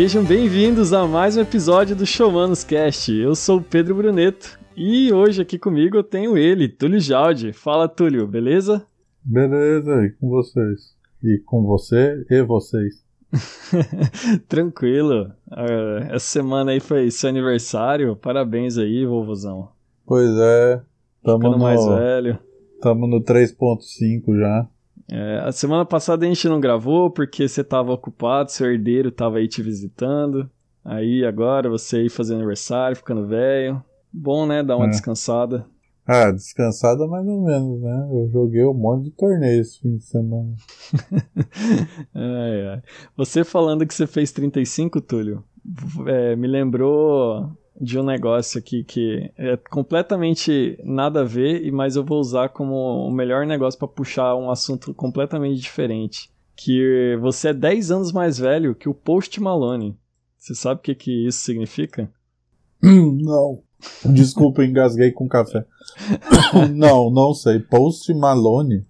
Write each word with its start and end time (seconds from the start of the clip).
Sejam 0.00 0.22
bem-vindos 0.22 0.92
a 0.92 1.08
mais 1.08 1.36
um 1.36 1.40
episódio 1.40 1.96
do 1.96 2.06
Showmanos 2.06 2.62
Cast. 2.62 3.12
Eu 3.12 3.34
sou 3.34 3.58
o 3.58 3.62
Pedro 3.64 3.96
Bruneto 3.96 4.56
e 4.76 5.12
hoje 5.12 5.42
aqui 5.42 5.58
comigo 5.58 5.96
eu 5.96 6.04
tenho 6.04 6.38
ele, 6.38 6.68
Túlio 6.68 7.00
Jaldi. 7.00 7.52
Fala, 7.52 7.88
Túlio, 7.88 8.24
beleza? 8.24 8.86
Beleza, 9.24 10.04
e 10.04 10.10
com 10.10 10.28
vocês? 10.28 10.94
E 11.20 11.38
com 11.44 11.64
você 11.64 12.24
e 12.30 12.42
vocês. 12.42 13.04
Tranquilo. 14.48 15.32
Uh, 15.50 16.04
essa 16.10 16.26
semana 16.26 16.70
aí 16.70 16.78
foi 16.78 17.10
seu 17.10 17.28
aniversário. 17.28 18.14
Parabéns 18.14 18.78
aí, 18.78 19.04
vovozão. 19.04 19.70
Pois 20.06 20.30
é. 20.30 20.80
Tamo 21.24 21.38
Ficando 21.38 21.56
no, 21.56 21.64
mais 21.64 21.84
velho. 21.84 22.38
Tamo 22.80 23.08
no 23.08 23.20
3.5 23.20 24.38
já. 24.38 24.68
É, 25.10 25.38
a 25.38 25.52
semana 25.52 25.86
passada 25.86 26.24
a 26.26 26.28
gente 26.28 26.48
não 26.48 26.60
gravou 26.60 27.10
porque 27.10 27.48
você 27.48 27.64
tava 27.64 27.92
ocupado, 27.92 28.52
seu 28.52 28.70
herdeiro 28.70 29.10
tava 29.10 29.38
aí 29.38 29.48
te 29.48 29.62
visitando. 29.62 30.50
Aí 30.84 31.24
agora 31.24 31.68
você 31.68 31.96
aí 31.96 32.08
fazendo 32.08 32.38
aniversário, 32.38 32.96
ficando 32.96 33.26
velho. 33.26 33.82
Bom, 34.12 34.46
né? 34.46 34.62
Dar 34.62 34.76
uma 34.76 34.86
é. 34.86 34.90
descansada. 34.90 35.66
Ah, 36.06 36.30
descansada 36.30 37.06
mais 37.06 37.26
ou 37.26 37.44
menos, 37.44 37.82
né? 37.82 38.08
Eu 38.10 38.30
joguei 38.30 38.64
um 38.64 38.72
monte 38.72 39.04
de 39.04 39.10
torneios 39.10 39.68
esse 39.68 39.80
fim 39.80 39.96
de 39.96 40.04
semana. 40.04 40.54
ai, 42.14 42.66
ai. 42.66 42.82
Você 43.14 43.44
falando 43.44 43.86
que 43.86 43.92
você 43.92 44.06
fez 44.06 44.32
35, 44.32 45.02
Túlio, 45.02 45.44
é, 46.06 46.34
me 46.34 46.46
lembrou 46.46 47.50
de 47.80 47.98
um 47.98 48.02
negócio 48.02 48.58
aqui 48.58 48.82
que 48.82 49.30
é 49.36 49.56
completamente 49.56 50.78
nada 50.84 51.20
a 51.20 51.24
ver, 51.24 51.70
mas 51.72 51.96
eu 51.96 52.04
vou 52.04 52.18
usar 52.18 52.48
como 52.48 53.06
o 53.06 53.10
melhor 53.10 53.46
negócio 53.46 53.78
para 53.78 53.88
puxar 53.88 54.34
um 54.34 54.50
assunto 54.50 54.92
completamente 54.94 55.60
diferente. 55.60 56.30
Que 56.56 57.16
você 57.20 57.48
é 57.48 57.54
10 57.54 57.90
anos 57.90 58.12
mais 58.12 58.38
velho 58.38 58.74
que 58.74 58.88
o 58.88 58.94
Post 58.94 59.40
Malone. 59.40 59.96
Você 60.36 60.54
sabe 60.54 60.80
o 60.80 60.82
que, 60.82 60.94
que 60.94 61.26
isso 61.26 61.38
significa? 61.40 62.10
Não. 62.82 63.62
Desculpa, 64.04 64.64
engasguei 64.64 65.12
com 65.12 65.28
café. 65.28 65.64
não, 66.74 67.10
não 67.10 67.32
sei. 67.32 67.60
Post 67.60 68.12
Malone? 68.12 68.84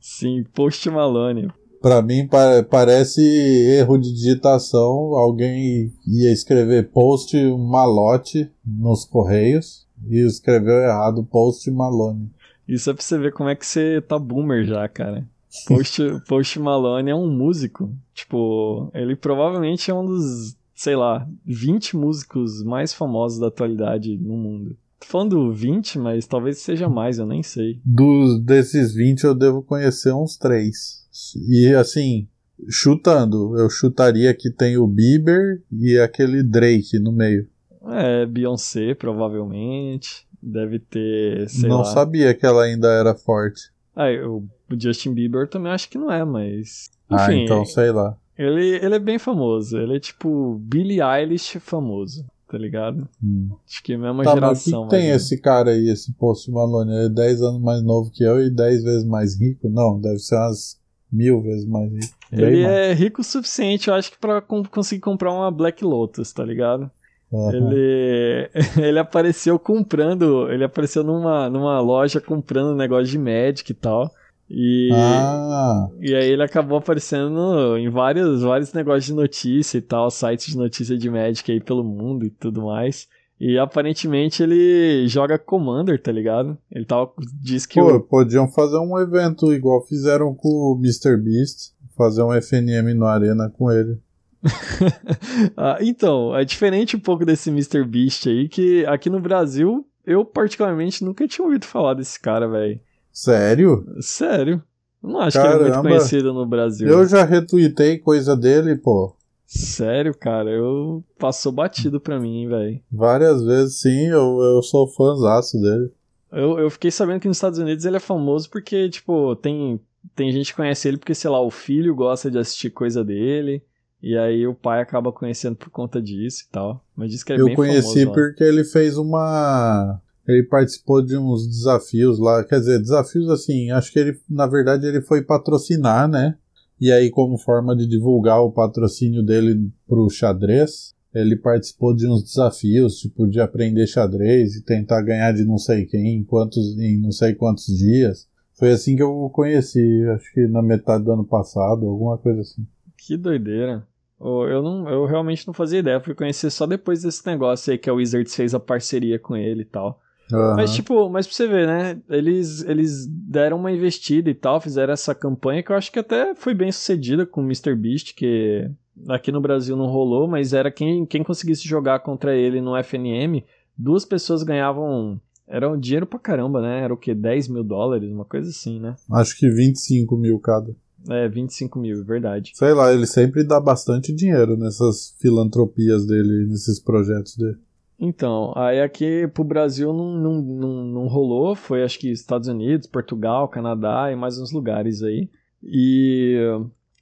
Sim, 0.00 0.44
Post 0.52 0.90
Malone. 0.90 1.48
Pra 1.84 2.00
mim 2.00 2.26
parece 2.70 3.20
erro 3.20 3.98
de 3.98 4.10
digitação. 4.10 5.14
Alguém 5.16 5.92
ia 6.06 6.32
escrever 6.32 6.88
Post 6.88 7.36
Malote 7.58 8.50
nos 8.66 9.04
Correios 9.04 9.86
e 10.08 10.26
escreveu 10.26 10.78
errado 10.78 11.22
Post 11.22 11.70
Malone. 11.70 12.30
Isso 12.66 12.88
é 12.88 12.94
pra 12.94 13.02
você 13.02 13.18
ver 13.18 13.34
como 13.34 13.50
é 13.50 13.54
que 13.54 13.66
você 13.66 14.00
tá 14.00 14.18
boomer 14.18 14.64
já, 14.64 14.88
cara. 14.88 15.26
Post, 15.68 16.00
Post 16.26 16.58
Malone 16.58 17.10
é 17.10 17.14
um 17.14 17.30
músico. 17.30 17.92
Tipo, 18.14 18.90
ele 18.94 19.14
provavelmente 19.14 19.90
é 19.90 19.94
um 19.94 20.06
dos 20.06 20.56
sei 20.74 20.96
lá, 20.96 21.28
20 21.44 21.98
músicos 21.98 22.62
mais 22.62 22.94
famosos 22.94 23.38
da 23.38 23.48
atualidade 23.48 24.16
no 24.16 24.38
mundo. 24.38 24.74
Tô 24.98 25.06
falando 25.06 25.52
20, 25.52 25.98
mas 25.98 26.26
talvez 26.26 26.60
seja 26.60 26.88
mais, 26.88 27.18
eu 27.18 27.26
nem 27.26 27.42
sei. 27.42 27.78
Dos 27.84 28.40
desses 28.40 28.94
20 28.94 29.24
eu 29.24 29.34
devo 29.34 29.62
conhecer 29.62 30.14
uns 30.14 30.38
3. 30.38 31.03
E 31.48 31.74
assim, 31.74 32.26
chutando, 32.68 33.56
eu 33.58 33.68
chutaria 33.70 34.34
que 34.34 34.50
tem 34.50 34.76
o 34.76 34.86
Bieber 34.86 35.62
e 35.70 35.98
aquele 35.98 36.42
Drake 36.42 36.98
no 36.98 37.12
meio. 37.12 37.48
É, 37.86 38.26
Beyoncé, 38.26 38.94
provavelmente. 38.94 40.26
Deve 40.42 40.78
ter, 40.78 41.46
não 41.62 41.78
lá. 41.78 41.84
sabia 41.84 42.34
que 42.34 42.44
ela 42.44 42.64
ainda 42.64 42.88
era 42.88 43.14
forte. 43.14 43.72
Ah, 43.96 44.08
o 44.26 44.46
Justin 44.78 45.14
Bieber 45.14 45.48
também 45.48 45.72
acho 45.72 45.88
que 45.88 45.96
não 45.96 46.12
é, 46.12 46.22
mas. 46.22 46.90
Ah, 47.08 47.24
Enfim, 47.24 47.40
ah, 47.40 47.44
então 47.44 47.64
sei 47.64 47.90
lá. 47.90 48.16
Ele, 48.36 48.76
ele 48.84 48.94
é 48.94 48.98
bem 48.98 49.18
famoso. 49.18 49.78
Ele 49.78 49.96
é 49.96 50.00
tipo 50.00 50.58
Billie 50.60 51.00
Eilish 51.00 51.58
famoso, 51.60 52.26
tá 52.46 52.58
ligado? 52.58 53.08
Hum. 53.22 53.50
Acho 53.66 53.82
que 53.82 53.92
é 53.92 53.96
a 53.96 53.98
mesma 53.98 54.24
tá, 54.24 54.34
geração. 54.34 54.82
Mas 54.82 54.90
que 54.90 54.96
tem 54.96 55.10
esse 55.10 55.40
cara 55.40 55.70
aí, 55.70 55.88
esse 55.88 56.12
Post 56.12 56.50
Malone? 56.50 56.92
Ele 56.92 57.06
é 57.06 57.08
10 57.08 57.42
anos 57.42 57.62
mais 57.62 57.82
novo 57.82 58.10
que 58.10 58.24
eu 58.24 58.44
e 58.44 58.50
10 58.50 58.82
vezes 58.82 59.04
mais 59.04 59.40
rico? 59.40 59.70
Não, 59.70 59.98
deve 59.98 60.18
ser 60.18 60.34
umas 60.34 60.78
mil 61.14 61.40
vezes 61.40 61.64
mais 61.64 61.90
rico. 61.92 62.14
ele 62.32 62.62
é 62.62 62.92
rico 62.92 63.20
o 63.20 63.24
suficiente, 63.24 63.88
eu 63.88 63.94
acho 63.94 64.10
que 64.10 64.18
pra 64.18 64.40
conseguir 64.40 65.00
comprar 65.00 65.32
uma 65.32 65.50
Black 65.50 65.84
Lotus, 65.84 66.32
tá 66.32 66.44
ligado? 66.44 66.90
Uhum. 67.30 67.52
Ele, 67.52 68.50
ele 68.76 68.98
apareceu 68.98 69.58
comprando, 69.58 70.50
ele 70.50 70.64
apareceu 70.64 71.04
numa, 71.04 71.48
numa 71.48 71.80
loja 71.80 72.20
comprando 72.20 72.76
negócio 72.76 73.06
de 73.06 73.18
Magic 73.18 73.70
e 73.70 73.74
tal. 73.74 74.10
E, 74.48 74.90
ah. 74.92 75.88
e 76.00 76.14
aí 76.14 76.30
ele 76.30 76.42
acabou 76.42 76.76
aparecendo 76.76 77.78
em 77.78 77.88
vários, 77.88 78.42
vários 78.42 78.72
negócios 78.72 79.06
de 79.06 79.14
notícia 79.14 79.78
e 79.78 79.80
tal, 79.80 80.10
sites 80.10 80.48
de 80.48 80.58
notícia 80.58 80.98
de 80.98 81.08
Magic 81.08 81.50
aí 81.50 81.60
pelo 81.60 81.82
mundo 81.82 82.26
e 82.26 82.30
tudo 82.30 82.64
mais. 82.64 83.08
E 83.40 83.58
aparentemente 83.58 84.42
ele 84.42 85.06
joga 85.08 85.38
Commander, 85.38 86.00
tá 86.00 86.12
ligado? 86.12 86.56
Ele 86.70 86.84
tava, 86.84 87.12
diz 87.42 87.66
que. 87.66 87.80
Pô, 87.80 87.96
o... 87.96 88.00
podiam 88.00 88.48
fazer 88.48 88.78
um 88.78 88.98
evento 88.98 89.52
igual 89.52 89.84
fizeram 89.86 90.34
com 90.34 90.48
o 90.48 90.78
Mr. 90.78 91.16
Beast, 91.16 91.72
fazer 91.96 92.22
um 92.22 92.32
FNM 92.32 92.94
no 92.94 93.06
Arena 93.06 93.50
com 93.50 93.70
ele. 93.70 93.98
ah, 95.56 95.78
então, 95.80 96.36
é 96.36 96.44
diferente 96.44 96.96
um 96.96 97.00
pouco 97.00 97.24
desse 97.24 97.50
Mr. 97.50 97.84
Beast 97.84 98.26
aí, 98.28 98.48
que 98.48 98.84
aqui 98.86 99.10
no 99.10 99.20
Brasil 99.20 99.86
eu 100.06 100.24
particularmente 100.24 101.02
nunca 101.02 101.26
tinha 101.26 101.44
ouvido 101.44 101.64
falar 101.64 101.94
desse 101.94 102.20
cara, 102.20 102.48
velho. 102.48 102.78
Sério? 103.10 103.86
Sério. 104.00 104.62
Não 105.02 105.20
acho 105.20 105.36
Caramba. 105.36 105.56
que 105.56 105.64
ele 105.64 105.70
é 105.70 105.74
muito 105.74 105.88
conhecido 105.88 106.32
no 106.32 106.46
Brasil. 106.46 106.88
Eu 106.88 107.06
já 107.06 107.24
retuitei 107.24 107.98
coisa 107.98 108.36
dele, 108.36 108.76
pô. 108.76 109.14
Sério, 109.54 110.14
cara, 110.14 110.50
eu 110.50 111.04
passou 111.18 111.52
batido 111.52 112.00
pra 112.00 112.18
mim, 112.18 112.48
velho. 112.48 112.80
Várias 112.90 113.42
vezes, 113.44 113.80
sim, 113.80 114.08
eu, 114.08 114.40
eu 114.40 114.62
sou 114.62 114.88
fãzaço 114.88 115.60
dele. 115.60 115.92
Eu, 116.32 116.58
eu 116.58 116.68
fiquei 116.68 116.90
sabendo 116.90 117.20
que 117.20 117.28
nos 117.28 117.36
Estados 117.36 117.58
Unidos 117.58 117.84
ele 117.84 117.96
é 117.96 118.00
famoso 118.00 118.50
porque, 118.50 118.88
tipo, 118.88 119.36
tem, 119.36 119.80
tem 120.16 120.32
gente 120.32 120.50
que 120.50 120.56
conhece 120.56 120.88
ele 120.88 120.96
porque, 120.96 121.14
sei 121.14 121.30
lá, 121.30 121.40
o 121.40 121.50
filho 121.50 121.94
gosta 121.94 122.30
de 122.30 122.38
assistir 122.38 122.70
coisa 122.70 123.04
dele. 123.04 123.62
E 124.02 124.18
aí 124.18 124.46
o 124.46 124.54
pai 124.54 124.80
acaba 124.82 125.12
conhecendo 125.12 125.56
por 125.56 125.70
conta 125.70 126.02
disso 126.02 126.44
e 126.46 126.52
tal. 126.52 126.84
Mas 126.94 127.10
diz 127.10 127.22
que 127.22 127.32
é 127.32 127.36
eu 127.38 127.46
bem 127.46 127.56
famoso. 127.56 127.78
Eu 127.78 127.82
conheci 127.82 128.06
porque 128.06 128.44
ele 128.44 128.64
fez 128.64 128.98
uma 128.98 130.00
ele 130.26 130.42
participou 130.42 131.02
de 131.02 131.16
uns 131.16 131.46
desafios 131.46 132.18
lá, 132.18 132.42
quer 132.44 132.58
dizer, 132.58 132.80
desafios 132.80 133.28
assim, 133.30 133.70
acho 133.70 133.92
que 133.92 133.98
ele, 133.98 134.18
na 134.28 134.46
verdade, 134.46 134.86
ele 134.86 135.02
foi 135.02 135.22
patrocinar, 135.22 136.08
né? 136.08 136.36
E 136.80 136.90
aí, 136.92 137.10
como 137.10 137.38
forma 137.38 137.76
de 137.76 137.86
divulgar 137.86 138.42
o 138.42 138.52
patrocínio 138.52 139.22
dele 139.22 139.70
pro 139.86 140.10
xadrez, 140.10 140.94
ele 141.14 141.36
participou 141.36 141.94
de 141.94 142.06
uns 142.08 142.24
desafios, 142.24 142.98
tipo 142.98 143.26
de 143.28 143.40
aprender 143.40 143.86
xadrez 143.86 144.56
e 144.56 144.64
tentar 144.64 145.00
ganhar 145.02 145.32
de 145.32 145.44
não 145.44 145.56
sei 145.58 145.86
quem 145.86 146.16
em, 146.16 146.24
quantos, 146.24 146.76
em 146.78 147.00
não 147.00 147.12
sei 147.12 147.34
quantos 147.34 147.66
dias. 147.66 148.28
Foi 148.58 148.72
assim 148.72 148.96
que 148.96 149.02
eu 149.02 149.10
o 149.10 149.30
conheci, 149.30 150.04
acho 150.14 150.32
que 150.32 150.46
na 150.48 150.62
metade 150.62 151.04
do 151.04 151.12
ano 151.12 151.24
passado, 151.24 151.86
alguma 151.86 152.18
coisa 152.18 152.40
assim. 152.40 152.66
Que 152.96 153.16
doideira. 153.16 153.86
Eu, 154.20 154.62
não, 154.62 154.88
eu 154.88 155.04
realmente 155.06 155.46
não 155.46 155.52
fazia 155.52 155.80
ideia, 155.80 156.00
fui 156.00 156.14
conhecer 156.14 156.50
só 156.50 156.66
depois 156.66 157.02
desse 157.02 157.26
negócio 157.26 157.72
aí 157.72 157.78
que 157.78 157.90
a 157.90 157.92
Wizards 157.92 158.34
fez 158.34 158.54
a 158.54 158.60
parceria 158.60 159.18
com 159.18 159.36
ele 159.36 159.62
e 159.62 159.66
tal. 159.66 160.00
Uhum. 160.32 160.54
Mas, 160.56 160.72
tipo, 160.72 161.08
mas 161.10 161.26
pra 161.26 161.36
você 161.36 161.46
ver, 161.46 161.66
né? 161.66 162.00
Eles, 162.08 162.62
eles 162.62 163.06
deram 163.06 163.58
uma 163.58 163.72
investida 163.72 164.30
e 164.30 164.34
tal, 164.34 164.60
fizeram 164.60 164.92
essa 164.92 165.14
campanha 165.14 165.62
que 165.62 165.70
eu 165.70 165.76
acho 165.76 165.92
que 165.92 165.98
até 165.98 166.34
foi 166.34 166.54
bem 166.54 166.72
sucedida 166.72 167.26
com 167.26 167.40
o 167.40 167.44
Mr. 167.44 167.74
Beast, 167.74 168.14
que 168.14 168.70
aqui 169.08 169.30
no 169.30 169.40
Brasil 169.40 169.76
não 169.76 169.86
rolou, 169.86 170.26
mas 170.26 170.52
era 170.52 170.70
quem, 170.70 171.04
quem 171.04 171.22
conseguisse 171.22 171.66
jogar 171.68 172.00
contra 172.00 172.34
ele 172.34 172.60
no 172.60 172.76
FNM, 172.76 173.44
duas 173.76 174.04
pessoas 174.04 174.42
ganhavam. 174.42 175.20
Era 175.46 175.70
um 175.70 175.78
dinheiro 175.78 176.06
pra 176.06 176.18
caramba, 176.18 176.62
né? 176.62 176.80
Era 176.80 176.94
o 176.94 176.96
que? 176.96 177.14
10 177.14 177.48
mil 177.48 177.62
dólares, 177.62 178.10
uma 178.10 178.24
coisa 178.24 178.48
assim, 178.48 178.80
né? 178.80 178.96
Acho 179.12 179.36
que 179.36 179.48
25 179.48 180.16
mil 180.16 180.38
cada. 180.38 180.74
É, 181.10 181.28
25 181.28 181.78
mil, 181.78 182.02
verdade. 182.02 182.52
Sei 182.54 182.72
lá, 182.72 182.92
ele 182.92 183.06
sempre 183.06 183.44
dá 183.44 183.60
bastante 183.60 184.10
dinheiro 184.10 184.56
nessas 184.56 185.14
filantropias 185.20 186.06
dele, 186.06 186.46
nesses 186.46 186.80
projetos 186.80 187.36
dele. 187.36 187.58
Então, 187.98 188.52
aí 188.56 188.80
aqui 188.80 189.28
pro 189.28 189.44
Brasil 189.44 189.92
não, 189.92 190.12
não, 190.14 190.42
não, 190.42 190.84
não 190.84 191.06
rolou, 191.06 191.54
foi 191.54 191.82
acho 191.82 191.98
que 191.98 192.10
Estados 192.10 192.48
Unidos, 192.48 192.88
Portugal, 192.88 193.48
Canadá 193.48 194.10
e 194.10 194.16
mais 194.16 194.38
uns 194.38 194.52
lugares 194.52 195.02
aí. 195.02 195.28
E 195.62 196.36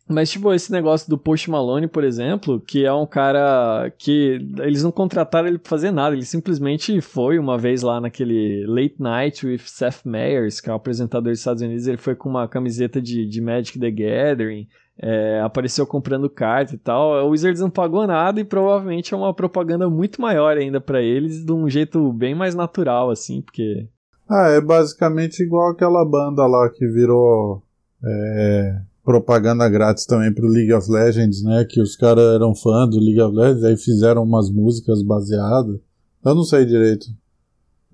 mas, 0.09 0.31
tipo, 0.31 0.53
esse 0.53 0.71
negócio 0.71 1.09
do 1.09 1.17
Post 1.17 1.50
Malone, 1.50 1.87
por 1.87 2.05
exemplo, 2.05 2.61
que 2.61 2.85
é 2.85 2.93
um 2.93 3.06
cara 3.06 3.91
que 3.97 4.39
eles 4.59 4.83
não 4.83 4.91
contrataram 4.91 5.49
ele 5.49 5.59
pra 5.59 5.71
fazer 5.71 5.91
nada, 5.91 6.15
ele 6.15 6.25
simplesmente 6.25 7.00
foi 7.00 7.39
uma 7.39 7.56
vez 7.56 7.83
lá 7.83 8.00
naquele 8.00 8.67
Late 8.67 8.97
Night 8.99 9.47
with 9.47 9.61
Seth 9.65 10.05
Meyers, 10.05 10.61
que 10.61 10.69
é 10.69 10.73
o 10.73 10.77
apresentador 10.77 11.31
dos 11.31 11.39
Estados 11.39 11.62
Unidos, 11.62 11.87
ele 11.87 11.97
foi 11.97 12.15
com 12.15 12.29
uma 12.29 12.49
camiseta 12.49 13.00
de, 13.00 13.27
de 13.27 13.41
Magic 13.41 13.79
the 13.79 13.91
Gathering, 13.91 14.69
é, 14.99 15.41
apareceu 15.41 15.87
comprando 15.87 16.29
carta 16.29 16.75
e 16.75 16.79
tal. 16.79 17.27
O 17.27 17.31
Wizards 17.31 17.61
não 17.61 17.71
pagou 17.71 18.06
nada 18.06 18.41
e 18.41 18.44
provavelmente 18.44 19.15
é 19.15 19.17
uma 19.17 19.35
propaganda 19.35 19.89
muito 19.89 20.21
maior 20.21 20.56
ainda 20.56 20.81
para 20.81 21.03
eles, 21.03 21.44
de 21.44 21.53
um 21.53 21.69
jeito 21.69 22.12
bem 22.12 22.35
mais 22.35 22.55
natural, 22.55 23.11
assim, 23.11 23.43
porque. 23.43 23.89
Ah, 24.29 24.49
é 24.49 24.61
basicamente 24.61 25.43
igual 25.43 25.71
aquela 25.71 26.05
banda 26.05 26.47
lá 26.47 26.69
que 26.71 26.87
virou 26.87 27.62
é, 28.05 28.81
propaganda 29.05 29.69
grátis 29.69 30.06
também 30.06 30.33
pro 30.33 30.47
League 30.47 30.73
of 30.73 30.91
Legends, 30.91 31.43
né? 31.43 31.65
Que 31.69 31.81
os 31.81 31.97
caras 31.97 32.35
eram 32.35 32.55
fãs 32.55 32.89
do 32.91 33.00
League 33.00 33.21
of 33.21 33.35
Legends, 33.35 33.65
aí 33.65 33.77
fizeram 33.77 34.23
umas 34.23 34.50
músicas 34.50 35.03
baseadas. 35.03 35.79
Eu 36.25 36.35
não 36.35 36.44
sei 36.44 36.65
direito. 36.65 37.06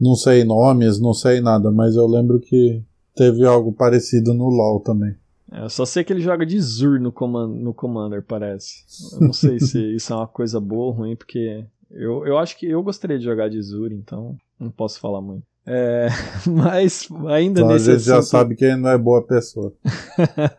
Não 0.00 0.14
sei 0.14 0.44
nomes, 0.44 1.00
não 1.00 1.12
sei 1.12 1.40
nada, 1.40 1.72
mas 1.72 1.96
eu 1.96 2.06
lembro 2.06 2.38
que 2.38 2.82
teve 3.16 3.44
algo 3.44 3.72
parecido 3.72 4.32
no 4.32 4.48
LoL 4.48 4.80
também. 4.80 5.16
É, 5.50 5.62
eu 5.62 5.68
só 5.68 5.84
sei 5.84 6.04
que 6.04 6.12
ele 6.12 6.20
joga 6.20 6.44
de 6.44 6.60
Zur 6.60 7.00
no, 7.00 7.10
command, 7.10 7.48
no 7.48 7.72
Commander, 7.72 8.22
parece. 8.22 8.84
Eu 9.14 9.20
não 9.20 9.32
sei 9.32 9.58
se 9.58 9.80
isso 9.94 10.12
é 10.12 10.16
uma 10.16 10.26
coisa 10.26 10.60
boa 10.60 10.86
ou 10.86 10.92
ruim, 10.92 11.16
porque 11.16 11.64
eu, 11.90 12.26
eu 12.26 12.38
acho 12.38 12.56
que 12.56 12.66
eu 12.66 12.82
gostaria 12.82 13.18
de 13.18 13.24
jogar 13.24 13.48
de 13.48 13.60
Zur, 13.62 13.92
então 13.92 14.36
não 14.58 14.70
posso 14.70 15.00
falar 15.00 15.20
muito. 15.20 15.44
É, 15.70 16.08
mas 16.48 17.06
ainda 17.28 17.60
então, 17.60 17.72
nesse 17.72 17.90
a 17.90 17.92
gente 17.92 18.10
assunto... 18.10 18.14
já 18.16 18.22
sabe 18.22 18.56
que 18.56 18.64
ele 18.64 18.76
não 18.76 18.88
é 18.88 18.96
boa 18.96 19.22
pessoa. 19.22 19.72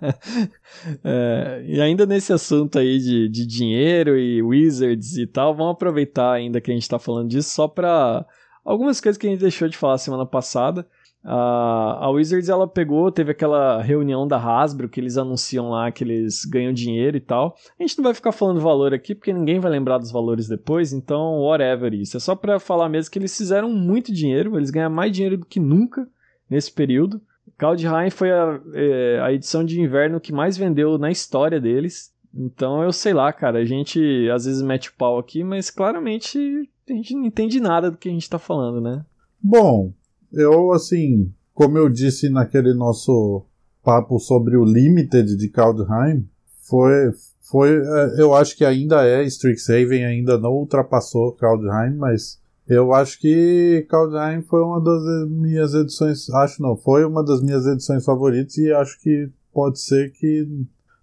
é, 1.04 1.64
e 1.66 1.82
ainda 1.82 2.06
nesse 2.06 2.32
assunto 2.32 2.78
aí 2.78 3.00
de, 3.00 3.28
de 3.28 3.46
dinheiro 3.46 4.18
e 4.18 4.42
Wizards 4.42 5.18
e 5.18 5.26
tal, 5.26 5.56
vamos 5.56 5.74
aproveitar 5.74 6.32
ainda 6.32 6.62
que 6.62 6.70
a 6.70 6.74
gente 6.74 6.84
está 6.84 7.00
falando 7.00 7.28
disso 7.28 7.50
só 7.50 7.68
para 7.68 8.24
algumas 8.64 9.02
coisas 9.02 9.18
que 9.18 9.26
a 9.26 9.30
gente 9.32 9.40
deixou 9.40 9.68
de 9.68 9.78
falar 9.78 9.98
semana 9.98 10.28
passada. 10.28 10.86
Uh, 11.24 12.00
a 12.00 12.10
Wizards 12.10 12.48
ela 12.48 12.66
pegou, 12.66 13.12
teve 13.12 13.32
aquela 13.32 13.82
reunião 13.82 14.26
da 14.26 14.38
Hasbro 14.38 14.88
que 14.88 15.02
eles 15.02 15.18
anunciam 15.18 15.70
lá 15.70 15.92
que 15.92 16.04
eles 16.04 16.46
ganham 16.46 16.72
dinheiro 16.72 17.18
e 17.18 17.20
tal. 17.20 17.56
A 17.78 17.84
gente 17.84 17.98
não 17.98 18.06
vai 18.06 18.14
ficar 18.14 18.32
falando 18.32 18.62
valor 18.62 18.94
aqui 18.94 19.14
porque 19.14 19.34
ninguém 19.34 19.60
vai 19.60 19.70
lembrar 19.70 19.98
dos 19.98 20.12
valores 20.12 20.48
depois, 20.48 20.94
então 20.94 21.42
whatever 21.42 21.94
isso. 21.94 22.16
É 22.16 22.20
só 22.20 22.36
para 22.36 22.60
falar 22.60 22.88
mesmo 22.88 23.12
que 23.12 23.20
eles 23.20 23.38
fizeram 23.38 23.70
muito 23.70 24.14
dinheiro, 24.14 24.58
eles 24.58 24.70
ganham 24.70 24.90
mais 24.90 25.12
dinheiro 25.12 25.38
do 25.38 25.46
que 25.46 25.60
nunca 25.60 26.08
nesse 26.50 26.72
período. 26.72 27.22
Kaldheim 27.58 28.10
foi 28.10 28.32
a, 28.32 28.60
é, 28.74 29.20
a 29.22 29.34
edição 29.34 29.66
de 29.66 29.82
inverno 29.82 30.22
que 30.22 30.32
mais 30.32 30.58
vendeu 30.58 30.98
na 30.98 31.12
história 31.12 31.60
deles. 31.60 32.14
Então 32.34 32.82
eu 32.82 32.94
sei 32.94 33.14
lá, 33.14 33.34
cara, 33.34 33.60
a 33.60 33.66
gente 33.66 34.30
às 34.34 34.46
vezes 34.46 34.62
mete 34.62 34.90
o 34.90 34.94
pau 34.94 35.20
aqui, 35.20 35.44
mas 35.44 35.70
claramente 35.70 36.70
a 36.90 36.94
gente 36.94 37.14
não 37.14 37.26
entende 37.26 37.60
nada 37.60 37.92
do 37.92 37.98
que 37.98 38.08
a 38.08 38.12
gente 38.12 38.30
tá 38.30 38.40
falando, 38.40 38.80
né? 38.80 39.04
Bom, 39.42 39.92
eu, 40.32 40.72
assim, 40.72 41.32
como 41.54 41.78
eu 41.78 41.90
disse 41.90 42.30
naquele 42.30 42.74
nosso 42.74 43.44
papo 43.84 44.20
sobre 44.20 44.58
o 44.58 44.64
Limited 44.64 45.36
de 45.36 45.50
Kaldheim, 45.50 46.28
foi, 46.62 47.12
foi, 47.42 47.70
é, 47.70 48.22
eu 48.22 48.34
acho 48.34 48.56
que 48.56 48.64
ainda 48.64 49.06
é, 49.06 49.24
Strixhaven 49.24 50.06
ainda 50.06 50.38
não 50.38 50.52
ultrapassou 50.52 51.34
Kaldheim, 51.34 51.96
mas 51.96 52.40
eu 52.68 52.94
acho 52.94 53.20
que 53.20 53.86
Kaldheim 53.90 54.44
foi 54.44 54.62
uma 54.62 54.80
das 54.80 55.30
minhas 55.30 55.74
edições, 55.74 56.30
acho 56.30 56.62
não, 56.62 56.78
foi 56.78 57.04
uma 57.04 57.24
das 57.24 57.42
minhas 57.42 57.66
edições 57.66 58.06
favoritas 58.06 58.56
e 58.58 58.72
acho 58.72 59.00
que 59.02 59.30
pode 59.52 59.82
ser 59.82 60.12
que 60.12 60.48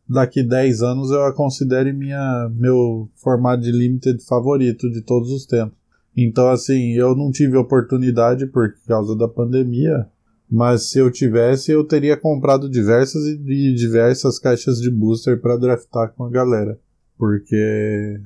daqui 0.09 0.43
10 0.43 0.83
anos 0.83 1.11
eu 1.11 1.25
a 1.25 1.33
considere 1.33 1.93
minha, 1.93 2.49
meu 2.55 3.09
formato 3.17 3.63
de 3.63 3.73
Limited 3.73 4.25
favorito 4.25 4.89
de 4.91 5.03
todos 5.03 5.31
os 5.31 5.45
tempos. 5.45 5.77
Então, 6.17 6.49
assim, 6.49 6.93
eu 6.93 7.15
não 7.15 7.31
tive 7.31 7.57
oportunidade 7.57 8.47
por 8.47 8.73
causa 8.87 9.15
da 9.15 9.29
pandemia, 9.29 10.09
mas 10.51 10.91
se 10.91 10.99
eu 10.99 11.11
tivesse, 11.11 11.73
eu 11.73 11.85
teria 11.85 12.17
comprado 12.17 12.71
diversas 12.71 13.23
e 13.27 13.75
diversas 13.75 14.39
caixas 14.39 14.79
de 14.79 14.91
booster 14.91 15.41
para 15.41 15.57
draftar 15.57 16.15
com 16.15 16.25
a 16.25 16.31
galera, 16.31 16.79
porque 17.19 18.21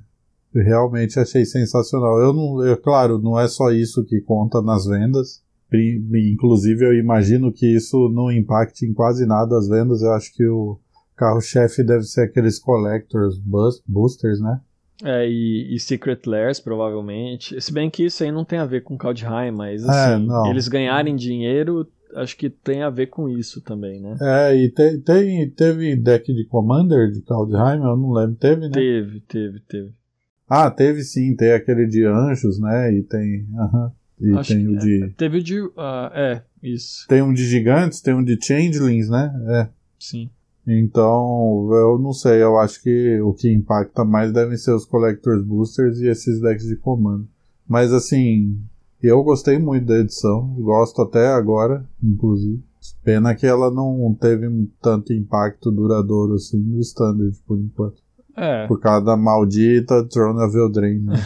realmente 0.54 1.18
achei 1.18 1.44
sensacional. 1.44 2.20
Eu 2.20 2.32
não, 2.32 2.64
eu, 2.64 2.76
claro, 2.76 3.18
não 3.18 3.38
é 3.38 3.48
só 3.48 3.72
isso 3.72 4.04
que 4.04 4.20
conta 4.20 4.62
nas 4.62 4.86
vendas. 4.86 5.42
Inclusive, 5.72 6.84
eu 6.84 6.94
imagino 6.94 7.52
que 7.52 7.66
isso 7.66 8.08
não 8.08 8.30
impacte 8.30 8.84
em 8.84 8.92
quase 8.92 9.24
nada 9.24 9.56
as 9.56 9.68
vendas. 9.68 10.02
Eu 10.02 10.12
acho 10.12 10.34
que 10.34 10.46
o 10.46 10.78
carro-chefe 11.16 11.84
deve 11.84 12.04
ser 12.04 12.22
aqueles 12.22 12.58
collectors 12.58 13.38
boosters, 13.86 14.40
né? 14.40 14.60
É, 15.04 15.28
e, 15.28 15.74
e, 15.74 15.78
Secret 15.78 16.20
Lairs, 16.26 16.60
provavelmente. 16.60 17.60
Se 17.60 17.72
bem 17.72 17.88
que 17.88 18.04
isso 18.04 18.22
aí 18.22 18.30
não 18.30 18.44
tem 18.44 18.58
a 18.58 18.66
ver 18.66 18.82
com 18.82 18.98
Kaldheim, 18.98 19.50
mas 19.50 19.84
é, 19.84 19.88
assim, 19.88 20.28
é, 20.46 20.50
eles 20.50 20.68
ganharem 20.68 21.16
dinheiro, 21.16 21.88
acho 22.14 22.36
que 22.36 22.50
tem 22.50 22.82
a 22.82 22.90
ver 22.90 23.06
com 23.06 23.28
isso 23.28 23.60
também, 23.62 24.00
né? 24.00 24.16
É, 24.20 24.56
e 24.56 24.68
te, 24.70 24.98
tem, 24.98 25.48
teve 25.50 25.96
deck 25.96 26.32
de 26.32 26.44
Commander 26.44 27.10
de 27.10 27.22
Kaldheim, 27.22 27.78
eu 27.78 27.96
não 27.96 28.12
lembro, 28.12 28.36
teve, 28.36 28.62
né? 28.62 28.70
Teve, 28.72 29.20
teve, 29.20 29.60
teve. 29.60 29.92
Ah, 30.48 30.70
teve 30.70 31.02
sim, 31.02 31.34
tem 31.36 31.52
aquele 31.52 31.86
de 31.86 32.04
Anjos, 32.04 32.58
né? 32.58 32.92
E 32.92 33.02
tem. 33.02 33.46
Uh 33.52 33.72
-huh, 33.72 33.92
e 34.20 34.32
acho 34.36 34.52
tem 34.52 34.68
o 34.68 34.76
de. 34.76 35.04
É, 35.04 35.08
teve 35.16 35.38
o 35.38 35.42
de. 35.42 35.60
Uh, 35.60 36.10
é, 36.12 36.42
isso. 36.62 37.06
Tem 37.08 37.22
um 37.22 37.32
de 37.32 37.44
Gigantes, 37.46 38.00
tem 38.00 38.14
um 38.14 38.24
de 38.24 38.36
Changelings, 38.42 39.08
né? 39.08 39.32
É. 39.48 39.68
Sim. 39.98 40.28
Então, 40.66 41.68
eu 41.72 41.98
não 41.98 42.12
sei, 42.12 42.42
eu 42.42 42.58
acho 42.58 42.82
que 42.82 43.20
o 43.20 43.32
que 43.32 43.52
impacta 43.52 44.04
mais 44.04 44.32
devem 44.32 44.56
ser 44.56 44.72
os 44.72 44.84
Collectors 44.84 45.42
Boosters 45.42 45.98
e 45.98 46.06
esses 46.06 46.40
decks 46.40 46.66
de 46.66 46.76
comando. 46.76 47.26
Mas 47.66 47.92
assim, 47.92 48.58
eu 49.02 49.22
gostei 49.22 49.58
muito 49.58 49.86
da 49.86 49.98
edição, 49.98 50.54
gosto 50.58 51.00
até 51.02 51.28
agora, 51.28 51.84
inclusive. 52.02 52.62
Pena 53.02 53.34
que 53.34 53.46
ela 53.46 53.70
não 53.70 54.14
teve 54.20 54.46
tanto 54.80 55.12
impacto 55.12 55.70
duradouro 55.70 56.34
assim 56.34 56.58
no 56.58 56.80
Standard, 56.80 57.36
por 57.46 57.58
enquanto. 57.58 57.99
É. 58.40 58.66
Por 58.66 58.80
causa 58.80 59.04
da 59.04 59.18
maldita 59.18 60.02
Throne 60.08 60.42
of 60.42 60.56
Eldraine, 60.56 61.04
né? 61.04 61.16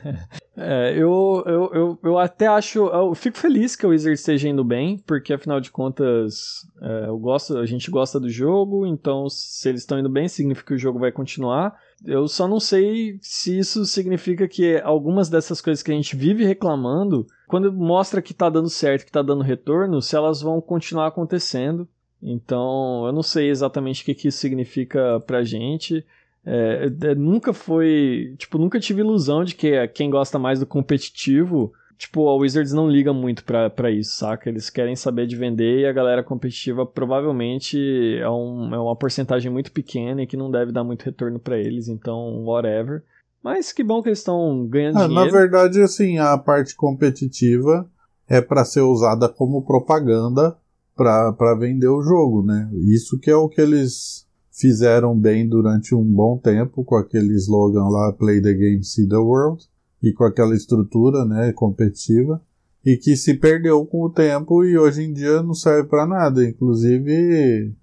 é, 0.56 0.94
eu, 0.96 1.44
eu, 1.44 1.70
eu, 1.74 1.98
eu 2.02 2.18
até 2.18 2.46
acho. 2.46 2.86
Eu 2.86 3.14
fico 3.14 3.36
feliz 3.36 3.76
que 3.76 3.86
o 3.86 3.90
Wizard 3.90 4.14
esteja 4.14 4.48
indo 4.48 4.64
bem, 4.64 4.96
porque 5.06 5.34
afinal 5.34 5.60
de 5.60 5.70
contas 5.70 6.66
é, 6.80 7.08
eu 7.08 7.18
gosto, 7.18 7.58
a 7.58 7.66
gente 7.66 7.90
gosta 7.90 8.18
do 8.18 8.30
jogo, 8.30 8.86
então 8.86 9.28
se 9.28 9.68
eles 9.68 9.82
estão 9.82 9.98
indo 9.98 10.08
bem, 10.08 10.28
significa 10.28 10.68
que 10.68 10.74
o 10.74 10.78
jogo 10.78 10.98
vai 10.98 11.12
continuar. 11.12 11.76
Eu 12.02 12.26
só 12.26 12.48
não 12.48 12.58
sei 12.58 13.18
se 13.20 13.58
isso 13.58 13.84
significa 13.84 14.48
que 14.48 14.80
algumas 14.80 15.28
dessas 15.28 15.60
coisas 15.60 15.82
que 15.82 15.92
a 15.92 15.94
gente 15.94 16.16
vive 16.16 16.42
reclamando, 16.42 17.26
quando 17.46 17.70
mostra 17.70 18.22
que 18.22 18.32
tá 18.32 18.48
dando 18.48 18.70
certo, 18.70 19.04
que 19.04 19.12
tá 19.12 19.20
dando 19.20 19.42
retorno, 19.42 20.00
se 20.00 20.16
elas 20.16 20.40
vão 20.40 20.58
continuar 20.62 21.08
acontecendo. 21.08 21.86
Então, 22.22 23.04
eu 23.06 23.12
não 23.12 23.22
sei 23.22 23.50
exatamente 23.50 24.00
o 24.00 24.04
que, 24.06 24.14
que 24.14 24.28
isso 24.28 24.38
significa 24.38 25.20
pra 25.20 25.44
gente. 25.44 26.02
É, 26.46 26.92
é, 27.02 27.14
nunca 27.16 27.52
foi. 27.52 28.34
Tipo, 28.38 28.56
nunca 28.56 28.78
tive 28.78 29.00
ilusão 29.00 29.42
de 29.42 29.54
que 29.54 29.86
quem 29.88 30.08
gosta 30.08 30.38
mais 30.38 30.60
do 30.60 30.66
competitivo. 30.66 31.72
Tipo, 31.98 32.28
a 32.28 32.36
Wizards 32.36 32.74
não 32.74 32.90
liga 32.90 33.12
muito 33.12 33.42
pra, 33.42 33.70
pra 33.70 33.90
isso, 33.90 34.16
saca? 34.16 34.50
Eles 34.50 34.68
querem 34.68 34.94
saber 34.94 35.26
de 35.26 35.34
vender 35.34 35.80
e 35.80 35.86
a 35.86 35.92
galera 35.92 36.22
competitiva 36.22 36.84
provavelmente 36.84 38.18
é, 38.20 38.28
um, 38.28 38.74
é 38.74 38.78
uma 38.78 38.94
porcentagem 38.94 39.50
muito 39.50 39.72
pequena 39.72 40.22
e 40.22 40.26
que 40.26 40.36
não 40.36 40.50
deve 40.50 40.72
dar 40.72 40.84
muito 40.84 41.02
retorno 41.02 41.38
para 41.38 41.58
eles, 41.58 41.88
então, 41.88 42.44
whatever. 42.44 43.02
Mas 43.42 43.72
que 43.72 43.82
bom 43.82 44.02
que 44.02 44.10
eles 44.10 44.18
estão 44.18 44.66
ganhando 44.66 44.98
é, 44.98 45.08
dinheiro. 45.08 45.32
Na 45.32 45.38
verdade, 45.38 45.80
assim, 45.80 46.18
a 46.18 46.36
parte 46.36 46.76
competitiva 46.76 47.88
é 48.28 48.42
para 48.42 48.64
ser 48.64 48.82
usada 48.82 49.26
como 49.26 49.64
propaganda 49.64 50.54
para 50.94 51.54
vender 51.58 51.88
o 51.88 52.02
jogo, 52.02 52.44
né? 52.44 52.70
Isso 52.92 53.18
que 53.18 53.30
é 53.30 53.36
o 53.36 53.48
que 53.48 53.60
eles 53.60 54.25
fizeram 54.56 55.14
bem 55.16 55.46
durante 55.46 55.94
um 55.94 56.02
bom 56.02 56.38
tempo 56.38 56.82
com 56.82 56.96
aquele 56.96 57.34
slogan 57.34 57.88
lá 57.88 58.12
Play 58.12 58.40
the 58.40 58.54
Game, 58.54 58.82
See 58.82 59.06
the 59.06 59.16
World 59.16 59.64
e 60.02 60.12
com 60.12 60.24
aquela 60.24 60.54
estrutura, 60.54 61.24
né, 61.24 61.52
competitiva 61.52 62.40
e 62.84 62.96
que 62.96 63.16
se 63.16 63.34
perdeu 63.34 63.84
com 63.84 64.02
o 64.02 64.10
tempo 64.10 64.64
e 64.64 64.78
hoje 64.78 65.02
em 65.02 65.12
dia 65.12 65.42
não 65.42 65.52
serve 65.52 65.88
para 65.88 66.06
nada, 66.06 66.44
inclusive 66.44 67.74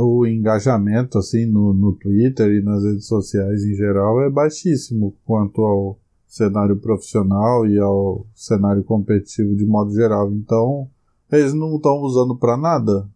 o 0.00 0.24
engajamento 0.26 1.18
assim 1.18 1.44
no, 1.44 1.72
no 1.72 1.92
Twitter 1.94 2.52
e 2.52 2.62
nas 2.62 2.84
redes 2.84 3.06
sociais 3.06 3.64
em 3.64 3.74
geral 3.74 4.22
é 4.22 4.30
baixíssimo 4.30 5.16
quanto 5.24 5.62
ao 5.62 5.98
cenário 6.24 6.76
profissional 6.76 7.66
e 7.66 7.76
ao 7.80 8.24
cenário 8.32 8.84
competitivo 8.84 9.56
de 9.56 9.66
modo 9.66 9.92
geral. 9.92 10.32
Então, 10.32 10.88
eles 11.32 11.52
não 11.52 11.74
estão 11.74 11.96
usando 12.02 12.36
para 12.36 12.56
nada 12.56 13.08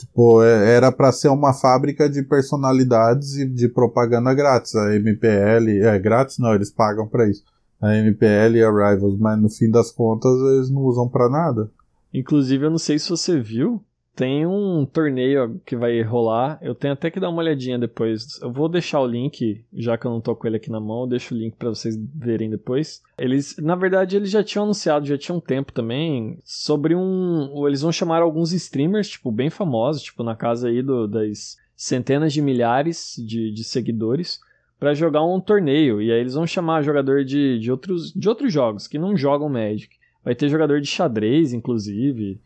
Tipo, 0.00 0.42
é, 0.42 0.76
era 0.76 0.90
para 0.90 1.12
ser 1.12 1.28
uma 1.28 1.52
fábrica 1.52 2.08
de 2.08 2.22
personalidades 2.22 3.36
e 3.36 3.44
de 3.46 3.68
propaganda 3.68 4.32
grátis. 4.32 4.74
A 4.74 4.94
MPL, 4.96 5.82
é 5.82 5.98
grátis 5.98 6.38
não, 6.38 6.54
eles 6.54 6.70
pagam 6.70 7.06
para 7.06 7.28
isso. 7.28 7.44
A 7.80 7.94
MPL 7.94 8.56
e 8.56 8.62
a 8.62 8.70
Rivals, 8.70 9.18
mas 9.18 9.38
no 9.40 9.50
fim 9.50 9.70
das 9.70 9.90
contas 9.90 10.32
eles 10.52 10.70
não 10.70 10.82
usam 10.82 11.06
para 11.06 11.28
nada. 11.28 11.70
Inclusive, 12.12 12.64
eu 12.64 12.70
não 12.70 12.78
sei 12.78 12.98
se 12.98 13.10
você 13.10 13.38
viu, 13.38 13.82
tem 14.20 14.46
um 14.46 14.84
torneio 14.84 15.58
que 15.64 15.74
vai 15.74 16.02
rolar. 16.02 16.58
Eu 16.60 16.74
tenho 16.74 16.92
até 16.92 17.10
que 17.10 17.18
dar 17.18 17.30
uma 17.30 17.40
olhadinha 17.40 17.78
depois. 17.78 18.38
Eu 18.42 18.52
vou 18.52 18.68
deixar 18.68 19.00
o 19.00 19.06
link, 19.06 19.64
já 19.72 19.96
que 19.96 20.04
eu 20.04 20.10
não 20.10 20.20
tô 20.20 20.36
com 20.36 20.46
ele 20.46 20.58
aqui 20.58 20.70
na 20.70 20.78
mão, 20.78 21.04
eu 21.04 21.06
deixo 21.06 21.34
o 21.34 21.38
link 21.38 21.56
para 21.56 21.70
vocês 21.70 21.96
verem 21.96 22.50
depois. 22.50 23.00
Eles, 23.16 23.56
na 23.56 23.74
verdade, 23.74 24.16
eles 24.16 24.30
já 24.30 24.44
tinham 24.44 24.64
anunciado, 24.64 25.06
já 25.06 25.16
tinha 25.16 25.34
um 25.34 25.40
tempo 25.40 25.72
também, 25.72 26.38
sobre 26.44 26.94
um. 26.94 27.66
Eles 27.66 27.80
vão 27.80 27.90
chamar 27.90 28.20
alguns 28.20 28.52
streamers, 28.52 29.08
tipo, 29.08 29.32
bem 29.32 29.48
famosos, 29.48 30.02
tipo, 30.02 30.22
na 30.22 30.36
casa 30.36 30.68
aí 30.68 30.82
do, 30.82 31.08
das 31.08 31.56
centenas 31.74 32.34
de 32.34 32.42
milhares 32.42 33.14
de, 33.16 33.50
de 33.50 33.64
seguidores, 33.64 34.38
para 34.78 34.92
jogar 34.92 35.24
um 35.24 35.40
torneio. 35.40 36.02
E 36.02 36.12
aí 36.12 36.20
eles 36.20 36.34
vão 36.34 36.46
chamar 36.46 36.82
jogador 36.82 37.24
de, 37.24 37.58
de, 37.58 37.72
outros, 37.72 38.12
de 38.12 38.28
outros 38.28 38.52
jogos, 38.52 38.86
que 38.86 38.98
não 38.98 39.16
jogam 39.16 39.48
Magic. 39.48 39.96
Vai 40.22 40.34
ter 40.34 40.50
jogador 40.50 40.78
de 40.78 40.88
xadrez, 40.88 41.54
inclusive. 41.54 42.38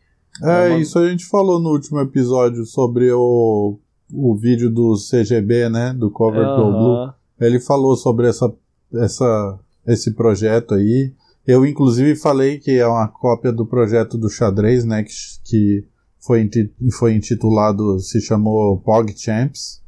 É, 0.43 0.69
uma... 0.69 0.77
isso 0.77 0.99
a 0.99 1.09
gente 1.09 1.25
falou 1.25 1.59
no 1.59 1.69
último 1.69 1.99
episódio 1.99 2.65
sobre 2.65 3.11
o 3.11 3.79
o 4.13 4.35
vídeo 4.35 4.69
do 4.69 4.95
CGB, 4.95 5.69
né? 5.69 5.93
Do 5.93 6.11
Cover. 6.11 6.45
Go 6.45 6.71
Blue. 6.71 7.13
Ele 7.39 7.59
falou 7.59 7.95
sobre 7.95 8.27
essa, 8.27 8.53
essa, 8.93 9.59
esse 9.85 10.11
projeto 10.13 10.73
aí. 10.75 11.13
Eu, 11.45 11.65
inclusive, 11.65 12.15
falei 12.15 12.57
que 12.57 12.71
é 12.71 12.87
uma 12.87 13.07
cópia 13.07 13.51
do 13.51 13.65
projeto 13.65 14.17
do 14.17 14.29
xadrez, 14.29 14.85
né? 14.85 15.03
Que, 15.03 15.11
que 15.43 15.85
foi, 16.19 16.49
foi 16.91 17.13
intitulado, 17.13 17.99
se 17.99 18.21
chamou 18.21 18.79
Pog 18.79 19.13
Champs. 19.17 19.83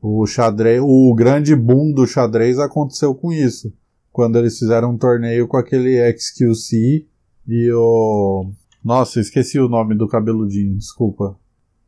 O 0.00 0.26
xadrez, 0.26 0.80
o 0.82 1.14
grande 1.14 1.54
boom 1.54 1.92
do 1.92 2.06
xadrez 2.06 2.58
aconteceu 2.58 3.14
com 3.14 3.32
isso. 3.32 3.72
Quando 4.10 4.36
eles 4.38 4.58
fizeram 4.58 4.90
um 4.90 4.98
torneio 4.98 5.46
com 5.46 5.56
aquele 5.56 5.98
XQC 6.18 7.06
e 7.46 7.72
o. 7.72 8.50
Nossa, 8.84 9.20
esqueci 9.20 9.58
o 9.58 9.68
nome 9.68 9.94
do 9.94 10.08
cabeludinho, 10.08 10.76
desculpa. 10.76 11.36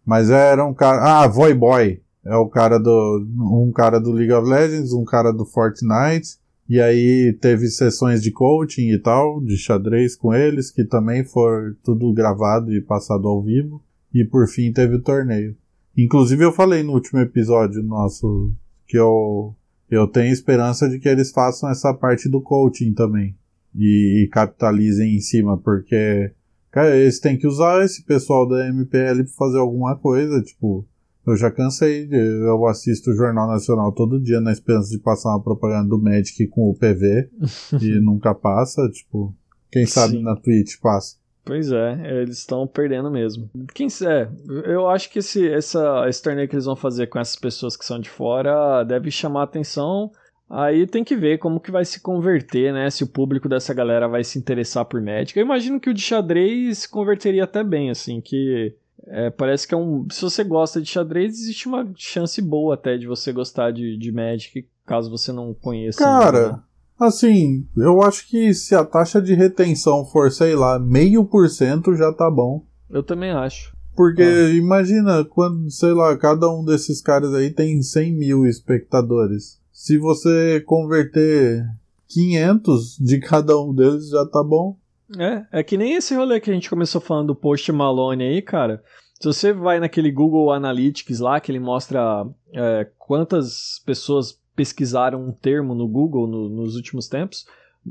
Mas 0.04 0.30
era 0.30 0.64
um 0.64 0.74
cara. 0.74 1.22
Ah, 1.22 1.26
Voy 1.26 1.54
Boy. 1.54 2.00
É 2.24 2.36
o 2.36 2.48
cara 2.48 2.78
do. 2.78 3.26
Um 3.38 3.72
cara 3.72 3.98
do 3.98 4.12
League 4.12 4.32
of 4.32 4.48
Legends, 4.48 4.92
um 4.92 5.04
cara 5.04 5.32
do 5.32 5.44
Fortnite. 5.44 6.38
E 6.68 6.80
aí 6.80 7.36
teve 7.40 7.68
sessões 7.68 8.22
de 8.22 8.30
coaching 8.30 8.90
e 8.90 8.98
tal, 8.98 9.40
de 9.42 9.56
xadrez 9.56 10.16
com 10.16 10.32
eles, 10.32 10.70
que 10.70 10.82
também 10.82 11.22
foi 11.22 11.74
tudo 11.82 12.12
gravado 12.12 12.72
e 12.72 12.80
passado 12.80 13.28
ao 13.28 13.42
vivo. 13.42 13.82
E 14.12 14.24
por 14.24 14.48
fim 14.48 14.72
teve 14.72 14.94
o 14.94 15.02
torneio. 15.02 15.54
Inclusive 15.96 16.44
eu 16.44 16.52
falei 16.52 16.82
no 16.82 16.92
último 16.92 17.20
episódio 17.20 17.82
nosso 17.82 18.50
que 18.86 18.98
eu, 18.98 19.54
eu 19.90 20.06
tenho 20.06 20.32
esperança 20.32 20.88
de 20.88 20.98
que 20.98 21.08
eles 21.08 21.30
façam 21.30 21.70
essa 21.70 21.92
parte 21.92 22.28
do 22.28 22.40
coaching 22.40 22.92
também. 22.94 23.34
E, 23.74 24.24
e 24.24 24.28
capitalizem 24.28 25.16
em 25.16 25.20
cima, 25.20 25.58
porque, 25.58 26.30
cara, 26.74 26.96
eles 26.96 27.20
têm 27.20 27.38
que 27.38 27.46
usar 27.46 27.84
esse 27.84 28.04
pessoal 28.04 28.48
da 28.48 28.66
MPL 28.66 29.22
pra 29.22 29.32
fazer 29.38 29.58
alguma 29.58 29.96
coisa, 29.96 30.42
tipo, 30.42 30.84
eu 31.24 31.36
já 31.36 31.48
cansei, 31.48 32.08
eu 32.10 32.66
assisto 32.66 33.12
o 33.12 33.14
Jornal 33.14 33.46
Nacional 33.46 33.92
todo 33.92 34.20
dia 34.20 34.40
na 34.40 34.50
esperança 34.50 34.90
de 34.90 34.98
passar 34.98 35.30
uma 35.30 35.42
propaganda 35.42 35.88
do 35.88 36.02
Magic 36.02 36.48
com 36.48 36.68
o 36.68 36.74
PV 36.74 37.30
e 37.80 38.00
nunca 38.00 38.34
passa, 38.34 38.88
tipo, 38.90 39.32
quem 39.70 39.86
sabe 39.86 40.14
Sim. 40.14 40.24
na 40.24 40.34
Twitch 40.34 40.80
passa. 40.82 41.16
Pois 41.44 41.70
é, 41.70 42.22
eles 42.22 42.38
estão 42.38 42.66
perdendo 42.66 43.08
mesmo. 43.08 43.48
Quem 43.72 43.86
é, 44.02 44.28
eu 44.64 44.88
acho 44.88 45.10
que 45.10 45.20
esse, 45.20 45.46
essa, 45.46 46.08
esse 46.08 46.22
torneio 46.22 46.48
que 46.48 46.56
eles 46.56 46.64
vão 46.64 46.74
fazer 46.74 47.06
com 47.06 47.20
essas 47.20 47.36
pessoas 47.36 47.76
que 47.76 47.84
são 47.84 48.00
de 48.00 48.10
fora 48.10 48.82
deve 48.82 49.10
chamar 49.10 49.44
atenção. 49.44 50.10
Aí 50.48 50.86
tem 50.86 51.02
que 51.02 51.16
ver 51.16 51.38
como 51.38 51.58
que 51.58 51.70
vai 51.70 51.84
se 51.84 52.00
converter, 52.00 52.72
né? 52.72 52.90
Se 52.90 53.02
o 53.02 53.08
público 53.08 53.48
dessa 53.48 53.72
galera 53.74 54.06
vai 54.06 54.22
se 54.22 54.38
interessar 54.38 54.84
por 54.84 55.00
Magic. 55.00 55.36
Eu 55.38 55.44
imagino 55.44 55.80
que 55.80 55.90
o 55.90 55.94
de 55.94 56.00
xadrez 56.02 56.78
se 56.78 56.88
converteria 56.88 57.44
até 57.44 57.64
bem, 57.64 57.90
assim, 57.90 58.20
que 58.20 58.74
é, 59.06 59.30
parece 59.30 59.66
que 59.66 59.74
é 59.74 59.76
um. 59.76 60.06
Se 60.10 60.22
você 60.22 60.44
gosta 60.44 60.80
de 60.80 60.88
xadrez, 60.88 61.32
existe 61.34 61.66
uma 61.66 61.90
chance 61.96 62.40
boa 62.42 62.74
até 62.74 62.96
de 62.96 63.06
você 63.06 63.32
gostar 63.32 63.70
de, 63.72 63.96
de 63.96 64.12
Magic, 64.12 64.66
caso 64.86 65.10
você 65.10 65.32
não 65.32 65.54
conheça. 65.54 65.98
Cara, 65.98 66.38
ainda, 66.38 66.52
né? 66.52 66.62
Assim, 67.00 67.66
eu 67.76 68.02
acho 68.02 68.28
que 68.28 68.54
se 68.54 68.74
a 68.74 68.84
taxa 68.84 69.20
de 69.20 69.34
retenção 69.34 70.04
for, 70.04 70.30
sei 70.30 70.54
lá, 70.54 70.78
meio 70.78 71.24
por 71.24 71.48
cento 71.48 71.96
já 71.96 72.12
tá 72.12 72.30
bom. 72.30 72.64
eu 72.88 73.02
também 73.02 73.30
acho. 73.30 73.74
Porque 73.96 74.22
Ah. 74.22 74.50
imagina 74.50 75.24
quando, 75.24 75.70
sei 75.70 75.92
lá, 75.92 76.16
cada 76.16 76.48
um 76.50 76.64
desses 76.64 77.00
caras 77.00 77.32
aí 77.34 77.50
tem 77.50 77.80
100 77.82 78.12
mil 78.12 78.46
espectadores. 78.46 79.60
Se 79.74 79.98
você 79.98 80.60
converter 80.64 81.66
500 82.08 82.96
de 82.98 83.18
cada 83.18 83.58
um 83.60 83.74
deles 83.74 84.08
já 84.08 84.24
tá 84.24 84.42
bom. 84.42 84.76
É, 85.18 85.44
é 85.60 85.62
que 85.62 85.76
nem 85.76 85.94
esse 85.94 86.14
rolê 86.14 86.38
que 86.40 86.50
a 86.50 86.54
gente 86.54 86.70
começou 86.70 87.00
falando 87.00 87.26
do 87.28 87.34
Post 87.34 87.70
Malone 87.72 88.22
aí, 88.24 88.40
cara. 88.40 88.82
Se 89.20 89.26
você 89.26 89.52
vai 89.52 89.80
naquele 89.80 90.10
Google 90.12 90.52
Analytics 90.52 91.18
lá, 91.18 91.40
que 91.40 91.50
ele 91.50 91.58
mostra 91.60 92.24
é, 92.52 92.86
quantas 92.98 93.82
pessoas 93.84 94.38
pesquisaram 94.54 95.20
um 95.26 95.32
termo 95.32 95.74
no 95.74 95.88
Google 95.88 96.26
no- 96.28 96.48
nos 96.48 96.76
últimos 96.76 97.08
tempos, 97.08 97.44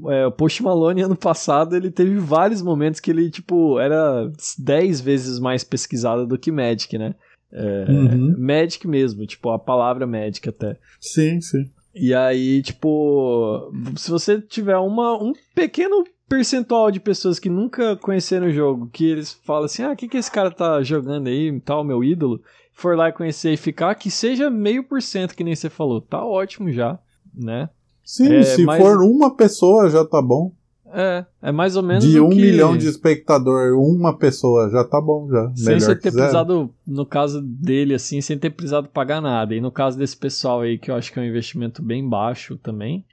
é, 0.08 0.26
o 0.26 0.32
Post 0.32 0.64
Malone 0.64 1.02
ano 1.02 1.16
passado 1.18 1.76
ele 1.76 1.92
teve 1.92 2.18
vários 2.18 2.62
momentos 2.62 3.00
que 3.02 3.12
ele, 3.12 3.30
tipo, 3.30 3.78
era 3.80 4.32
10 4.58 5.02
vezes 5.02 5.38
mais 5.40 5.64
pesquisado 5.66 6.26
do 6.26 6.38
que 6.38 6.52
Magic, 6.52 6.98
né? 6.98 7.14
É, 7.54 7.86
Uhum. 7.92 8.36
Magic 8.38 8.88
mesmo, 8.88 9.26
tipo, 9.28 9.50
a 9.52 9.60
palavra 9.60 10.08
Magic 10.08 10.48
até. 10.50 10.78
Sim, 11.00 11.40
sim. 11.40 11.70
E 11.94 12.14
aí, 12.14 12.62
tipo, 12.64 13.72
se 13.96 14.10
você 14.10 14.42
tiver 14.42 14.78
uma, 14.78 15.14
um 15.22 15.32
pequeno 15.54 16.04
percentual 16.28 16.90
de 16.90 17.00
pessoas 17.00 17.38
que 17.38 17.50
nunca 17.50 17.96
conheceram 17.98 18.48
o 18.48 18.52
jogo, 18.52 18.90
que 18.92 19.06
eles 19.06 19.34
falam 19.46 19.66
assim, 19.66 19.84
ah, 19.84 19.92
o 19.92 19.96
que, 19.96 20.08
que 20.08 20.18
esse 20.18 20.32
cara 20.32 20.50
tá 20.50 20.82
jogando 20.82 21.28
aí, 21.28 21.60
tal, 21.62 21.84
meu 21.84 22.04
ídolo, 22.04 22.42
for 22.74 22.98
lá 22.98 23.12
conhecer 23.12 23.54
e 23.54 23.58
ficar, 23.58 23.94
que 23.94 24.10
seja 24.10 24.50
meio 24.50 24.84
por 24.84 25.00
cento, 25.02 25.36
que 25.36 25.44
nem 25.44 25.56
você 25.56 25.70
falou, 25.70 26.02
tá 26.02 26.26
ótimo 26.26 26.72
já, 26.72 26.98
né? 27.36 27.70
Sim, 28.04 28.34
É, 28.34 28.44
se 28.44 28.64
mas- 28.66 28.82
for 28.82 29.04
uma 29.04 29.36
pessoa 29.36 29.88
já 29.90 30.04
tá 30.04 30.20
bom. 30.22 30.52
É, 30.96 31.26
é 31.42 31.52
mais 31.52 31.76
ou 31.76 31.82
menos 31.82 32.04
De 32.06 32.20
um 32.20 32.30
que- 32.30 32.36
milhão 32.36 32.78
de 32.78 32.88
espectador, 32.88 33.74
uma 33.80 34.16
pessoa 34.18 34.70
já 34.70 34.84
tá 34.84 35.02
bom 35.02 35.28
já. 35.30 35.52
Sem 35.56 35.80
você 35.80 35.96
ter 35.96 36.12
precisado, 36.12 36.70
no 36.86 37.06
caso 37.06 37.42
dele, 37.42 37.96
assim, 37.96 38.22
sem 38.22 38.38
ter 38.38 38.52
precisado 38.52 38.88
pagar 38.88 39.20
nada. 39.20 39.56
E 39.56 39.60
no 39.62 39.72
caso 39.72 39.98
desse 39.98 40.16
pessoal 40.16 40.62
aí, 40.62 40.78
que 40.78 40.92
eu 40.92 40.96
acho 40.96 41.12
que 41.12 41.18
é 41.20 41.22
um 41.22 41.26
investimento 41.26 41.82
bem 41.82 42.08
baixo 42.08 42.58
também. 42.58 43.04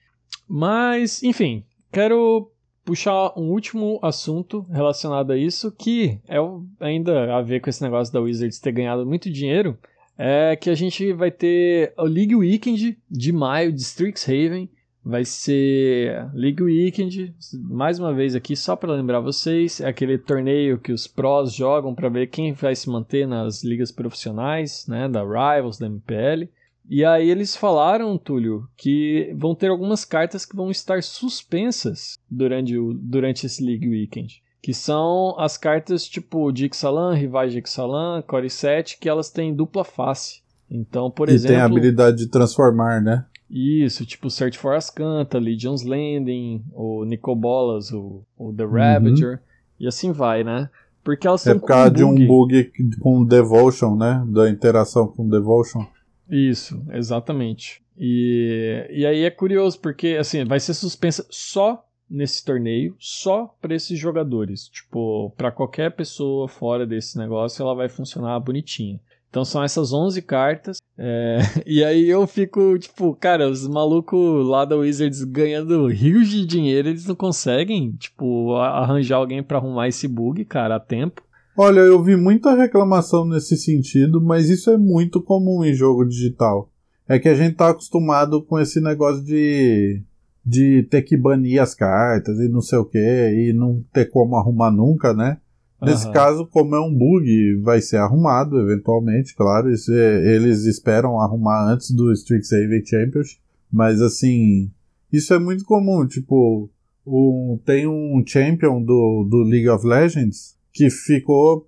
Mas, 0.48 1.22
enfim, 1.22 1.64
quero 1.92 2.50
puxar 2.84 3.32
um 3.36 3.50
último 3.50 3.98
assunto 4.02 4.66
relacionado 4.70 5.30
a 5.30 5.36
isso, 5.36 5.70
que 5.70 6.18
é 6.28 6.36
ainda 6.80 7.34
a 7.36 7.40
ver 7.42 7.60
com 7.60 7.70
esse 7.70 7.82
negócio 7.82 8.12
da 8.12 8.20
Wizards 8.20 8.58
ter 8.58 8.72
ganhado 8.72 9.06
muito 9.06 9.30
dinheiro. 9.30 9.78
É 10.18 10.54
que 10.56 10.68
a 10.68 10.74
gente 10.74 11.12
vai 11.12 11.30
ter 11.30 11.94
o 11.96 12.04
League 12.04 12.34
Weekend 12.34 12.98
de 13.10 13.32
maio 13.32 13.72
de 13.72 13.80
Strixhaven. 13.80 14.68
Vai 15.04 15.24
ser 15.24 16.28
League 16.34 16.62
Weekend, 16.62 17.34
mais 17.54 17.98
uma 17.98 18.12
vez 18.12 18.34
aqui, 18.34 18.54
só 18.54 18.76
para 18.76 18.92
lembrar 18.92 19.20
vocês, 19.20 19.80
é 19.80 19.88
aquele 19.88 20.18
torneio 20.18 20.78
que 20.78 20.92
os 20.92 21.06
prós 21.06 21.54
jogam 21.54 21.94
para 21.94 22.10
ver 22.10 22.26
quem 22.26 22.52
vai 22.52 22.76
se 22.76 22.90
manter 22.90 23.26
nas 23.26 23.64
ligas 23.64 23.90
profissionais, 23.90 24.86
né, 24.86 25.08
da 25.08 25.22
Rivals, 25.22 25.78
da 25.78 25.86
MPL. 25.86 26.48
E 26.88 27.04
aí 27.04 27.30
eles 27.30 27.56
falaram, 27.56 28.18
Túlio, 28.18 28.68
que 28.76 29.32
vão 29.36 29.54
ter 29.54 29.68
algumas 29.68 30.04
cartas 30.04 30.44
que 30.44 30.56
vão 30.56 30.70
estar 30.70 31.02
suspensas 31.02 32.18
durante, 32.28 32.76
o, 32.76 32.92
durante 32.92 33.46
esse 33.46 33.64
League 33.64 33.88
Weekend. 33.88 34.42
Que 34.60 34.74
são 34.74 35.34
as 35.38 35.56
cartas 35.56 36.06
tipo 36.06 36.50
de 36.52 36.66
Ixalan, 36.66 37.14
rivais 37.14 37.52
de 37.52 37.60
Ixalan, 37.60 38.22
Core 38.22 38.50
7, 38.50 38.98
que 38.98 39.08
elas 39.08 39.30
têm 39.30 39.54
dupla 39.54 39.84
face. 39.84 40.42
Então, 40.68 41.10
por 41.10 41.28
e 41.28 41.32
exemplo... 41.32 41.54
tem 41.54 41.62
a 41.62 41.64
habilidade 41.64 42.18
de 42.18 42.26
transformar, 42.26 43.00
né? 43.00 43.24
Isso, 43.50 44.06
tipo 44.06 44.30
Search 44.30 44.56
for 44.56 44.74
Ascanta, 44.74 45.38
Legion's 45.38 45.82
Landing, 45.82 46.62
o 46.72 47.04
Nicobolas, 47.04 47.90
o, 47.92 48.22
o 48.38 48.52
The 48.52 48.64
Uhum. 48.64 48.70
Ravager, 48.70 49.40
e 49.78 49.86
assim 49.88 50.12
vai, 50.12 50.44
né? 50.44 50.70
Porque 51.02 51.26
elas 51.26 51.44
É 51.46 51.54
por 51.54 51.66
causa 51.66 51.90
com 51.90 51.96
de 51.96 52.04
um 52.04 52.14
bug. 52.14 52.26
bug 52.26 52.72
com 53.00 53.24
Devotion, 53.24 53.96
né? 53.96 54.22
Da 54.28 54.48
interação 54.48 55.08
com 55.08 55.28
Devotion. 55.28 55.84
Isso, 56.30 56.80
exatamente. 56.92 57.82
E, 57.98 58.86
e 58.90 59.04
aí 59.04 59.24
é 59.24 59.30
curioso, 59.30 59.80
porque 59.80 60.16
assim, 60.20 60.44
vai 60.44 60.60
ser 60.60 60.74
suspensa 60.74 61.26
só 61.28 61.84
nesse 62.08 62.44
torneio, 62.44 62.94
só 62.98 63.54
para 63.60 63.74
esses 63.74 63.98
jogadores. 63.98 64.68
Tipo, 64.68 65.30
para 65.36 65.50
qualquer 65.50 65.90
pessoa 65.94 66.46
fora 66.48 66.86
desse 66.86 67.18
negócio, 67.18 67.62
ela 67.62 67.74
vai 67.74 67.88
funcionar 67.88 68.38
bonitinha. 68.40 69.00
Então 69.30 69.44
são 69.44 69.62
essas 69.62 69.92
11 69.92 70.20
cartas. 70.22 70.78
é, 70.98 71.38
e 71.64 71.84
aí 71.84 72.10
eu 72.10 72.26
fico, 72.26 72.76
tipo, 72.78 73.14
cara, 73.14 73.48
os 73.48 73.66
malucos 73.66 74.46
lá 74.46 74.64
da 74.64 74.76
Wizards 74.76 75.22
ganhando 75.22 75.86
rios 75.86 76.28
de 76.28 76.44
dinheiro, 76.44 76.88
eles 76.88 77.06
não 77.06 77.14
conseguem, 77.14 77.92
tipo, 77.92 78.56
arranjar 78.56 79.16
alguém 79.16 79.42
para 79.42 79.58
arrumar 79.58 79.88
esse 79.88 80.08
bug, 80.08 80.44
cara, 80.44 80.76
a 80.76 80.80
tempo. 80.80 81.22
Olha, 81.56 81.80
eu 81.80 82.02
vi 82.02 82.16
muita 82.16 82.54
reclamação 82.54 83.24
nesse 83.24 83.56
sentido, 83.56 84.20
mas 84.20 84.48
isso 84.48 84.70
é 84.70 84.76
muito 84.76 85.22
comum 85.22 85.64
em 85.64 85.74
jogo 85.74 86.04
digital. 86.04 86.70
É 87.08 87.18
que 87.18 87.28
a 87.28 87.34
gente 87.34 87.56
tá 87.56 87.70
acostumado 87.70 88.42
com 88.42 88.58
esse 88.58 88.80
negócio 88.80 89.22
de, 89.24 90.02
de 90.44 90.84
ter 90.84 91.02
que 91.02 91.16
banir 91.16 91.60
as 91.60 91.74
cartas 91.74 92.38
e 92.38 92.48
não 92.48 92.60
sei 92.60 92.78
o 92.78 92.84
que, 92.84 92.98
e 92.98 93.52
não 93.52 93.84
ter 93.92 94.06
como 94.06 94.36
arrumar 94.36 94.70
nunca, 94.70 95.12
né? 95.12 95.38
Nesse 95.82 96.04
Aham. 96.04 96.12
caso, 96.12 96.46
como 96.46 96.74
é 96.74 96.80
um 96.80 96.94
bug, 96.94 97.60
vai 97.62 97.80
ser 97.80 97.96
arrumado 97.96 98.58
eventualmente, 98.60 99.34
claro. 99.34 99.72
Isso 99.72 99.92
é- 99.92 100.34
eles 100.34 100.64
esperam 100.64 101.18
arrumar 101.20 101.72
antes 101.72 101.90
do 101.90 102.12
Strixhaven 102.12 102.84
Championship. 102.84 103.40
Mas 103.72 104.00
assim, 104.02 104.70
isso 105.12 105.32
é 105.32 105.38
muito 105.38 105.64
comum. 105.64 106.06
Tipo, 106.06 106.68
um- 107.06 107.58
tem 107.64 107.86
um 107.86 108.22
champion 108.26 108.82
do, 108.82 109.26
do 109.28 109.42
League 109.42 109.68
of 109.68 109.86
Legends 109.86 110.56
que 110.72 110.90
ficou. 110.90 111.66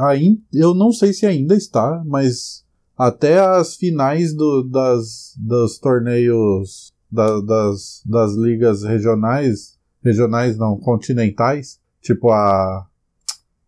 Aí, 0.00 0.38
eu 0.52 0.74
não 0.74 0.92
sei 0.92 1.12
se 1.12 1.24
ainda 1.26 1.54
está, 1.56 2.02
mas 2.06 2.64
até 2.96 3.38
as 3.40 3.74
finais 3.76 4.34
do- 4.34 4.62
das, 4.64 5.34
dos 5.38 5.78
torneios 5.78 6.92
da- 7.10 7.40
das, 7.40 8.02
das 8.04 8.34
ligas 8.36 8.82
regionais, 8.84 9.78
regionais 10.04 10.56
não, 10.58 10.76
continentais, 10.78 11.78
tipo 12.02 12.30
a 12.30 12.86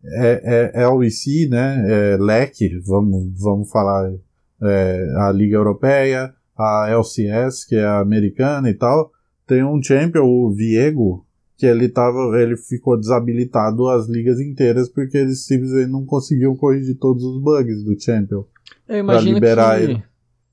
é, 0.04 0.73
é, 0.75 0.88
LEC, 0.88 1.49
né? 1.49 1.85
É 1.88 2.16
LEC, 2.16 2.80
vamos, 2.85 3.32
vamos 3.40 3.71
falar 3.71 4.12
é, 4.61 5.14
a 5.18 5.32
Liga 5.32 5.56
Europeia, 5.56 6.32
a 6.56 6.88
LCS, 6.90 7.64
que 7.64 7.76
é 7.76 7.85
a 7.85 8.00
americana 8.00 8.68
e 8.71 8.75
tal. 8.75 9.11
Tem 9.47 9.64
um 9.64 9.82
champion, 9.82 10.25
o 10.25 10.50
Viego, 10.52 11.26
que 11.56 11.66
ele 11.66 11.88
tava, 11.88 12.18
ele 12.40 12.56
ficou 12.56 12.99
desabilitado 12.99 13.88
as 13.88 14.09
ligas 14.09 14.40
inteiras 14.40 14.88
porque 14.88 15.18
eles 15.18 15.44
simplesmente 15.44 15.90
não 15.90 16.04
conseguiam 16.04 16.56
corrigir 16.56 16.97
todos 16.97 17.23
os 17.23 17.40
bugs 17.40 17.82
do 17.85 18.00
champion. 18.00 18.44
Eu 18.88 18.99
imagino 18.99 19.35
liberar 19.35 19.78
que... 19.78 19.85
ele. 19.85 20.02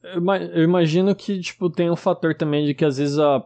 Eu 0.02 0.64
imagino 0.64 1.14
que, 1.14 1.40
tipo, 1.40 1.70
tem 1.70 1.92
um 1.92 1.96
fator 1.96 2.34
também 2.34 2.66
de 2.66 2.74
que 2.74 2.86
às 2.86 2.98
vezes 2.98 3.20
a, 3.20 3.44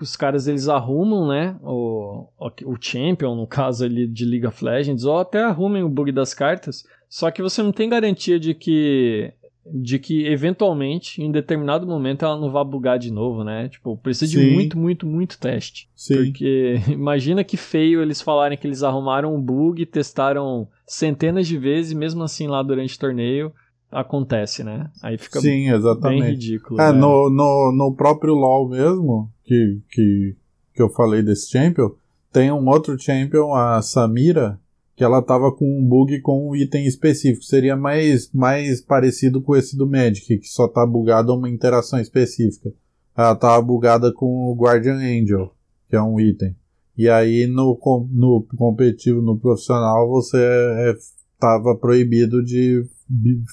os 0.00 0.14
caras 0.14 0.46
eles 0.46 0.68
arrumam, 0.68 1.26
né, 1.26 1.56
o, 1.62 2.28
o 2.38 2.76
Champion, 2.80 3.34
no 3.34 3.46
caso 3.46 3.84
ali 3.84 4.06
de 4.06 4.24
League 4.24 4.46
of 4.46 4.64
Legends, 4.64 5.04
ou 5.04 5.18
até 5.18 5.42
arrumem 5.42 5.82
o 5.82 5.88
bug 5.88 6.12
das 6.12 6.32
cartas, 6.32 6.84
só 7.08 7.30
que 7.30 7.42
você 7.42 7.60
não 7.60 7.72
tem 7.72 7.88
garantia 7.88 8.38
de 8.38 8.54
que 8.54 9.32
de 9.68 9.98
que 9.98 10.24
eventualmente, 10.26 11.20
em 11.20 11.32
determinado 11.32 11.84
momento, 11.86 12.24
ela 12.24 12.38
não 12.38 12.52
vá 12.52 12.62
bugar 12.62 13.00
de 13.00 13.10
novo, 13.10 13.42
né? 13.42 13.68
Tipo, 13.68 13.96
precisa 13.96 14.30
Sim. 14.30 14.38
de 14.38 14.50
muito, 14.52 14.78
muito, 14.78 15.04
muito 15.04 15.38
teste. 15.40 15.88
Sim. 15.92 16.16
Porque 16.16 16.80
imagina 16.88 17.42
que 17.42 17.56
feio 17.56 18.00
eles 18.00 18.20
falarem 18.20 18.56
que 18.56 18.64
eles 18.64 18.84
arrumaram 18.84 19.34
um 19.34 19.40
bug, 19.40 19.84
testaram 19.86 20.68
centenas 20.86 21.48
de 21.48 21.58
vezes, 21.58 21.92
mesmo 21.92 22.22
assim 22.22 22.46
lá 22.46 22.62
durante 22.62 22.94
o 22.94 22.98
torneio 23.00 23.52
acontece, 23.96 24.62
né? 24.62 24.90
Aí 25.02 25.16
fica 25.16 25.40
Sim, 25.40 25.70
exatamente. 25.70 26.20
bem 26.20 26.30
ridículo. 26.32 26.80
É, 26.80 26.92
né? 26.92 26.98
no, 26.98 27.30
no, 27.30 27.72
no 27.72 27.94
próprio 27.94 28.34
LoL 28.34 28.68
mesmo, 28.68 29.30
que, 29.42 29.80
que, 29.90 30.36
que 30.74 30.82
eu 30.82 30.90
falei 30.90 31.22
desse 31.22 31.50
champion, 31.50 31.90
tem 32.30 32.52
um 32.52 32.68
outro 32.68 32.98
champion, 32.98 33.54
a 33.54 33.80
Samira, 33.80 34.60
que 34.94 35.02
ela 35.02 35.22
tava 35.22 35.50
com 35.50 35.64
um 35.64 35.86
bug 35.86 36.20
com 36.20 36.50
um 36.50 36.56
item 36.56 36.86
específico. 36.86 37.44
Seria 37.44 37.76
mais, 37.76 38.30
mais 38.32 38.80
parecido 38.82 39.40
com 39.40 39.56
esse 39.56 39.76
do 39.76 39.86
Magic, 39.86 40.38
que 40.38 40.48
só 40.48 40.68
tá 40.68 40.84
bugado 40.86 41.34
uma 41.34 41.48
interação 41.48 41.98
específica. 41.98 42.72
Ela 43.16 43.34
tava 43.34 43.62
bugada 43.62 44.12
com 44.12 44.26
o 44.26 44.54
Guardian 44.54 44.96
Angel, 44.96 45.50
que 45.88 45.96
é 45.96 46.02
um 46.02 46.20
item. 46.20 46.54
E 46.96 47.08
aí 47.08 47.46
no, 47.46 47.78
no 48.10 48.46
competitivo, 48.56 49.22
no 49.22 49.38
profissional, 49.38 50.08
você 50.08 50.38
é, 50.38 50.94
tava 51.38 51.74
proibido 51.74 52.42
de 52.42 52.86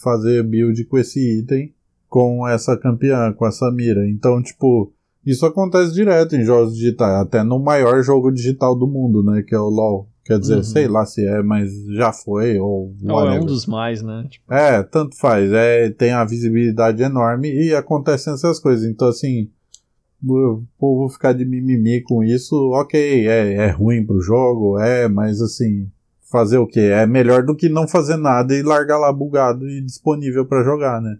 fazer 0.01 0.43
build 0.43 0.83
com 0.85 0.97
esse 0.97 1.39
item 1.39 1.73
com 2.13 2.47
essa 2.47 2.77
campeã, 2.77 3.33
com 3.33 3.47
essa 3.47 3.71
mira. 3.71 4.07
Então, 4.07 4.39
tipo, 4.39 4.93
isso 5.25 5.47
acontece 5.47 5.91
direto 5.91 6.35
em 6.35 6.45
jogos 6.45 6.75
digitais, 6.75 7.19
até 7.19 7.41
no 7.41 7.57
maior 7.57 8.03
jogo 8.03 8.31
digital 8.31 8.75
do 8.75 8.85
mundo, 8.85 9.23
né, 9.23 9.41
que 9.41 9.55
é 9.55 9.57
o 9.57 9.67
LoL. 9.67 10.07
Quer 10.23 10.37
dizer, 10.37 10.57
uhum. 10.57 10.63
sei 10.63 10.87
lá 10.87 11.07
se 11.07 11.25
é, 11.25 11.41
mas 11.41 11.71
já 11.87 12.13
foi, 12.13 12.59
ou. 12.59 12.95
Ou 13.03 13.27
é 13.27 13.41
um 13.41 13.45
dos 13.45 13.65
mais, 13.65 14.03
né? 14.03 14.27
Tipo... 14.29 14.53
É, 14.53 14.83
tanto 14.83 15.17
faz. 15.17 15.51
É, 15.51 15.89
tem 15.89 16.11
a 16.11 16.23
visibilidade 16.23 17.01
enorme 17.01 17.51
e 17.51 17.73
acontecem 17.73 18.31
essas 18.31 18.59
coisas. 18.59 18.85
Então, 18.85 19.07
assim, 19.07 19.49
o 20.23 20.61
povo 20.77 21.09
ficar 21.09 21.33
de 21.33 21.43
mimimi 21.43 21.99
com 22.03 22.23
isso, 22.23 22.55
ok, 22.73 23.27
é, 23.27 23.53
é 23.55 23.71
ruim 23.71 24.05
pro 24.05 24.21
jogo, 24.21 24.77
é, 24.79 25.07
mas 25.07 25.41
assim, 25.41 25.89
fazer 26.33 26.57
o 26.57 26.65
quê? 26.65 26.79
É 26.79 27.05
melhor 27.05 27.43
do 27.43 27.55
que 27.55 27.69
não 27.69 27.87
fazer 27.87 28.17
nada 28.17 28.55
e 28.55 28.63
largar 28.63 28.97
lá 28.97 29.13
bugado 29.13 29.69
e 29.69 29.79
disponível 29.81 30.47
para 30.47 30.63
jogar, 30.63 30.99
né? 30.99 31.17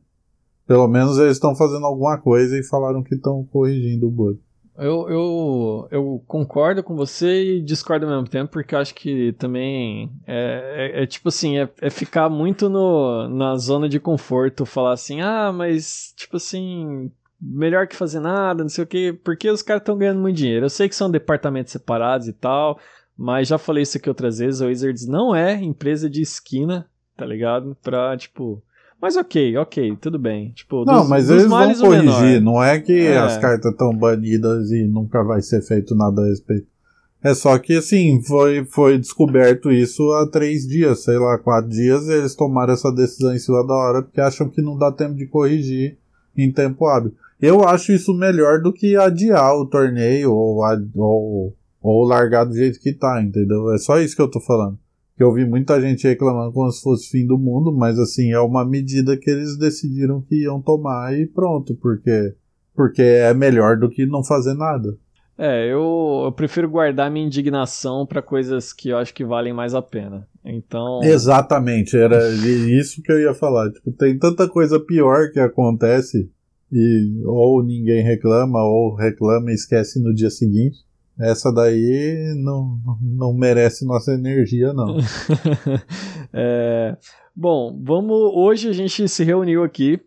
Pelo 0.66 0.88
menos 0.88 1.20
eles 1.20 1.34
estão 1.34 1.56
fazendo 1.56 1.86
alguma 1.86 2.18
coisa 2.18 2.58
e 2.58 2.64
falaram 2.64 3.04
que 3.04 3.14
estão 3.14 3.46
corrigindo 3.52 4.08
o 4.08 4.12
bug. 4.12 4.40
Eu, 4.76 5.08
eu, 5.08 5.88
eu 5.92 6.24
concordo 6.26 6.82
com 6.82 6.96
você 6.96 7.58
e 7.58 7.62
discordo 7.62 8.08
ao 8.08 8.12
mesmo 8.12 8.28
tempo, 8.28 8.52
porque 8.52 8.76
acho 8.76 8.96
que 8.96 9.32
também 9.34 10.10
é, 10.26 10.94
é, 10.96 11.04
é 11.04 11.06
tipo 11.06 11.30
assim, 11.30 11.60
é, 11.60 11.70
é, 11.80 11.92
ficar 11.92 12.28
muito 12.28 12.70
no, 12.70 13.30
na 13.30 13.56
zona 13.56 13.88
de 13.88 14.00
conforto, 14.00 14.66
falar 14.66 14.94
assim, 14.94 15.22
ah, 15.22 15.52
mas 15.54 16.12
tipo 16.18 16.38
assim, 16.38 17.12
melhor 17.40 17.88
que 17.88 17.96
fazer 17.96 18.20
nada, 18.20 18.64
não 18.64 18.70
sei 18.70 18.84
o 18.84 18.88
quê, 18.88 19.16
porque 19.24 19.48
os 19.48 19.62
caras 19.62 19.82
estão 19.82 19.96
ganhando 19.96 20.22
muito 20.22 20.38
dinheiro. 20.38 20.66
Eu 20.66 20.72
sei 20.72 20.90
que 20.90 20.96
são 20.96 21.12
departamentos 21.12 21.72
separados 21.72 22.28
e 22.28 22.34
tal, 22.34 22.80
mas 23.18 23.48
já 23.48 23.58
falei 23.58 23.84
isso 23.84 23.98
aqui 23.98 24.10
outras 24.10 24.40
vezes, 24.40 24.62
a 24.62 24.68
Wizards 24.68 25.06
não 25.06 25.36
é 25.36 25.56
empresa 25.62 26.10
de 26.10 26.22
esquina, 26.22 26.88
tá 27.16 27.26
ligado? 27.26 27.78
Pra, 27.82 28.16
tipo... 28.18 28.62
Mas 29.02 29.18
ok, 29.18 29.58
ok, 29.58 29.98
tudo 30.00 30.18
bem. 30.18 30.52
Tipo, 30.52 30.86
não, 30.86 31.02
dos, 31.02 31.10
mas 31.10 31.28
dos 31.28 31.36
eles 31.36 31.50
vão 31.50 31.76
corrigir, 31.76 32.42
não 32.42 32.64
é 32.64 32.80
que 32.80 33.06
é. 33.06 33.18
as 33.18 33.38
cartas 33.38 33.72
estão 33.72 33.94
banidas 33.94 34.72
e 34.72 34.88
nunca 34.88 35.22
vai 35.24 35.42
ser 35.42 35.62
feito 35.62 35.94
nada 35.94 36.22
a 36.22 36.26
respeito. 36.26 36.68
É 37.24 37.34
só 37.34 37.58
que, 37.58 37.78
assim, 37.78 38.22
foi, 38.22 38.66
foi 38.66 38.98
descoberto 38.98 39.72
isso 39.72 40.12
há 40.12 40.30
três 40.30 40.68
dias, 40.68 41.04
sei 41.04 41.18
lá, 41.18 41.38
quatro 41.38 41.70
dias, 41.70 42.08
e 42.08 42.12
eles 42.12 42.36
tomaram 42.36 42.74
essa 42.74 42.92
decisão 42.92 43.34
em 43.34 43.40
cima 43.40 43.66
da 43.66 43.74
hora 43.74 44.02
porque 44.02 44.20
acham 44.20 44.50
que 44.50 44.62
não 44.62 44.78
dá 44.78 44.92
tempo 44.92 45.16
de 45.16 45.26
corrigir 45.26 45.98
em 46.36 46.52
tempo 46.52 46.86
hábil. 46.86 47.14
Eu 47.42 47.66
acho 47.66 47.94
isso 47.94 48.14
melhor 48.14 48.62
do 48.62 48.74
que 48.74 48.98
adiar 48.98 49.56
o 49.56 49.66
torneio 49.66 50.34
ou, 50.34 50.62
ou 50.96 51.56
ou 51.84 52.06
largar 52.06 52.46
do 52.46 52.56
jeito 52.56 52.80
que 52.80 52.94
tá, 52.94 53.22
entendeu? 53.22 53.72
É 53.74 53.78
só 53.78 54.00
isso 54.00 54.16
que 54.16 54.22
eu 54.22 54.32
tô 54.32 54.40
falando. 54.40 54.80
Que 55.18 55.24
eu 55.24 55.34
vi 55.34 55.46
muita 55.46 55.80
gente 55.80 56.08
reclamando 56.08 56.54
como 56.54 56.72
se 56.72 56.82
fosse 56.82 57.10
fim 57.10 57.28
do 57.28 57.38
mundo, 57.38 57.72
mas 57.72 58.00
assim, 58.00 58.32
é 58.32 58.40
uma 58.40 58.66
medida 58.66 59.18
que 59.18 59.30
eles 59.30 59.58
decidiram 59.58 60.22
que 60.22 60.44
iam 60.44 60.62
tomar 60.62 61.14
e 61.14 61.28
pronto, 61.28 61.76
porque 61.76 62.34
porque 62.74 63.04
é 63.04 63.34
melhor 63.36 63.78
do 63.78 63.88
que 63.88 64.06
não 64.06 64.24
fazer 64.24 64.56
nada. 64.56 64.98
É, 65.38 65.66
eu, 65.72 66.22
eu 66.26 66.32
prefiro 66.32 66.70
guardar 66.70 67.12
minha 67.12 67.26
indignação 67.26 68.06
para 68.06 68.22
coisas 68.22 68.72
que 68.72 68.90
eu 68.90 68.98
acho 68.98 69.14
que 69.14 69.26
valem 69.26 69.54
mais 69.54 69.76
a 69.76 69.82
pena. 69.82 70.28
Então. 70.44 71.02
Exatamente, 71.04 71.98
era 71.98 72.30
isso 72.34 73.02
que 73.02 73.12
eu 73.12 73.20
ia 73.20 73.34
falar. 73.34 73.72
Tipo, 73.72 73.92
tem 73.92 74.18
tanta 74.18 74.48
coisa 74.48 74.80
pior 74.80 75.32
que 75.32 75.40
acontece 75.40 76.30
e 76.72 77.22
ou 77.26 77.64
ninguém 77.64 78.04
reclama, 78.04 78.64
ou 78.64 78.96
reclama 78.96 79.52
e 79.52 79.56
esquece 79.56 80.02
no 80.02 80.14
dia 80.14 80.30
seguinte. 80.30 80.78
Essa 81.20 81.52
daí 81.52 82.34
não, 82.38 82.80
não 83.02 83.34
merece 83.34 83.86
nossa 83.86 84.14
energia, 84.14 84.74
não. 84.74 84.98
é, 86.34 86.98
bom, 87.36 87.80
vamos. 87.82 88.32
Hoje 88.34 88.70
a 88.70 88.74
gente 88.74 89.08
se 89.08 89.24
reuniu 89.24 89.64
aqui, 89.64 90.00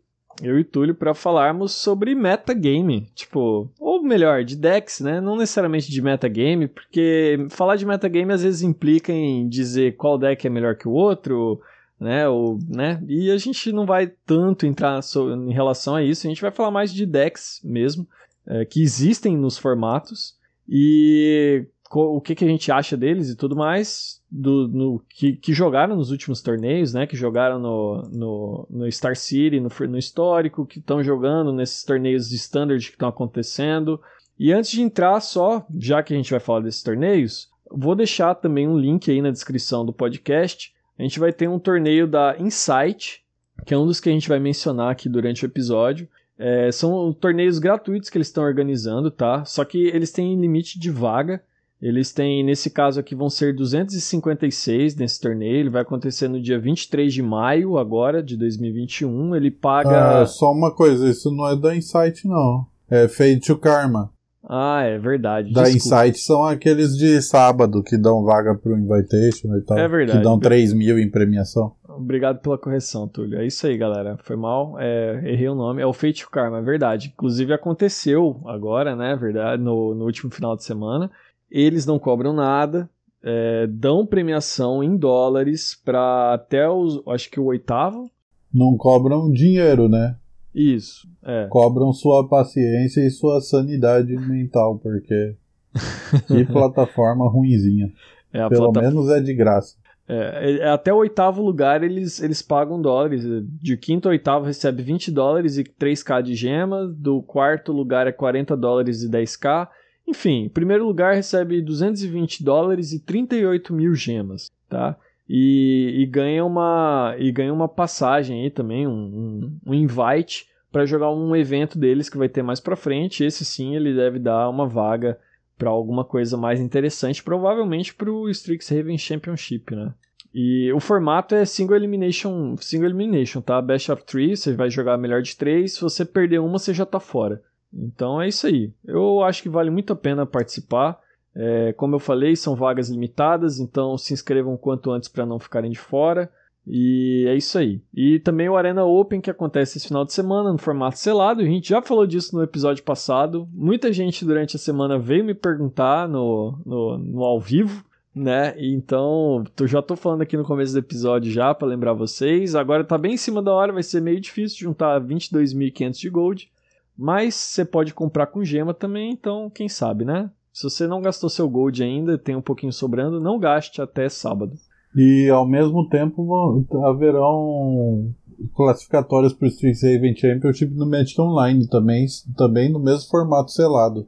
eu 0.43 0.59
e 0.59 0.65
Túlio, 0.65 0.95
para 0.95 1.15
falarmos 1.15 1.73
sobre 1.73 2.15
metagame. 2.15 3.09
Tipo, 3.15 3.71
ou 3.79 4.03
melhor, 4.03 4.43
de 4.45 4.57
decks, 4.57 5.01
né? 5.01 5.21
Não 5.21 5.37
necessariamente 5.37 5.91
de 5.91 6.03
metagame, 6.03 6.67
porque 6.67 7.47
falar 7.51 7.77
de 7.77 7.87
metagame 7.87 8.33
às 8.33 8.43
vezes 8.43 8.63
implica 8.63 9.13
em 9.13 9.49
dizer 9.49 9.97
qual 9.97 10.19
deck 10.19 10.47
é 10.47 10.51
melhor 10.51 10.75
que 10.77 10.89
o 10.89 10.93
outro 10.93 11.61
né? 11.99 12.29
Ou, 12.29 12.59
né? 12.69 13.03
E 13.09 13.31
a 13.31 13.39
gente 13.39 13.73
não 13.73 13.87
vai 13.87 14.13
tanto 14.27 14.67
entrar 14.67 15.01
em 15.47 15.53
relação 15.53 15.95
a 15.95 16.03
isso, 16.03 16.27
a 16.27 16.31
gente 16.31 16.43
vai 16.43 16.51
falar 16.51 16.71
mais 16.71 16.93
de 16.93 17.07
decks 17.07 17.61
mesmo, 17.65 18.07
é, 18.47 18.65
que 18.65 18.83
existem 18.83 19.37
nos 19.37 19.59
formatos 19.59 20.36
e 20.69 21.67
o 21.95 22.21
que, 22.21 22.35
que 22.35 22.45
a 22.45 22.49
gente 22.49 22.71
acha 22.73 22.97
deles 22.97 23.31
e 23.31 23.37
tudo 23.37 23.55
mais, 23.55 24.21
do, 24.31 24.69
no, 24.69 25.03
que, 25.09 25.37
que 25.37 25.53
jogaram 25.53 25.97
nos 25.97 26.11
últimos 26.11 26.43
torneios, 26.43 26.93
né? 26.93 27.07
Que 27.07 27.17
jogaram 27.17 27.59
no, 27.59 28.03
no, 28.13 28.67
no 28.69 28.93
Star 28.93 29.17
City, 29.17 29.61
no, 29.61 29.71
no 29.89 29.99
histórico, 29.99 30.67
que 30.67 30.79
estão 30.79 31.03
jogando 31.03 31.53
nesses 31.53 31.85
torneios 31.85 32.29
de 32.29 32.37
standard 32.37 32.85
que 32.85 32.93
estão 32.93 33.09
acontecendo. 33.09 34.01
E 34.39 34.53
antes 34.53 34.73
de 34.73 34.83
entrar 34.83 35.21
só, 35.21 35.65
já 35.79 36.03
que 36.03 36.13
a 36.13 36.17
gente 36.17 36.31
vai 36.31 36.41
falar 36.41 36.61
desses 36.61 36.83
torneios, 36.83 37.49
vou 37.71 37.95
deixar 37.95 38.35
também 38.35 38.69
um 38.69 38.79
link 38.79 39.11
aí 39.11 39.23
na 39.23 39.31
descrição 39.31 39.85
do 39.85 39.93
podcast. 39.93 40.75
A 40.99 41.03
gente 41.03 41.21
vai 41.21 41.33
ter 41.33 41.49
um 41.49 41.59
torneio 41.59 42.07
da 42.07 42.37
Insight, 42.39 43.23
que 43.65 43.73
é 43.73 43.79
um 43.79 43.87
dos 43.87 44.01
que 44.01 44.09
a 44.09 44.13
gente 44.13 44.29
vai 44.29 44.39
mencionar 44.39 44.91
aqui 44.91 45.09
durante 45.09 45.45
o 45.45 45.47
episódio. 45.47 46.09
É, 46.39 46.71
são 46.71 47.13
torneios 47.13 47.59
gratuitos 47.59 48.11
que 48.11 48.19
eles 48.19 48.29
estão 48.29 48.45
organizando, 48.45 49.11
tá? 49.11 49.45
Só 49.45 49.65
que 49.65 49.87
eles 49.89 50.11
têm 50.11 50.39
limite 50.41 50.79
de 50.79 50.91
vaga. 50.91 51.43
Eles 51.81 52.11
têm, 52.13 52.43
nesse 52.43 52.71
caso 52.71 52.99
aqui, 52.99 53.15
vão 53.15 53.29
ser 53.29 53.55
256 53.55 54.97
nesse 54.97 55.21
torneio. 55.21 55.57
Ele 55.57 55.71
vai 55.71 55.83
acontecer 55.83 56.27
no 56.27 56.41
dia 56.41 56.59
23 56.59 57.13
de 57.13 57.23
maio, 57.23 57.77
agora, 57.77 58.23
de 58.23 58.37
2021. 58.37 59.37
Ele 59.37 59.51
paga. 59.51 60.23
Ah, 60.23 60.27
só 60.27 60.53
uma 60.53 60.75
coisa, 60.75 61.09
isso 61.09 61.31
não 61.31 61.47
é 61.47 61.57
da 61.57 61.77
Insight, 61.77 62.27
não. 62.27 62.67
É 62.91 63.09
Fade 63.09 63.41
to 63.41 63.59
Karma. 63.59 64.11
Ah, 64.49 64.83
é 64.85 64.97
verdade. 64.97 65.53
Da 65.53 65.65
Desculpa. 65.65 66.07
Insight 66.07 66.19
são 66.21 66.45
aqueles 66.45 66.97
de 66.97 67.21
sábado 67.21 67.83
que 67.83 67.99
dão 67.99 68.23
vaga 68.23 68.55
pro 68.55 68.79
Invitation 68.79 69.57
e 69.57 69.61
tal. 69.63 69.77
É 69.77 69.89
verdade. 69.89 70.19
Que 70.19 70.25
dão 70.25 70.39
3 70.39 70.73
mil 70.73 70.99
em 70.99 71.11
premiação. 71.11 71.73
Obrigado 71.97 72.41
pela 72.41 72.59
correção, 72.59 73.09
Túlio. 73.09 73.39
É 73.39 73.47
isso 73.47 73.67
aí, 73.67 73.77
galera. 73.77 74.19
Foi 74.23 74.37
mal, 74.37 74.77
é, 74.79 75.21
errei 75.25 75.49
o 75.49 75.55
nome. 75.55 75.83
É 75.83 75.87
o 75.87 75.93
Fate 75.93 76.29
Karma, 76.31 76.59
é 76.59 76.63
verdade. 76.63 77.13
Inclusive 77.15 77.53
aconteceu 77.53 78.41
agora, 78.45 78.95
né? 78.95 79.17
Verdade, 79.17 79.63
no, 79.63 79.95
no 79.95 80.05
último 80.05 80.31
final 80.31 80.57
de 80.57 80.65
semana. 80.65 81.11
Eles 81.51 81.87
não 81.87 81.99
cobram 81.99 82.33
nada, 82.33 82.89
é, 83.23 83.67
dão 83.67 84.07
premiação 84.07 84.83
em 84.83 84.97
dólares 84.97 85.81
para 85.85 86.35
até 86.35 86.69
os, 86.69 87.01
acho 87.09 87.31
que 87.31 87.41
o 87.41 87.47
oitavo. 87.47 88.11
Não 88.53 88.77
cobram 88.77 89.31
dinheiro, 89.31 89.89
né? 89.89 90.17
Isso. 90.55 91.09
É. 91.23 91.47
Cobram 91.49 91.93
sua 91.93 92.27
paciência 92.29 93.01
e 93.01 93.11
sua 93.11 93.41
sanidade 93.41 94.17
mental, 94.17 94.79
porque 94.79 95.35
que 96.27 96.45
plataforma 96.47 97.29
ruinzinha. 97.29 97.93
É, 98.33 98.49
Pelo 98.49 98.73
plata... 98.73 98.89
menos 98.89 99.11
é 99.11 99.21
de 99.21 99.35
graça. 99.35 99.77
É, 100.09 100.59
é, 100.61 100.69
até 100.69 100.93
o 100.93 100.99
oitavo 100.99 101.43
lugar 101.43 101.83
eles, 101.83 102.23
eles 102.23 102.41
pagam 102.41 102.81
dólares. 102.81 103.25
De 103.61 103.77
quinto 103.77 104.09
a 104.09 104.13
oitavo 104.13 104.45
recebe 104.45 104.83
20 104.83 105.11
dólares 105.11 105.59
e 105.59 105.65
3k 105.65 106.23
de 106.23 106.35
gema. 106.35 106.87
Do 106.87 107.23
quarto 107.23 107.73
lugar 107.73 108.07
é 108.07 108.13
40 108.13 108.57
dólares 108.57 109.03
e 109.03 109.11
10k. 109.11 109.69
Enfim, 110.07 110.49
primeiro 110.49 110.87
lugar 110.87 111.15
recebe 111.15 111.61
220 111.61 112.45
dólares 112.45 112.93
e 112.93 113.01
38 113.01 113.75
mil 113.75 113.95
gemas, 113.95 114.51
tá? 114.69 114.97
E, 115.29 115.93
e 115.97 116.07
ganha 116.07 116.45
uma 116.45 117.17
e 117.19 117.33
ganha 117.33 117.53
uma 117.53 117.69
passagem 117.69 118.45
aí 118.45 118.51
também, 118.51 118.87
um, 118.87 119.59
um 119.67 119.75
invite 119.75 120.47
para 120.71 120.87
jogar 120.87 121.11
um 121.11 121.35
evento 121.35 121.77
deles 121.77 122.09
que 122.09 122.19
vai 122.19 122.29
ter 122.29 122.43
mais 122.43 122.61
para 122.61 122.77
frente. 122.77 123.25
Esse 123.25 123.45
sim 123.45 123.75
ele 123.75 123.93
deve 123.93 124.21
dar 124.21 124.49
uma 124.49 124.69
vaga 124.69 125.19
para 125.59 125.71
alguma 125.71 126.05
coisa 126.05 126.37
mais 126.37 126.61
interessante, 126.61 127.23
provavelmente 127.23 127.95
para 127.95 128.11
o 128.11 128.29
Strixhaven 128.29 128.99
Championship, 128.99 129.75
né? 129.75 129.95
E 130.35 130.71
o 130.73 130.81
formato 130.81 131.35
é 131.35 131.47
single 131.47 131.77
elimination, 131.77 132.57
single 132.59 132.89
elimination, 132.89 133.41
tá? 133.41 133.61
Best 133.63 133.91
of 133.91 134.05
three, 134.05 134.37
você 134.37 134.53
vai 134.53 134.69
jogar 134.69 134.99
melhor 134.99 135.23
de 135.23 135.35
três. 135.35 135.75
Se 135.75 135.81
você 135.81 136.05
perder 136.05 136.41
uma, 136.41 136.59
você 136.59 136.75
já 136.75 136.85
tá 136.85 137.01
fora. 137.01 137.43
Então 137.73 138.21
é 138.21 138.29
isso 138.29 138.47
aí. 138.47 138.71
Eu 138.85 139.23
acho 139.23 139.43
que 139.43 139.49
vale 139.49 139.71
muito 139.71 139.95
a 139.95 139.97
pena 139.97 140.27
participar. 140.27 141.01
É, 141.35 141.73
como 141.75 141.95
eu 141.95 141.99
falei, 141.99 142.37
são 142.37 142.55
vagas 142.55 142.91
limitadas, 142.91 143.59
então 143.59 143.97
se 143.97 144.13
inscrevam 144.13 144.57
quanto 144.57 144.91
antes 144.91 145.09
para 145.09 145.27
não 145.27 145.39
ficarem 145.39 145.71
de 145.71 145.79
fora. 145.79 146.31
E 146.67 147.27
é 147.29 147.37
isso 147.37 147.57
aí. 147.59 147.81
E 147.95 148.19
também 148.19 148.49
o 148.49 148.57
Arena 148.57 148.85
Open 148.85 149.21
que 149.21 149.31
acontece 149.31 149.79
esse 149.79 149.87
final 149.87 150.05
de 150.05 150.13
semana 150.13 150.51
no 150.51 150.59
formato 150.59 150.99
selado. 150.99 151.41
A 151.41 151.45
gente 151.45 151.69
já 151.69 151.81
falou 151.81 152.07
disso 152.07 152.35
no 152.35 152.43
episódio 152.43 152.83
passado. 152.83 153.49
Muita 153.53 153.93
gente 153.93 154.25
durante 154.25 154.57
a 154.57 154.59
semana 154.59 154.99
veio 154.99 155.25
me 155.25 155.35
perguntar 155.35 156.09
no, 156.09 156.59
no, 156.67 156.99
no 156.99 157.25
ao 157.25 157.41
vivo, 157.41 157.85
né? 158.13 158.55
Então, 158.59 159.45
tô, 159.55 159.67
já 159.67 159.81
tô 159.81 159.95
falando 159.95 160.23
aqui 160.23 160.37
no 160.37 160.45
começo 160.45 160.73
do 160.73 160.81
episódio 160.81 161.31
já 161.31 161.55
para 161.55 161.69
lembrar 161.69 161.93
vocês. 161.93 162.57
Agora 162.57 162.83
tá 162.83 162.99
bem 162.99 163.15
em 163.15 163.19
cima 163.19 163.41
da 163.41 163.53
hora, 163.53 163.73
vai 163.73 163.85
ser 163.85 164.03
meio 164.03 164.21
difícil 164.21 164.59
juntar 164.59 165.01
22.500 165.01 165.93
de 166.01 166.11
gold. 166.11 166.51
Mas 166.99 167.35
você 167.35 167.65
pode 167.65 167.95
comprar 167.95 168.27
com 168.27 168.43
gema 168.43 168.73
também, 168.73 169.13
então 169.13 169.51
quem 169.51 169.69
sabe, 169.69 170.05
né? 170.05 170.31
Se 170.51 170.63
você 170.63 170.87
não 170.87 171.03
gastou 171.03 171.29
seu 171.29 171.49
gold 171.49 171.83
ainda, 171.83 172.17
tem 172.17 172.35
um 172.35 172.41
pouquinho 172.41 172.73
sobrando, 172.73 173.21
não 173.21 173.39
gaste 173.39 173.83
até 173.83 174.09
sábado. 174.09 174.55
E 174.97 175.29
ao 175.29 175.47
mesmo 175.47 175.89
tempo 175.89 176.65
haverão 176.85 178.15
classificatórias 178.55 179.35
para 179.35 179.45
o 179.45 179.49
Strixhaven 179.49 180.17
Championship 180.17 180.73
no 180.75 180.87
Magic 180.87 181.21
Online 181.21 181.69
também, 181.69 182.07
também 182.37 182.73
no 182.73 182.79
mesmo 182.79 183.09
formato 183.11 183.51
selado. 183.51 184.07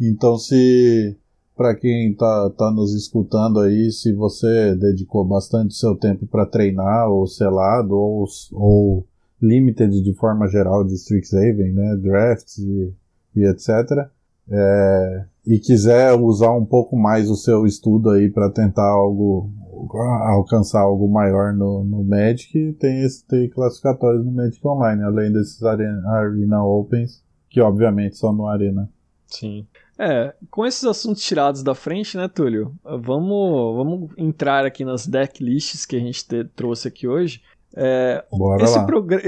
Então 0.00 0.36
se 0.36 1.16
para 1.56 1.74
quem 1.74 2.10
está 2.10 2.50
tá 2.50 2.70
nos 2.72 2.92
escutando 2.94 3.60
aí, 3.60 3.90
se 3.92 4.12
você 4.12 4.74
dedicou 4.74 5.24
bastante 5.24 5.74
seu 5.74 5.94
tempo 5.94 6.26
para 6.26 6.46
treinar 6.46 7.08
ou 7.08 7.26
selado 7.28 7.94
ou, 7.94 8.24
ou 8.52 9.06
limited 9.40 10.02
de 10.02 10.14
forma 10.14 10.48
geral 10.48 10.82
de 10.82 10.94
Strixhaven, 10.94 11.72
né, 11.72 11.96
drafts 12.02 12.58
e, 12.58 12.92
e 13.36 13.44
etc. 13.46 14.08
É, 14.50 15.24
e 15.46 15.58
quiser 15.58 16.12
usar 16.14 16.50
um 16.52 16.64
pouco 16.64 16.96
mais 16.96 17.30
o 17.30 17.36
seu 17.36 17.64
estudo 17.66 18.10
aí 18.10 18.30
para 18.30 18.50
tentar 18.50 18.90
algo 18.90 19.50
alcançar 20.28 20.80
algo 20.80 21.08
maior 21.08 21.52
no, 21.52 21.84
no 21.84 22.04
Magic, 22.04 22.72
tem, 22.78 23.02
esse, 23.02 23.24
tem 23.26 23.48
classificatórios 23.48 24.24
no 24.24 24.32
Magic 24.32 24.66
Online, 24.66 25.02
além 25.02 25.32
desses 25.32 25.62
Arena, 25.62 26.08
Arena 26.08 26.64
Opens, 26.64 27.22
que 27.48 27.60
obviamente 27.60 28.16
são 28.16 28.32
no 28.32 28.46
Arena. 28.46 28.88
Sim. 29.26 29.66
É, 29.98 30.34
com 30.50 30.66
esses 30.66 30.84
assuntos 30.84 31.22
tirados 31.22 31.62
da 31.62 31.74
frente, 31.74 32.16
né, 32.16 32.26
Túlio? 32.28 32.74
Vamos, 32.82 33.76
vamos 33.76 34.10
entrar 34.16 34.64
aqui 34.64 34.84
nas 34.84 35.06
decklists 35.06 35.86
que 35.86 35.96
a 35.96 36.00
gente 36.00 36.26
te, 36.26 36.44
trouxe 36.44 36.88
aqui 36.88 37.06
hoje. 37.06 37.40
É, 37.76 38.24
esse, 38.60 38.78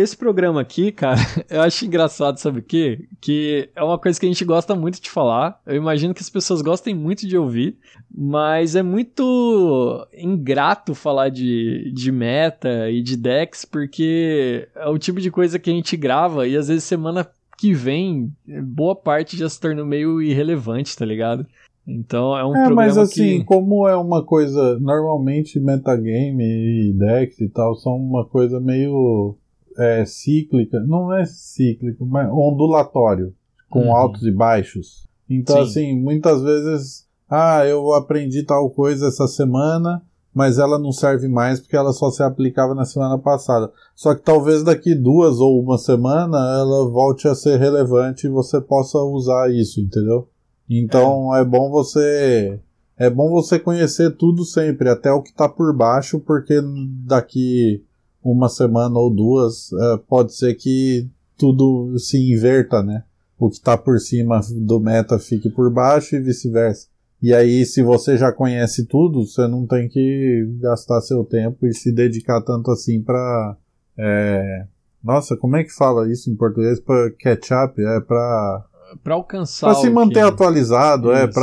esse, 0.01 0.17
programa 0.17 0.61
aqui, 0.61 0.93
cara, 0.93 1.19
eu 1.51 1.63
acho 1.63 1.85
engraçado, 1.85 2.39
sabe 2.39 2.61
o 2.61 2.63
quê? 2.63 3.09
Que 3.21 3.69
é 3.75 3.83
uma 3.83 3.99
coisa 3.99 4.19
que 4.21 4.27
a 4.27 4.29
gente 4.29 4.45
gosta 4.45 4.75
muito 4.75 5.01
de 5.01 5.11
falar. 5.11 5.61
Eu 5.67 5.75
imagino 5.75 6.15
que 6.15 6.23
as 6.23 6.31
pessoas 6.31 6.63
gostem 6.63 6.95
muito 6.95 7.27
de 7.27 7.37
ouvir, 7.37 7.77
mas 8.15 8.77
é 8.77 8.83
muito 8.83 10.07
ingrato 10.15 10.95
falar 10.95 11.29
de, 11.29 11.91
de 11.93 12.13
meta 12.13 12.89
e 12.89 13.03
de 13.03 13.17
decks, 13.17 13.65
porque 13.65 14.69
é 14.77 14.89
o 14.89 14.99
tipo 14.99 15.21
de 15.21 15.31
coisa 15.31 15.59
que 15.59 15.71
a 15.71 15.73
gente 15.73 15.97
grava 15.97 16.47
e 16.47 16.57
às 16.57 16.69
vezes 16.69 16.85
semana 16.85 17.29
que 17.59 17.73
vem, 17.73 18.33
boa 18.47 18.95
parte 18.95 19.37
já 19.37 19.49
se 19.49 19.59
tornou 19.59 19.85
meio 19.85 20.21
irrelevante, 20.21 20.97
tá 20.97 21.05
ligado? 21.05 21.47
Então 21.87 22.37
é 22.37 22.44
um 22.44 22.51
é, 22.51 22.64
programa 22.64 22.75
mas 22.75 22.99
assim, 22.99 23.38
que... 23.38 23.44
como 23.44 23.87
é 23.87 23.96
uma 23.96 24.25
coisa, 24.25 24.79
normalmente 24.81 25.61
metagame 25.61 26.42
e 26.42 26.92
decks 26.92 27.40
e 27.40 27.49
tal 27.49 27.77
são 27.77 27.94
uma 27.96 28.25
coisa 28.25 28.59
meio 28.59 29.37
é, 29.79 30.05
cíclica, 30.05 30.81
não 30.81 31.14
é 31.14 31.25
cíclico, 31.25 32.05
mas 32.05 32.29
ondulatório, 32.31 33.33
com 33.70 33.87
uhum. 33.87 33.94
altos 33.94 34.22
e 34.25 34.33
baixos. 34.33 35.07
Então 35.31 35.57
Sim. 35.57 35.62
assim, 35.62 36.01
muitas 36.01 36.42
vezes, 36.42 37.07
ah, 37.31 37.64
eu 37.64 37.92
aprendi 37.92 38.42
tal 38.42 38.68
coisa 38.70 39.07
essa 39.07 39.29
semana, 39.29 40.03
mas 40.35 40.59
ela 40.59 40.79
não 40.79 40.92
serve 40.92 41.29
mais 41.29 41.61
porque 41.61 41.77
ela 41.77 41.92
só 41.92 42.11
se 42.11 42.22
aplicava 42.22 42.75
na 42.75 42.85
semana 42.85 43.16
passada. 43.16 43.70
Só 43.94 44.14
que 44.14 44.22
talvez 44.22 44.62
daqui 44.62 44.94
duas 44.94 45.38
ou 45.38 45.61
uma 45.61 45.79
semana 45.79 46.37
ela 46.37 46.90
volte 46.90 47.29
a 47.29 47.35
ser 47.35 47.59
relevante 47.59 48.27
e 48.27 48.31
você 48.31 48.61
possa 48.61 48.99
usar 48.99 49.51
isso, 49.51 49.81
entendeu? 49.81 50.29
Então 50.69 51.35
é. 51.35 51.41
é 51.41 51.45
bom 51.45 51.71
você 51.71 52.61
é 52.99 53.11
bom 53.11 53.31
você 53.31 53.59
conhecer 53.59 54.17
tudo 54.17 54.45
sempre, 54.45 54.89
até 54.89 55.13
o 55.13 55.23
que 55.23 55.29
está 55.29 55.49
por 55.49 55.75
baixo, 55.77 56.19
porque 56.19 56.59
daqui 57.05 57.85
uma 58.25 58.49
semana 58.49 58.99
ou 58.99 59.15
duas 59.15 59.71
é, 59.73 59.97
pode 60.09 60.35
ser 60.35 60.55
que 60.55 61.07
tudo 61.37 61.99
se 61.99 62.17
inverta, 62.19 62.83
né? 62.83 63.05
O 63.39 63.51
que 63.51 63.57
está 63.57 63.77
por 63.77 64.01
cima 64.01 64.41
do 64.63 64.81
meta 64.81 65.19
fique 65.19 65.51
por 65.51 65.71
baixo 65.71 66.17
e 66.17 66.21
vice-versa. 66.21 66.89
E 67.23 67.35
aí, 67.35 67.67
se 67.67 67.83
você 67.83 68.17
já 68.17 68.33
conhece 68.33 68.87
tudo, 68.87 69.27
você 69.27 69.47
não 69.47 69.67
tem 69.67 69.89
que 69.89 70.57
gastar 70.61 71.01
seu 71.03 71.23
tempo 71.23 71.67
e 71.67 71.75
se 71.75 71.93
dedicar 71.93 72.41
tanto 72.43 72.71
assim 72.71 73.03
para 73.03 73.57
é... 73.99 74.67
Nossa, 75.03 75.37
como 75.37 75.57
é 75.57 75.65
que 75.65 75.73
fala 75.73 76.11
isso 76.11 76.31
em 76.31 76.37
português? 76.37 76.81
Para 76.81 77.11
catch 77.13 77.51
up? 77.53 77.81
É 77.81 78.01
para 78.01 78.65
para 79.03 79.15
alcançar. 79.15 79.67
Para 79.67 79.81
se 79.81 79.91
manter 79.91 80.23
que... 80.23 80.29
atualizado, 80.29 81.13
é, 81.13 81.25
isso. 81.25 81.39
é, 81.39 81.43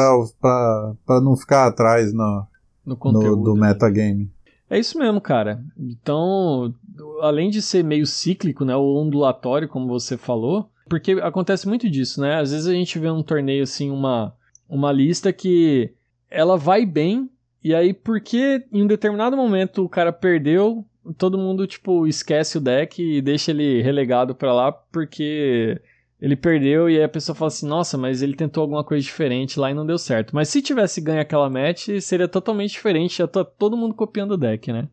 para 1.05 1.21
não 1.21 1.35
ficar 1.35 1.67
atrás 1.67 2.13
no, 2.13 2.45
no 2.85 2.95
conteúdo 2.95 3.37
no, 3.37 3.43
do 3.43 3.55
metagame. 3.55 4.31
É 4.69 4.79
isso 4.79 4.97
mesmo, 4.97 5.21
cara. 5.21 5.63
Então, 5.77 6.73
além 7.21 7.49
de 7.49 7.61
ser 7.61 7.83
meio 7.83 8.07
cíclico, 8.07 8.65
né, 8.65 8.75
o 8.75 8.95
ondulatório, 8.95 9.67
como 9.67 9.87
você 9.87 10.17
falou, 10.17 10.69
porque 10.89 11.13
acontece 11.13 11.67
muito 11.67 11.89
disso, 11.89 12.21
né? 12.21 12.39
Às 12.39 12.51
vezes 12.51 12.67
a 12.67 12.73
gente 12.73 12.97
vê 12.99 13.09
um 13.09 13.23
torneio 13.23 13.63
assim, 13.63 13.89
uma, 13.89 14.33
uma 14.67 14.91
lista 14.91 15.31
que 15.31 15.93
ela 16.29 16.57
vai 16.57 16.85
bem, 16.85 17.29
e 17.63 17.73
aí 17.73 17.93
porque 17.93 18.65
em 18.71 18.83
um 18.83 18.87
determinado 18.87 19.37
momento 19.37 19.83
o 19.83 19.89
cara 19.89 20.11
perdeu, 20.11 20.85
todo 21.17 21.37
mundo 21.37 21.67
tipo 21.67 22.07
esquece 22.07 22.57
o 22.57 22.61
deck 22.61 23.01
e 23.01 23.21
deixa 23.21 23.51
ele 23.51 23.81
relegado 23.81 24.33
para 24.33 24.53
lá 24.53 24.71
porque 24.71 25.79
ele 26.23 26.37
perdeu 26.37 26.89
e 26.89 26.95
aí 26.97 27.03
a 27.03 27.09
pessoa 27.09 27.35
fala 27.35 27.49
assim: 27.49 27.67
nossa, 27.67 27.97
mas 27.97 28.21
ele 28.21 28.33
tentou 28.33 28.61
alguma 28.61 28.81
coisa 28.81 29.03
diferente 29.03 29.59
lá 29.59 29.69
e 29.69 29.73
não 29.73 29.85
deu 29.85 29.97
certo. 29.97 30.33
Mas 30.33 30.47
se 30.47 30.61
tivesse 30.61 31.01
ganho 31.01 31.19
aquela 31.19 31.49
match, 31.49 31.89
seria 31.99 32.29
totalmente 32.29 32.71
diferente, 32.71 33.17
já 33.17 33.27
tá 33.27 33.43
todo 33.43 33.75
mundo 33.75 33.93
copiando 33.93 34.31
o 34.31 34.37
deck, 34.37 34.71
né? 34.71 34.87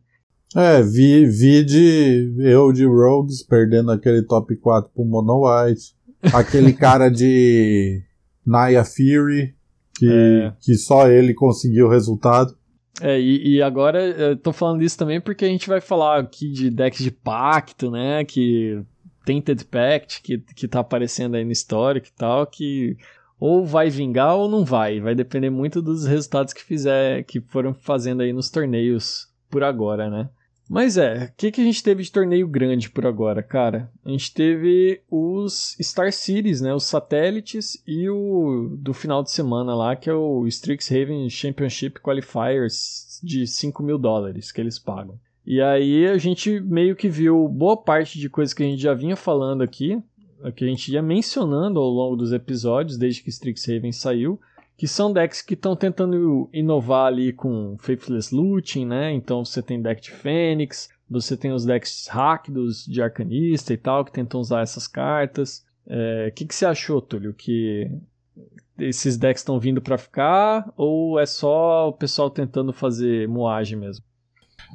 É, 0.53 0.81
vi, 0.83 1.25
vi 1.25 1.63
de 1.63 2.33
eu 2.37 2.73
de 2.73 2.85
Rogues 2.85 3.41
perdendo 3.43 3.91
aquele 3.91 4.23
top 4.23 4.53
4 4.57 4.91
pro 4.93 5.05
Mono 5.05 5.45
White, 5.45 5.95
aquele 6.35 6.73
cara 6.73 7.07
de 7.07 8.03
Naya 8.45 8.83
Fury, 8.83 9.55
que, 9.97 10.11
é. 10.11 10.51
que 10.59 10.75
só 10.75 11.07
ele 11.07 11.33
conseguiu 11.33 11.85
o 11.85 11.89
resultado. 11.89 12.53
É, 12.99 13.17
e, 13.17 13.55
e, 13.55 13.61
agora 13.61 14.03
eu 14.03 14.35
tô 14.35 14.51
falando 14.51 14.83
isso 14.83 14.97
também 14.97 15.21
porque 15.21 15.45
a 15.45 15.47
gente 15.47 15.69
vai 15.69 15.79
falar 15.79 16.19
aqui 16.19 16.51
de 16.51 16.69
decks 16.69 17.01
de 17.01 17.09
pacto, 17.09 17.89
né? 17.89 18.25
Que 18.25 18.83
Tainted 19.25 19.65
Pact 19.65 20.21
que, 20.21 20.37
que 20.37 20.67
tá 20.67 20.79
aparecendo 20.79 21.35
aí 21.35 21.45
no 21.45 21.51
histórico 21.51 22.07
e 22.07 22.11
tal, 22.11 22.45
que 22.47 22.97
ou 23.39 23.65
vai 23.65 23.89
vingar 23.89 24.35
ou 24.35 24.47
não 24.47 24.63
vai. 24.63 24.99
Vai 24.99 25.15
depender 25.15 25.49
muito 25.49 25.81
dos 25.81 26.05
resultados 26.05 26.53
que 26.53 26.63
fizer, 26.63 27.23
que 27.23 27.41
foram 27.41 27.73
fazendo 27.73 28.21
aí 28.21 28.31
nos 28.31 28.51
torneios 28.51 29.27
por 29.49 29.63
agora, 29.63 30.09
né? 30.09 30.29
Mas 30.69 30.95
é, 30.95 31.25
o 31.25 31.35
que, 31.35 31.51
que 31.51 31.59
a 31.59 31.63
gente 31.65 31.83
teve 31.83 32.01
de 32.01 32.11
torneio 32.11 32.47
grande 32.47 32.89
por 32.89 33.05
agora, 33.05 33.43
cara? 33.43 33.91
A 34.05 34.09
gente 34.09 34.33
teve 34.33 35.01
os 35.11 35.75
Star 35.81 36.13
Cities, 36.13 36.61
né? 36.61 36.73
Os 36.73 36.85
satélites 36.85 37.83
e 37.85 38.09
o 38.09 38.77
do 38.79 38.93
final 38.93 39.21
de 39.21 39.31
semana 39.31 39.75
lá, 39.75 39.97
que 39.97 40.09
é 40.09 40.13
o 40.13 40.47
Strixhaven 40.47 41.29
Championship 41.29 41.99
Qualifiers 41.99 43.19
de 43.21 43.45
5 43.45 43.83
mil 43.83 43.97
dólares 43.97 44.49
que 44.49 44.61
eles 44.61 44.79
pagam. 44.79 45.19
E 45.45 45.61
aí 45.61 46.07
a 46.07 46.17
gente 46.17 46.59
meio 46.59 46.95
que 46.95 47.09
viu 47.09 47.47
boa 47.47 47.75
parte 47.75 48.19
de 48.19 48.29
coisas 48.29 48.53
que 48.53 48.63
a 48.63 48.65
gente 48.65 48.81
já 48.81 48.93
vinha 48.93 49.15
falando 49.15 49.63
aqui, 49.63 50.01
que 50.55 50.63
a 50.63 50.67
gente 50.67 50.91
ia 50.91 51.01
mencionando 51.01 51.79
ao 51.79 51.89
longo 51.89 52.15
dos 52.15 52.31
episódios, 52.31 52.97
desde 52.97 53.21
que 53.21 53.29
Strixhaven 53.29 53.91
saiu, 53.91 54.39
que 54.77 54.87
são 54.87 55.13
decks 55.13 55.41
que 55.41 55.53
estão 55.53 55.75
tentando 55.75 56.49
inovar 56.51 57.07
ali 57.07 57.31
com 57.31 57.75
Faithless 57.79 58.33
Looting, 58.33 58.85
né? 58.85 59.11
Então 59.11 59.45
você 59.45 59.61
tem 59.61 59.81
deck 59.81 60.01
de 60.01 60.11
Fênix, 60.11 60.89
você 61.07 61.37
tem 61.37 61.51
os 61.51 61.65
decks 61.65 62.07
rápidos 62.07 62.85
de 62.85 63.01
Arcanista 63.01 63.73
e 63.73 63.77
tal, 63.77 64.03
que 64.03 64.11
tentam 64.11 64.39
usar 64.39 64.61
essas 64.61 64.87
cartas. 64.87 65.65
O 65.85 65.93
é, 65.93 66.31
que, 66.31 66.45
que 66.45 66.55
você 66.55 66.65
achou, 66.65 67.01
Túlio? 67.01 67.33
Que 67.33 67.91
esses 68.79 69.17
decks 69.17 69.41
estão 69.41 69.59
vindo 69.59 69.81
para 69.81 69.97
ficar 69.97 70.71
ou 70.75 71.19
é 71.19 71.25
só 71.25 71.89
o 71.89 71.93
pessoal 71.93 72.31
tentando 72.31 72.73
fazer 72.73 73.27
moagem 73.27 73.77
mesmo? 73.77 74.03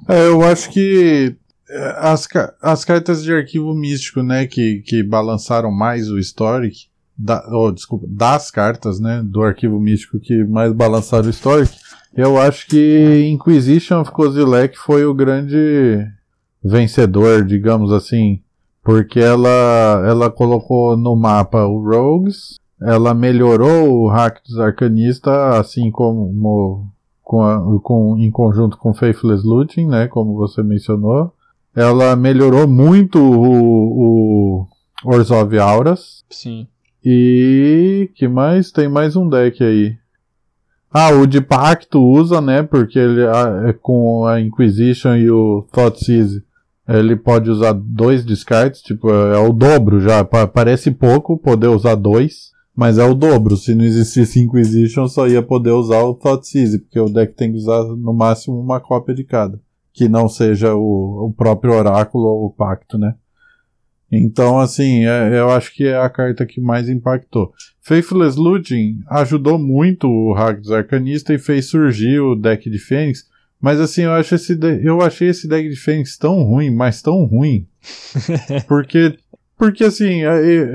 É, 0.09 0.29
eu 0.29 0.43
acho 0.43 0.71
que 0.71 1.35
é, 1.69 1.97
as, 1.99 2.29
as 2.63 2.85
cartas 2.85 3.23
de 3.23 3.33
arquivo 3.33 3.75
místico, 3.75 4.23
né, 4.23 4.47
que, 4.47 4.83
que 4.87 5.03
balançaram 5.03 5.71
mais 5.71 6.11
o 6.11 6.19
Historic, 6.19 6.89
da, 7.19 7.45
oh, 7.51 7.73
desculpa, 7.73 8.07
das 8.09 8.51
cartas, 8.51 9.01
né, 9.01 9.23
do 9.25 9.43
arquivo 9.43 9.81
místico 9.81 10.21
que 10.21 10.45
mais 10.45 10.73
balançaram 10.73 11.27
o 11.27 11.31
Historic, 11.31 11.75
eu 12.15 12.39
acho 12.39 12.67
que 12.67 13.29
Inquisition 13.31 14.01
of 14.01 14.11
Kozilek 14.11 14.79
foi 14.79 15.05
o 15.05 15.13
grande 15.15 16.07
vencedor, 16.65 17.45
digamos 17.45 17.93
assim, 17.93 18.41
porque 18.83 19.21
ela, 19.21 20.05
ela 20.07 20.31
colocou 20.31 20.97
no 20.97 21.17
mapa 21.17 21.67
o 21.67 21.83
Rogues, 21.83 22.57
ela 22.81 23.13
melhorou 23.13 23.91
o 23.91 24.09
hack 24.09 24.41
dos 24.47 24.59
arcanistas, 24.59 25.35
assim 25.57 25.91
como 25.91 26.91
com, 27.27 27.43
a, 27.43 27.81
com 27.83 28.17
em 28.17 28.31
conjunto 28.31 28.79
com 28.79 28.95
Faithless 28.95 29.45
Looting, 29.45 29.89
né, 29.89 30.07
como 30.07 30.37
você 30.37 30.63
mencionou. 30.63 31.33
Ela 31.75 32.15
melhorou 32.15 32.69
muito 32.69 33.19
o, 33.19 34.63
o 34.63 34.67
Orzhov 35.05 35.59
Auras. 35.59 36.25
Sim. 36.31 36.69
E 37.05 38.09
que 38.15 38.29
mais? 38.29 38.71
Tem 38.71 38.89
mais 38.89 39.17
um 39.17 39.29
deck 39.29 39.63
aí. 39.63 39.97
Ah, 40.91 41.11
o 41.11 41.27
de 41.27 41.41
Pacto 41.41 42.01
usa, 42.01 42.41
né? 42.41 42.63
Porque 42.63 42.99
ele 42.99 43.23
é 43.23 43.73
com 43.73 44.25
a 44.25 44.41
Inquisition 44.41 45.17
e 45.17 45.29
o 45.29 45.67
Thoughtseize. 45.73 46.43
Ele 46.89 47.17
pode 47.17 47.51
usar 47.51 47.73
dois 47.73 48.25
descartes, 48.25 48.81
tipo, 48.81 49.11
é 49.11 49.39
o 49.39 49.53
dobro 49.53 50.01
já. 50.01 50.25
Parece 50.25 50.93
pouco 50.93 51.37
poder 51.37 51.67
usar 51.67 51.97
dois, 51.97 52.53
mas 52.77 52.99
é 52.99 53.05
o 53.05 53.15
dobro. 53.15 53.57
Se 53.57 53.75
não 53.75 53.85
existisse 53.85 54.39
Inquisition, 54.39 55.09
só 55.09 55.27
ia 55.27 55.43
poder 55.43 55.71
usar 55.71 56.03
o 56.03 56.15
Thoughtseize, 56.15 56.79
porque 56.79 57.01
o 57.01 57.09
deck 57.09 57.35
tem 57.35 57.51
que 57.51 57.59
usar 57.59 57.83
no 57.83 58.13
máximo 58.13 58.61
uma 58.61 58.79
cópia 58.79 59.15
de 59.15 59.25
cada 59.25 59.59
que 59.97 60.11
não 60.11 60.29
seja 60.29 60.75
o, 60.75 61.27
o 61.27 61.33
próprio 61.33 61.73
oráculo 61.73 62.27
ou 62.27 62.45
o 62.45 62.51
pacto, 62.51 62.99
né? 62.99 63.15
Então, 64.13 64.61
assim, 64.61 65.07
é, 65.07 65.39
eu 65.39 65.49
acho 65.51 65.75
que 65.75 65.85
é 65.85 65.97
a 65.97 66.11
carta 66.11 66.45
que 66.45 66.61
mais 66.61 66.89
impactou. 66.91 67.51
Faithless 67.81 68.39
Looting 68.39 69.01
ajudou 69.09 69.59
muito 69.59 70.07
o 70.07 70.35
Ragdos 70.35 70.71
Arcanista 70.71 71.33
e 71.33 71.39
fez 71.39 71.71
surgir 71.71 72.21
o 72.21 72.37
deck 72.37 72.69
de 72.69 72.79
Fênix. 72.79 73.27
Mas 73.59 73.81
assim, 73.81 74.03
eu, 74.03 74.13
acho 74.13 74.35
esse 74.35 74.59
eu 74.83 75.01
achei 75.01 75.29
esse 75.29 75.49
deck 75.49 75.67
de 75.67 75.77
Fênix 75.77 76.19
tão 76.19 76.43
ruim, 76.43 76.71
mas 76.71 77.01
tão 77.01 77.25
ruim. 77.25 77.67
porque, 78.69 79.17
porque 79.59 79.85
assim, 79.85 80.23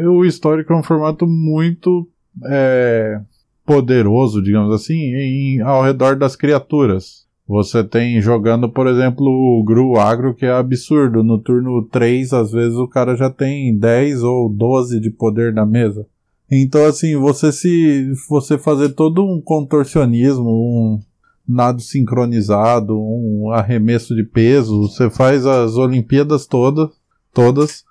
o 0.08 0.26
histórico 0.26 0.74
é 0.74 0.76
um 0.76 0.84
formato 0.84 1.28
muito 1.28 2.08
é, 2.46 3.20
poderoso, 3.66 4.42
digamos 4.42 4.74
assim, 4.74 4.96
em, 4.96 5.62
ao 5.62 5.84
redor 5.84 6.16
das 6.16 6.36
criaturas. 6.36 7.26
Você 7.48 7.84
tem 7.84 8.22
jogando, 8.22 8.70
por 8.70 8.88
exemplo, 8.88 9.26
o 9.26 9.64
Gru 9.64 10.00
Agro, 10.00 10.34
que 10.34 10.46
é 10.46 10.52
absurdo. 10.52 11.22
No 11.22 11.38
turno 11.38 11.86
3, 11.92 12.32
às 12.32 12.52
vezes 12.52 12.78
o 12.78 12.88
cara 12.88 13.16
já 13.16 13.30
tem 13.30 13.78
10 13.78 14.24
ou 14.24 14.50
12 14.50 15.02
de 15.02 15.10
poder 15.10 15.54
na 15.54 15.66
mesa. 15.66 16.06
Então, 16.50 16.86
assim, 16.86 17.16
você 17.18 17.52
se. 17.52 18.14
Você 18.30 18.58
fazer 18.58 18.90
todo 18.90 19.26
um 19.26 19.42
contorcionismo, 19.42 20.50
um 20.50 21.00
nado 21.48 21.82
sincronizado, 21.82 22.98
um 22.98 23.52
arremesso 23.52 24.16
de 24.16 24.24
peso, 24.24 24.84
você 24.84 25.10
faz 25.10 25.46
as 25.46 25.76
Olimpíadas 25.76 26.46
todas, 26.46 26.90
todas, 27.34 27.84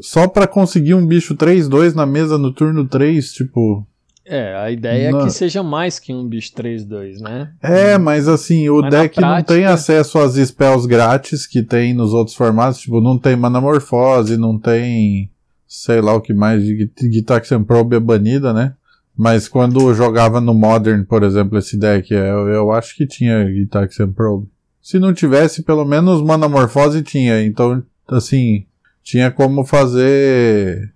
só 0.00 0.26
para 0.28 0.46
conseguir 0.46 0.94
um 0.94 1.06
bicho 1.06 1.34
3-2 1.34 1.94
na 1.94 2.06
mesa 2.06 2.38
no 2.38 2.52
turno 2.52 2.86
3, 2.86 3.32
tipo, 3.32 3.86
é, 4.24 4.54
a 4.54 4.70
ideia 4.70 5.10
não. 5.10 5.22
é 5.22 5.24
que 5.24 5.32
seja 5.32 5.60
mais 5.60 5.98
que 5.98 6.14
um 6.14 6.24
bicho 6.24 6.52
3-2, 6.54 7.18
né? 7.20 7.52
É, 7.60 7.98
mas 7.98 8.28
assim, 8.28 8.68
o 8.68 8.80
mas 8.80 8.90
deck 8.90 9.16
prática... 9.16 9.20
não 9.20 9.42
tem 9.42 9.64
acesso 9.64 10.20
às 10.20 10.34
spells 10.34 10.86
grátis 10.86 11.48
que 11.48 11.64
tem 11.64 11.92
nos 11.92 12.12
outros 12.12 12.36
formatos, 12.36 12.80
tipo, 12.80 13.00
não 13.00 13.18
tem 13.18 13.34
Manamorfose, 13.34 14.36
não 14.36 14.56
tem 14.56 15.28
sei 15.66 16.00
lá 16.00 16.14
o 16.14 16.20
que 16.20 16.32
mais 16.32 16.62
de 16.62 16.90
Gitaxian 17.12 17.64
Probe 17.64 17.96
é 17.96 18.00
banida, 18.00 18.52
né? 18.52 18.74
Mas 19.16 19.48
quando 19.48 19.92
jogava 19.94 20.40
no 20.40 20.54
Modern, 20.54 21.04
por 21.04 21.22
exemplo, 21.22 21.58
esse 21.58 21.76
deck, 21.76 22.12
eu, 22.12 22.48
eu 22.48 22.72
acho 22.72 22.96
que 22.96 23.06
tinha 23.06 23.52
Gitaxian 23.52 24.12
Probe. 24.12 24.48
Se 24.80 24.98
não 24.98 25.12
tivesse, 25.12 25.62
pelo 25.62 25.84
menos 25.84 26.22
Manamorfose 26.22 27.02
tinha, 27.02 27.44
então, 27.44 27.82
assim, 28.08 28.64
tinha 29.02 29.30
como 29.30 29.64
fazer 29.64 30.92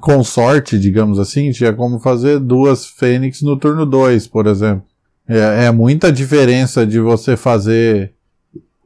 com 0.00 0.22
sorte, 0.22 0.78
digamos 0.78 1.18
assim, 1.18 1.50
tinha 1.52 1.72
como 1.72 1.98
fazer 1.98 2.38
duas 2.38 2.86
Fênix 2.86 3.42
no 3.42 3.56
turno 3.56 3.86
2, 3.86 4.26
por 4.26 4.46
exemplo. 4.46 4.84
É, 5.26 5.66
é, 5.66 5.70
muita 5.70 6.12
diferença 6.12 6.86
de 6.86 6.98
você 6.98 7.36
fazer 7.36 8.12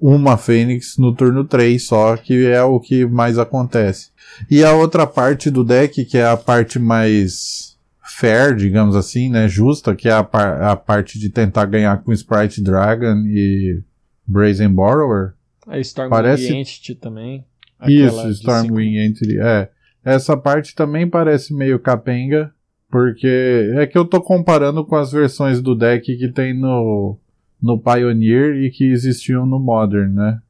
uma 0.00 0.36
Fênix 0.36 0.98
no 0.98 1.14
turno 1.14 1.44
3 1.44 1.82
só, 1.82 2.16
que 2.16 2.46
é 2.46 2.62
o 2.62 2.78
que 2.78 3.06
mais 3.06 3.38
acontece. 3.38 4.10
E 4.50 4.62
a 4.62 4.72
outra 4.72 5.06
parte 5.06 5.50
do 5.50 5.64
deck, 5.64 6.04
que 6.04 6.18
é 6.18 6.26
a 6.26 6.36
parte 6.36 6.78
mais 6.78 7.74
fair, 8.18 8.54
digamos 8.54 8.94
assim, 8.94 9.30
né, 9.30 9.48
justa, 9.48 9.94
que 9.94 10.08
é 10.08 10.12
a, 10.12 10.22
par 10.22 10.62
a 10.62 10.76
parte 10.76 11.18
de 11.18 11.30
tentar 11.30 11.64
ganhar 11.64 12.02
com 12.02 12.12
Sprite 12.12 12.62
Dragon 12.62 13.22
e 13.26 13.82
Brazen 14.26 14.68
Borrower. 14.68 15.32
A 15.66 15.78
Stormwing 15.78 16.10
parece... 16.10 16.52
Entity 16.52 16.94
também. 16.94 17.44
Isso, 17.90 18.28
Stormwing 18.30 18.98
Entity, 18.98 19.38
é. 19.38 19.70
Essa 20.04 20.36
parte 20.36 20.74
também 20.74 21.08
parece 21.08 21.54
meio 21.54 21.78
capenga, 21.78 22.52
porque 22.90 23.70
é 23.74 23.86
que 23.86 23.96
eu 23.96 24.04
tô 24.04 24.20
comparando 24.20 24.84
com 24.84 24.96
as 24.96 25.10
versões 25.10 25.60
do 25.60 25.74
deck 25.74 26.16
que 26.16 26.28
tem 26.28 26.52
no, 26.52 27.18
no 27.60 27.78
Pioneer 27.78 28.56
e 28.56 28.70
que 28.70 28.84
existiam 28.84 29.46
no 29.46 29.58
Modern, 29.58 30.12
né? 30.12 30.40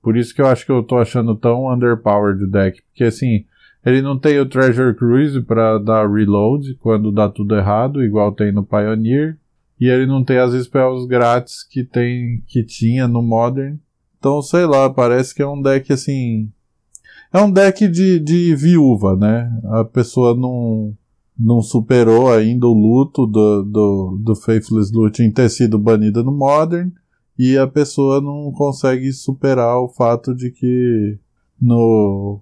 Por 0.00 0.16
isso 0.16 0.34
que 0.34 0.40
eu 0.40 0.46
acho 0.46 0.64
que 0.64 0.72
eu 0.72 0.82
tô 0.82 0.98
achando 0.98 1.34
tão 1.34 1.72
underpowered 1.72 2.44
o 2.44 2.50
deck, 2.50 2.80
porque 2.82 3.04
assim, 3.04 3.44
ele 3.84 4.00
não 4.00 4.18
tem 4.18 4.38
o 4.38 4.46
Treasure 4.46 4.94
Cruise 4.94 5.40
para 5.42 5.78
dar 5.78 6.10
reload 6.10 6.74
quando 6.76 7.12
dá 7.12 7.28
tudo 7.28 7.56
errado, 7.56 8.02
igual 8.02 8.32
tem 8.32 8.52
no 8.52 8.64
Pioneer, 8.64 9.38
e 9.80 9.88
ele 9.88 10.06
não 10.06 10.24
tem 10.24 10.38
as 10.38 10.54
spells 10.64 11.06
grátis 11.06 11.62
que 11.62 11.84
tem 11.84 12.42
que 12.46 12.62
tinha 12.62 13.08
no 13.08 13.22
Modern. 13.22 13.76
Então, 14.18 14.40
sei 14.40 14.64
lá, 14.64 14.88
parece 14.88 15.34
que 15.34 15.42
é 15.42 15.46
um 15.46 15.60
deck 15.60 15.92
assim, 15.92 16.50
é 17.34 17.40
um 17.40 17.50
deck 17.50 17.88
de, 17.88 18.20
de 18.20 18.54
viúva, 18.54 19.16
né? 19.16 19.50
A 19.64 19.84
pessoa 19.84 20.36
não, 20.36 20.96
não 21.36 21.60
superou 21.60 22.32
ainda 22.32 22.64
o 22.68 22.72
luto 22.72 23.26
do, 23.26 23.64
do, 23.64 24.18
do 24.22 24.36
Faithless 24.36 24.94
Looting 24.94 25.32
ter 25.32 25.50
sido 25.50 25.76
banida 25.76 26.22
no 26.22 26.30
Modern 26.30 26.92
e 27.36 27.58
a 27.58 27.66
pessoa 27.66 28.20
não 28.20 28.52
consegue 28.52 29.12
superar 29.12 29.80
o 29.80 29.88
fato 29.88 30.32
de 30.32 30.52
que 30.52 31.18
no 31.60 32.40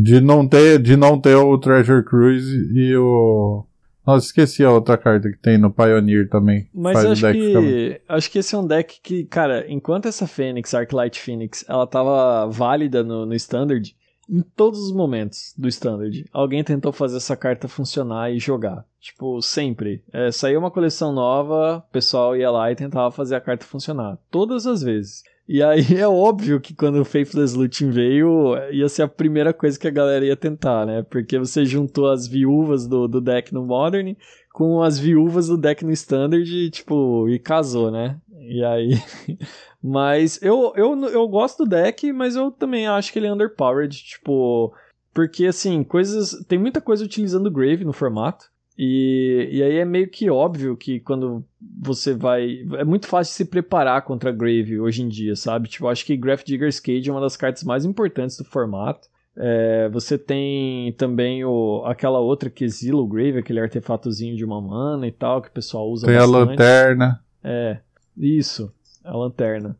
de 0.00 0.20
não 0.20 0.46
ter 0.46 0.82
de 0.82 0.96
não 0.96 1.18
ter 1.18 1.36
o 1.36 1.56
Treasure 1.56 2.04
Cruise 2.04 2.52
e 2.74 2.96
o 2.96 3.64
nossa, 4.06 4.26
esqueci 4.26 4.64
a 4.64 4.70
outra 4.70 4.96
carta 4.96 5.28
que 5.30 5.38
tem 5.38 5.58
no 5.58 5.72
Pioneer 5.72 6.28
também. 6.28 6.68
Mas 6.72 7.04
acho 7.04 7.32
que, 7.32 8.00
acho 8.08 8.30
que 8.30 8.38
esse 8.38 8.54
é 8.54 8.58
um 8.58 8.66
deck 8.66 9.00
que, 9.02 9.24
cara, 9.24 9.64
enquanto 9.68 10.06
essa 10.06 10.26
Fênix, 10.26 10.72
Arclight 10.72 11.20
Phoenix, 11.20 11.64
ela 11.68 11.86
tava 11.86 12.46
válida 12.46 13.02
no, 13.02 13.26
no 13.26 13.34
Standard, 13.34 13.94
em 14.28 14.42
todos 14.42 14.80
os 14.80 14.92
momentos 14.92 15.54
do 15.56 15.68
Standard, 15.68 16.24
alguém 16.32 16.62
tentou 16.62 16.92
fazer 16.92 17.16
essa 17.16 17.36
carta 17.36 17.68
funcionar 17.68 18.30
e 18.30 18.38
jogar. 18.38 18.84
Tipo, 19.00 19.40
sempre. 19.40 20.02
É, 20.12 20.30
saiu 20.30 20.58
uma 20.58 20.70
coleção 20.70 21.12
nova, 21.12 21.78
o 21.78 21.92
pessoal 21.92 22.36
ia 22.36 22.50
lá 22.50 22.70
e 22.70 22.76
tentava 22.76 23.10
fazer 23.10 23.36
a 23.36 23.40
carta 23.40 23.64
funcionar. 23.64 24.18
Todas 24.30 24.66
as 24.66 24.82
vezes. 24.82 25.22
E 25.48 25.62
aí 25.62 25.84
é 25.96 26.06
óbvio 26.06 26.60
que 26.60 26.74
quando 26.74 27.00
o 27.00 27.04
Faithless 27.04 27.56
Looting 27.56 27.90
veio, 27.90 28.56
ia 28.70 28.88
ser 28.88 29.02
a 29.02 29.08
primeira 29.08 29.52
coisa 29.52 29.78
que 29.78 29.86
a 29.86 29.92
galera 29.92 30.24
ia 30.24 30.36
tentar, 30.36 30.84
né? 30.84 31.02
Porque 31.02 31.38
você 31.38 31.64
juntou 31.64 32.10
as 32.10 32.26
viúvas 32.26 32.86
do, 32.86 33.06
do 33.06 33.20
deck 33.20 33.52
no 33.54 33.64
Modern 33.64 34.14
com 34.52 34.82
as 34.82 34.98
viúvas 34.98 35.48
do 35.48 35.58
deck 35.58 35.84
no 35.84 35.92
Standard, 35.92 36.70
tipo, 36.70 37.28
e 37.28 37.38
casou, 37.38 37.90
né? 37.90 38.18
E 38.40 38.64
aí. 38.64 38.92
mas 39.82 40.40
eu, 40.42 40.72
eu, 40.74 40.98
eu 41.08 41.28
gosto 41.28 41.64
do 41.64 41.70
deck, 41.70 42.10
mas 42.12 42.36
eu 42.36 42.50
também 42.50 42.86
acho 42.86 43.12
que 43.12 43.18
ele 43.18 43.26
é 43.26 43.32
underpowered, 43.32 43.94
tipo. 43.94 44.72
Porque, 45.12 45.46
assim, 45.46 45.84
coisas. 45.84 46.42
Tem 46.48 46.58
muita 46.58 46.80
coisa 46.80 47.04
utilizando 47.04 47.50
Grave 47.50 47.84
no 47.84 47.92
formato. 47.92 48.46
E, 48.78 49.48
e 49.52 49.62
aí 49.62 49.76
é 49.76 49.84
meio 49.84 50.08
que 50.08 50.28
óbvio 50.28 50.76
que 50.76 51.00
quando 51.00 51.42
você 51.80 52.14
vai. 52.14 52.66
É 52.74 52.84
muito 52.84 53.06
fácil 53.06 53.34
se 53.34 53.44
preparar 53.44 54.02
contra 54.02 54.30
Grave 54.30 54.78
hoje 54.78 55.02
em 55.02 55.08
dia, 55.08 55.34
sabe? 55.34 55.68
Tipo, 55.68 55.88
acho 55.88 56.04
que 56.04 56.16
Graph 56.16 56.44
Digger's 56.44 56.78
Cage 56.78 57.08
é 57.08 57.12
uma 57.12 57.20
das 57.20 57.36
cartas 57.36 57.64
mais 57.64 57.84
importantes 57.84 58.36
do 58.36 58.44
formato. 58.44 59.08
É, 59.38 59.88
você 59.90 60.16
tem 60.16 60.92
também 60.92 61.44
o, 61.44 61.82
aquela 61.86 62.20
outra 62.20 62.48
que 62.48 62.64
exila 62.64 63.00
o 63.00 63.06
Grave, 63.06 63.38
aquele 63.38 63.60
artefatozinho 63.60 64.36
de 64.36 64.44
uma 64.44 64.60
mana 64.60 65.06
e 65.06 65.12
tal, 65.12 65.42
que 65.42 65.48
o 65.48 65.52
pessoal 65.52 65.90
usa 65.90 66.06
Tem 66.06 66.16
bastante. 66.16 66.34
a 66.34 66.38
lanterna. 66.38 67.20
É, 67.44 67.78
isso, 68.16 68.72
a 69.04 69.16
lanterna. 69.16 69.76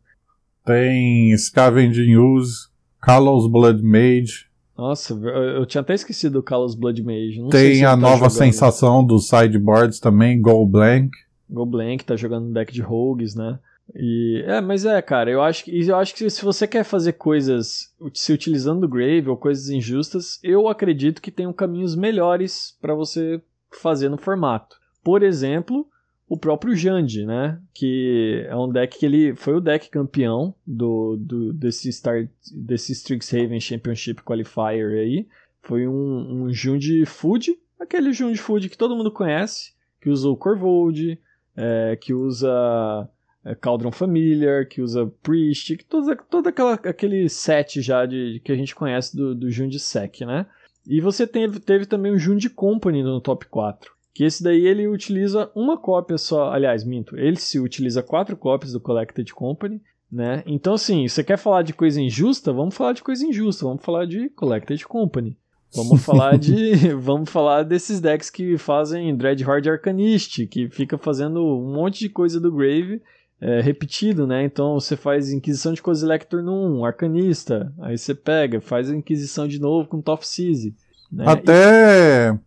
Tem 0.64 1.36
Scavenging 1.36 2.16
Use, 2.16 2.68
Callous 3.00 3.50
Blood 3.50 3.82
Mage. 3.82 4.46
Nossa, 4.76 5.14
eu, 5.14 5.64
tinha 5.64 5.80
até 5.80 5.94
esquecido 5.94 6.38
o 6.38 6.42
Kalos 6.42 6.74
Blood 6.74 7.02
Mage. 7.02 7.40
Não 7.40 7.48
Tem 7.48 7.84
a 7.84 7.90
tá 7.90 7.96
nova 7.96 8.16
jogando- 8.16 8.30
sensação 8.32 9.04
dos 9.04 9.28
sideboards 9.28 9.98
também, 10.00 10.40
Go 10.40 10.66
Blank. 10.66 11.10
Goblank 11.48 12.04
tá 12.04 12.16
jogando 12.16 12.52
deck 12.52 12.72
de 12.72 12.82
rogues, 12.82 13.34
né? 13.34 13.58
E 13.94 14.42
é, 14.46 14.60
mas 14.60 14.84
é, 14.84 15.00
cara, 15.00 15.30
eu 15.30 15.40
acho 15.40 15.64
que 15.64 15.86
eu 15.88 15.96
acho 15.96 16.12
que 16.12 16.28
se 16.28 16.44
você 16.44 16.66
quer 16.66 16.82
fazer 16.84 17.12
coisas 17.12 17.94
se 18.12 18.32
utilizando 18.32 18.80
do 18.80 18.88
Grave 18.88 19.28
ou 19.28 19.36
coisas 19.36 19.68
injustas, 19.68 20.40
eu 20.42 20.66
acredito 20.68 21.22
que 21.22 21.30
tem 21.30 21.50
caminhos 21.52 21.94
melhores 21.94 22.76
pra 22.82 22.94
você 22.94 23.40
fazer 23.80 24.08
no 24.08 24.16
formato. 24.18 24.76
Por 25.04 25.22
exemplo, 25.22 25.86
o 26.28 26.36
próprio 26.36 26.74
Jandi, 26.74 27.24
né? 27.24 27.60
Que 27.72 28.44
é 28.48 28.56
um 28.56 28.68
deck 28.68 28.98
que 28.98 29.06
ele 29.06 29.34
foi 29.34 29.54
o 29.54 29.60
deck 29.60 29.88
campeão 29.88 30.54
do, 30.66 31.16
do 31.16 31.52
desse 31.52 31.92
Star 31.92 32.28
desse 32.52 32.92
Strixhaven 32.92 33.60
Championship 33.60 34.22
Qualifier 34.22 34.98
aí. 34.98 35.28
Foi 35.62 35.86
um, 35.86 36.44
um 36.44 36.52
Jund 36.52 37.04
Food, 37.06 37.56
aquele 37.78 38.12
Jund 38.12 38.36
Food 38.36 38.68
que 38.68 38.78
todo 38.78 38.96
mundo 38.96 39.10
conhece, 39.10 39.72
que 40.00 40.08
usa 40.08 40.28
o 40.28 40.36
Corvold, 40.36 41.18
é, 41.56 41.96
que 42.00 42.12
usa 42.12 43.08
é, 43.44 43.54
Cauldron 43.54 43.92
Familiar, 43.92 44.66
que 44.66 44.80
usa 44.80 45.12
Priest, 45.22 45.76
que 45.76 45.84
toda, 45.84 46.16
toda 46.16 46.50
aquela, 46.50 46.74
aquele 46.74 47.28
set 47.28 47.80
já 47.80 48.04
de, 48.06 48.40
que 48.44 48.52
a 48.52 48.56
gente 48.56 48.74
conhece 48.74 49.16
do, 49.16 49.34
do 49.34 49.50
Jund 49.50 49.76
Sec, 49.78 50.20
né? 50.20 50.46
E 50.86 51.00
você 51.00 51.26
teve, 51.26 51.58
teve 51.58 51.86
também 51.86 52.12
o 52.12 52.18
Jund 52.18 52.48
Company 52.50 53.02
no 53.02 53.20
top 53.20 53.46
4. 53.46 53.95
Que 54.16 54.24
esse 54.24 54.42
daí 54.42 54.66
ele 54.66 54.88
utiliza 54.88 55.50
uma 55.54 55.76
cópia 55.76 56.16
só. 56.16 56.50
Aliás, 56.50 56.84
minto. 56.84 57.18
Ele 57.18 57.36
se 57.36 57.60
utiliza 57.60 58.02
quatro 58.02 58.34
cópias 58.34 58.72
do 58.72 58.80
Collected 58.80 59.30
Company. 59.34 59.78
Né? 60.10 60.42
Então, 60.46 60.72
assim, 60.72 61.06
você 61.06 61.22
quer 61.22 61.36
falar 61.36 61.60
de 61.60 61.74
coisa 61.74 62.00
injusta? 62.00 62.50
Vamos 62.50 62.74
falar 62.74 62.94
de 62.94 63.02
coisa 63.02 63.26
injusta. 63.26 63.66
Vamos 63.66 63.84
falar 63.84 64.06
de 64.06 64.30
Collected 64.30 64.86
Company. 64.86 65.36
Vamos 65.74 66.02
falar 66.02 66.38
de. 66.38 66.88
vamos 66.96 67.28
falar 67.28 67.62
desses 67.62 68.00
decks 68.00 68.30
que 68.30 68.56
fazem 68.56 69.14
Dreadhorde 69.14 69.68
Arcanist, 69.68 70.46
que 70.46 70.70
fica 70.70 70.96
fazendo 70.96 71.44
um 71.44 71.74
monte 71.74 71.98
de 71.98 72.08
coisa 72.08 72.40
do 72.40 72.50
Grave 72.50 73.02
é, 73.38 73.60
repetido, 73.60 74.26
né? 74.26 74.44
Então 74.44 74.80
você 74.80 74.96
faz 74.96 75.30
Inquisição 75.30 75.74
de 75.74 75.82
Kozilektor 75.82 76.42
no 76.42 76.78
1, 76.78 76.86
Arcanista, 76.86 77.70
aí 77.82 77.98
você 77.98 78.14
pega, 78.14 78.62
faz 78.62 78.90
a 78.90 78.96
Inquisição 78.96 79.46
de 79.46 79.60
novo 79.60 79.90
com 79.90 80.00
Top 80.00 80.26
Siege. 80.26 80.74
Né? 81.12 81.24
Até 81.26 82.38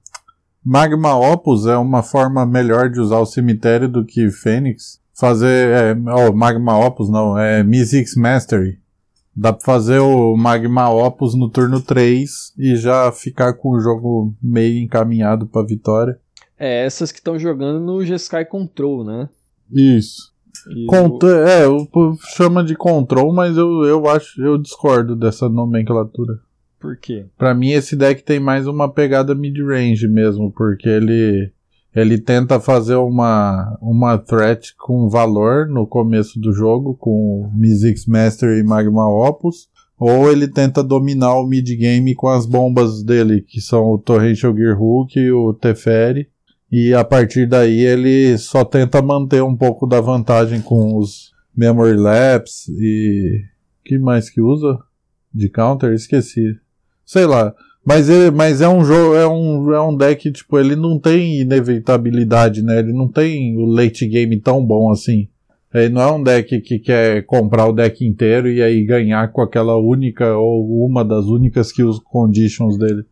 Magma 0.63 1.15
Opus 1.15 1.65
é 1.65 1.77
uma 1.77 2.03
forma 2.03 2.45
melhor 2.45 2.89
de 2.89 2.99
usar 2.99 3.19
o 3.19 3.25
cemitério 3.25 3.87
do 3.87 4.05
que 4.05 4.29
Fênix. 4.29 4.99
Fazer. 5.13 5.69
É, 5.69 5.93
oh, 5.93 6.33
Magma 6.33 6.77
Opus 6.77 7.09
não, 7.09 7.37
é 7.37 7.63
Mystics 7.63 8.15
Mastery. 8.15 8.79
Dá 9.35 9.53
pra 9.53 9.65
fazer 9.65 9.99
o 9.99 10.35
Magma 10.35 10.89
Opus 10.89 11.33
no 11.33 11.49
turno 11.49 11.81
3 11.81 12.53
e 12.57 12.75
já 12.75 13.11
ficar 13.11 13.53
com 13.53 13.69
o 13.69 13.79
jogo 13.79 14.33
meio 14.41 14.83
encaminhado 14.83 15.45
pra 15.45 15.63
vitória. 15.63 16.19
É, 16.57 16.85
essas 16.85 17.11
que 17.11 17.19
estão 17.19 17.39
jogando 17.39 17.79
no 17.79 18.03
G-Sky 18.03 18.43
Control, 18.43 19.05
né? 19.05 19.29
Isso. 19.71 20.33
E 20.75 20.85
Cont 20.87 21.25
é, 21.25 21.65
o 21.67 21.87
chama 22.35 22.63
de 22.63 22.75
control, 22.75 23.33
mas 23.33 23.55
eu, 23.55 23.85
eu 23.85 24.09
acho, 24.09 24.41
eu 24.41 24.57
discordo 24.57 25.15
dessa 25.15 25.47
nomenclatura. 25.47 26.39
Por 26.79 26.95
quê? 26.95 27.25
Pra 27.37 27.53
mim 27.53 27.71
esse 27.71 27.95
deck 27.95 28.23
tem 28.23 28.39
mais 28.39 28.65
uma 28.65 28.91
pegada 28.91 29.35
mid-range 29.35 30.07
mesmo, 30.07 30.51
porque 30.51 30.87
ele 30.87 31.51
ele 31.93 32.19
tenta 32.19 32.59
fazer 32.59 32.95
uma 32.95 33.77
uma 33.81 34.17
threat 34.17 34.75
com 34.77 35.09
valor 35.09 35.67
no 35.67 35.85
começo 35.85 36.39
do 36.39 36.53
jogo 36.53 36.95
com 36.95 37.51
Mystics 37.53 38.05
Master 38.05 38.57
e 38.57 38.63
Magma 38.63 39.09
Opus, 39.09 39.67
ou 39.99 40.31
ele 40.31 40.47
tenta 40.47 40.81
dominar 40.81 41.35
o 41.35 41.45
mid-game 41.45 42.15
com 42.15 42.27
as 42.29 42.45
bombas 42.45 43.03
dele, 43.03 43.41
que 43.41 43.59
são 43.59 43.91
o 43.91 43.97
Torrential 43.97 44.55
Gearhook 44.55 45.19
e 45.19 45.31
o 45.31 45.53
Teferi, 45.53 46.29
e 46.71 46.93
a 46.93 47.03
partir 47.03 47.47
daí 47.47 47.81
ele 47.81 48.37
só 48.37 48.63
tenta 48.63 49.01
manter 49.01 49.43
um 49.43 49.55
pouco 49.57 49.85
da 49.85 49.99
vantagem 49.99 50.61
com 50.61 50.95
os 50.95 51.31
Memory 51.55 51.97
Lapse 51.97 52.71
e 52.71 53.43
que 53.83 53.97
mais 53.97 54.29
que 54.29 54.39
usa 54.39 54.79
de 55.33 55.49
counter? 55.49 55.93
Esqueci. 55.93 56.57
Sei 57.09 57.25
lá. 57.25 57.55
Mas, 57.83 58.07
ele, 58.07 58.29
mas 58.29 58.61
é 58.61 58.69
um 58.69 58.85
jogo, 58.85 59.15
é 59.15 59.27
um, 59.27 59.73
é 59.73 59.81
um 59.81 59.97
deck, 59.97 60.31
tipo, 60.31 60.59
ele 60.59 60.75
não 60.75 60.99
tem 60.99 61.41
inevitabilidade, 61.41 62.61
né? 62.61 62.77
Ele 62.77 62.93
não 62.93 63.07
tem 63.07 63.57
o 63.57 63.65
late 63.65 64.05
game 64.05 64.39
tão 64.39 64.63
bom 64.63 64.91
assim. 64.91 65.27
Ele 65.73 65.89
não 65.89 66.01
é 66.03 66.11
um 66.11 66.21
deck 66.21 66.61
que 66.61 66.77
quer 66.77 67.25
comprar 67.25 67.65
o 67.65 67.73
deck 67.73 68.05
inteiro 68.05 68.47
e 68.47 68.61
aí 68.61 68.85
ganhar 68.85 69.31
com 69.31 69.41
aquela 69.41 69.75
única 69.75 70.37
ou 70.37 70.85
uma 70.85 71.03
das 71.03 71.25
únicas 71.25 71.71
que 71.71 71.81
os 71.81 71.97
conditions 71.97 72.77
dele. 72.77 73.03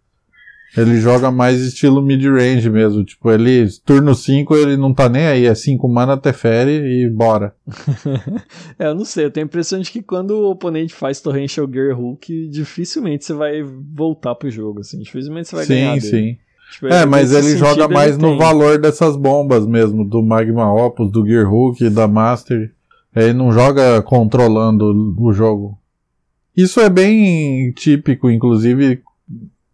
Ele 0.77 1.01
joga 1.01 1.31
mais 1.31 1.59
estilo 1.59 2.01
mid-range 2.01 2.69
mesmo. 2.69 3.03
Tipo, 3.03 3.31
ele, 3.31 3.67
turno 3.83 4.13
5, 4.13 4.55
ele 4.55 4.77
não 4.77 4.93
tá 4.93 5.09
nem 5.09 5.25
aí. 5.25 5.45
É 5.45 5.55
5 5.55 5.87
mana, 5.89 6.15
Teferi 6.15 7.03
e 7.03 7.09
bora. 7.09 7.55
é, 8.77 8.87
eu 8.87 8.95
não 8.95 9.03
sei, 9.03 9.25
eu 9.25 9.31
tenho 9.31 9.45
a 9.45 9.47
impressão 9.47 9.79
de 9.79 9.91
que 9.91 10.03
quando 10.03 10.31
o 10.31 10.51
oponente 10.51 10.93
faz 10.93 11.19
Torrential 11.19 11.67
Gearhook, 11.67 12.47
dificilmente 12.49 13.25
você 13.25 13.33
vai 13.33 13.63
voltar 13.63 14.35
pro 14.35 14.51
jogo, 14.51 14.81
assim. 14.81 14.99
Dificilmente 14.99 15.49
você 15.49 15.55
vai 15.55 15.65
ganhar 15.65 15.99
sim, 15.99 16.09
sim. 16.09 16.37
Tipo, 16.73 16.87
É, 16.87 17.05
mas 17.05 17.31
ele 17.31 17.57
joga 17.57 17.87
mais 17.87 18.13
ele 18.13 18.21
no 18.21 18.29
tem. 18.29 18.37
valor 18.37 18.77
dessas 18.77 19.15
bombas 19.15 19.65
mesmo, 19.65 20.05
do 20.07 20.21
Magma 20.21 20.71
Opus, 20.71 21.09
do 21.11 21.25
Gearhook, 21.25 21.89
da 21.89 22.07
Master. 22.07 22.71
Ele 23.15 23.33
não 23.33 23.51
joga 23.51 24.01
controlando 24.03 25.15
o 25.17 25.33
jogo. 25.33 25.77
Isso 26.55 26.79
é 26.79 26.89
bem 26.89 27.71
típico, 27.71 28.29
inclusive, 28.29 29.01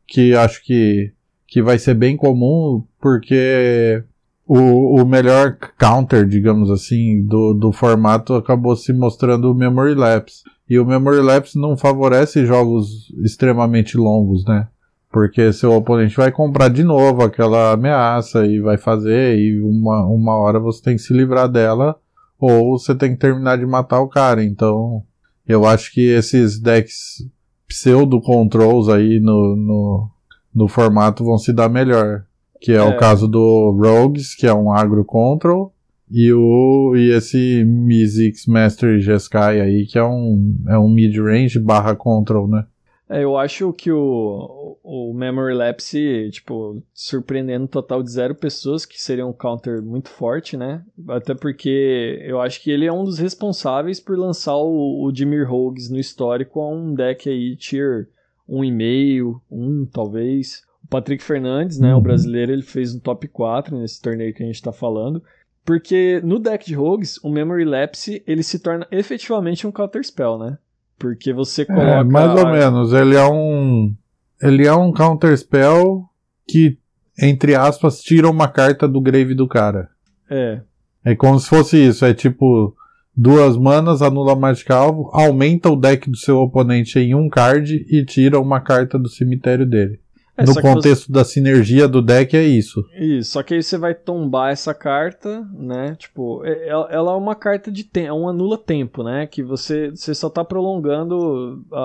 que 0.08 0.36
acho 0.36 0.64
que, 0.64 1.12
que 1.48 1.62
vai 1.62 1.78
ser 1.78 1.94
bem 1.94 2.16
comum, 2.16 2.84
porque 3.00 4.04
o, 4.46 5.02
o 5.02 5.06
melhor 5.06 5.58
counter, 5.78 6.26
digamos 6.26 6.70
assim, 6.70 7.26
do, 7.26 7.54
do 7.54 7.72
formato 7.72 8.34
acabou 8.36 8.76
se 8.76 8.94
mostrando 8.94 9.52
o 9.52 9.56
Memory 9.56 9.96
Lapse. 9.96 10.44
E 10.70 10.80
o 10.80 10.86
Memory 10.86 11.22
Lapse 11.22 11.60
não 11.60 11.78
favorece 11.78 12.46
jogos 12.46 13.12
extremamente 13.24 13.98
longos, 13.98 14.46
né? 14.46 14.68
Porque 15.12 15.54
seu 15.54 15.72
oponente 15.74 16.16
vai 16.16 16.32
comprar 16.32 16.70
de 16.70 16.84
novo 16.84 17.24
aquela 17.24 17.74
ameaça 17.74 18.46
e 18.46 18.60
vai 18.60 18.78
fazer, 18.78 19.38
e 19.38 19.62
uma, 19.62 20.06
uma 20.08 20.36
hora 20.36 20.60
você 20.60 20.82
tem 20.82 20.96
que 20.96 21.02
se 21.02 21.14
livrar 21.14 21.48
dela, 21.48 21.96
ou 22.40 22.78
você 22.78 22.96
tem 22.96 23.12
que 23.12 23.20
terminar 23.20 23.58
de 23.58 23.66
matar 23.66 24.00
o 24.02 24.08
cara. 24.08 24.44
Então, 24.44 25.04
eu 25.48 25.66
acho 25.66 25.94
que 25.94 26.02
esses 26.02 26.60
decks 26.60 27.28
pseudo-controls 27.74 28.88
aí 28.90 29.20
no, 29.20 29.56
no, 29.56 30.10
no 30.54 30.68
formato 30.68 31.24
vão 31.24 31.38
se 31.38 31.52
dar 31.52 31.70
melhor. 31.70 32.24
Que 32.62 32.72
é, 32.72 32.76
É. 32.76 32.84
o 32.84 32.98
caso 32.98 33.28
do 33.28 33.72
Rogues, 33.72 34.36
que 34.36 34.48
é 34.48 34.54
um 34.54 34.72
agro 34.72 35.04
control, 35.04 35.74
e, 36.10 36.32
o, 36.32 36.94
e 36.96 37.10
esse 37.12 37.64
Mystics 37.66 38.46
Master 38.46 39.00
Jeskai 39.00 39.60
aí, 39.60 39.86
que 39.86 39.98
é 39.98 40.04
um, 40.04 40.56
é 40.70 40.78
um 40.78 40.90
mid-range 40.90 41.60
barra 41.60 41.96
control, 41.96 42.48
né? 42.48 42.66
É, 43.10 43.24
eu 43.24 43.38
acho 43.38 43.72
que 43.74 43.92
o, 43.92 44.78
o 44.82 45.14
Memory 45.14 45.54
Lapse, 45.54 46.30
tipo, 46.32 46.82
surpreendendo 46.94 47.66
um 47.66 47.68
total 47.68 48.02
de 48.02 48.10
zero 48.10 48.34
pessoas, 48.34 48.86
que 48.86 49.00
seria 49.02 49.26
um 49.26 49.34
counter 49.34 49.82
muito 49.82 50.10
forte, 50.10 50.56
né? 50.56 50.84
Até 51.10 51.36
porque 51.36 52.20
eu 52.26 52.40
acho 52.42 52.62
que 52.62 52.72
ele 52.72 52.86
é 52.86 52.94
um 52.94 53.04
dos 53.04 53.20
responsáveis 53.20 54.00
por 54.00 54.18
lançar 54.18 54.56
o, 54.56 55.04
o 55.06 55.12
Dimir 55.12 55.48
Rogues 55.50 55.90
no 55.90 56.00
histórico 56.00 56.60
a 56.62 56.70
um 56.70 56.94
deck 56.96 57.30
aí 57.30 57.56
tier 57.58 58.08
1,5, 58.50 59.42
1 59.52 59.86
talvez. 59.88 60.64
O 60.84 60.88
Patrick 60.88 61.24
Fernandes, 61.24 61.80
né, 61.80 61.94
o 61.94 61.98
Uhum. 61.98 62.04
brasileiro, 62.04 62.52
ele 62.52 62.62
fez 62.62 62.94
um 62.96 63.00
top 63.00 63.28
4 63.28 63.78
nesse 63.78 64.02
torneio 64.02 64.34
que 64.34 64.44
a 64.44 64.46
gente 64.46 64.62
tá 64.62 64.72
falando. 64.72 65.24
Porque 65.66 66.20
no 66.24 66.40
deck 66.40 66.66
de 66.66 66.74
Rogues, 66.76 67.18
o 67.24 67.30
Memory 67.30 67.64
Lapse, 67.64 68.22
ele 68.28 68.44
se 68.44 68.60
torna 68.60 68.86
efetivamente 68.92 69.66
um 69.66 69.72
counter 69.72 70.04
spell, 70.04 70.38
né? 70.38 70.58
Porque 70.98 71.34
você 71.34 71.66
coloca... 71.66 71.86
É, 71.86 72.04
mais 72.04 72.40
ou 72.40 72.48
menos. 72.48 72.94
Ele 72.94 73.16
é 73.16 73.26
um. 73.26 73.94
Ele 74.42 74.68
é 74.68 74.74
um 74.74 74.92
counter 74.92 75.38
spell 75.38 76.04
que, 76.48 76.78
entre 77.20 77.56
aspas, 77.56 78.02
tira 78.02 78.30
uma 78.30 78.48
carta 78.48 78.88
do 78.88 79.02
grave 79.02 79.34
do 79.34 79.48
cara. 79.48 79.90
É, 80.30 80.62
É 81.04 81.16
como 81.16 81.40
se 81.40 81.48
fosse 81.50 81.78
isso. 81.78 82.06
É 82.06 82.14
tipo. 82.14 82.76
Duas 83.16 83.56
manas, 83.56 84.02
anula 84.02 84.36
mágica 84.36 84.74
alvo, 84.74 85.12
aumenta 85.14 85.70
o 85.70 85.76
deck 85.76 86.10
do 86.10 86.18
seu 86.18 86.40
oponente 86.40 86.98
em 86.98 87.14
um 87.14 87.30
card 87.30 87.86
e 87.88 88.04
tira 88.04 88.40
uma 88.40 88.60
carta 88.60 88.98
do 88.98 89.08
cemitério 89.08 89.68
dele. 89.68 90.00
É, 90.36 90.44
no 90.46 90.54
contexto 90.60 91.12
da 91.12 91.24
sinergia 91.24 91.88
do 91.88 92.02
deck 92.02 92.36
é 92.36 92.44
isso. 92.44 92.84
Isso, 93.00 93.32
só 93.34 93.44
que 93.44 93.54
aí 93.54 93.62
você 93.62 93.78
vai 93.78 93.94
tombar 93.94 94.52
essa 94.52 94.74
carta, 94.74 95.48
né? 95.54 95.96
Tipo, 96.00 96.44
é- 96.44 96.68
ela, 96.68 96.88
ela 96.92 97.12
é 97.12 97.16
uma 97.16 97.36
carta 97.36 97.72
de 97.72 97.84
tempo, 97.84 98.08
é 98.08 98.14
um 98.14 98.28
anula 98.28 98.58
tempo, 98.58 99.04
né? 99.04 99.28
Que 99.28 99.44
você, 99.44 99.92
você 99.92 100.16
só 100.16 100.30
tá 100.32 100.44
prolongando 100.44 101.64
a, 101.72 101.80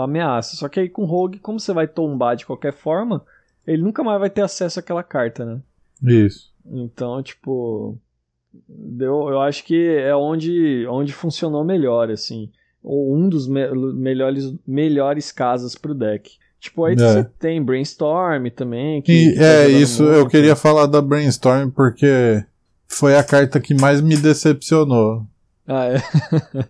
a 0.00 0.04
ameaça. 0.04 0.54
Só 0.56 0.68
que 0.68 0.78
aí 0.78 0.88
com 0.88 1.04
Rogue, 1.04 1.40
como 1.40 1.58
você 1.58 1.72
vai 1.72 1.88
tombar 1.88 2.36
de 2.36 2.46
qualquer 2.46 2.72
forma, 2.72 3.24
ele 3.66 3.82
nunca 3.82 4.04
mais 4.04 4.20
vai 4.20 4.30
ter 4.30 4.42
acesso 4.42 4.78
àquela 4.78 5.02
carta, 5.02 5.44
né? 5.44 5.60
Isso. 6.02 6.52
Então, 6.70 7.20
tipo, 7.22 7.98
deu, 8.68 9.28
eu 9.28 9.40
acho 9.40 9.64
que 9.64 9.88
é 9.88 10.14
onde, 10.14 10.86
onde 10.88 11.12
funcionou 11.12 11.64
melhor, 11.64 12.10
assim. 12.10 12.50
Ou 12.82 13.12
um 13.14 13.28
dos 13.28 13.48
me- 13.48 13.70
melhores, 13.92 14.54
melhores 14.66 15.32
casas 15.32 15.74
pro 15.74 15.94
deck. 15.94 16.38
Tipo, 16.60 16.84
aí 16.84 16.94
É. 16.94 16.96
você 16.96 17.24
tem 17.38 17.62
Brainstorm 17.62 18.48
também. 18.50 19.00
Que 19.02 19.12
E 19.30 19.34
tá 19.36 19.42
é 19.44 19.68
isso, 19.68 20.02
eu 20.02 20.20
muito. 20.20 20.30
queria 20.30 20.56
falar 20.56 20.86
da 20.86 21.00
Brainstorm 21.00 21.70
porque 21.70 22.44
foi 22.88 23.16
a 23.16 23.22
carta 23.22 23.60
que 23.60 23.74
mais 23.74 24.00
me 24.00 24.16
decepcionou. 24.16 25.24
Ah, 25.66 25.84
é. 25.86 25.96
é 26.58 26.64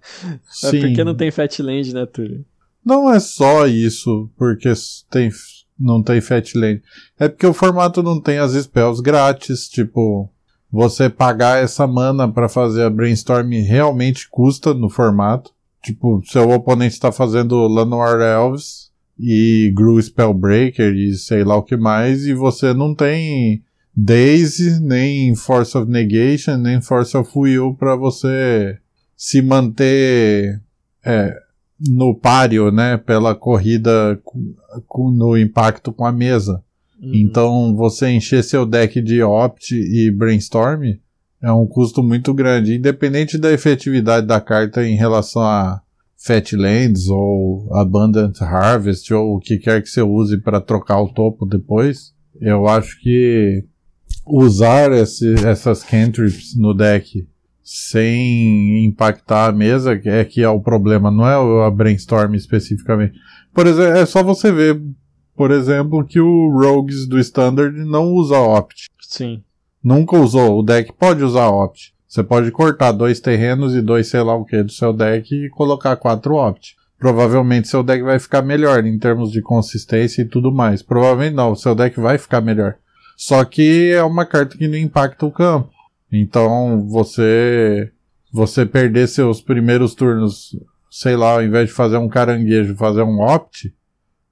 Sim. 0.51 0.81
porque 0.81 1.05
não 1.05 1.15
tem 1.15 1.31
Fatland, 1.31 1.95
né, 1.95 2.05
Túlio? 2.07 2.45
Não 2.85 3.13
é 3.13 3.21
só 3.21 3.67
isso, 3.67 4.29
porque 4.37 4.73
tem, 5.11 5.31
não 5.79 6.03
tem 6.03 6.21
Fatland. 6.21 6.83
É 7.19 7.29
porque 7.29 7.47
o 7.47 7.53
formato 7.55 8.03
não 8.03 8.21
tem 8.21 8.39
as 8.39 8.53
spells 8.53 9.01
grátis, 9.03 9.69
tipo, 9.69 10.29
você 10.71 11.09
pagar 11.09 11.63
essa 11.63 11.87
mana 11.87 12.27
pra 12.31 12.49
fazer 12.49 12.83
a 12.83 12.91
Brainstorm 12.91 13.51
realmente 13.67 14.29
custa 14.29 14.75
no 14.75 14.91
formato. 14.91 15.51
Tipo, 15.83 16.21
seu 16.27 16.51
oponente 16.51 16.99
tá 16.99 17.13
fazendo 17.13 17.55
Llanowar 17.69 18.21
Elves 18.21 18.88
e 19.19 19.73
Gru 19.75 20.01
Spellbreaker 20.01 20.95
e 20.95 21.15
sei 21.15 21.45
lá 21.45 21.57
o 21.57 21.63
que 21.63 21.77
mais, 21.77 22.25
e 22.27 22.33
você 22.35 22.73
não 22.73 22.95
tem 22.95 23.63
Daisy, 23.97 24.81
nem 24.81 25.35
Force 25.35 25.77
of 25.77 25.91
Negation, 25.91 26.57
nem 26.57 26.81
Force 26.81 27.17
of 27.17 27.31
Will 27.37 27.75
pra 27.75 27.97
você 27.97 28.79
se 29.17 29.43
manter 29.43 30.61
é, 31.05 31.37
no 31.89 32.15
páreo, 32.15 32.71
né, 32.71 32.97
pela 32.97 33.35
corrida 33.35 34.21
com, 34.25 34.55
com- 34.87 35.11
no 35.11 35.37
impacto 35.37 35.93
com 35.93 36.05
a 36.05 36.13
mesa. 36.13 36.63
Uhum. 37.01 37.11
Então, 37.15 37.75
você 37.77 38.09
encher 38.11 38.45
seu 38.45 38.65
deck 38.65 39.01
de 39.03 39.23
Opt 39.23 39.75
e 39.75 40.11
Brainstorm 40.11 40.85
é 41.43 41.53
um 41.53 41.67
custo 41.67 42.03
muito 42.03 42.33
grande, 42.35 42.75
independente 42.75 43.39
da 43.39 43.53
efetividade 43.53 44.27
da 44.27 44.41
carta 44.41 44.85
em 44.85 44.97
relação 44.97 45.43
a 45.43 45.81
Fatlands 46.21 47.09
ou 47.09 47.69
Abundant 47.75 48.41
Harvest 48.43 49.13
ou 49.15 49.37
o 49.37 49.41
que 49.41 49.57
quer 49.59 49.81
que 49.83 49.89
você 49.89 50.03
use 50.03 50.41
para 50.41 50.61
trocar 50.61 51.01
o 51.01 51.09
topo 51.13 51.47
depois. 51.47 52.13
Eu 52.41 52.67
acho 52.69 53.01
que 53.01 53.65
usar 54.27 54.93
esse- 54.93 55.35
essas 55.47 55.83
cantrips 55.83 56.57
no 56.57 56.75
deck 56.75 57.27
sem 57.63 58.85
impactar 58.87 59.49
a 59.49 59.53
mesa 59.53 59.93
é 60.05 60.25
que 60.25 60.43
é 60.43 60.49
o 60.49 60.61
problema, 60.61 61.11
não 61.11 61.27
é 61.27 61.67
a 61.67 61.71
brainstorm 61.71 62.35
especificamente. 62.35 63.15
Por 63.55 63.67
exemplo, 63.67 63.97
é 63.99 64.07
só 64.07 64.23
você 64.23 64.51
ver, 64.51 64.81
por 65.37 65.51
exemplo, 65.51 66.05
que 66.05 66.19
o 66.21 66.51
Rogues 66.51 67.07
do 67.07 67.19
Standard 67.19 67.77
não 67.85 68.13
usa 68.13 68.39
Opt. 68.39 68.87
Sim. 69.01 69.43
Nunca 69.83 70.17
usou. 70.19 70.59
O 70.59 70.63
deck 70.63 70.93
pode 70.99 71.23
usar 71.23 71.49
Opt. 71.49 71.95
Você 72.09 72.23
pode 72.23 72.51
cortar 72.51 72.93
dois 72.93 73.21
terrenos 73.21 73.75
e 73.75 73.83
dois 73.83 74.09
sei 74.09 74.23
lá 74.23 74.35
o 74.35 74.45
que 74.45 74.63
do 74.63 74.73
seu 74.73 74.95
deck 74.95 75.35
e 75.35 75.51
colocar 75.51 75.95
quatro 75.97 76.37
Opt. 76.37 76.75
Provavelmente 76.99 77.69
seu 77.69 77.83
deck 77.83 78.03
vai 78.03 78.19
ficar 78.19 78.41
melhor 78.41 78.85
em 78.85 78.99
termos 78.99 79.31
de 79.31 79.43
consistência 79.43 80.23
e 80.23 80.25
tudo 80.25 80.51
mais. 80.51 80.83
Provavelmente 80.83 81.37
não, 81.37 81.55
seu 81.55 81.75
deck 81.75 82.01
vai 82.01 82.17
ficar 82.17 82.41
melhor. 82.41 82.77
Só 83.15 83.45
que 83.45 83.93
é 83.93 84.03
uma 84.03 84.25
carta 84.25 84.57
que 84.57 84.67
não 84.67 84.79
impacta 84.79 85.27
o 85.27 85.31
campo. 85.31 85.71
Então 86.11 86.87
você 86.89 87.93
você 88.33 88.65
perder 88.65 89.07
seus 89.07 89.41
primeiros 89.41 89.95
turnos, 89.95 90.57
sei 90.91 91.15
lá, 91.15 91.33
ao 91.33 91.43
invés 91.43 91.69
de 91.69 91.75
fazer 91.75 91.99
um 91.99 92.09
caranguejo, 92.09 92.77
fazer 92.77 93.03
um 93.03 93.21
opt, 93.21 93.75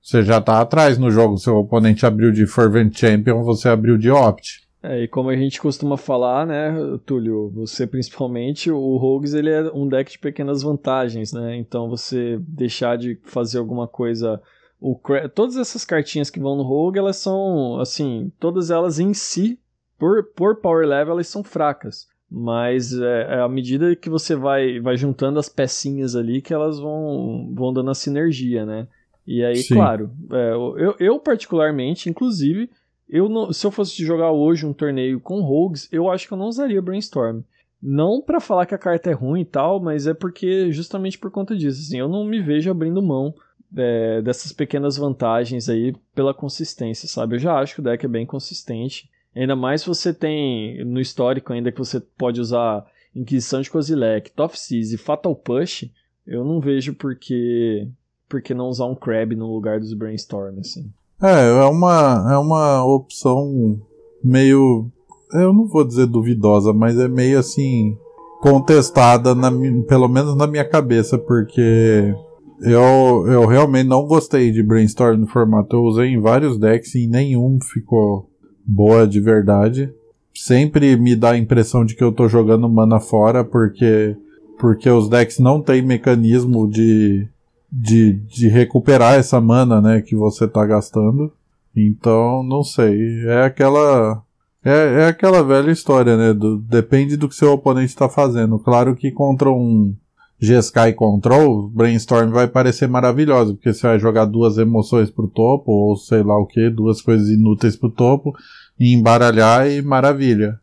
você 0.02 0.22
já 0.22 0.40
tá 0.40 0.60
atrás 0.60 0.96
no 0.96 1.10
jogo. 1.10 1.36
Seu 1.36 1.56
oponente 1.56 2.06
abriu 2.06 2.32
de 2.32 2.46
Fervent 2.46 2.96
Champion, 2.96 3.42
você 3.42 3.68
abriu 3.68 3.98
de 3.98 4.10
opt. 4.10 4.65
É, 4.86 5.02
e 5.02 5.08
como 5.08 5.30
a 5.30 5.36
gente 5.36 5.60
costuma 5.60 5.96
falar, 5.96 6.46
né, 6.46 6.72
Túlio, 7.04 7.50
você 7.50 7.86
principalmente, 7.86 8.70
o 8.70 8.96
Rogues 8.96 9.34
ele 9.34 9.50
é 9.50 9.62
um 9.72 9.88
deck 9.88 10.12
de 10.12 10.18
pequenas 10.18 10.62
vantagens, 10.62 11.32
né? 11.32 11.56
Então 11.56 11.88
você 11.88 12.38
deixar 12.40 12.96
de 12.96 13.18
fazer 13.24 13.58
alguma 13.58 13.88
coisa. 13.88 14.40
O, 14.80 14.96
todas 15.34 15.56
essas 15.56 15.84
cartinhas 15.84 16.30
que 16.30 16.38
vão 16.38 16.56
no 16.56 16.62
Rogue, 16.62 17.00
elas 17.00 17.16
são, 17.16 17.80
assim, 17.80 18.30
todas 18.38 18.70
elas 18.70 19.00
em 19.00 19.12
si, 19.12 19.58
por, 19.98 20.22
por 20.34 20.56
power 20.56 20.86
level, 20.86 21.14
elas 21.14 21.26
são 21.26 21.42
fracas. 21.42 22.06
Mas 22.30 22.92
é, 22.92 23.22
é 23.22 23.40
à 23.40 23.48
medida 23.48 23.96
que 23.96 24.10
você 24.10 24.36
vai, 24.36 24.78
vai 24.78 24.96
juntando 24.96 25.40
as 25.40 25.48
pecinhas 25.48 26.14
ali 26.14 26.40
que 26.40 26.54
elas 26.54 26.78
vão, 26.78 27.52
vão 27.54 27.72
dando 27.72 27.90
a 27.90 27.94
sinergia, 27.94 28.64
né? 28.64 28.86
E 29.26 29.44
aí, 29.44 29.56
Sim. 29.56 29.74
claro, 29.74 30.12
é, 30.30 30.52
eu, 30.52 30.94
eu 31.00 31.18
particularmente, 31.18 32.08
inclusive, 32.08 32.70
eu 33.08 33.28
não, 33.28 33.52
se 33.52 33.66
eu 33.66 33.70
fosse 33.70 34.04
jogar 34.04 34.32
hoje 34.32 34.66
um 34.66 34.72
torneio 34.72 35.20
com 35.20 35.40
Rogues, 35.40 35.88
eu 35.92 36.10
acho 36.10 36.26
que 36.26 36.34
eu 36.34 36.38
não 36.38 36.46
usaria 36.46 36.82
Brainstorm. 36.82 37.40
Não 37.80 38.20
pra 38.20 38.40
falar 38.40 38.66
que 38.66 38.74
a 38.74 38.78
carta 38.78 39.10
é 39.10 39.12
ruim 39.12 39.42
e 39.42 39.44
tal, 39.44 39.80
mas 39.80 40.06
é 40.06 40.14
porque 40.14 40.72
justamente 40.72 41.18
por 41.18 41.30
conta 41.30 41.56
disso, 41.56 41.80
assim, 41.80 41.98
eu 41.98 42.08
não 42.08 42.24
me 42.24 42.40
vejo 42.40 42.70
abrindo 42.70 43.02
mão 43.02 43.34
é, 43.76 44.22
dessas 44.22 44.52
pequenas 44.52 44.96
vantagens 44.96 45.68
aí 45.68 45.94
pela 46.14 46.34
consistência, 46.34 47.08
sabe? 47.08 47.36
Eu 47.36 47.40
já 47.40 47.58
acho 47.58 47.74
que 47.74 47.80
o 47.80 47.84
deck 47.84 48.04
é 48.04 48.08
bem 48.08 48.26
consistente. 48.26 49.08
Ainda 49.34 49.54
mais 49.54 49.82
se 49.82 49.86
você 49.86 50.12
tem 50.12 50.84
no 50.84 51.00
histórico 51.00 51.52
ainda 51.52 51.70
que 51.70 51.78
você 51.78 52.00
pode 52.00 52.40
usar 52.40 52.86
Inquisição 53.14 53.60
de 53.60 53.70
Kozilek, 53.70 54.32
Seas 54.54 54.92
e 54.92 54.98
Fatal 54.98 55.34
Push, 55.34 55.90
eu 56.26 56.44
não 56.44 56.60
vejo 56.60 56.94
por 56.94 57.14
que, 57.14 57.88
por 58.28 58.42
que 58.42 58.52
não 58.52 58.68
usar 58.68 58.86
um 58.86 58.94
Crab 58.94 59.34
no 59.34 59.52
lugar 59.52 59.78
dos 59.78 59.94
Brainstorm, 59.94 60.58
assim. 60.58 60.90
É, 61.22 61.48
é 61.48 61.64
uma, 61.64 62.32
é 62.32 62.36
uma 62.36 62.84
opção 62.84 63.80
meio. 64.22 64.90
Eu 65.32 65.52
não 65.52 65.66
vou 65.66 65.84
dizer 65.84 66.06
duvidosa, 66.06 66.72
mas 66.72 66.98
é 66.98 67.08
meio 67.08 67.38
assim. 67.38 67.96
contestada, 68.40 69.34
na, 69.34 69.50
pelo 69.88 70.08
menos 70.08 70.36
na 70.36 70.46
minha 70.46 70.64
cabeça, 70.64 71.18
porque 71.18 72.14
eu, 72.60 73.24
eu 73.26 73.46
realmente 73.46 73.88
não 73.88 74.06
gostei 74.06 74.50
de 74.50 74.62
brainstorm 74.62 75.18
no 75.18 75.26
formato. 75.26 75.76
Eu 75.76 75.82
usei 75.82 76.08
em 76.08 76.20
vários 76.20 76.58
decks 76.58 76.94
e 76.94 77.06
nenhum 77.06 77.58
ficou 77.60 78.30
boa 78.64 79.06
de 79.06 79.20
verdade. 79.20 79.92
Sempre 80.34 80.96
me 80.96 81.16
dá 81.16 81.30
a 81.30 81.38
impressão 81.38 81.84
de 81.84 81.94
que 81.94 82.04
eu 82.04 82.12
tô 82.12 82.28
jogando 82.28 82.68
mana 82.68 83.00
fora, 83.00 83.42
porque, 83.42 84.16
porque 84.58 84.88
os 84.88 85.08
decks 85.08 85.38
não 85.38 85.62
têm 85.62 85.80
mecanismo 85.80 86.68
de, 86.68 87.26
de, 87.70 88.12
de 88.12 88.48
recuperar 88.48 89.14
essa 89.14 89.40
mana, 89.40 89.80
né, 89.80 90.00
que 90.00 90.14
você 90.14 90.46
tá 90.46 90.64
gastando. 90.64 91.32
Então, 91.74 92.42
não 92.42 92.62
sei. 92.62 93.26
É 93.26 93.44
aquela. 93.44 94.22
É, 94.64 95.02
é 95.02 95.06
aquela 95.08 95.42
velha 95.44 95.70
história, 95.70 96.16
né? 96.16 96.32
Do, 96.32 96.58
depende 96.58 97.16
do 97.16 97.28
que 97.28 97.34
seu 97.34 97.52
oponente 97.52 97.88
está 97.88 98.08
fazendo. 98.08 98.58
Claro 98.58 98.96
que 98.96 99.12
contra 99.12 99.50
um 99.50 99.94
G-Sky 100.40 100.92
Control, 100.94 101.68
Brainstorm 101.68 102.30
vai 102.30 102.48
parecer 102.48 102.88
maravilhoso, 102.88 103.54
porque 103.54 103.72
você 103.72 103.86
vai 103.86 103.98
jogar 103.98 104.24
duas 104.26 104.58
emoções 104.58 105.10
pro 105.10 105.28
topo, 105.28 105.70
ou 105.70 105.96
sei 105.96 106.22
lá 106.22 106.38
o 106.38 106.46
que, 106.46 106.68
duas 106.68 107.00
coisas 107.00 107.28
inúteis 107.28 107.76
pro 107.76 107.90
topo, 107.90 108.34
e 108.78 108.92
embaralhar 108.92 109.70
e 109.70 109.80
maravilha. 109.80 110.58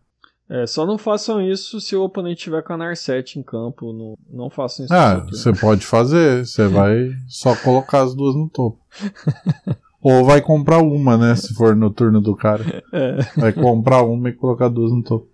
É, 0.49 0.67
só 0.67 0.85
não 0.85 0.97
façam 0.97 1.41
isso 1.41 1.79
se 1.79 1.95
o 1.95 2.03
oponente 2.03 2.43
tiver 2.43 2.61
com 2.61 2.73
a 2.73 2.77
Narset 2.77 3.39
em 3.39 3.43
campo. 3.43 3.93
Não, 3.93 4.17
não 4.29 4.49
façam 4.49 4.85
isso. 4.85 4.93
Ah, 4.93 5.25
você 5.29 5.53
pode 5.53 5.85
fazer, 5.85 6.45
você 6.45 6.67
vai 6.67 7.11
só 7.27 7.55
colocar 7.55 8.03
as 8.03 8.13
duas 8.13 8.35
no 8.35 8.49
topo. 8.49 8.79
Ou 10.01 10.25
vai 10.25 10.41
comprar 10.41 10.79
uma, 10.79 11.17
né? 11.17 11.33
Se 11.35 11.53
for 11.53 11.75
no 11.75 11.89
turno 11.89 12.19
do 12.19 12.35
cara. 12.35 12.83
É. 12.91 13.19
Vai 13.37 13.53
comprar 13.53 14.03
uma 14.03 14.29
e 14.29 14.33
colocar 14.33 14.67
duas 14.67 14.91
no 14.91 15.01
topo. 15.01 15.29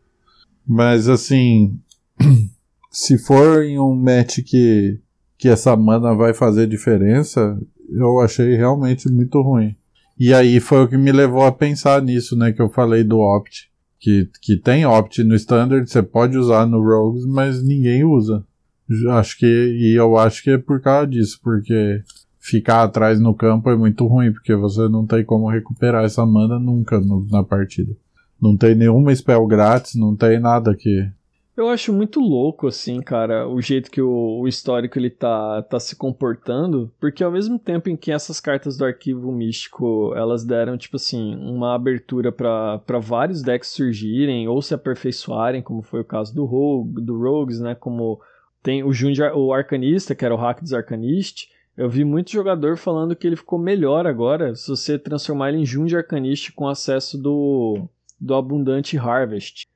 Mas 0.65 1.09
assim, 1.09 1.79
se 2.91 3.17
for 3.17 3.63
em 3.63 3.79
um 3.79 3.95
match 3.95 4.39
que, 4.45 4.99
que 5.39 5.49
essa 5.49 5.75
mana 5.75 6.13
vai 6.13 6.35
fazer 6.35 6.67
diferença, 6.67 7.59
eu 7.89 8.19
achei 8.19 8.55
realmente 8.55 9.09
muito 9.09 9.41
ruim. 9.41 9.75
E 10.19 10.33
aí 10.33 10.59
foi 10.59 10.83
o 10.83 10.87
que 10.87 10.97
me 10.97 11.11
levou 11.11 11.43
a 11.43 11.51
pensar 11.51 12.01
nisso, 12.03 12.35
né? 12.37 12.51
Que 12.51 12.61
eu 12.61 12.69
falei 12.69 13.03
do 13.03 13.17
Opt. 13.19 13.68
Que, 13.99 14.29
que 14.41 14.55
tem 14.57 14.85
Opt 14.85 15.23
no 15.23 15.35
Standard, 15.35 15.89
você 15.89 16.01
pode 16.01 16.37
usar 16.37 16.65
no 16.65 16.81
Rogues, 16.81 17.25
mas 17.25 17.61
ninguém 17.63 18.03
usa. 18.03 18.45
Acho 19.11 19.37
que, 19.37 19.45
e 19.45 19.93
eu 19.99 20.17
acho 20.17 20.41
que 20.41 20.51
é 20.51 20.57
por 20.57 20.81
causa 20.81 21.05
disso, 21.07 21.39
porque 21.43 22.01
ficar 22.39 22.83
atrás 22.83 23.19
no 23.19 23.35
campo 23.35 23.69
é 23.69 23.75
muito 23.75 24.07
ruim, 24.07 24.31
porque 24.31 24.55
você 24.55 24.87
não 24.87 25.05
tem 25.05 25.23
como 25.23 25.49
recuperar 25.49 26.05
essa 26.05 26.25
mana 26.25 26.57
nunca 26.57 26.99
no- 26.99 27.27
na 27.29 27.43
partida. 27.43 27.93
Não 28.41 28.55
tem 28.55 28.73
nenhuma 28.73 29.13
spell 29.13 29.45
grátis, 29.45 29.95
não 29.95 30.15
tem 30.15 30.39
nada 30.39 30.73
que. 30.73 31.07
Eu 31.59 31.67
acho 31.67 31.91
muito 31.91 32.21
louco, 32.21 32.67
assim, 32.67 33.01
cara, 33.01 33.45
o 33.45 33.61
jeito 33.61 33.91
que 33.91 34.01
o, 34.01 34.39
o, 34.39 34.47
histórico 34.47 34.97
ele 34.97 35.09
tá, 35.09 35.61
tá 35.63 35.77
se 35.77 35.93
comportando, 35.93 36.89
porque 37.01 37.21
ao 37.21 37.33
mesmo 37.33 37.59
tempo 37.59 37.89
em 37.89 37.97
que 37.97 38.13
essas 38.13 38.39
cartas 38.39 38.77
do 38.77 38.85
arquivo 38.85 39.29
místico, 39.29 40.13
elas 40.15 40.45
deram, 40.45 40.77
tipo 40.77 40.95
assim, 40.95 41.35
uma 41.35 41.75
abertura 41.75 42.31
para 42.31 42.99
vários 43.01 43.41
decks 43.41 43.71
surgirem 43.71 44.47
ou 44.47 44.61
se 44.61 44.73
aperfeiçoarem, 44.73 45.61
como 45.61 45.81
foi 45.81 45.99
o 45.99 46.05
caso 46.05 46.33
do 46.33 46.45
Rogue, 46.45 47.01
do 47.01 47.19
Rogues, 47.19 47.59
né, 47.59 47.75
como 47.75 48.21
tem 48.63 48.81
o 48.81 48.93
Jund, 48.93 49.21
o 49.35 49.51
Arcanista, 49.51 50.15
que 50.15 50.23
era 50.23 50.33
o 50.33 50.37
hack 50.37 50.61
dos 50.61 50.71
Arcanist, 50.71 51.49
eu 51.75 51.89
vi 51.89 52.05
muito 52.05 52.31
jogador 52.31 52.77
falando 52.77 53.17
que 53.17 53.27
ele 53.27 53.35
ficou 53.35 53.59
melhor 53.59 54.07
agora 54.07 54.55
se 54.55 54.69
você 54.69 54.97
transformar 54.97 55.49
ele 55.49 55.57
em 55.57 55.65
Jund 55.65 55.93
Arcanist 55.93 56.53
com 56.53 56.69
acesso 56.69 57.21
do, 57.21 57.89
do 58.17 58.33
Abundante 58.33 58.97
Harvest. 58.97 59.67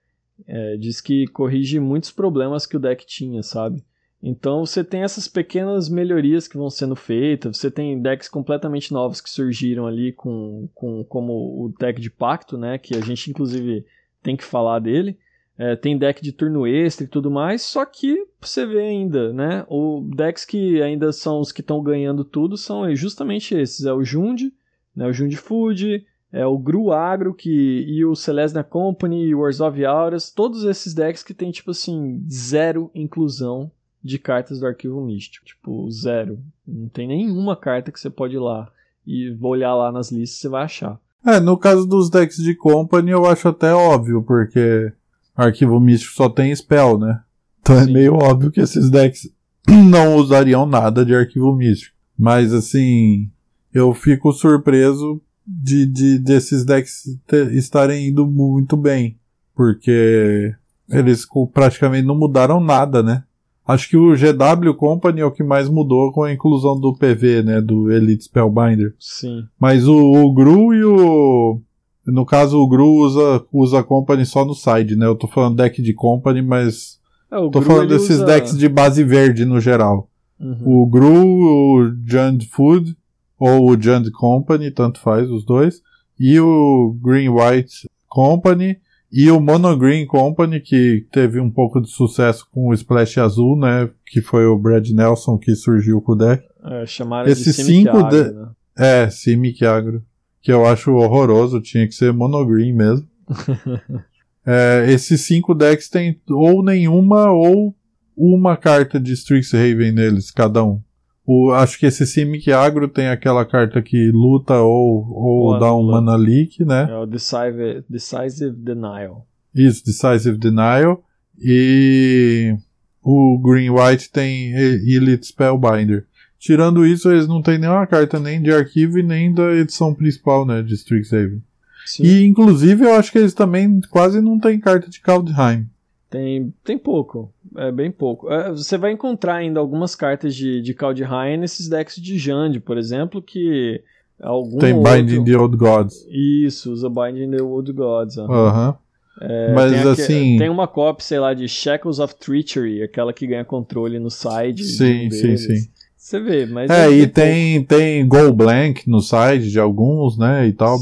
É, 0.48 0.78
diz 0.78 1.00
que 1.00 1.28
corrige 1.28 1.80
muitos 1.80 2.12
problemas 2.12 2.66
que 2.66 2.76
o 2.76 2.80
deck 2.80 3.06
tinha, 3.06 3.44
sabe? 3.44 3.84
Então 4.22 4.66
você 4.66 4.84
tem 4.84 5.04
essas 5.04 5.28
pequenas 5.28 5.90
melhorias 5.90 6.48
que 6.48 6.58
vão 6.58 6.70
sendo 6.70 6.96
feitas, 6.96 7.58
você 7.58 7.70
tem 7.70 8.02
decks 8.02 8.30
completamente 8.30 8.94
novos 8.94 9.20
que 9.20 9.30
surgiram 9.30 9.86
ali 9.86 10.14
com, 10.14 10.70
com 10.74 11.04
como 11.04 11.34
o 11.34 11.74
deck 11.78 12.00
de 12.00 12.10
pacto, 12.10 12.58
né? 12.58 12.78
Que 12.78 12.96
a 12.96 13.02
gente 13.02 13.30
inclusive 13.30 13.86
tem 14.22 14.38
que 14.38 14.44
falar 14.44 14.80
dele. 14.80 15.18
É, 15.56 15.76
tem 15.76 15.98
deck 15.98 16.24
de 16.24 16.32
turno 16.32 16.66
extra 16.66 17.06
e 17.06 17.08
tudo 17.08 17.30
mais, 17.30 17.62
só 17.62 17.86
que 17.86 18.26
você 18.42 18.66
vê 18.66 18.80
ainda, 18.80 19.32
né? 19.32 19.66
O 19.68 20.02
decks 20.16 20.46
que 20.46 20.82
ainda 20.82 21.12
são 21.12 21.40
os 21.40 21.52
que 21.52 21.62
estão 21.62 21.84
ganhando 21.84 22.24
tudo 22.24 22.58
são 22.58 22.96
justamente 22.96 23.54
esses: 23.54 23.86
é 23.86 23.94
o 23.94 24.04
Jund, 24.04 24.52
né, 24.96 25.06
o 25.06 25.14
Jund 25.14 25.36
Food, 25.36 26.06
é 26.34 26.46
o 26.48 26.58
Gru 26.58 26.92
Agro 26.92 27.32
que, 27.32 27.86
e 27.88 28.04
o 28.04 28.16
Celestia 28.16 28.64
Company 28.64 29.28
e 29.28 29.36
o 29.36 29.42
Wars 29.42 29.62
of 29.62 29.86
Auras, 29.86 30.32
todos 30.32 30.64
esses 30.64 30.92
decks 30.92 31.22
que 31.22 31.34
tem, 31.34 31.52
tipo 31.52 31.70
assim, 31.70 32.26
zero 32.28 32.90
inclusão 32.96 33.72
de 34.04 34.18
cartas 34.18 34.60
do 34.60 34.66
arquivo 34.66 35.00
místico. 35.00 35.46
Tipo, 35.46 35.90
zero. 35.92 36.40
Não 36.68 36.90
tem 36.90 37.08
nenhuma 37.08 37.56
carta 37.56 37.92
que 37.92 38.00
você 38.00 38.10
pode 38.10 38.36
ir 38.36 38.40
lá 38.40 38.68
e 39.06 39.38
olhar 39.42 39.76
lá 39.76 39.92
nas 39.92 40.12
listas 40.12 40.40
você 40.40 40.50
vai 40.50 40.64
achar. 40.64 41.00
É, 41.24 41.40
no 41.40 41.56
caso 41.56 41.86
dos 41.86 42.10
decks 42.10 42.38
de 42.38 42.56
Company 42.56 43.12
eu 43.12 43.26
acho 43.28 43.48
até 43.48 43.72
óbvio, 43.72 44.24
porque 44.24 44.92
arquivo 45.36 45.80
místico 45.80 46.16
só 46.16 46.28
tem 46.28 46.54
spell, 46.54 46.98
né? 46.98 47.22
Então 47.62 47.76
é 47.78 47.84
Sim. 47.84 47.92
é 47.92 47.94
meio 47.94 48.16
óbvio 48.16 48.52
que 48.52 48.60
esses 48.60 48.90
decks 48.90 49.32
não 49.70 50.16
usariam 50.16 50.66
nada 50.66 51.06
de 51.06 51.16
arquivo 51.16 51.56
místico. 51.56 51.96
Mas 52.18 52.52
assim, 52.52 53.30
eu 53.72 53.94
fico 53.94 54.34
surpreso 54.34 55.22
de, 55.46 55.86
de 55.86 56.20
desses 56.20 56.64
decks 56.66 57.06
estarem 57.52 58.10
indo 58.10 58.26
muito 58.26 58.78
bem. 58.78 59.18
Porque 59.56 60.54
eles 60.90 61.28
praticamente 61.54 62.08
não 62.08 62.18
mudaram 62.18 62.60
nada, 62.60 63.04
né? 63.04 63.24
Acho 63.66 63.90
que 63.90 63.98
o 63.98 64.14
GW 64.14 64.74
Company 64.76 65.22
é 65.22 65.26
o 65.26 65.32
que 65.32 65.44
mais 65.44 65.70
mudou 65.70 66.12
com 66.12 66.24
a 66.24 66.34
inclusão 66.34 66.78
do 66.78 66.94
PV, 66.94 67.44
né? 67.44 67.62
Do 67.62 67.90
Elite 67.92 68.26
Spellbinder. 68.26 68.94
Sim. 69.00 69.46
Mas 69.58 69.88
o, 69.88 69.96
o 69.96 70.34
Gru 70.34 70.74
e 70.74 70.84
o. 70.84 71.62
No 72.06 72.26
caso, 72.26 72.58
o 72.58 72.68
Gru 72.68 72.96
usa, 72.96 73.46
usa 73.54 73.82
Company 73.82 74.26
só 74.26 74.44
no 74.44 74.54
side, 74.54 74.98
né? 74.98 75.06
Eu 75.06 75.16
tô 75.16 75.28
falando 75.28 75.56
deck 75.56 75.82
de 75.82 75.94
Company, 75.94 76.42
mas. 76.42 77.00
É, 77.32 77.38
tô 77.38 77.50
Gru, 77.50 77.62
falando 77.64 77.88
desses 77.88 78.18
usa... 78.18 78.26
decks 78.26 78.58
de 78.58 78.68
base 78.68 79.02
verde 79.04 79.46
no 79.46 79.62
geral. 79.62 80.10
Uhum. 80.38 80.82
O 80.82 80.86
Gru, 80.86 81.14
o 81.14 81.92
Jund 82.06 82.46
Food 82.52 82.98
ou 83.44 83.72
o 83.72 83.82
Jund 83.82 84.10
Company, 84.12 84.72
tanto 84.72 85.02
faz 85.02 85.30
os 85.30 85.44
dois, 85.44 85.82
e 86.18 86.40
o 86.40 86.98
Green 87.04 87.28
White 87.28 87.90
Company 88.08 88.78
e 89.12 89.30
o 89.30 89.42
Mono 89.42 89.78
Green 89.78 90.06
Company, 90.06 90.62
que 90.62 91.06
teve 91.12 91.42
um 91.42 91.52
pouco 91.52 91.82
de 91.82 91.90
sucesso 91.90 92.48
com 92.50 92.70
o 92.70 92.74
Splash 92.74 93.18
Azul, 93.18 93.60
né? 93.60 93.90
Que 94.08 94.22
foi 94.22 94.46
o 94.46 94.58
Brad 94.58 94.88
Nelson 94.92 95.38
que 95.38 95.56
surgiu 95.56 96.02
com 96.02 96.14
o 96.14 96.16
deck. 96.16 96.42
É, 96.64 96.86
chamaram 96.86 97.30
Esses 97.30 97.58
de 97.58 97.64
cinco 97.64 97.98
Agro, 97.98 98.10
de... 98.10 98.32
né? 98.32 98.48
É, 98.78 99.10
Simic 99.10 99.66
Agro. 99.66 100.02
Que 100.42 100.52
eu 100.52 100.66
acho 100.66 100.94
horroroso, 100.94 101.60
tinha 101.60 101.86
que 101.86 101.94
ser 101.94 102.14
Mono 102.14 102.46
Green 102.46 102.72
mesmo. 102.72 103.06
é, 104.48 104.86
esses 104.88 105.20
cinco 105.20 105.54
decks 105.54 105.90
tem 105.90 106.18
ou 106.30 106.64
nenhuma 106.64 107.30
ou 107.30 107.76
uma 108.16 108.56
carta 108.56 109.02
de 109.02 109.12
Strixhaven 109.12 109.92
neles, 109.92 110.32
cada 110.32 110.64
um. 110.64 110.82
O, 111.26 111.52
acho 111.52 111.80
que 111.80 111.86
esse 111.86 112.06
Simic 112.06 112.52
Agro 112.52 112.88
tem 112.88 113.08
aquela 113.08 113.46
carta 113.46 113.82
que 113.82 114.12
luta 114.12 114.60
ou, 114.60 115.08
ou 115.10 115.60
dá 115.60 115.74
um 115.74 115.84
mana 115.84 116.16
leak, 116.16 116.66
né? 116.66 116.88
É 116.90 116.98
o 116.98 117.06
Decisive, 117.06 117.84
Decisive 117.90 118.56
Denial. 118.58 119.26
Isso, 119.56 119.86
Decisive 119.86 120.38
Denial. 120.38 121.02
E 121.40 122.56
o 123.02 123.40
Green 123.40 123.70
White 123.70 124.12
tem 124.12 124.52
Elite 124.54 125.28
Spellbinder. 125.28 126.06
Tirando 126.38 126.86
isso, 126.86 127.10
eles 127.10 127.26
não 127.26 127.42
tem 127.42 127.58
nenhuma 127.58 127.88
carta 127.88 128.20
nem 128.20 128.42
de 128.42 128.52
arquivo 128.52 129.00
e 129.00 129.04
nem 129.04 129.34
da 129.34 129.54
edição 129.54 129.94
principal, 129.94 130.46
né? 130.46 130.62
De 130.62 130.74
Strixhaven. 130.74 131.42
Sim. 131.86 132.04
E 132.04 132.26
inclusive 132.26 132.84
eu 132.84 132.96
acho 132.96 133.12
que 133.12 133.18
eles 133.18 133.34
também 133.34 133.80
quase 133.90 134.20
não 134.20 134.38
tem 134.38 134.60
carta 134.60 134.90
de 134.90 135.00
Kaldheim. 135.00 135.68
Tem, 136.10 136.54
tem 136.64 136.78
pouco, 136.78 137.34
é 137.58 137.72
bem 137.72 137.92
pouco. 137.92 138.32
É, 138.32 138.52
você 138.52 138.78
vai 138.78 138.92
encontrar 138.92 139.36
ainda 139.36 139.60
algumas 139.60 139.96
cartas 139.96 140.36
de, 140.36 140.62
de 140.62 140.74
Kaldheim 140.74 141.38
nesses 141.38 141.68
decks 141.68 141.96
de 141.96 142.18
Jand, 142.18 142.60
por 142.62 142.78
exemplo, 142.78 143.22
que 143.22 143.82
algum 144.22 144.58
Tem 144.58 144.74
outro... 144.74 144.92
Binding 144.92 145.24
the 145.24 145.38
Old 145.38 145.58
Gods. 145.58 146.06
Isso, 146.10 146.72
usa 146.72 146.90
Binding 146.90 147.32
the 147.32 147.44
Old 147.44 147.72
Gods. 147.72 148.18
Aham. 148.18 148.70
Uhum. 148.70 148.84
É, 149.22 149.54
Mas 149.54 149.72
tem 149.72 149.92
assim. 149.92 150.38
Tem 150.38 150.50
uma 150.50 150.68
cópia, 150.68 151.06
sei 151.06 151.20
lá, 151.20 151.34
de 151.34 151.48
Shackles 151.48 152.00
of 152.00 152.16
Treachery, 152.16 152.82
aquela 152.82 153.14
que 153.14 153.28
ganha 153.28 153.46
controle 153.46 154.00
no 154.00 154.10
side. 154.10 154.64
Sim, 154.64 155.08
um 155.08 155.12
sim, 155.12 155.38
sim. 155.38 155.70
Você 155.96 156.20
vê, 156.20 156.46
mas. 156.46 156.70
É, 156.70 156.90
e 156.90 157.08
tem, 157.08 157.64
tem 157.64 158.06
Go 158.08 158.34
Blank 158.34 158.90
no 158.90 159.02
side 159.02 159.52
de 159.52 159.60
alguns, 159.60 160.18
né? 160.18 160.48
E 160.48 160.52
tal, 160.52 160.78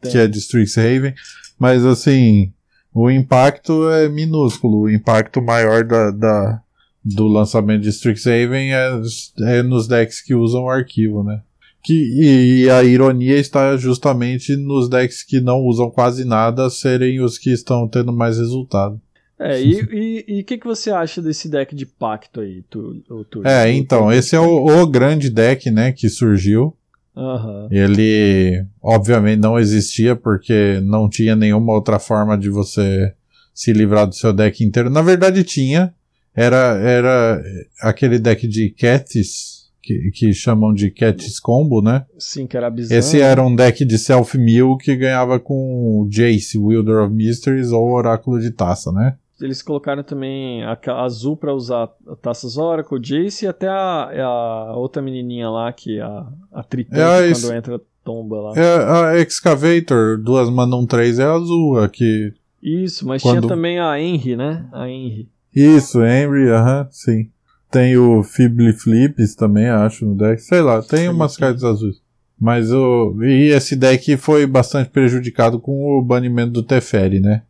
tem. 0.00 0.10
que 0.10 0.18
é 0.18 0.26
de 0.26 0.38
Strixhaven. 0.38 1.14
Mas 1.58 1.84
assim, 1.84 2.52
o 2.94 3.10
impacto 3.10 3.90
é 3.90 4.08
minúsculo. 4.08 4.82
O 4.82 4.90
impacto 4.90 5.42
maior 5.42 5.84
da, 5.84 6.10
da 6.12 6.62
do 7.04 7.26
lançamento 7.26 7.82
de 7.82 7.90
Strixhaven 7.90 8.72
é, 8.72 9.00
é 9.42 9.62
nos 9.62 9.86
decks 9.86 10.22
que 10.22 10.34
usam 10.34 10.62
o 10.62 10.70
arquivo, 10.70 11.22
né? 11.22 11.42
Que, 11.82 11.92
e, 11.92 12.62
e, 12.62 12.70
a 12.70 12.82
ironia 12.82 13.36
está 13.36 13.76
justamente 13.76 14.56
nos 14.56 14.88
decks 14.88 15.22
que 15.22 15.38
não 15.38 15.60
usam 15.60 15.90
quase 15.90 16.24
nada 16.24 16.70
serem 16.70 17.20
os 17.20 17.36
que 17.36 17.50
estão 17.50 17.86
tendo 17.86 18.10
mais 18.10 18.38
resultado. 18.38 18.98
É, 19.38 19.60
e 19.62 20.40
o 20.40 20.44
que, 20.44 20.56
que 20.56 20.66
você 20.66 20.90
acha 20.90 21.20
desse 21.20 21.50
deck 21.50 21.74
de 21.74 21.84
pacto 21.84 22.40
aí, 22.40 22.62
tu, 22.70 23.02
tu, 23.30 23.46
É, 23.46 23.70
então, 23.70 24.10
esse 24.10 24.34
é 24.34 24.40
o, 24.40 24.64
o 24.80 24.86
grande 24.86 25.28
deck, 25.28 25.70
né, 25.70 25.92
que 25.92 26.08
surgiu. 26.08 26.74
Uhum. 27.16 27.68
Ele, 27.70 28.64
obviamente, 28.82 29.40
não 29.40 29.58
existia 29.58 30.16
porque 30.16 30.80
não 30.82 31.08
tinha 31.08 31.36
nenhuma 31.36 31.72
outra 31.72 31.98
forma 31.98 32.36
de 32.36 32.50
você 32.50 33.12
se 33.54 33.72
livrar 33.72 34.06
do 34.06 34.14
seu 34.14 34.32
deck 34.32 34.64
inteiro. 34.64 34.90
Na 34.90 35.02
verdade, 35.02 35.44
tinha. 35.44 35.94
Era, 36.34 36.76
era 36.80 37.40
aquele 37.80 38.18
deck 38.18 38.48
de 38.48 38.68
Cats, 38.70 39.70
que, 39.80 40.10
que 40.12 40.32
chamam 40.32 40.74
de 40.74 40.90
Cats 40.90 41.38
Combo, 41.38 41.80
né? 41.80 42.04
Sim, 42.18 42.44
que 42.44 42.56
era 42.56 42.68
bizarro. 42.68 42.98
Esse 42.98 43.20
era 43.20 43.40
um 43.40 43.54
deck 43.54 43.84
de 43.84 43.96
Self-Mill 43.96 44.76
que 44.78 44.96
ganhava 44.96 45.38
com 45.38 46.08
Jace, 46.10 46.58
Wielder 46.58 47.04
of 47.04 47.14
Mysteries 47.14 47.70
ou 47.70 47.92
Oráculo 47.92 48.40
de 48.40 48.50
Taça, 48.50 48.90
né? 48.90 49.16
Eles 49.40 49.62
colocaram 49.62 50.02
também 50.02 50.62
a, 50.64 50.78
a 50.86 51.02
azul 51.02 51.36
para 51.36 51.52
usar 51.52 51.88
Taças 52.22 52.56
Oracle, 52.56 53.00
Jace 53.00 53.44
e 53.44 53.48
até 53.48 53.68
a, 53.68 54.10
a, 54.24 54.76
outra 54.76 55.02
menininha 55.02 55.50
lá, 55.50 55.72
que 55.72 56.00
a, 56.00 56.26
a 56.52 56.62
Tritã, 56.62 56.96
é 56.96 57.32
quando 57.32 57.54
entra 57.54 57.80
tomba 58.04 58.40
lá. 58.40 58.52
É 58.56 59.16
a 59.16 59.18
Excavator, 59.18 60.18
duas 60.18 60.48
1 60.48 60.86
3 60.86 61.18
é 61.18 61.24
azul, 61.24 61.78
aqui. 61.80 62.32
Isso, 62.62 63.06
mas 63.06 63.22
quando... 63.22 63.40
tinha 63.40 63.48
também 63.48 63.80
a 63.80 63.98
Henry, 64.00 64.36
né? 64.36 64.66
A 64.72 64.88
Henry. 64.88 65.28
Isso, 65.54 66.02
Henry, 66.04 66.50
aham, 66.50 66.82
uh 66.82 66.84
-huh, 66.84 66.88
sim. 66.90 67.30
Tem 67.70 67.96
o 67.96 68.22
Fibli 68.22 68.72
Flips 68.72 69.34
também, 69.34 69.66
acho, 69.66 70.06
no 70.06 70.14
deck. 70.14 70.40
Sei 70.40 70.60
lá, 70.60 70.80
tem 70.80 71.08
umas 71.08 71.36
cartas 71.36 71.64
azuis. 71.64 72.00
Mas 72.40 72.70
o. 72.70 73.16
E 73.22 73.48
esse 73.48 73.74
deck 73.74 74.16
foi 74.16 74.46
bastante 74.46 74.90
prejudicado 74.90 75.58
com 75.58 75.98
o 75.98 76.02
banimento 76.02 76.52
do 76.52 76.62
Teferi, 76.62 77.20
né? 77.20 77.42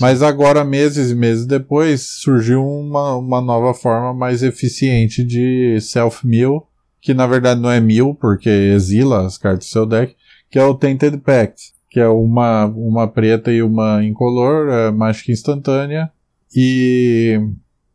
Mas 0.00 0.22
agora, 0.22 0.64
meses 0.64 1.10
e 1.10 1.14
meses 1.14 1.46
depois, 1.46 2.02
surgiu 2.20 2.64
uma, 2.64 3.16
uma 3.16 3.40
nova 3.40 3.74
forma 3.74 4.14
mais 4.14 4.42
eficiente 4.42 5.22
de 5.22 5.78
self-mill, 5.80 6.62
que 7.00 7.12
na 7.12 7.26
verdade 7.26 7.60
não 7.60 7.70
é 7.70 7.80
mill, 7.80 8.14
porque 8.14 8.48
exila 8.48 9.26
as 9.26 9.36
cartas 9.36 9.66
do 9.66 9.70
seu 9.70 9.86
deck, 9.86 10.14
que 10.50 10.58
é 10.58 10.64
o 10.64 10.74
Tainted 10.74 11.18
Pact, 11.18 11.72
que 11.90 12.00
é 12.00 12.08
uma, 12.08 12.66
uma 12.66 13.06
preta 13.06 13.52
e 13.52 13.62
uma 13.62 14.02
incolor, 14.04 14.68
é 14.70 14.90
mágica 14.90 15.32
instantânea, 15.32 16.10
e... 16.54 17.38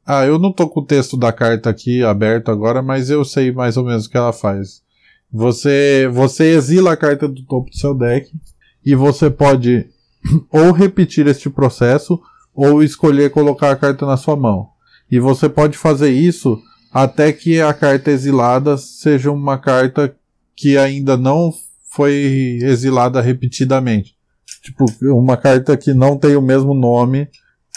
Ah, 0.06 0.26
eu 0.26 0.40
não 0.40 0.54
tô 0.54 0.70
com 0.70 0.80
o 0.80 0.86
texto 0.86 1.18
da 1.18 1.34
carta 1.34 1.70
aqui 1.70 2.02
aberto 2.02 2.50
agora, 2.50 2.82
mas 2.82 3.10
eu 3.10 3.26
sei 3.26 3.52
mais 3.52 3.76
ou 3.76 3.84
menos 3.84 4.06
o 4.06 4.10
que 4.10 4.16
ela 4.16 4.32
faz. 4.32 4.82
Você, 5.30 6.08
você 6.14 6.46
exila 6.56 6.94
a 6.94 6.98
carta 6.98 7.28
do 7.28 7.44
topo 7.44 7.70
do 7.70 7.76
seu 7.76 7.94
deck, 7.94 8.32
e 8.86 8.96
você 8.96 9.30
pode 9.30 9.86
ou 10.52 10.72
repetir 10.72 11.28
este 11.28 11.50
processo 11.50 12.20
ou 12.54 12.82
escolher 12.82 13.30
colocar 13.30 13.72
a 13.72 13.76
carta 13.76 14.06
na 14.06 14.18
sua 14.18 14.36
mão. 14.36 14.70
E 15.10 15.20
você 15.20 15.48
pode 15.48 15.78
fazer 15.78 16.10
isso 16.10 16.60
até 16.92 17.32
que 17.32 17.62
a 17.62 17.74
carta 17.74 18.12
exilada 18.12 18.78
seja 18.78 19.32
uma 19.32 19.58
carta 19.58 20.16
que 20.56 20.78
ainda 20.78 21.16
não 21.16 21.54
foi 21.92 22.60
exilada 22.62 23.22
repetidamente. 23.22 24.16
Tipo, 24.64 24.86
uma 25.14 25.38
carta 25.38 25.78
que 25.78 25.94
não 25.94 26.18
tem 26.18 26.36
o 26.36 26.42
mesmo 26.42 26.74
nome 26.74 27.30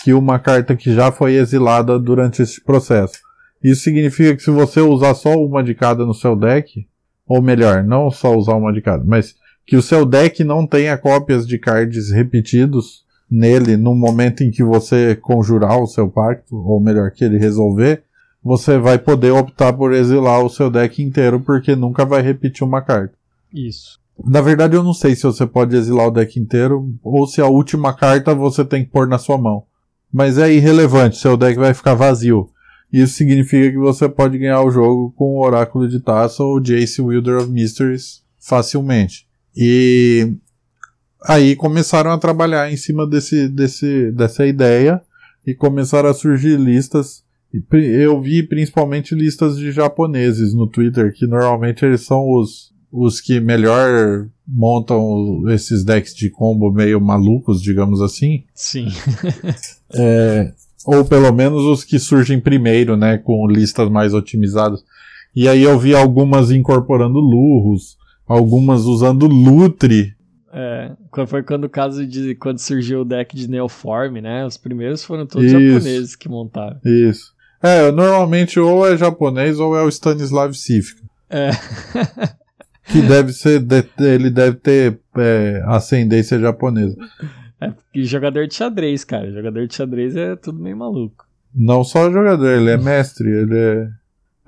que 0.02 0.12
uma 0.14 0.38
carta 0.38 0.74
que 0.74 0.94
já 0.94 1.12
foi 1.12 1.34
exilada 1.34 1.98
durante 1.98 2.42
esse 2.42 2.62
processo. 2.62 3.18
Isso 3.62 3.82
significa 3.82 4.34
que 4.34 4.42
se 4.42 4.50
você 4.50 4.80
usar 4.80 5.14
só 5.14 5.34
uma 5.34 5.62
de 5.62 5.74
cada 5.74 6.06
no 6.06 6.14
seu 6.14 6.34
deck, 6.34 6.88
ou 7.26 7.42
melhor, 7.42 7.84
não 7.84 8.10
só 8.10 8.34
usar 8.34 8.54
uma 8.54 8.72
de 8.72 8.80
cada, 8.80 9.04
mas 9.04 9.34
que 9.70 9.76
o 9.76 9.82
seu 9.82 10.04
deck 10.04 10.42
não 10.42 10.66
tenha 10.66 10.98
cópias 10.98 11.46
de 11.46 11.56
cards 11.56 12.10
repetidos 12.10 13.04
nele 13.30 13.76
no 13.76 13.94
momento 13.94 14.42
em 14.42 14.50
que 14.50 14.64
você 14.64 15.14
conjurar 15.14 15.80
o 15.80 15.86
seu 15.86 16.08
pacto, 16.08 16.56
ou 16.56 16.80
melhor, 16.80 17.12
que 17.12 17.24
ele 17.24 17.38
resolver, 17.38 18.02
você 18.42 18.76
vai 18.78 18.98
poder 18.98 19.30
optar 19.30 19.72
por 19.72 19.92
exilar 19.92 20.44
o 20.44 20.50
seu 20.50 20.68
deck 20.68 21.00
inteiro 21.00 21.38
porque 21.38 21.76
nunca 21.76 22.04
vai 22.04 22.20
repetir 22.20 22.66
uma 22.66 22.82
carta. 22.82 23.14
Isso. 23.54 24.00
Na 24.24 24.40
verdade, 24.40 24.74
eu 24.74 24.82
não 24.82 24.92
sei 24.92 25.14
se 25.14 25.22
você 25.22 25.46
pode 25.46 25.76
exilar 25.76 26.08
o 26.08 26.10
deck 26.10 26.40
inteiro 26.40 26.92
ou 27.00 27.24
se 27.28 27.40
a 27.40 27.46
última 27.46 27.94
carta 27.94 28.34
você 28.34 28.64
tem 28.64 28.84
que 28.84 28.90
pôr 28.90 29.06
na 29.06 29.18
sua 29.18 29.38
mão. 29.38 29.62
Mas 30.12 30.36
é 30.36 30.52
irrelevante, 30.52 31.16
seu 31.16 31.36
deck 31.36 31.56
vai 31.56 31.72
ficar 31.74 31.94
vazio. 31.94 32.50
Isso 32.92 33.14
significa 33.14 33.70
que 33.70 33.78
você 33.78 34.08
pode 34.08 34.36
ganhar 34.36 34.62
o 34.62 34.70
jogo 34.72 35.14
com 35.16 35.36
o 35.36 35.46
Oráculo 35.46 35.88
de 35.88 36.00
Taça 36.00 36.42
ou 36.42 36.60
Jace 36.60 37.00
Wilder 37.00 37.38
of 37.38 37.48
Mysteries 37.48 38.24
facilmente. 38.36 39.29
E 39.56 40.32
aí 41.22 41.56
começaram 41.56 42.10
a 42.10 42.18
trabalhar 42.18 42.72
em 42.72 42.76
cima 42.76 43.06
desse, 43.06 43.48
desse, 43.48 44.10
dessa 44.12 44.46
ideia 44.46 45.00
e 45.46 45.54
começaram 45.54 46.08
a 46.08 46.14
surgir 46.14 46.58
listas. 46.58 47.24
Eu 47.72 48.20
vi 48.20 48.42
principalmente 48.42 49.14
listas 49.14 49.56
de 49.56 49.72
japoneses 49.72 50.54
no 50.54 50.66
Twitter, 50.66 51.12
que 51.12 51.26
normalmente 51.26 51.84
eles 51.84 52.02
são 52.02 52.30
os, 52.30 52.72
os 52.92 53.20
que 53.20 53.40
melhor 53.40 54.28
montam 54.46 55.48
esses 55.50 55.84
decks 55.84 56.14
de 56.14 56.30
combo 56.30 56.72
meio 56.72 57.00
malucos, 57.00 57.60
digamos 57.60 58.00
assim. 58.00 58.44
Sim. 58.54 58.88
é, 59.94 60.52
ou 60.86 61.04
pelo 61.04 61.32
menos 61.32 61.62
os 61.62 61.84
que 61.84 61.98
surgem 61.98 62.40
primeiro, 62.40 62.96
né, 62.96 63.18
com 63.18 63.46
listas 63.48 63.88
mais 63.90 64.14
otimizadas. 64.14 64.82
E 65.34 65.48
aí 65.48 65.62
eu 65.62 65.78
vi 65.78 65.94
algumas 65.94 66.50
incorporando 66.50 67.18
lurros, 67.18 67.96
algumas 68.30 68.82
usando 68.84 69.26
Lutre. 69.26 70.14
É, 70.52 70.92
foi 71.26 71.42
quando 71.42 71.64
o 71.64 71.68
caso 71.68 72.06
de 72.06 72.34
quando 72.36 72.58
surgiu 72.58 73.00
o 73.00 73.04
deck 73.04 73.34
de 73.34 73.48
Neoform, 73.48 74.20
né? 74.20 74.44
Os 74.44 74.56
primeiros 74.56 75.04
foram 75.04 75.26
todos 75.26 75.46
Isso. 75.46 75.60
japoneses 75.60 76.16
que 76.16 76.28
montaram. 76.28 76.78
Isso. 76.84 77.32
É, 77.62 77.90
normalmente 77.90 78.58
ou 78.58 78.86
é 78.86 78.96
japonês 78.96 79.58
ou 79.58 79.76
é 79.76 79.82
o 79.82 79.88
Stanislav 79.88 80.54
Sifka. 80.54 81.02
É. 81.28 81.50
que 82.86 83.02
deve 83.02 83.32
ser, 83.32 83.64
ele 83.98 84.30
deve 84.30 84.56
ter 84.56 84.98
é, 85.16 85.62
ascendência 85.66 86.38
japonesa. 86.38 86.96
É, 87.60 87.72
e 87.94 88.04
jogador 88.04 88.46
de 88.46 88.54
xadrez, 88.54 89.04
cara. 89.04 89.30
Jogador 89.30 89.66
de 89.66 89.74
xadrez 89.74 90.16
é 90.16 90.36
tudo 90.36 90.60
meio 90.60 90.76
maluco. 90.76 91.26
Não 91.54 91.82
só 91.82 92.10
jogador, 92.10 92.48
ele 92.48 92.70
é 92.70 92.76
mestre, 92.76 93.28
ele 93.28 93.56
é. 93.56 93.88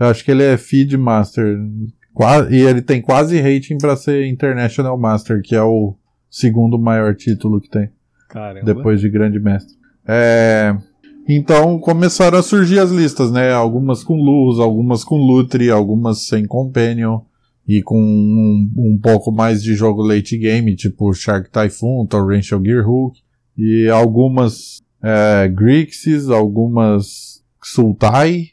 Eu 0.00 0.06
acho 0.06 0.24
que 0.24 0.30
ele 0.30 0.42
é 0.42 0.56
feed 0.56 0.96
master. 0.96 1.58
E 2.50 2.56
ele 2.56 2.82
tem 2.82 3.00
quase 3.00 3.40
rating 3.40 3.78
para 3.78 3.96
ser 3.96 4.26
International 4.26 4.98
Master, 4.98 5.40
que 5.42 5.54
é 5.54 5.62
o 5.62 5.94
segundo 6.30 6.78
maior 6.78 7.14
título 7.14 7.60
que 7.60 7.68
tem. 7.68 7.90
Caramba. 8.28 8.64
Depois 8.64 9.00
de 9.00 9.08
Grande 9.08 9.38
Mestre. 9.38 9.76
É. 10.06 10.76
Então 11.28 11.78
começaram 11.78 12.38
a 12.38 12.42
surgir 12.42 12.80
as 12.80 12.90
listas, 12.90 13.30
né? 13.30 13.52
Algumas 13.52 14.02
com 14.02 14.14
luz, 14.14 14.58
algumas 14.58 15.04
com 15.04 15.16
Lutri, 15.16 15.70
algumas 15.70 16.26
sem 16.26 16.46
Companion 16.46 17.20
e 17.66 17.80
com 17.82 18.00
um, 18.00 18.70
um, 18.76 18.98
pouco 18.98 19.30
mais 19.30 19.62
de 19.62 19.74
jogo 19.74 20.02
late 20.02 20.36
game, 20.36 20.74
tipo 20.74 21.12
Shark 21.14 21.48
Typhoon, 21.50 22.06
Torrential 22.06 22.62
Gearhook, 22.62 23.20
e 23.56 23.88
algumas 23.88 24.82
é, 25.02 25.48
Grixis, 25.48 26.28
algumas 26.28 27.42
Sultai, 27.62 28.48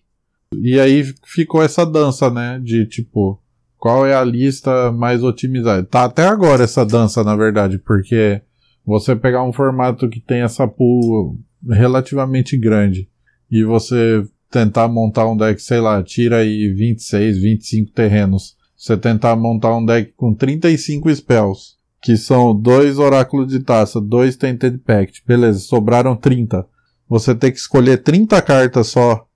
e 0.61 0.79
aí 0.79 1.03
ficou 1.25 1.63
essa 1.63 1.85
dança, 1.85 2.29
né, 2.29 2.59
de 2.63 2.85
tipo, 2.85 3.38
qual 3.79 4.05
é 4.05 4.13
a 4.13 4.23
lista 4.23 4.91
mais 4.91 5.23
otimizada. 5.23 5.83
Tá 5.83 6.05
até 6.05 6.27
agora 6.27 6.63
essa 6.63 6.85
dança, 6.85 7.23
na 7.23 7.35
verdade, 7.35 7.79
porque 7.79 8.41
você 8.85 9.15
pegar 9.15 9.43
um 9.43 9.53
formato 9.53 10.07
que 10.07 10.19
tem 10.19 10.41
essa 10.41 10.67
pool 10.67 11.39
relativamente 11.67 12.57
grande 12.57 13.09
e 13.49 13.63
você 13.63 14.23
tentar 14.51 14.87
montar 14.87 15.27
um 15.27 15.37
deck, 15.37 15.59
sei 15.61 15.79
lá, 15.79 16.03
tira 16.03 16.37
aí 16.37 16.71
26, 16.71 17.41
25 17.41 17.91
terrenos 17.91 18.59
você 18.79 18.95
tentar 18.95 19.35
montar 19.35 19.75
um 19.75 19.85
deck 19.85 20.13
com 20.15 20.33
35 20.33 21.13
spells, 21.13 21.75
que 22.01 22.15
são 22.15 22.57
dois 22.57 22.97
oráculos 22.97 23.49
de 23.49 23.59
taça, 23.59 23.99
dois 23.99 24.37
Tainted 24.37 24.77
Pact, 24.77 25.21
beleza, 25.27 25.59
sobraram 25.59 26.15
30. 26.15 26.65
Você 27.09 27.35
tem 27.35 27.51
que 27.51 27.57
escolher 27.57 27.97
30 27.97 28.41
cartas 28.41 28.87
só, 28.87 29.27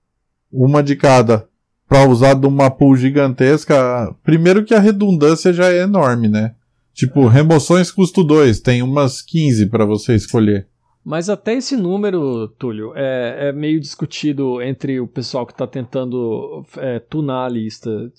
uma 0.50 0.82
de 0.82 0.96
cada, 0.96 1.46
para 1.94 2.10
usar 2.10 2.34
de 2.34 2.44
uma 2.44 2.72
pool 2.72 2.96
gigantesca. 2.96 4.12
Primeiro 4.24 4.64
que 4.64 4.74
a 4.74 4.80
redundância 4.80 5.52
já 5.52 5.72
é 5.72 5.82
enorme, 5.82 6.26
né? 6.26 6.56
Tipo, 6.92 7.28
remoções 7.28 7.92
custo 7.92 8.24
2, 8.24 8.58
tem 8.58 8.82
umas 8.82 9.22
15 9.22 9.66
para 9.66 9.84
você 9.84 10.16
escolher. 10.16 10.66
Mas 11.04 11.30
até 11.30 11.54
esse 11.54 11.76
número, 11.76 12.48
Túlio, 12.58 12.92
é, 12.96 13.48
é 13.48 13.52
meio 13.52 13.78
discutido 13.78 14.60
entre 14.60 14.98
o 14.98 15.06
pessoal 15.06 15.46
que 15.46 15.52
está 15.52 15.68
tentando 15.68 16.64
é, 16.78 16.98
tunar 16.98 17.44
a 17.44 17.48
lista. 17.48 18.10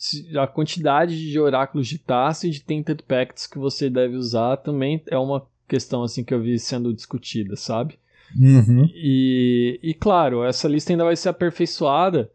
A 0.42 0.48
quantidade 0.48 1.30
de 1.30 1.38
oráculos 1.38 1.86
de 1.86 1.98
taça 1.98 2.48
e 2.48 2.52
de 2.52 2.64
Tainted 2.64 3.04
Pacts 3.04 3.46
que 3.46 3.60
você 3.60 3.90
deve 3.90 4.16
usar 4.16 4.56
também 4.56 5.04
é 5.08 5.18
uma 5.18 5.46
questão 5.68 6.02
assim 6.02 6.24
que 6.24 6.34
eu 6.34 6.42
vi 6.42 6.58
sendo 6.60 6.94
discutida, 6.94 7.58
sabe? 7.58 8.00
Uhum. 8.40 8.90
E, 8.94 9.80
e 9.82 9.94
claro, 9.94 10.44
essa 10.44 10.68
lista 10.68 10.92
ainda 10.92 11.06
vai 11.06 11.16
ser 11.16 11.30
aperfeiçoada. 11.30 12.30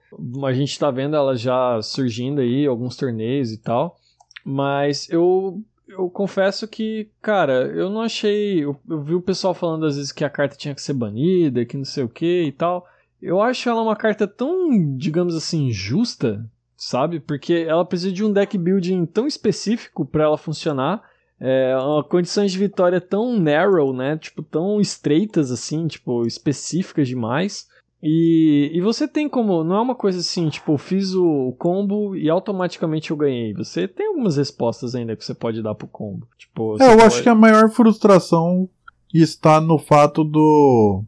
A 0.44 0.52
gente 0.52 0.70
está 0.70 0.90
vendo 0.90 1.16
ela 1.16 1.36
já 1.36 1.80
surgindo 1.82 2.40
aí, 2.40 2.66
alguns 2.66 2.96
torneios 2.96 3.52
e 3.52 3.58
tal. 3.58 3.96
Mas 4.44 5.08
eu 5.10 5.62
eu 5.90 6.08
confesso 6.08 6.68
que, 6.68 7.10
cara, 7.20 7.66
eu 7.66 7.90
não 7.90 8.02
achei. 8.02 8.64
Eu, 8.64 8.78
eu, 8.88 9.02
vi 9.02 9.14
o 9.14 9.20
pessoal 9.20 9.52
falando 9.52 9.86
às 9.86 9.96
vezes 9.96 10.12
que 10.12 10.24
a 10.24 10.30
carta 10.30 10.56
tinha 10.56 10.74
que 10.74 10.80
ser 10.80 10.94
banida, 10.94 11.64
que 11.64 11.76
não 11.76 11.84
sei 11.84 12.04
o 12.04 12.08
que 12.08 12.44
e 12.44 12.52
tal. 12.52 12.86
Eu 13.20 13.42
acho 13.42 13.68
ela 13.68 13.82
uma 13.82 13.96
carta 13.96 14.26
tão, 14.26 14.96
digamos 14.96 15.34
assim, 15.34 15.70
justa, 15.70 16.48
sabe? 16.76 17.20
Porque 17.20 17.66
ela 17.68 17.84
precisa 17.84 18.12
de 18.12 18.24
um 18.24 18.32
deck 18.32 18.56
building 18.56 19.04
tão 19.04 19.26
específico 19.26 20.06
para 20.06 20.24
ela 20.24 20.38
funcionar. 20.38 21.02
É, 21.40 21.74
condições 22.08 22.52
de 22.52 22.58
vitória 22.58 23.00
tão 23.00 23.38
narrow, 23.38 23.94
né? 23.94 24.18
Tipo, 24.18 24.42
tão 24.42 24.80
estreitas 24.80 25.50
assim, 25.50 25.86
tipo, 25.86 26.26
específicas 26.26 27.08
demais. 27.08 27.66
E, 28.02 28.70
e 28.72 28.80
você 28.80 29.06
tem 29.06 29.28
como, 29.28 29.62
não 29.62 29.76
é 29.76 29.80
uma 29.80 29.94
coisa 29.94 30.20
assim, 30.20 30.48
tipo, 30.48 30.76
fiz 30.78 31.14
o 31.14 31.54
combo 31.58 32.16
e 32.16 32.30
automaticamente 32.30 33.10
eu 33.10 33.16
ganhei. 33.16 33.52
Você 33.54 33.86
tem 33.86 34.08
algumas 34.08 34.36
respostas 34.36 34.94
ainda 34.94 35.16
que 35.16 35.24
você 35.24 35.34
pode 35.34 35.62
dar 35.62 35.74
pro 35.74 35.86
combo. 35.86 36.26
Tipo, 36.38 36.76
é, 36.80 36.86
eu 36.86 36.96
pode... 36.96 37.02
acho 37.02 37.22
que 37.22 37.28
a 37.28 37.34
maior 37.34 37.68
frustração 37.70 38.68
está 39.12 39.60
no 39.60 39.78
fato 39.78 40.24
do 40.24 41.04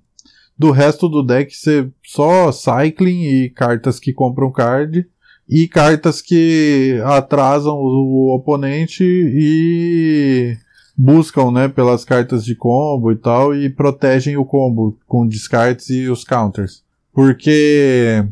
do 0.58 0.70
resto 0.70 1.08
do 1.08 1.24
deck 1.24 1.52
ser 1.56 1.92
só 2.04 2.52
cycling 2.52 3.24
e 3.24 3.50
cartas 3.50 3.98
que 3.98 4.12
compram 4.12 4.52
card 4.52 5.08
e 5.54 5.68
cartas 5.68 6.22
que 6.22 6.98
atrasam 7.04 7.74
o, 7.74 8.34
oponente 8.34 9.04
e 9.04 10.56
buscam, 10.96 11.50
né, 11.50 11.68
pelas 11.68 12.06
cartas 12.06 12.42
de 12.42 12.54
combo 12.54 13.12
e 13.12 13.16
tal 13.16 13.54
e 13.54 13.68
protegem 13.68 14.38
o 14.38 14.46
combo 14.46 14.98
com 15.06 15.28
descartes 15.28 15.90
e 15.90 16.08
os 16.08 16.24
counters. 16.24 16.82
Porque 17.12 18.24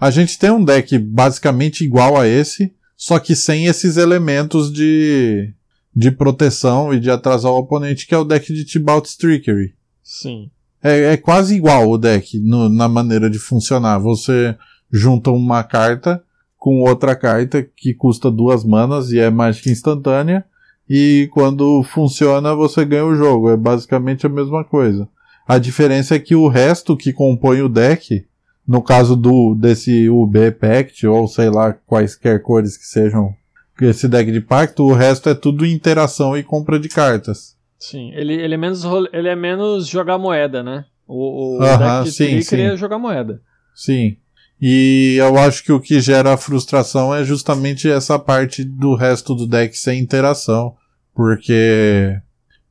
a 0.00 0.10
gente 0.10 0.36
tem 0.36 0.50
um 0.50 0.64
deck 0.64 0.98
basicamente 0.98 1.84
igual 1.84 2.20
a 2.20 2.26
esse, 2.26 2.74
só 2.96 3.20
que 3.20 3.36
sem 3.36 3.66
esses 3.66 3.96
elementos 3.96 4.72
de, 4.72 5.54
de 5.94 6.10
proteção 6.10 6.92
e 6.92 6.98
de 6.98 7.08
atrasar 7.08 7.52
o 7.52 7.58
oponente, 7.58 8.04
que 8.04 8.16
é 8.16 8.18
o 8.18 8.24
deck 8.24 8.52
de 8.52 8.64
Tibalt 8.64 9.08
Trickery. 9.16 9.74
Sim. 10.02 10.50
É, 10.82 11.12
é 11.12 11.16
quase 11.16 11.54
igual 11.54 11.88
o 11.88 11.96
deck 11.96 12.36
no, 12.40 12.68
na 12.68 12.88
maneira 12.88 13.30
de 13.30 13.38
funcionar. 13.38 13.98
Você 13.98 14.56
junta 14.90 15.30
uma 15.30 15.62
carta 15.62 16.20
com 16.64 16.80
outra 16.80 17.14
carta 17.14 17.62
que 17.62 17.92
custa 17.92 18.30
duas 18.30 18.64
manas 18.64 19.12
e 19.12 19.18
é 19.18 19.28
mágica 19.28 19.68
instantânea. 19.68 20.46
E 20.88 21.28
quando 21.30 21.82
funciona, 21.82 22.54
você 22.54 22.86
ganha 22.86 23.04
o 23.04 23.14
jogo. 23.14 23.50
É 23.50 23.56
basicamente 23.56 24.24
a 24.24 24.30
mesma 24.30 24.64
coisa. 24.64 25.06
A 25.46 25.58
diferença 25.58 26.14
é 26.14 26.18
que 26.18 26.34
o 26.34 26.48
resto 26.48 26.96
que 26.96 27.12
compõe 27.12 27.60
o 27.60 27.68
deck, 27.68 28.24
no 28.66 28.80
caso 28.80 29.14
do 29.14 29.54
desse 29.54 30.08
UB 30.08 30.52
Pact, 30.52 31.06
ou 31.06 31.28
sei 31.28 31.50
lá 31.50 31.74
quaisquer 31.86 32.40
cores 32.40 32.78
que 32.78 32.86
sejam 32.86 33.34
esse 33.78 34.08
deck 34.08 34.32
de 34.32 34.40
pacto, 34.40 34.84
o 34.84 34.94
resto 34.94 35.28
é 35.28 35.34
tudo 35.34 35.66
interação 35.66 36.34
e 36.34 36.42
compra 36.42 36.80
de 36.80 36.88
cartas. 36.88 37.58
Sim, 37.78 38.10
ele, 38.14 38.32
ele, 38.32 38.54
é, 38.54 38.56
menos, 38.56 38.82
ele 39.12 39.28
é 39.28 39.36
menos 39.36 39.86
jogar 39.86 40.16
moeda, 40.16 40.62
né? 40.62 40.86
O, 41.06 41.58
o 41.58 41.58
Uh 41.58 41.60
-huh, 41.60 41.78
deck 41.98 42.04
de 42.04 42.12
sim, 42.12 42.40
sim. 42.40 42.48
queria 42.48 42.74
jogar 42.74 42.98
moeda. 42.98 43.42
Sim. 43.74 44.16
E 44.60 45.16
eu 45.18 45.36
acho 45.36 45.64
que 45.64 45.72
o 45.72 45.80
que 45.80 46.00
gera 46.00 46.36
frustração 46.36 47.14
é 47.14 47.24
justamente 47.24 47.90
essa 47.90 48.18
parte 48.18 48.64
do 48.64 48.94
resto 48.94 49.34
do 49.34 49.46
deck 49.46 49.76
sem 49.76 50.00
interação. 50.00 50.74
Porque 51.14 52.16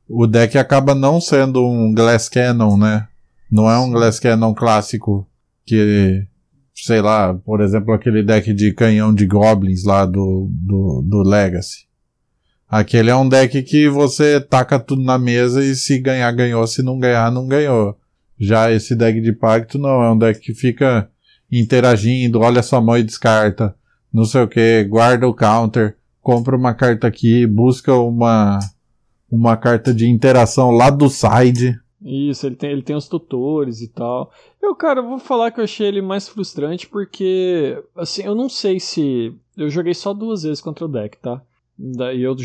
o 0.08 0.26
deck 0.26 0.58
acaba 0.58 0.94
não 0.94 1.20
sendo 1.20 1.64
um 1.64 1.94
Glass 1.94 2.28
Cannon, 2.28 2.76
né? 2.76 3.08
Não 3.50 3.70
é 3.70 3.78
um 3.78 3.90
Glass 3.90 4.18
Cannon 4.18 4.54
clássico 4.54 5.26
que, 5.64 6.26
sei 6.74 7.00
lá, 7.00 7.34
por 7.34 7.60
exemplo, 7.60 7.94
aquele 7.94 8.22
deck 8.22 8.52
de 8.52 8.72
canhão 8.72 9.14
de 9.14 9.26
Goblins 9.26 9.84
lá 9.84 10.04
do, 10.04 10.48
do, 10.50 11.02
do 11.02 11.22
Legacy. 11.22 11.86
Aquele 12.68 13.10
é 13.10 13.16
um 13.16 13.28
deck 13.28 13.62
que 13.62 13.88
você 13.88 14.40
taca 14.40 14.80
tudo 14.80 15.02
na 15.02 15.18
mesa 15.18 15.64
e 15.64 15.74
se 15.76 15.98
ganhar, 15.98 16.30
ganhou, 16.32 16.66
se 16.66 16.82
não 16.82 16.98
ganhar, 16.98 17.30
não 17.30 17.46
ganhou. 17.46 17.96
Já 18.38 18.70
esse 18.72 18.96
deck 18.96 19.20
de 19.20 19.32
pacto 19.32 19.78
não, 19.78 20.02
é 20.02 20.10
um 20.10 20.18
deck 20.18 20.40
que 20.40 20.52
fica 20.52 21.08
interagindo, 21.50 22.40
olha 22.40 22.62
sua 22.62 22.80
mão 22.80 22.96
e 22.96 23.02
descarta, 23.02 23.74
não 24.12 24.24
sei 24.24 24.42
o 24.42 24.48
que, 24.48 24.84
guarda 24.84 25.28
o 25.28 25.34
counter, 25.34 25.96
compra 26.20 26.56
uma 26.56 26.74
carta 26.74 27.06
aqui, 27.06 27.46
busca 27.46 27.94
uma, 27.94 28.58
uma 29.30 29.56
carta 29.56 29.92
de 29.92 30.08
interação 30.08 30.70
lá 30.70 30.90
do 30.90 31.08
side. 31.08 31.78
Isso, 32.02 32.46
ele 32.46 32.56
tem, 32.56 32.70
ele 32.70 32.82
tem 32.82 32.94
os 32.94 33.08
tutores 33.08 33.80
e 33.80 33.88
tal. 33.88 34.30
Eu, 34.60 34.74
cara, 34.74 35.00
vou 35.00 35.18
falar 35.18 35.50
que 35.50 35.60
eu 35.60 35.64
achei 35.64 35.86
ele 35.86 36.02
mais 36.02 36.28
frustrante 36.28 36.88
porque, 36.88 37.82
assim, 37.96 38.22
eu 38.22 38.34
não 38.34 38.48
sei 38.48 38.78
se. 38.78 39.34
Eu 39.56 39.70
joguei 39.70 39.94
só 39.94 40.12
duas 40.12 40.42
vezes 40.42 40.60
contra 40.60 40.84
o 40.84 40.88
deck, 40.88 41.16
tá? 41.18 41.40
E 41.78 42.22
eu 42.22 42.36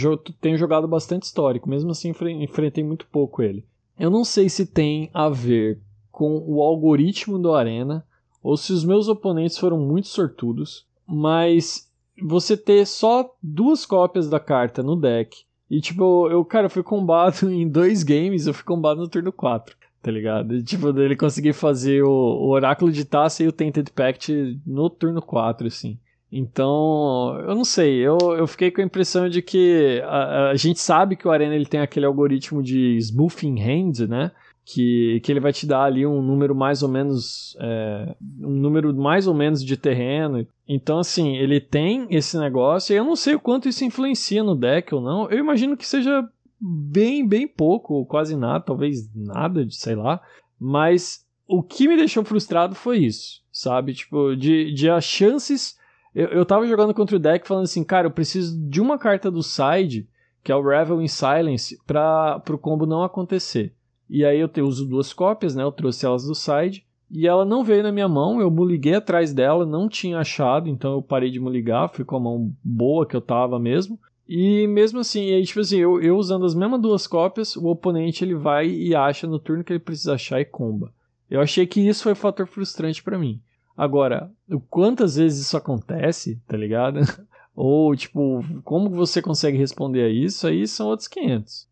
tenho 0.41 0.58
jogado 0.58 0.88
bastante 0.88 1.24
histórico, 1.24 1.70
mesmo 1.70 1.91
assim 1.91 2.14
enfrentei 2.41 2.84
muito 2.84 3.06
pouco 3.08 3.43
ele. 3.43 3.64
Eu 4.00 4.10
não 4.10 4.24
sei 4.24 4.50
se 4.50 4.66
tem 4.66 5.10
a 5.14 5.30
ver 5.30 5.80
com 6.12 6.43
o 6.47 6.62
algoritmo 6.64 7.38
do 7.38 7.54
Arena 7.54 8.04
ou 8.42 8.58
se 8.58 8.72
os 8.72 8.84
meus 8.84 9.08
oponentes 9.08 9.58
foram 9.58 9.80
muito 9.80 10.08
sortudos, 10.08 10.86
mas 11.08 11.90
você 12.22 12.56
ter 12.56 12.86
só 12.86 13.34
duas 13.42 13.86
cópias 13.86 14.30
da 14.30 14.40
carta 14.40 14.84
no 14.84 14.96
deck 14.96 15.46
e 15.70 15.80
tipo, 15.80 16.28
eu, 16.30 16.44
cara, 16.44 16.66
eu 16.66 16.70
fui 16.70 16.82
combado 16.82 17.50
em 17.52 17.68
dois 17.68 18.04
games, 18.04 18.48
eu 18.48 18.54
fui 18.54 18.64
combado 18.64 19.00
no 19.00 19.08
turno 19.08 19.32
4, 19.32 19.76
tá 20.02 20.10
ligado? 20.10 20.56
E, 20.56 20.64
tipo, 20.64 20.90
ele 21.00 21.16
conseguir 21.16 21.54
fazer 21.54 22.02
o, 22.02 22.10
o 22.10 22.50
Oráculo 22.50 22.92
de 22.92 23.06
Taça 23.06 23.44
e 23.44 23.48
o 23.48 23.52
Tainted 23.52 23.92
Pact 23.92 24.60
no 24.66 24.90
turno 24.90 25.22
4, 25.22 25.68
assim. 25.68 26.00
Então, 26.32 27.40
eu 27.48 27.56
não 27.56 27.66
sei, 27.66 27.96
eu, 27.96 28.18
eu 28.38 28.46
fiquei 28.46 28.70
com 28.70 28.82
a 28.82 28.84
impressão 28.84 29.28
de 29.28 29.42
que 29.42 30.00
a, 30.06 30.50
a 30.50 30.56
gente 30.56 30.80
sabe 30.80 31.16
que 31.16 31.28
o 31.28 31.32
Arena 31.32 31.56
ele 31.56 31.66
tem 31.66 31.80
aquele 31.80 32.06
algoritmo 32.06 32.62
de 32.62 32.98
smoothing 32.98 33.60
hand, 33.60 34.08
né? 34.08 34.32
Que, 34.72 35.20
que 35.24 35.32
ele 35.32 35.39
vai 35.39 35.51
te 35.51 35.65
dar 35.65 35.84
ali 35.84 36.05
um 36.05 36.22
número 36.22 36.53
mais 36.53 36.84
ou 36.84 36.89
menos 36.89 37.57
é, 37.59 38.15
um 38.39 38.51
número 38.51 38.93
mais 38.93 39.26
ou 39.26 39.34
menos 39.34 39.63
de 39.63 39.76
terreno. 39.76 40.45
Então, 40.67 40.99
assim, 40.99 41.38
ele 41.38 41.59
tem 41.59 42.05
esse 42.11 42.38
negócio, 42.38 42.93
e 42.93 42.97
eu 42.97 43.03
não 43.03 43.15
sei 43.15 43.34
o 43.34 43.39
quanto 43.39 43.67
isso 43.67 43.84
influencia 43.84 44.43
no 44.43 44.55
deck 44.55 44.93
ou 44.93 45.01
não. 45.01 45.30
Eu 45.30 45.39
imagino 45.39 45.76
que 45.76 45.88
seja 45.88 46.24
bem, 46.59 47.28
bem 47.28 47.47
pouco, 47.47 47.95
ou 47.95 48.05
quase 48.05 48.36
nada, 48.36 48.63
talvez 48.63 49.09
nada, 49.15 49.65
sei 49.72 49.95
lá. 49.95 50.22
Mas 50.59 51.26
o 51.47 51.63
que 51.63 51.88
me 51.88 51.97
deixou 51.97 52.24
frustrado 52.24 52.76
foi 52.76 52.99
isso, 52.99 53.41
sabe? 53.51 53.93
Tipo, 53.93 54.36
de, 54.36 54.72
de 54.72 54.88
as 54.88 55.03
chances 55.03 55.80
eu, 56.13 56.28
eu 56.28 56.45
tava 56.45 56.67
jogando 56.67 56.93
contra 56.93 57.15
o 57.15 57.20
deck 57.20 57.47
falando 57.47 57.63
assim, 57.63 57.84
cara, 57.84 58.07
eu 58.07 58.11
preciso 58.11 58.59
de 58.67 58.82
uma 58.82 58.97
carta 58.97 59.30
do 59.30 59.43
side, 59.43 60.07
que 60.43 60.51
é 60.51 60.55
o 60.55 60.61
Revel 60.61 61.01
in 61.01 61.07
Silence, 61.07 61.80
para 61.86 62.41
o 62.49 62.57
combo 62.57 62.86
não 62.86 63.03
acontecer. 63.03 63.74
E 64.10 64.26
aí 64.26 64.39
eu 64.39 64.49
uso 64.66 64.88
duas 64.88 65.14
cópias, 65.14 65.55
né? 65.55 65.64
Eu 65.64 65.72
trouxe 65.72 66.05
elas 66.05 66.26
do 66.26 66.34
side. 66.34 66.86
E 67.12 67.28
ela 67.28 67.43
não 67.43 67.64
veio 67.64 67.82
na 67.82 67.91
minha 67.91 68.07
mão, 68.07 68.39
eu 68.39 68.51
muliguei 68.51 68.93
atrás 68.93 69.34
dela, 69.34 69.66
não 69.66 69.89
tinha 69.89 70.20
achado, 70.20 70.70
então 70.70 70.93
eu 70.93 71.01
parei 71.01 71.32
de 71.32 71.39
muligar, 71.39 71.89
fui 71.89 72.05
com 72.05 72.16
a 72.16 72.20
mão 72.20 72.53
boa 72.64 73.05
que 73.05 73.16
eu 73.16 73.22
tava 73.22 73.60
mesmo. 73.60 73.99
E 74.28 74.68
mesmo 74.68 74.99
assim, 74.99 75.34
aí, 75.34 75.43
tipo 75.43 75.60
assim, 75.60 75.78
eu, 75.78 75.99
eu 75.99 76.16
usando 76.16 76.45
as 76.45 76.53
mesmas 76.53 76.80
duas 76.80 77.07
cópias, 77.07 77.55
o 77.55 77.66
oponente 77.66 78.24
ele 78.24 78.36
vai 78.36 78.70
e 78.70 78.93
acha 78.93 79.26
no 79.26 79.39
turno 79.39 79.64
que 79.64 79.74
ele 79.74 79.80
precisa 79.80 80.14
achar 80.14 80.39
e 80.39 80.45
comba. 80.45 80.93
Eu 81.28 81.41
achei 81.41 81.66
que 81.66 81.82
isso 81.82 82.03
foi 82.03 82.12
um 82.12 82.16
fator 82.16 82.45
frustrante 82.45 83.01
para 83.01 83.18
mim. 83.18 83.41
Agora, 83.76 84.32
quantas 84.70 85.16
vezes 85.16 85.47
isso 85.47 85.57
acontece, 85.57 86.39
tá 86.47 86.55
ligado? 86.55 86.99
Ou, 87.55 87.95
tipo, 87.95 88.43
como 88.64 88.89
você 88.89 89.20
consegue 89.20 89.57
responder 89.57 90.03
a 90.03 90.10
isso, 90.10 90.45
aí 90.45 90.68
são 90.68 90.88
outros 90.88 91.07
500. 91.07 91.68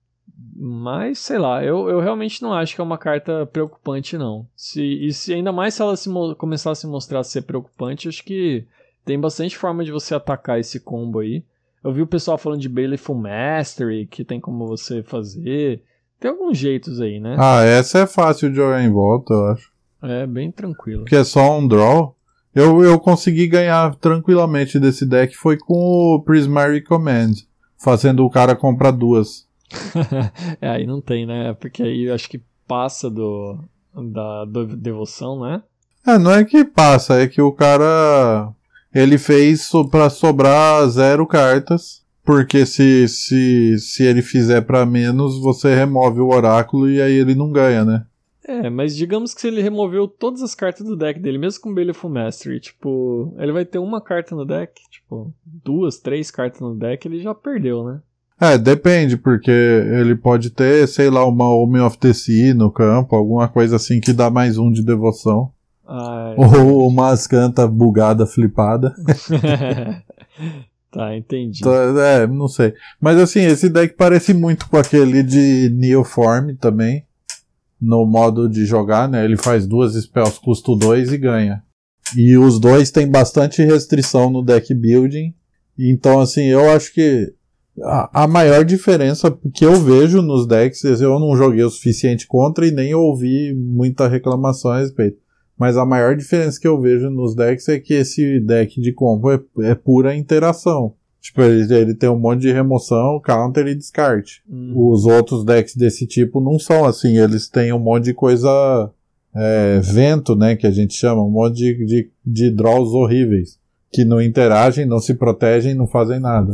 Mas, 0.56 1.20
sei 1.20 1.38
lá, 1.38 1.64
eu, 1.64 1.90
eu 1.90 2.00
realmente 2.00 2.42
não 2.42 2.54
acho 2.54 2.76
que 2.76 2.82
é 2.82 2.84
uma 2.84 2.98
carta 2.98 3.46
preocupante, 3.46 4.18
não. 4.18 4.48
Se, 4.56 4.82
e 4.82 5.12
se 5.12 5.34
ainda 5.34 5.52
mais 5.52 5.74
se 5.74 5.82
ela 5.82 5.96
se 5.96 6.10
começar 6.38 6.72
a 6.72 6.76
se 6.76 6.86
mostrar 6.86 7.24
ser 7.24 7.44
preocupante, 7.44 8.08
acho 8.08 8.24
que 8.24 8.66
tem 9.06 9.20
bastante 9.20 9.58
forma 9.58 9.84
de 9.84 9.92
você 9.92 10.14
atacar 10.14 10.60
esse 10.60 10.80
combo 10.80 11.20
aí. 11.20 11.44
Eu 11.84 11.94
vi 11.94 12.02
o 12.02 12.08
pessoal 12.08 12.38
falando 12.38 12.60
de 12.60 12.70
Baleful 12.70 13.16
Mastery, 13.16 14.06
que 14.06 14.26
tem 14.26 14.40
como 14.40 14.68
você 14.68 15.02
fazer. 15.02 15.82
Tem 16.20 16.30
alguns 16.30 16.58
jeitos 16.58 17.00
aí, 17.00 17.20
né? 17.20 17.36
Ah, 17.40 17.64
essa 17.64 18.00
é 18.00 18.08
fácil 18.08 18.50
de 18.50 18.58
jogar 18.58 18.84
em 18.84 18.92
volta, 18.92 19.34
eu 19.34 19.46
acho. 19.48 19.72
É, 20.04 20.28
bem 20.28 20.52
tranquilo. 20.52 21.06
Que 21.06 21.16
é 21.16 21.24
só 21.24 21.58
um 21.58 21.68
draw. 21.68 22.16
Eu, 22.54 22.84
eu 22.84 23.00
consegui 23.00 23.48
ganhar 23.48 23.96
tranquilamente 23.96 24.80
desse 24.80 25.06
deck 25.06 25.36
foi 25.36 25.58
com 25.58 25.76
o 25.76 26.22
Prismary 26.22 26.84
Command. 26.84 27.34
Fazendo 27.78 28.26
o 28.26 28.30
cara 28.30 28.56
comprar 28.56 28.92
duas. 28.92 29.47
é, 30.62 30.70
aí 30.70 30.86
não 30.86 31.02
tem, 31.02 31.26
né? 31.26 31.54
Porque 31.54 31.84
aí 31.84 32.04
eu 32.04 32.14
acho 32.14 32.30
que 32.30 32.42
passa 32.68 33.10
do, 33.10 33.58
da 33.94 34.46
do 34.46 34.66
devoção, 34.66 35.42
né? 35.42 35.64
É, 36.06 36.18
não 36.18 36.32
é 36.32 36.46
que 36.46 36.64
passa, 36.64 37.22
é 37.22 37.28
que 37.28 37.42
o 37.42 37.52
cara 37.52 38.54
ele 38.94 39.18
fez 39.18 39.64
so, 39.64 39.88
para 39.88 40.10
sobrar 40.10 40.88
zero 40.88 41.28
cartas, 41.28 42.02
porque 42.24 42.66
se, 42.66 43.08
se, 43.08 43.78
se 43.78 44.04
ele 44.04 44.22
fizer 44.22 44.62
para 44.62 44.86
menos, 44.86 45.40
você 45.40 45.76
remove 45.76 46.20
o 46.20 46.30
oráculo 46.30 46.90
e 46.90 47.02
aí 47.02 47.14
ele 47.14 47.36
não 47.36 47.52
ganha, 47.52 47.84
né? 47.84 48.06
É, 48.48 48.70
mas 48.70 48.96
digamos 48.96 49.34
que 49.34 49.42
se 49.42 49.48
ele 49.50 49.62
removeu 49.62 50.08
todas 50.08 50.42
as 50.42 50.56
cartas 50.56 50.88
do 50.88 50.96
deck 50.96 51.20
dele, 51.20 51.38
mesmo 51.38 51.62
com 51.62 51.74
Baleful 51.74 52.10
Mastery, 52.10 52.62
tipo, 52.62 53.36
ele 53.38 53.52
vai 53.52 53.66
ter 53.66 53.78
uma 53.78 54.00
carta 54.00 54.34
no 54.34 54.46
deck, 54.46 54.82
tipo, 54.90 55.34
duas, 55.46 56.00
três 56.00 56.32
cartas 56.32 56.62
no 56.62 56.74
deck, 56.74 57.06
ele 57.06 57.20
já 57.20 57.36
perdeu, 57.36 57.84
né? 57.84 58.00
É, 58.40 58.56
depende, 58.58 59.18
porque 59.18 59.50
ele 59.52 60.16
pode 60.16 60.52
ter, 60.52 60.88
sei 60.88 61.10
lá, 61.10 61.26
uma 61.26 61.50
Omen 61.50 61.82
of 61.82 61.98
the 61.98 62.14
Sea 62.14 62.54
no 62.54 62.72
campo, 62.72 63.16
alguma 63.16 63.48
coisa 63.48 63.78
assim 63.78 64.00
que 64.00 64.14
dá 64.14 64.30
mais 64.30 64.60
um 64.60 64.72
de 64.72 64.84
devoção. 64.84 65.52
Ah, 65.88 66.36
é. 66.38 66.42
Ou 66.42 66.88
uma 66.88 67.10
Ascanta 67.10 67.66
bugada, 67.68 68.28
flipada. 68.28 68.94
tá, 70.92 71.16
entendi. 71.16 71.62
É, 72.00 72.28
não 72.28 72.48
sei. 72.48 72.74
Mas 73.02 73.18
assim, 73.18 73.40
esse 73.40 73.70
deck 73.70 73.96
parece 73.96 74.34
muito 74.34 74.70
com 74.70 74.78
aquele 74.78 75.24
de 75.24 75.70
Neoform 75.74 76.56
também. 76.60 77.06
No 77.80 78.06
modo 78.06 78.50
de 78.50 78.66
jogar, 78.66 79.08
né? 79.08 79.24
Ele 79.24 79.38
faz 79.38 79.66
duas 79.66 79.94
spells 79.94 80.40
custo 80.40 80.76
2 80.76 81.14
e 81.14 81.18
ganha. 81.18 81.64
E 82.16 82.38
os 82.38 82.60
dois 82.60 82.92
têm 82.92 83.08
bastante 83.08 83.64
restrição 83.64 84.30
no 84.30 84.44
deck 84.44 84.74
building. 84.74 85.34
Então, 85.78 86.20
assim, 86.20 86.46
eu 86.46 86.72
acho 86.72 86.94
que 86.94 87.34
a, 87.84 88.24
a, 88.24 88.28
maior 88.28 88.66
diferença 88.66 89.36
que 89.54 89.66
eu 89.66 89.76
vejo 89.76 90.22
nos 90.22 90.48
decks, 90.48 90.84
eu 90.84 91.20
não 91.20 91.36
joguei 91.36 91.64
o 91.64 91.70
suficiente 91.70 92.28
contra 92.28 92.66
e 92.66 92.72
nem 92.72 92.94
ouvi 92.94 93.54
muita 93.54 94.08
reclamação 94.08 94.72
a 94.72 94.80
respeito. 94.80 95.18
Mas 95.58 95.76
a 95.76 95.86
maior 95.86 96.16
diferença 96.16 96.60
que 96.60 96.68
eu 96.68 96.80
vejo 96.80 97.10
nos 97.10 97.36
decks 97.36 97.68
é 97.68 97.80
que 97.80 97.94
esse 97.94 98.40
deck 98.40 98.80
de 98.80 98.94
combo 98.94 99.32
é, 99.32 99.40
é 99.62 99.76
pura 99.76 100.16
interação. 100.16 100.94
Tipo, 101.20 101.42
ele, 101.42 101.74
ele, 101.74 101.96
tem 101.96 102.10
um 102.10 102.20
monte 102.20 102.42
de 102.42 102.52
remoção, 102.52 103.20
counter 103.20 103.68
e 103.68 103.76
descarte. 103.76 104.44
Hum. 104.50 104.74
Os 104.76 105.06
outros 105.06 105.44
decks 105.44 105.76
desse 105.76 106.06
tipo 106.06 106.40
não 106.40 106.60
são 106.60 106.86
assim, 106.86 107.18
eles 107.18 107.50
têm 107.50 107.74
um 107.74 107.80
monte 107.80 108.06
de 108.06 108.14
coisa 108.14 108.92
é, 109.36 109.80
vento, 109.82 110.36
né, 110.36 110.56
que 110.56 110.66
a 110.66 110.72
gente 110.72 110.94
chama, 110.94 111.24
um 111.24 111.30
monte 111.30 111.56
de, 111.56 111.86
de, 111.86 112.10
de 112.26 112.52
draws 112.52 112.90
horríveis. 112.90 113.60
Que 113.92 114.06
não 114.06 114.22
interagem, 114.22 114.86
não 114.86 115.00
se 115.00 115.16
protegem, 115.16 115.74
não 115.74 115.88
fazem 115.88 116.20
nada. 116.20 116.54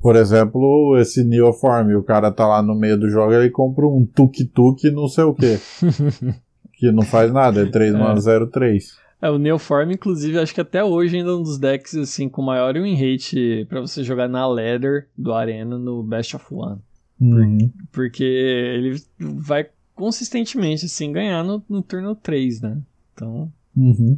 Por 0.00 0.14
exemplo, 0.14 0.96
esse 0.98 1.24
Neoform, 1.24 1.94
o 1.94 2.02
cara 2.02 2.30
tá 2.30 2.46
lá 2.46 2.62
no 2.62 2.74
meio 2.74 2.98
do 2.98 3.08
jogo, 3.08 3.32
ele 3.32 3.50
compra 3.50 3.86
um 3.86 4.06
tuk-tuk 4.06 4.90
não 4.92 5.08
sei 5.08 5.24
o 5.24 5.34
que. 5.34 5.58
que 6.74 6.92
não 6.92 7.02
faz 7.02 7.32
nada, 7.32 7.62
é 7.62 7.66
3 7.66 7.94
é. 7.94 8.20
0 8.20 8.46
3. 8.46 8.96
É, 9.20 9.28
o 9.28 9.38
Neoform, 9.38 9.90
inclusive, 9.90 10.38
acho 10.38 10.54
que 10.54 10.60
até 10.60 10.84
hoje 10.84 11.16
ainda 11.16 11.30
é 11.30 11.34
um 11.34 11.42
dos 11.42 11.58
decks 11.58 11.96
assim, 11.96 12.28
com 12.28 12.40
maior 12.40 12.74
win 12.74 12.94
rate 12.94 13.66
pra 13.68 13.80
você 13.80 14.04
jogar 14.04 14.28
na 14.28 14.46
ladder 14.46 15.08
do 15.16 15.32
Arena 15.32 15.76
no 15.76 16.04
Best 16.04 16.36
of 16.36 16.46
One. 16.54 16.78
Uhum. 17.20 17.58
Por, 17.58 17.72
porque 17.90 18.22
ele 18.22 19.02
vai 19.18 19.66
consistentemente 19.96 20.84
assim 20.84 21.10
ganhar 21.10 21.42
no, 21.42 21.60
no 21.68 21.82
turno 21.82 22.14
3, 22.14 22.60
né? 22.60 22.78
Então. 23.12 23.52
Uhum. 23.76 24.16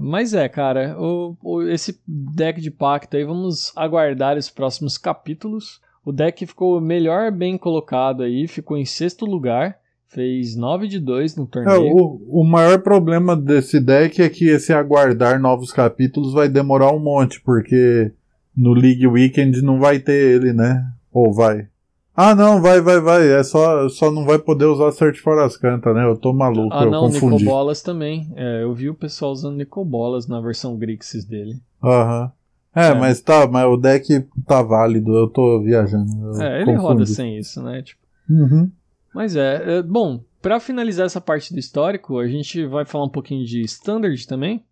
Mas 0.00 0.34
é, 0.34 0.48
cara, 0.48 0.96
o, 0.98 1.36
o, 1.42 1.62
esse 1.62 2.00
deck 2.06 2.60
de 2.60 2.70
pacto 2.70 3.16
aí, 3.16 3.24
vamos 3.24 3.72
aguardar 3.76 4.36
os 4.36 4.50
próximos 4.50 4.98
capítulos. 4.98 5.80
O 6.04 6.12
deck 6.12 6.46
ficou 6.46 6.80
melhor 6.80 7.30
bem 7.30 7.56
colocado 7.56 8.22
aí, 8.22 8.46
ficou 8.48 8.76
em 8.76 8.84
sexto 8.84 9.24
lugar. 9.24 9.78
Fez 10.10 10.56
9 10.56 10.88
de 10.88 10.98
2 10.98 11.36
no 11.36 11.44
É, 11.44 11.46
torneio. 11.46 11.94
o, 11.94 12.40
o 12.40 12.44
maior 12.44 12.80
problema 12.80 13.36
desse 13.36 13.78
deck 13.78 14.22
é 14.22 14.28
que 14.30 14.48
esse 14.48 14.72
aguardar 14.72 15.38
novos 15.38 15.70
capítulos 15.70 16.32
vai 16.32 16.48
demorar 16.48 16.92
um 16.92 16.98
monte, 16.98 17.38
porque 17.42 18.10
no 18.56 18.72
League 18.72 19.06
Weekend 19.06 19.60
não 19.60 19.78
vai 19.78 19.98
ter 19.98 20.14
ele, 20.36 20.54
né? 20.54 20.82
Ou 21.12 21.32
vai? 21.32 21.68
Ah, 22.20 22.34
não, 22.34 22.60
vai, 22.60 22.80
vai, 22.80 23.00
vai. 23.00 23.28
É 23.30 23.44
só, 23.44 23.88
só 23.88 24.10
não 24.10 24.24
vai 24.24 24.40
poder 24.40 24.64
usar 24.64 24.90
Search 24.90 25.20
for 25.20 25.38
as 25.38 25.56
Canta, 25.56 25.94
né? 25.94 26.04
Eu 26.04 26.16
tô 26.16 26.32
maluco, 26.32 26.74
ah, 26.74 26.82
eu 26.82 26.90
não, 26.90 27.02
confundi. 27.02 27.44
Nicobolas 27.44 27.80
também. 27.80 28.28
É, 28.34 28.64
eu 28.64 28.74
vi 28.74 28.90
o 28.90 28.94
pessoal 28.94 29.30
usando 29.30 29.56
Nicobolas 29.56 30.26
na 30.26 30.40
versão 30.40 30.76
Grixis 30.76 31.24
dele. 31.24 31.60
Aham. 31.80 32.32
É, 32.74 32.88
É. 32.88 32.94
mas 32.94 33.20
tá, 33.20 33.46
mas 33.46 33.66
o 33.66 33.76
deck 33.76 34.26
tá 34.48 34.60
válido, 34.62 35.16
eu 35.16 35.28
tô 35.28 35.62
viajando. 35.62 36.10
eu 36.34 36.42
é, 36.42 36.62
ele 36.62 36.74
roda 36.74 37.06
sem 37.06 37.38
isso, 37.38 37.62
né? 37.62 37.82
Tipo, 37.82 38.00
Uhum. 38.28 38.68
Mas 39.14 39.36
é, 39.36 39.78
é, 39.78 39.82
bom, 39.82 40.20
pra 40.42 40.58
finalizar 40.60 41.06
essa 41.06 41.20
parte 41.20 41.52
do 41.52 41.58
histórico, 41.58 42.18
a 42.18 42.26
gente 42.26 42.66
vai 42.66 42.84
falar 42.84 43.04
um 43.04 43.08
pouquinho 43.08 43.44
de 43.46 43.62
Standard 43.62 44.26
também. 44.26 44.62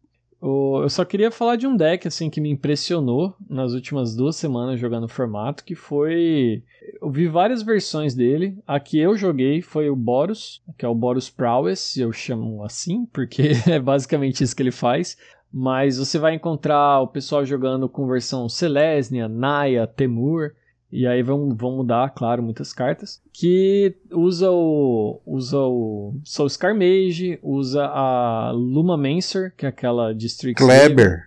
Eu 0.43 0.89
só 0.89 1.05
queria 1.05 1.30
falar 1.30 1.57
de 1.57 1.66
um 1.66 1.76
deck 1.76 2.07
assim 2.07 2.28
que 2.28 2.41
me 2.41 2.51
impressionou 2.51 3.34
nas 3.49 3.72
últimas 3.72 4.14
duas 4.14 4.37
semanas 4.37 4.78
jogando 4.78 5.05
o 5.05 5.09
formato, 5.09 5.64
que 5.64 5.74
foi 5.74 6.62
eu 7.01 7.11
vi 7.11 7.26
várias 7.26 7.62
versões 7.62 8.14
dele. 8.14 8.59
A 8.66 8.78
que 8.78 8.99
eu 8.99 9.16
joguei 9.16 9.61
foi 9.62 9.91
o 9.91 9.97
Boros, 9.97 10.62
que 10.76 10.84
é 10.84 10.89
o 10.89 10.95
Boros 10.95 11.30
Prowess, 11.30 11.97
eu 11.97 12.12
chamo 12.12 12.62
assim, 12.62 13.07
porque 13.07 13.53
é 13.66 13.78
basicamente 13.78 14.43
isso 14.45 14.55
que 14.55 14.62
ele 14.62 14.70
faz. 14.70 15.16
Mas 15.53 15.99
você 15.99 16.18
vai 16.18 16.34
encontrar 16.34 17.01
o 17.01 17.09
pessoal 17.09 17.45
jogando 17.45 17.89
com 17.89 18.07
versão 18.07 18.49
Selesnya, 18.49 19.28
Naya, 19.28 19.87
Temur. 19.87 20.53
E 20.91 21.07
aí 21.07 21.22
vão, 21.22 21.55
vão 21.55 21.76
mudar, 21.76 22.11
claro, 22.11 22.43
muitas 22.43 22.72
cartas. 22.72 23.20
Que 23.32 23.95
usa 24.12 24.51
o. 24.51 25.20
Usa 25.26 25.59
o 25.59 26.14
Soul 26.24 26.49
Scar 26.49 26.74
Mage, 26.74 27.39
usa 27.43 27.84
a 27.87 28.53
Luma 28.53 28.97
Mancer, 28.97 29.53
que 29.57 29.66
é 29.66 29.68
aquela 29.68 30.12
Strixhaven. 30.12 30.55
Kleber. 30.55 31.26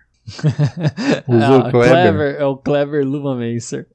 Usa 1.28 1.46
Ah, 1.46 1.58
o 1.58 1.70
Kleber. 1.70 2.36
É 2.38 2.44
o 2.44 2.56
Clever 2.56 3.04
Lumamancer. 3.06 3.86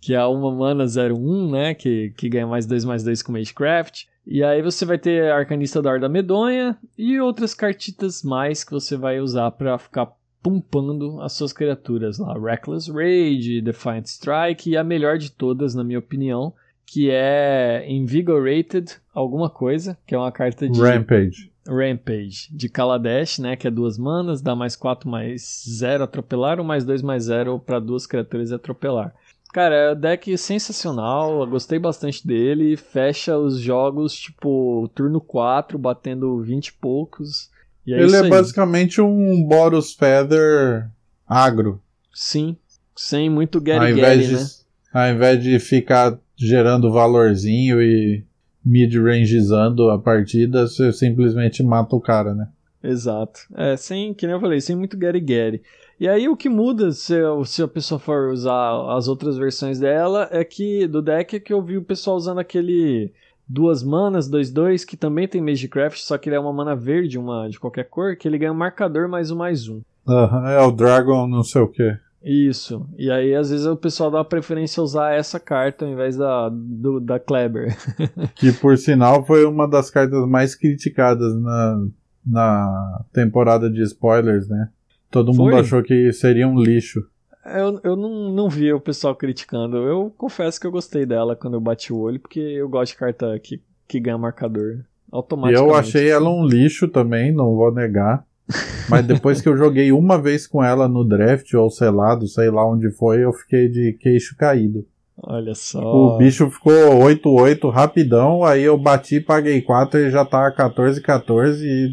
Que 0.00 0.14
é 0.14 0.24
uma 0.24 0.50
mana 0.50 0.84
01, 0.84 1.50
né? 1.50 1.74
Que, 1.74 2.12
que 2.16 2.28
ganha 2.28 2.46
mais 2.46 2.66
2 2.66 2.84
mais 2.84 3.04
2 3.04 3.22
com 3.22 3.32
Magecraft. 3.32 4.04
E 4.26 4.42
aí 4.42 4.62
você 4.62 4.84
vai 4.84 4.98
ter 4.98 5.32
Arcanista 5.32 5.82
da 5.82 5.90
Horda 5.90 6.08
Medonha 6.08 6.78
e 6.96 7.20
outras 7.20 7.54
cartitas 7.54 8.22
mais 8.22 8.62
que 8.62 8.70
você 8.70 8.96
vai 8.96 9.20
usar 9.20 9.50
pra 9.50 9.76
ficar 9.78 10.12
pumpando 10.42 11.20
as 11.20 11.32
suas 11.32 11.52
criaturas 11.52 12.18
lá. 12.18 12.34
Reckless 12.38 12.90
Rage, 12.90 13.60
Defiant 13.60 14.06
Strike 14.06 14.70
e 14.70 14.76
a 14.76 14.82
melhor 14.82 15.16
de 15.18 15.30
todas, 15.30 15.74
na 15.74 15.84
minha 15.84 15.98
opinião, 15.98 16.52
que 16.84 17.08
é 17.10 17.84
Invigorated 17.88 18.96
alguma 19.14 19.48
coisa, 19.48 19.96
que 20.06 20.14
é 20.14 20.18
uma 20.18 20.32
carta 20.32 20.68
de 20.68 20.80
Rampage. 20.80 21.52
Rampage 21.66 22.48
de 22.50 22.68
Kaladesh, 22.68 23.38
né? 23.38 23.54
Que 23.54 23.68
é 23.68 23.70
duas 23.70 23.96
manas, 23.96 24.42
dá 24.42 24.56
mais 24.56 24.74
4 24.74 25.08
mais 25.08 25.64
0 25.68 26.04
atropelar, 26.04 26.58
ou 26.58 26.64
mais 26.64 26.84
2 26.84 27.02
mais 27.02 27.24
0 27.24 27.60
para 27.60 27.78
duas 27.78 28.06
criaturas 28.06 28.50
e 28.50 28.54
atropelar. 28.54 29.14
Cara, 29.52 29.74
é 29.74 29.92
um 29.92 29.94
deck 29.94 30.36
sensacional, 30.38 31.40
eu 31.40 31.46
gostei 31.46 31.78
bastante 31.78 32.26
dele, 32.26 32.74
fecha 32.74 33.36
os 33.36 33.58
jogos 33.58 34.14
tipo 34.14 34.90
turno 34.94 35.20
4, 35.20 35.78
batendo 35.78 36.40
20 36.40 36.68
e 36.68 36.72
poucos. 36.72 37.51
É 37.86 38.02
Ele 38.02 38.14
é 38.14 38.28
basicamente 38.28 39.00
um 39.00 39.42
Boros 39.44 39.94
Feather 39.94 40.88
agro. 41.26 41.80
Sim, 42.12 42.56
sem 42.94 43.28
muito 43.28 43.60
Gary 43.60 43.94
Gary, 43.94 44.28
né? 44.28 44.46
ao 44.92 45.10
invés 45.10 45.42
de 45.42 45.58
ficar 45.58 46.18
gerando 46.36 46.92
valorzinho 46.92 47.80
e 47.80 48.24
mid-rangezando 48.64 49.90
a 49.90 49.98
partida, 49.98 50.66
você 50.66 50.92
simplesmente 50.92 51.62
mata 51.62 51.96
o 51.96 52.00
cara, 52.00 52.34
né? 52.34 52.48
Exato. 52.82 53.40
É, 53.54 53.76
sem, 53.76 54.12
que 54.12 54.26
nem 54.26 54.34
eu 54.34 54.40
falei, 54.40 54.60
sem 54.60 54.76
muito 54.76 54.96
Gary 54.96 55.20
Gary. 55.20 55.62
E 55.98 56.08
aí 56.08 56.28
o 56.28 56.36
que 56.36 56.48
muda 56.48 56.90
se, 56.90 57.14
se 57.44 57.62
a 57.62 57.68
pessoa 57.68 57.98
for 57.98 58.32
usar 58.32 58.96
as 58.96 59.06
outras 59.06 59.36
versões 59.36 59.78
dela 59.78 60.28
é 60.32 60.44
que 60.44 60.86
do 60.88 61.00
deck 61.00 61.36
é 61.36 61.40
que 61.40 61.52
eu 61.52 61.62
vi 61.62 61.76
o 61.76 61.84
pessoal 61.84 62.16
usando 62.16 62.38
aquele 62.38 63.12
duas 63.48 63.82
manas, 63.82 64.30
2-2, 64.30 64.84
que 64.84 64.96
também 64.96 65.28
tem 65.28 65.40
Magecraft, 65.40 65.98
só 65.98 66.16
que 66.16 66.28
ele 66.28 66.36
é 66.36 66.40
uma 66.40 66.52
mana 66.52 66.74
verde, 66.74 67.18
uma 67.18 67.48
de 67.48 67.58
qualquer 67.58 67.84
cor, 67.84 68.16
que 68.16 68.26
ele 68.26 68.38
ganha 68.38 68.52
um 68.52 68.56
marcador 68.56 69.08
mais 69.08 69.30
um 69.30 69.36
mais 69.36 69.68
um. 69.68 69.80
Aham, 70.08 70.48
é 70.48 70.60
o 70.60 70.70
Dragon 70.70 71.26
não 71.26 71.42
sei 71.42 71.62
o 71.62 71.68
que. 71.68 71.96
Isso. 72.24 72.86
E 72.96 73.10
aí, 73.10 73.34
às 73.34 73.50
vezes, 73.50 73.66
o 73.66 73.76
pessoal 73.76 74.10
dá 74.10 74.22
preferência 74.22 74.80
a 74.80 74.84
usar 74.84 75.12
essa 75.12 75.40
carta 75.40 75.84
ao 75.84 75.90
invés 75.90 76.16
da, 76.16 76.48
do, 76.48 77.00
da 77.00 77.18
Kleber. 77.18 77.76
Que 78.36 78.52
por 78.52 78.78
sinal 78.78 79.24
foi 79.26 79.44
uma 79.44 79.66
das 79.66 79.90
cartas 79.90 80.26
mais 80.28 80.54
criticadas 80.54 81.34
na, 81.40 81.86
na 82.24 83.04
temporada 83.12 83.68
de 83.68 83.82
spoilers, 83.82 84.48
né? 84.48 84.68
Todo 85.10 85.34
mundo 85.34 85.50
Foi? 85.50 85.60
achou 85.60 85.82
que 85.82 86.12
seria 86.12 86.46
um 86.48 86.60
lixo. 86.60 87.04
Eu, 87.44 87.80
eu 87.82 87.96
não, 87.96 88.30
não 88.32 88.48
vi 88.48 88.72
o 88.72 88.80
pessoal 88.80 89.14
criticando. 89.16 89.76
Eu 89.78 90.12
confesso 90.16 90.60
que 90.60 90.66
eu 90.66 90.70
gostei 90.72 91.04
dela 91.04 91.34
quando 91.36 91.54
eu 91.54 91.60
bati 91.60 91.92
o 91.92 91.98
olho, 91.98 92.20
porque 92.20 92.38
eu 92.40 92.68
gosto 92.68 92.92
de 92.92 92.98
carta 92.98 93.38
que, 93.38 93.60
que 93.88 93.98
ganha 93.98 94.16
marcador 94.18 94.76
E 94.78 94.84
automaticamente. 95.10 95.70
eu 95.70 95.76
achei 95.76 96.08
ela 96.10 96.30
um 96.30 96.46
lixo 96.46 96.86
também, 96.88 97.32
não 97.32 97.54
vou 97.56 97.72
negar. 97.72 98.24
Mas 98.88 99.06
depois 99.06 99.40
que 99.40 99.48
eu 99.48 99.56
joguei 99.56 99.90
uma 99.92 100.20
vez 100.20 100.46
com 100.46 100.62
ela 100.62 100.88
no 100.88 101.04
draft 101.04 101.52
ou 101.54 101.70
selado, 101.70 102.26
sei 102.28 102.50
lá 102.50 102.66
onde 102.68 102.90
foi, 102.90 103.24
eu 103.24 103.32
fiquei 103.32 103.68
de 103.68 103.92
queixo 104.00 104.36
caído. 104.36 104.84
Olha 105.16 105.54
só. 105.54 105.80
O 105.80 106.18
bicho 106.18 106.50
ficou 106.50 106.72
8-8 106.72 107.70
rapidão, 107.70 108.42
aí 108.44 108.62
eu 108.62 108.76
bati, 108.76 109.20
paguei 109.20 109.62
4 109.62 110.00
e 110.00 110.10
já 110.10 110.24
tá 110.24 110.50
14-14 110.50 111.62
e 111.62 111.92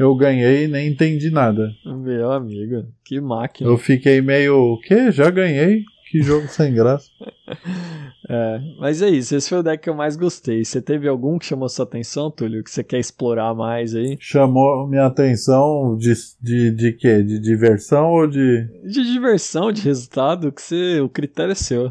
eu 0.00 0.14
ganhei 0.14 0.64
e 0.64 0.68
nem 0.68 0.88
entendi 0.88 1.30
nada. 1.30 1.70
Meu 1.84 2.32
amigo, 2.32 2.86
que 3.04 3.20
máquina. 3.20 3.68
Eu 3.68 3.76
fiquei 3.76 4.20
meio, 4.22 4.56
o 4.74 4.80
quê? 4.80 5.12
Já 5.12 5.30
ganhei? 5.30 5.84
Que 6.10 6.22
jogo 6.22 6.48
sem 6.48 6.74
graça. 6.74 7.08
É, 8.32 8.60
mas 8.78 9.02
é 9.02 9.08
isso, 9.08 9.34
esse 9.34 9.48
foi 9.48 9.58
o 9.58 9.62
deck 9.62 9.82
que 9.82 9.90
eu 9.90 9.94
mais 9.94 10.14
gostei. 10.14 10.64
Você 10.64 10.80
teve 10.80 11.08
algum 11.08 11.36
que 11.36 11.46
chamou 11.46 11.68
sua 11.68 11.84
atenção, 11.84 12.30
Túlio, 12.30 12.62
que 12.62 12.70
você 12.70 12.84
quer 12.84 13.00
explorar 13.00 13.52
mais 13.56 13.92
aí? 13.92 14.16
Chamou 14.20 14.86
minha 14.86 15.06
atenção 15.06 15.96
de, 15.98 16.12
de, 16.40 16.70
de 16.70 16.92
quê? 16.92 17.24
De 17.24 17.40
diversão 17.40 18.08
ou 18.12 18.28
de... 18.28 18.68
De 18.84 19.02
diversão, 19.12 19.72
de 19.72 19.82
resultado, 19.82 20.52
que 20.52 20.62
você, 20.62 21.00
o 21.00 21.08
critério 21.08 21.50
é 21.50 21.56
seu. 21.56 21.90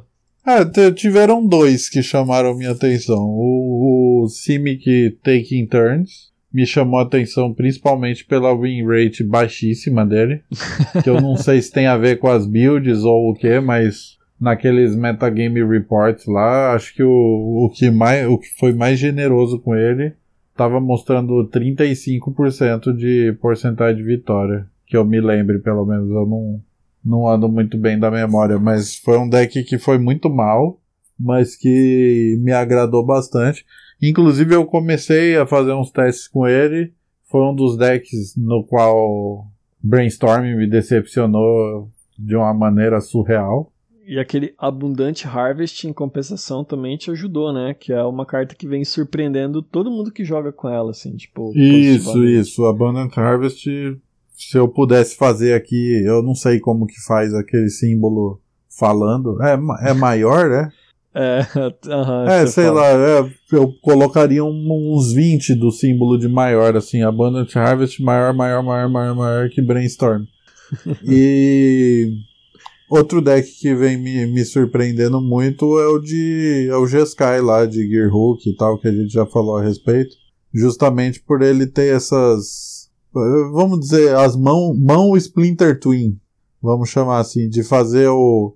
T- 0.73 0.93
tiveram 0.93 1.45
dois 1.45 1.89
que 1.89 2.01
chamaram 2.01 2.55
minha 2.55 2.71
atenção. 2.71 3.19
O, 3.19 4.23
o 4.23 4.29
Simic 4.29 5.17
Taking 5.21 5.67
Turns 5.67 6.31
me 6.51 6.65
chamou 6.65 6.99
a 6.99 7.03
atenção 7.03 7.53
principalmente 7.53 8.25
pela 8.25 8.55
win 8.55 8.85
rate 8.85 9.23
baixíssima 9.23 10.05
dele. 10.05 10.41
que 11.03 11.09
eu 11.09 11.21
não 11.21 11.35
sei 11.35 11.61
se 11.61 11.71
tem 11.71 11.87
a 11.87 11.97
ver 11.97 12.17
com 12.17 12.27
as 12.27 12.45
builds 12.45 13.03
ou 13.03 13.31
o 13.31 13.35
que, 13.35 13.59
mas 13.59 14.17
naqueles 14.39 14.95
metagame 14.95 15.63
reports 15.63 16.25
lá, 16.25 16.73
acho 16.73 16.93
que 16.95 17.03
o, 17.03 17.65
o, 17.65 17.69
que, 17.69 17.91
mais, 17.91 18.27
o 18.27 18.37
que 18.37 18.47
foi 18.57 18.73
mais 18.73 18.97
generoso 18.97 19.59
com 19.59 19.75
ele 19.75 20.13
tava 20.59 20.81
mostrando 20.81 21.47
35% 21.49 22.93
de 22.93 23.33
porcentagem 23.41 23.95
de 23.95 24.03
vitória. 24.03 24.67
Que 24.85 24.97
eu 24.97 25.05
me 25.05 25.21
lembre, 25.21 25.59
pelo 25.59 25.85
menos. 25.85 26.09
Eu 26.09 26.25
não, 26.25 26.61
não 27.05 27.27
ando 27.27 27.47
muito 27.47 27.77
bem 27.77 27.97
da 27.97 28.11
memória, 28.11 28.59
mas 28.59 28.95
foi 28.97 29.17
um 29.17 29.29
deck 29.29 29.63
que 29.63 29.77
foi 29.77 29.97
muito 29.97 30.29
mal, 30.29 30.77
mas 31.17 31.55
que 31.55 32.37
me 32.41 32.51
agradou 32.51 33.05
bastante. 33.05 33.65
Inclusive 34.01 34.55
eu 34.55 34.65
comecei 34.65 35.35
a 35.37 35.45
fazer 35.45 35.73
uns 35.73 35.91
testes 35.91 36.27
com 36.27 36.47
ele. 36.47 36.93
Foi 37.25 37.41
um 37.41 37.53
dos 37.53 37.77
decks 37.77 38.35
no 38.35 38.63
qual 38.63 39.45
Brainstorm 39.81 40.43
me 40.55 40.67
decepcionou 40.67 41.89
de 42.17 42.35
uma 42.35 42.53
maneira 42.53 42.99
surreal. 43.01 43.71
E 44.05 44.17
aquele 44.17 44.55
Abundante 44.57 45.27
Harvest, 45.27 45.87
em 45.87 45.93
compensação, 45.93 46.63
também 46.63 46.97
te 46.97 47.11
ajudou, 47.11 47.53
né? 47.53 47.75
Que 47.75 47.93
é 47.93 48.03
uma 48.03 48.25
carta 48.25 48.55
que 48.55 48.67
vem 48.67 48.83
surpreendendo 48.83 49.61
todo 49.61 49.91
mundo 49.91 50.11
que 50.11 50.25
joga 50.25 50.51
com 50.51 50.67
ela, 50.67 50.89
assim, 50.89 51.15
tipo. 51.15 51.55
Isso, 51.55 52.25
isso. 52.25 52.65
Abundant 52.65 53.15
Harvest, 53.15 53.65
se 54.31 54.57
eu 54.57 54.67
pudesse 54.67 55.15
fazer 55.15 55.53
aqui, 55.53 56.01
eu 56.03 56.23
não 56.23 56.33
sei 56.33 56.59
como 56.59 56.87
que 56.87 56.99
faz 57.05 57.35
aquele 57.35 57.69
símbolo 57.69 58.41
falando. 58.67 59.39
É, 59.43 59.53
é 59.91 59.93
maior, 59.93 60.49
né? 60.49 60.71
É, 61.13 61.39
É, 62.43 62.47
sei 62.47 62.65
fala. 62.65 62.81
lá, 62.81 62.87
é, 62.87 63.29
eu 63.51 63.73
colocaria 63.81 64.43
um- 64.43 64.93
uns 64.95 65.11
20 65.13 65.55
do 65.55 65.71
símbolo 65.71 66.17
de 66.17 66.27
maior, 66.27 66.75
assim, 66.77 67.01
Abundant 67.01 67.53
Harvest 67.55 68.01
maior, 68.01 68.33
maior, 68.33 68.63
maior, 68.63 68.89
maior, 68.89 69.15
maior 69.15 69.49
que 69.49 69.61
Brainstorm. 69.61 70.23
e 71.03 72.13
outro 72.89 73.21
deck 73.21 73.49
que 73.59 73.73
vem 73.73 73.97
me, 73.97 74.25
me 74.27 74.45
surpreendendo 74.45 75.19
muito 75.19 75.79
é 75.79 75.87
o 75.87 75.99
de 75.99 76.67
é 76.69 76.75
o 76.75 76.85
G-Sky 76.87 77.41
lá, 77.41 77.65
de 77.65 77.87
Gearhook 77.87 78.47
e 78.49 78.55
tal, 78.55 78.77
que 78.79 78.87
a 78.87 78.91
gente 78.91 79.11
já 79.11 79.25
falou 79.25 79.57
a 79.57 79.63
respeito. 79.63 80.15
Justamente 80.53 81.21
por 81.21 81.41
ele 81.41 81.65
ter 81.67 81.95
essas, 81.95 82.89
eh, 83.15 83.49
vamos 83.53 83.79
dizer, 83.79 84.15
as 84.15 84.35
mão, 84.35 84.73
mão 84.75 85.15
Splinter 85.17 85.79
Twin, 85.79 86.17
vamos 86.61 86.89
chamar 86.89 87.19
assim, 87.19 87.47
de 87.49 87.63
fazer 87.63 88.07
o 88.09 88.55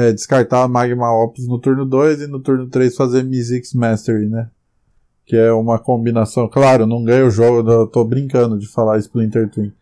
é, 0.00 0.12
descartar 0.12 0.68
Magma 0.68 1.12
Opus 1.12 1.46
no 1.46 1.58
turno 1.58 1.84
2 1.84 2.22
e 2.22 2.26
no 2.26 2.40
turno 2.40 2.68
3 2.68 2.94
fazer 2.94 3.24
Mizzix 3.24 3.72
Mastery, 3.72 4.28
né? 4.28 4.48
que 5.26 5.36
é 5.36 5.52
uma 5.52 5.78
combinação. 5.78 6.48
Claro, 6.48 6.86
não 6.86 7.02
ganho 7.02 7.26
o 7.26 7.30
jogo, 7.30 7.68
eu 7.70 7.86
tô 7.86 8.04
brincando 8.04 8.58
de 8.58 8.68
falar 8.68 8.98
Splinter 8.98 9.48
Twin. 9.48 9.72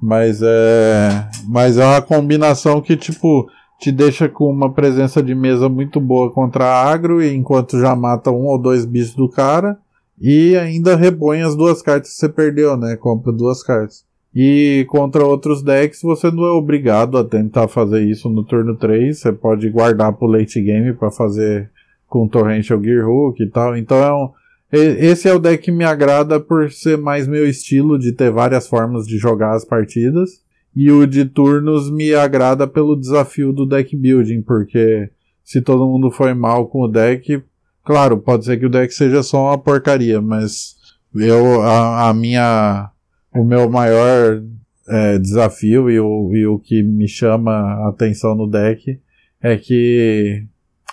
Mas 0.00 0.40
é. 0.42 1.28
Mas 1.46 1.76
é 1.76 1.84
uma 1.84 2.00
combinação 2.00 2.80
que, 2.80 2.96
tipo, 2.96 3.50
te 3.78 3.90
deixa 3.90 4.28
com 4.28 4.50
uma 4.50 4.72
presença 4.72 5.22
de 5.22 5.34
mesa 5.34 5.68
muito 5.68 6.00
boa 6.00 6.30
contra 6.30 6.64
agro, 6.64 7.22
e 7.22 7.34
enquanto 7.34 7.78
já 7.78 7.94
mata 7.94 8.30
um 8.30 8.46
ou 8.46 8.58
dois 8.58 8.84
bichos 8.84 9.14
do 9.14 9.28
cara. 9.28 9.78
E 10.20 10.56
ainda 10.56 10.96
repõe 10.96 11.40
as 11.42 11.56
duas 11.56 11.80
cartas 11.80 12.10
que 12.10 12.16
você 12.16 12.28
perdeu, 12.28 12.76
né? 12.76 12.94
Compra 12.96 13.32
duas 13.32 13.62
cartas. 13.62 14.04
E 14.34 14.86
contra 14.88 15.24
outros 15.24 15.62
decks 15.62 16.02
você 16.02 16.30
não 16.30 16.44
é 16.44 16.50
obrigado 16.50 17.18
a 17.18 17.24
tentar 17.24 17.66
fazer 17.66 18.02
isso 18.02 18.28
no 18.28 18.44
turno 18.44 18.76
3. 18.76 19.18
Você 19.18 19.32
pode 19.32 19.68
guardar 19.68 20.12
pro 20.12 20.28
late 20.28 20.60
game 20.60 20.92
para 20.92 21.10
fazer 21.10 21.70
com 22.06 22.28
Torrential 22.28 22.82
Gearhook 22.82 23.42
e 23.42 23.48
tal. 23.48 23.76
Então 23.76 23.98
é 23.98 24.12
um, 24.12 24.30
esse 24.72 25.28
é 25.28 25.34
o 25.34 25.38
deck 25.38 25.64
que 25.64 25.72
me 25.72 25.84
agrada 25.84 26.38
por 26.38 26.70
ser 26.70 26.96
mais 26.96 27.26
meu 27.26 27.48
estilo 27.48 27.98
de 27.98 28.12
ter 28.12 28.30
várias 28.30 28.68
formas 28.68 29.04
de 29.04 29.18
jogar 29.18 29.54
as 29.54 29.64
partidas. 29.64 30.42
E 30.74 30.90
o 30.92 31.04
de 31.06 31.24
turnos 31.24 31.90
me 31.90 32.14
agrada 32.14 32.66
pelo 32.68 32.94
desafio 32.94 33.52
do 33.52 33.66
deck 33.66 33.96
building, 33.96 34.42
porque 34.42 35.10
se 35.42 35.60
todo 35.60 35.88
mundo 35.88 36.12
foi 36.12 36.32
mal 36.32 36.68
com 36.68 36.82
o 36.82 36.88
deck, 36.88 37.42
claro, 37.84 38.18
pode 38.18 38.44
ser 38.44 38.56
que 38.56 38.66
o 38.66 38.70
deck 38.70 38.94
seja 38.94 39.20
só 39.24 39.46
uma 39.46 39.58
porcaria, 39.58 40.20
mas 40.20 40.76
eu, 41.12 41.60
a, 41.62 42.08
a 42.08 42.14
minha, 42.14 42.88
o 43.34 43.44
meu 43.44 43.68
maior 43.70 44.42
é, 44.88 45.18
desafio 45.18 45.90
e 45.90 46.00
o, 46.00 46.34
e 46.34 46.46
o 46.46 46.58
que 46.58 46.82
me 46.82 47.06
chama 47.06 47.52
a 47.52 47.88
atenção 47.88 48.34
no 48.34 48.48
deck 48.48 49.00
é 49.40 49.56
que 49.56 50.44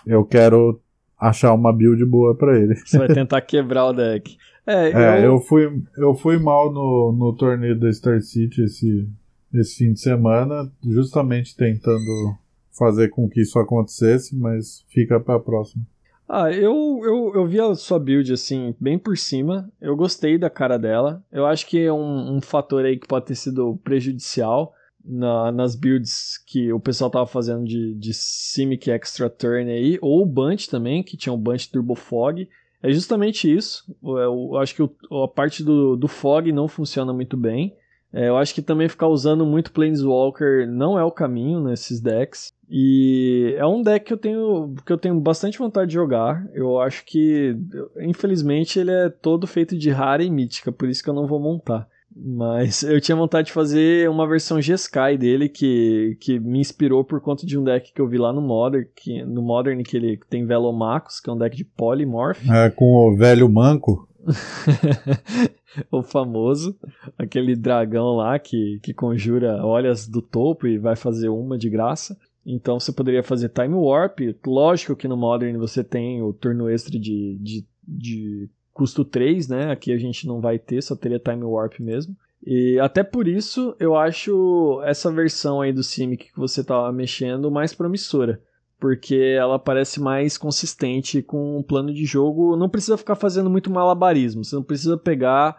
eu 0.06 0.24
quero 0.24 0.80
achar 1.20 1.54
uma 1.54 1.74
build 1.74 2.06
boa 2.06 2.36
para 2.36 2.58
ele. 2.58 2.76
Você 2.76 2.98
vai 2.98 3.08
tentar 3.14 3.42
quebrar 3.42 3.88
o 3.88 3.94
deck. 3.94 4.38
É, 4.66 4.92
é 4.92 5.20
eu... 5.20 5.34
eu... 5.34 5.40
fui, 5.40 5.82
eu 5.98 6.14
fui 6.14 6.38
mal 6.38 6.72
no, 6.72 7.12
no 7.12 7.34
torneio 7.34 7.78
da 7.78 7.92
Star 7.92 8.22
City 8.22 8.64
esse, 8.64 9.10
esse 9.54 9.78
fim 9.78 9.94
de 9.94 10.00
semana, 10.00 10.72
justamente 10.84 11.56
tentando 11.56 12.36
fazer 12.78 13.10
com 13.10 13.28
que 13.28 13.42
isso 13.42 13.58
acontecesse, 13.58 14.36
mas 14.36 14.86
fica 14.90 15.20
para 15.20 15.36
a 15.36 15.40
próxima. 15.40 15.84
Ah, 16.30 16.52
eu, 16.52 17.00
eu, 17.04 17.32
eu 17.36 17.48
vi 17.48 17.60
a 17.60 17.74
sua 17.74 17.98
build 17.98 18.34
assim, 18.34 18.76
bem 18.80 19.00
por 19.00 19.18
cima. 19.18 19.72
Eu 19.80 19.96
gostei 19.96 20.38
da 20.38 20.50
cara 20.50 20.78
dela. 20.78 21.24
Eu 21.32 21.46
acho 21.46 21.66
que 21.66 21.80
é 21.80 21.92
um, 21.92 22.36
um 22.36 22.42
fator 22.42 22.84
aí 22.84 22.98
que 22.98 23.08
pode 23.08 23.26
ter 23.26 23.36
sido 23.36 23.80
prejudicial 23.84 24.74
na, 25.06 25.52
nas 25.54 25.74
builds 25.74 26.38
que 26.46 26.72
o 26.74 26.80
pessoal 26.80 27.10
tava 27.10 27.26
fazendo 27.26 27.64
de, 27.64 27.96
de 27.96 28.14
Simic 28.14 28.92
Extra 28.92 29.30
Turn 29.30 29.72
aí, 29.72 29.98
ou 30.02 30.22
o 30.22 30.26
Bunch 30.26 30.70
também, 30.70 31.02
que 31.02 31.16
tinha 31.16 31.32
o 31.32 31.38
Bunch 31.38 31.72
Turbo 31.72 31.96
Fog. 31.96 32.48
É 32.84 32.92
justamente 32.92 33.52
isso. 33.52 33.84
Eu, 34.04 34.50
eu 34.52 34.58
acho 34.58 34.76
que 34.76 34.84
o, 34.84 35.24
a 35.24 35.28
parte 35.30 35.64
do, 35.64 35.96
do 35.96 36.10
Fog 36.10 36.52
não 36.52 36.68
funciona 36.68 37.14
muito 37.14 37.38
bem. 37.38 37.74
É, 38.12 38.28
eu 38.28 38.38
acho 38.38 38.54
que 38.54 38.62
também 38.62 38.90
ficar 38.90 39.08
usando 39.08 39.46
muito 39.46 39.72
Planeswalker 39.72 40.68
não 40.68 40.98
é 41.00 41.04
o 41.04 41.12
caminho 41.12 41.62
nesses 41.62 42.02
decks. 42.02 42.52
E 42.70 43.56
é 43.58 43.66
um 43.66 43.82
deck 43.82 44.06
que 44.06 44.14
eu 44.14 44.18
tenho 44.18 44.76
que 44.86 44.92
eu 44.92 44.98
tenho 44.98 45.20
bastante 45.20 45.58
vontade 45.58 45.88
de 45.88 45.94
jogar. 45.94 46.46
Eu 46.54 46.80
acho 46.80 47.06
que, 47.06 47.56
infelizmente, 48.02 48.80
ele 48.80 48.92
é 48.92 49.10
todo 49.10 49.48
feito 49.48 49.78
de 49.78 49.90
rara 49.90 50.24
e 50.24 50.30
mítica, 50.30 50.72
por 50.72 50.90
isso 50.90 51.02
que 51.02 51.10
eu 51.10 51.14
não 51.14 51.28
vou 51.28 51.40
montar. 51.40 51.88
Mas 52.14 52.84
eu 52.84 53.00
tinha 53.00 53.16
vontade 53.16 53.48
de 53.48 53.54
fazer 53.54 54.10
uma 54.10 54.28
versão 54.28 54.62
G-Sky 54.62 55.18
dele 55.18 55.48
que, 55.48 56.18
que 56.20 56.40
me 56.40 56.60
inspirou 56.60 57.04
por 57.06 57.22
conta 57.22 57.46
de 57.46 57.58
um 57.58 57.64
deck 57.64 57.94
que 57.94 58.02
eu 58.02 58.08
vi 58.08 58.18
lá 58.18 58.34
no 58.34 58.42
Modern, 58.42 58.86
que, 58.96 59.24
no 59.24 59.42
Modern 59.42 59.82
que 59.84 59.96
ele 59.96 60.20
tem 60.30 60.46
Velomacos, 60.46 61.20
que 61.20 61.30
é 61.30 61.34
um 61.34 61.38
deck 61.38 61.56
de 61.56 61.64
Polymorph. 61.64 62.50
É, 62.50 62.70
com 62.70 62.86
o 62.86 63.16
velho 63.16 63.48
manco. 63.50 64.08
o 65.92 66.02
famoso, 66.02 66.76
aquele 67.18 67.56
dragão 67.56 68.16
lá 68.16 68.38
que, 68.38 68.80
que 68.84 68.94
conjura 68.94 69.66
olhas 69.66 70.08
do 70.08 70.22
topo 70.22 70.68
e 70.68 70.78
vai 70.78 70.96
fazer 70.96 71.30
uma 71.30 71.58
de 71.58 71.70
graça. 71.70 72.18
Então 72.48 72.80
você 72.80 72.94
poderia 72.94 73.22
fazer 73.22 73.50
Time 73.50 73.76
Warp. 73.76 74.20
Lógico 74.46 74.96
que 74.96 75.08
no 75.08 75.18
Modern 75.18 75.58
você 75.58 75.84
tem 75.84 76.22
o 76.22 76.32
turno 76.32 76.70
extra 76.70 76.98
de, 76.98 77.38
de, 77.42 77.66
de 77.86 78.50
custo 78.72 79.04
3, 79.04 79.50
né? 79.50 79.70
Aqui 79.70 79.92
a 79.92 79.98
gente 79.98 80.26
não 80.26 80.40
vai 80.40 80.58
ter, 80.58 80.82
só 80.82 80.96
teria 80.96 81.20
Time 81.20 81.44
Warp 81.44 81.82
mesmo. 81.82 82.16
E 82.46 82.80
até 82.80 83.04
por 83.04 83.28
isso 83.28 83.76
eu 83.78 83.98
acho 83.98 84.82
essa 84.86 85.12
versão 85.12 85.60
aí 85.60 85.74
do 85.74 85.84
Simic 85.84 86.32
que 86.32 86.40
você 86.40 86.64
tava 86.64 86.90
mexendo 86.94 87.52
mais 87.52 87.74
promissora. 87.74 88.42
Porque 88.80 89.16
ela 89.16 89.60
parece 89.60 90.00
mais 90.00 90.38
consistente 90.38 91.22
com 91.22 91.58
o 91.58 91.64
plano 91.64 91.94
de 91.94 92.06
jogo. 92.06 92.56
Não 92.56 92.70
precisa 92.70 92.96
ficar 92.96 93.16
fazendo 93.16 93.50
muito 93.50 93.72
malabarismo. 93.72 94.46
Você 94.46 94.56
não 94.56 94.64
precisa 94.64 94.96
pegar, 94.96 95.58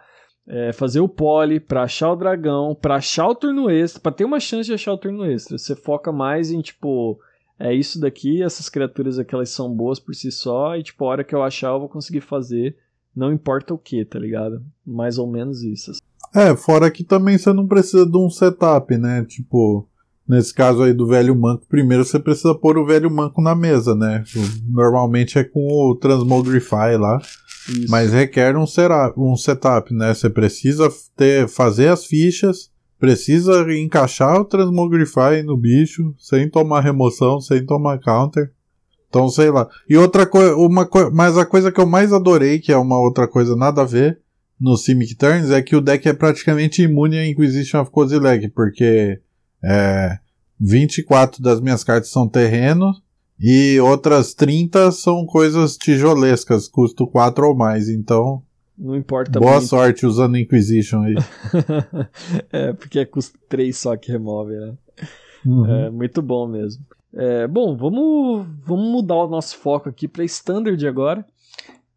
é, 0.49 0.73
fazer 0.73 0.99
o 0.99 1.07
poly 1.07 1.59
para 1.59 1.83
achar 1.83 2.11
o 2.11 2.15
dragão, 2.15 2.75
para 2.75 2.95
achar 2.95 3.27
o 3.27 3.35
turno 3.35 3.69
extra, 3.69 4.01
para 4.01 4.11
ter 4.11 4.25
uma 4.25 4.39
chance 4.39 4.67
de 4.67 4.73
achar 4.73 4.93
o 4.93 4.97
turno 4.97 5.23
extra. 5.23 5.57
Você 5.57 5.75
foca 5.75 6.11
mais 6.11 6.51
em 6.51 6.59
tipo, 6.59 7.19
é 7.59 7.73
isso 7.73 8.01
daqui, 8.01 8.41
essas 8.41 8.67
criaturas 8.67 9.19
aqui 9.19 9.35
elas 9.35 9.51
são 9.51 9.71
boas 9.71 9.99
por 9.99 10.15
si 10.15 10.31
só, 10.31 10.75
e 10.75 10.83
tipo, 10.83 11.05
a 11.05 11.09
hora 11.09 11.23
que 11.23 11.35
eu 11.35 11.43
achar 11.43 11.69
eu 11.69 11.79
vou 11.79 11.89
conseguir 11.89 12.21
fazer 12.21 12.75
não 13.15 13.33
importa 13.33 13.73
o 13.73 13.77
que, 13.77 14.05
tá 14.05 14.17
ligado? 14.17 14.63
Mais 14.85 15.17
ou 15.17 15.27
menos 15.27 15.61
isso. 15.61 15.91
É, 16.33 16.55
fora 16.55 16.91
que 16.91 17.03
também 17.03 17.37
você 17.37 17.51
não 17.51 17.67
precisa 17.67 18.05
de 18.05 18.17
um 18.17 18.29
setup, 18.29 18.95
né? 18.97 19.25
Tipo, 19.25 19.88
nesse 20.29 20.53
caso 20.53 20.83
aí 20.83 20.93
do 20.93 21.07
velho 21.07 21.35
manco, 21.35 21.65
primeiro 21.67 22.05
você 22.05 22.19
precisa 22.19 22.53
pôr 22.53 22.77
o 22.77 22.85
velho 22.85 23.09
manco 23.09 23.41
na 23.41 23.55
mesa, 23.55 23.95
né? 23.95 24.23
Normalmente 24.69 25.39
é 25.39 25.43
com 25.43 25.59
o 25.59 25.95
Transmogrify 25.95 26.95
lá. 26.99 27.19
Isso. 27.67 27.89
Mas 27.89 28.13
requer 28.13 28.55
um, 28.55 28.65
um 29.17 29.35
setup, 29.35 29.91
né? 29.93 30.13
Você 30.13 30.29
precisa 30.29 30.87
ter, 31.17 31.47
fazer 31.47 31.87
as 31.87 32.05
fichas, 32.05 32.69
precisa 32.99 33.65
encaixar 33.73 34.39
o 34.39 34.45
Transmogrify 34.45 35.41
no 35.43 35.57
bicho, 35.57 36.13
sem 36.19 36.47
tomar 36.47 36.81
remoção, 36.81 37.41
sem 37.41 37.65
tomar 37.65 37.99
counter. 37.99 38.51
Então, 39.09 39.27
sei 39.29 39.49
lá. 39.49 39.67
E 39.89 39.97
outra 39.97 40.27
coisa, 40.27 40.55
uma 40.55 40.85
co 40.85 41.09
mas 41.11 41.37
a 41.37 41.45
coisa 41.45 41.71
que 41.71 41.81
eu 41.81 41.87
mais 41.87 42.13
adorei, 42.13 42.59
que 42.59 42.71
é 42.71 42.77
uma 42.77 42.99
outra 42.99 43.27
coisa 43.27 43.55
nada 43.55 43.81
a 43.81 43.85
ver 43.85 44.19
no 44.61 44.77
Simic 44.77 45.15
Turns, 45.15 45.49
é 45.49 45.61
que 45.61 45.75
o 45.75 45.81
deck 45.81 46.07
é 46.07 46.13
praticamente 46.13 46.83
imune 46.83 47.17
a 47.17 47.27
Inquisition 47.27 47.81
of 47.81 47.89
Kozilek, 47.89 48.49
porque 48.49 49.19
é, 49.63 50.19
24 50.59 51.41
das 51.41 51.59
minhas 51.61 51.83
cartas 51.83 52.09
são 52.09 52.27
terreno 52.27 52.93
e 53.39 53.79
outras 53.79 54.33
30 54.33 54.91
são 54.91 55.25
coisas 55.25 55.77
tijolescas, 55.77 56.67
custo 56.67 57.07
4 57.07 57.47
ou 57.47 57.55
mais, 57.55 57.87
então. 57.87 58.43
Não 58.77 58.95
importa 58.95 59.39
Boa 59.39 59.53
muito. 59.53 59.67
sorte 59.67 60.05
usando 60.05 60.37
Inquisition 60.37 61.03
aí. 61.03 61.15
é, 62.51 62.73
porque 62.73 62.99
é 62.99 63.05
custo 63.05 63.37
3 63.47 63.75
só 63.75 63.95
que 63.95 64.11
remove, 64.11 64.53
né? 64.55 64.73
Uhum. 65.45 65.65
É 65.65 65.89
muito 65.89 66.21
bom 66.21 66.47
mesmo. 66.47 66.83
É, 67.13 67.47
bom, 67.47 67.75
vamos, 67.75 68.45
vamos 68.65 68.91
mudar 68.91 69.15
o 69.15 69.29
nosso 69.29 69.57
foco 69.57 69.89
aqui 69.89 70.07
para 70.07 70.23
Standard 70.25 70.85
agora, 70.87 71.25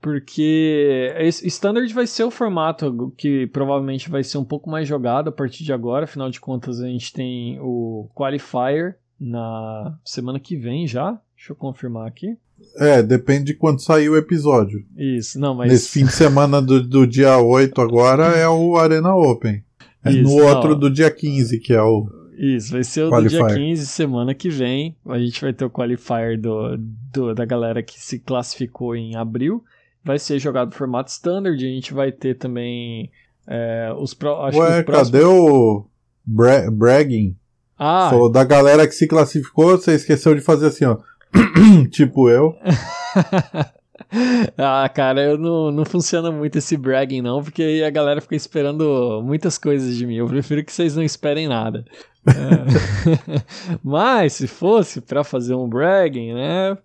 porque 0.03 1.15
Standard 1.45 1.95
vai 1.95 2.09
ser 2.09 2.25
o 2.25 2.31
formato 2.31 3.15
que 3.17 3.47
provavelmente 3.47 4.11
vai 4.11 4.25
ser 4.25 4.37
um 4.37 4.45
pouco 4.45 4.69
mais 4.69 4.87
jogado 4.89 5.29
a 5.29 5.33
partir 5.33 5.63
de 5.63 5.73
agora, 5.73 6.05
afinal 6.05 6.29
de 6.29 6.41
contas 6.41 6.81
a 6.81 6.89
gente 6.89 7.13
tem 7.13 7.59
o 7.61 8.11
Qualifier 8.13 8.99
na 9.19 9.97
semana 10.05 10.41
que 10.41 10.57
vem 10.57 10.89
já, 10.89 11.13
deixa 11.37 11.53
eu 11.53 11.57
confirmar 11.57 12.09
aqui. 12.09 12.37
É, 12.77 13.01
depende 13.01 13.45
de 13.45 13.55
quando 13.55 13.81
sair 13.81 14.09
o 14.09 14.17
episódio. 14.17 14.85
Isso, 14.97 15.39
não, 15.39 15.55
mas... 15.55 15.71
Nesse 15.71 15.89
fim 15.89 16.05
de 16.05 16.13
semana 16.13 16.61
do, 16.61 16.83
do 16.83 17.07
dia 17.07 17.39
8 17.39 17.81
agora 17.81 18.25
é 18.37 18.49
o 18.49 18.77
Arena 18.77 19.15
Open. 19.15 19.63
É 20.05 20.11
Isso, 20.11 20.23
no 20.23 20.45
outro 20.45 20.71
não. 20.71 20.79
do 20.81 20.91
dia 20.91 21.11
15, 21.11 21.61
que 21.61 21.73
é 21.73 21.83
o 21.83 22.09
isso, 22.37 22.73
vai 22.73 22.83
ser 22.83 23.05
o 23.05 23.11
do 23.11 23.29
dia 23.29 23.47
15, 23.47 23.87
semana 23.87 24.35
que 24.35 24.49
vem. 24.49 24.97
A 25.07 25.19
gente 25.19 25.41
vai 25.41 25.53
ter 25.53 25.65
o 25.65 25.71
qualifier 25.71 26.41
do, 26.41 26.77
do, 26.77 27.35
da 27.35 27.45
galera 27.45 27.83
que 27.85 28.01
se 28.01 28.19
classificou 28.19 28.97
em 28.97 29.15
abril. 29.15 29.63
Vai 30.05 30.19
ser 30.19 30.39
jogado 30.39 30.71
no 30.71 30.75
formato 30.75 31.11
standard. 31.11 31.65
A 31.65 31.69
gente 31.69 31.95
vai 31.95 32.11
ter 32.11 32.35
também 32.35 33.11
é, 33.47 33.93
os, 33.99 34.15
pro, 34.15 34.41
acho 34.43 34.59
Ué, 34.59 34.79
os 34.81 34.85
próximos... 34.85 35.11
cadê 35.11 35.25
o 35.25 35.87
Bra 36.25 36.71
bragging? 36.71 37.37
Ah. 37.79 38.09
Falou 38.11 38.31
da 38.31 38.45
galera 38.45 38.87
que 38.87 38.95
se 38.95 39.07
classificou, 39.09 39.77
você 39.77 39.95
esqueceu 39.95 40.35
de 40.35 40.41
fazer 40.41 40.67
assim, 40.67 40.85
ó. 40.85 40.99
tipo 41.91 42.29
eu. 42.29 42.57
ah, 44.59 44.89
cara, 44.89 45.23
eu 45.23 45.39
não, 45.39 45.71
não 45.71 45.85
funciona 45.85 46.31
muito 46.31 46.59
esse 46.59 46.77
bragging, 46.77 47.23
não, 47.23 47.43
porque 47.43 47.63
aí 47.63 47.83
a 47.83 47.91
galera 47.91 48.21
fica 48.21 48.37
esperando 48.37 49.23
muitas 49.25 49.57
coisas 49.57 49.97
de 49.97 50.07
mim. 50.07 50.17
Eu 50.17 50.27
prefiro 50.27 50.63
que 50.65 50.73
vocês 50.73 50.95
não 50.95 51.03
esperem 51.03 51.49
nada. 51.49 51.85
É. 52.27 53.41
Mas 53.83 54.35
se 54.35 54.47
fosse 54.47 55.01
para 55.01 55.25
fazer 55.25 55.55
um 55.55 55.69
bragging, 55.69 56.35
né? 56.35 56.77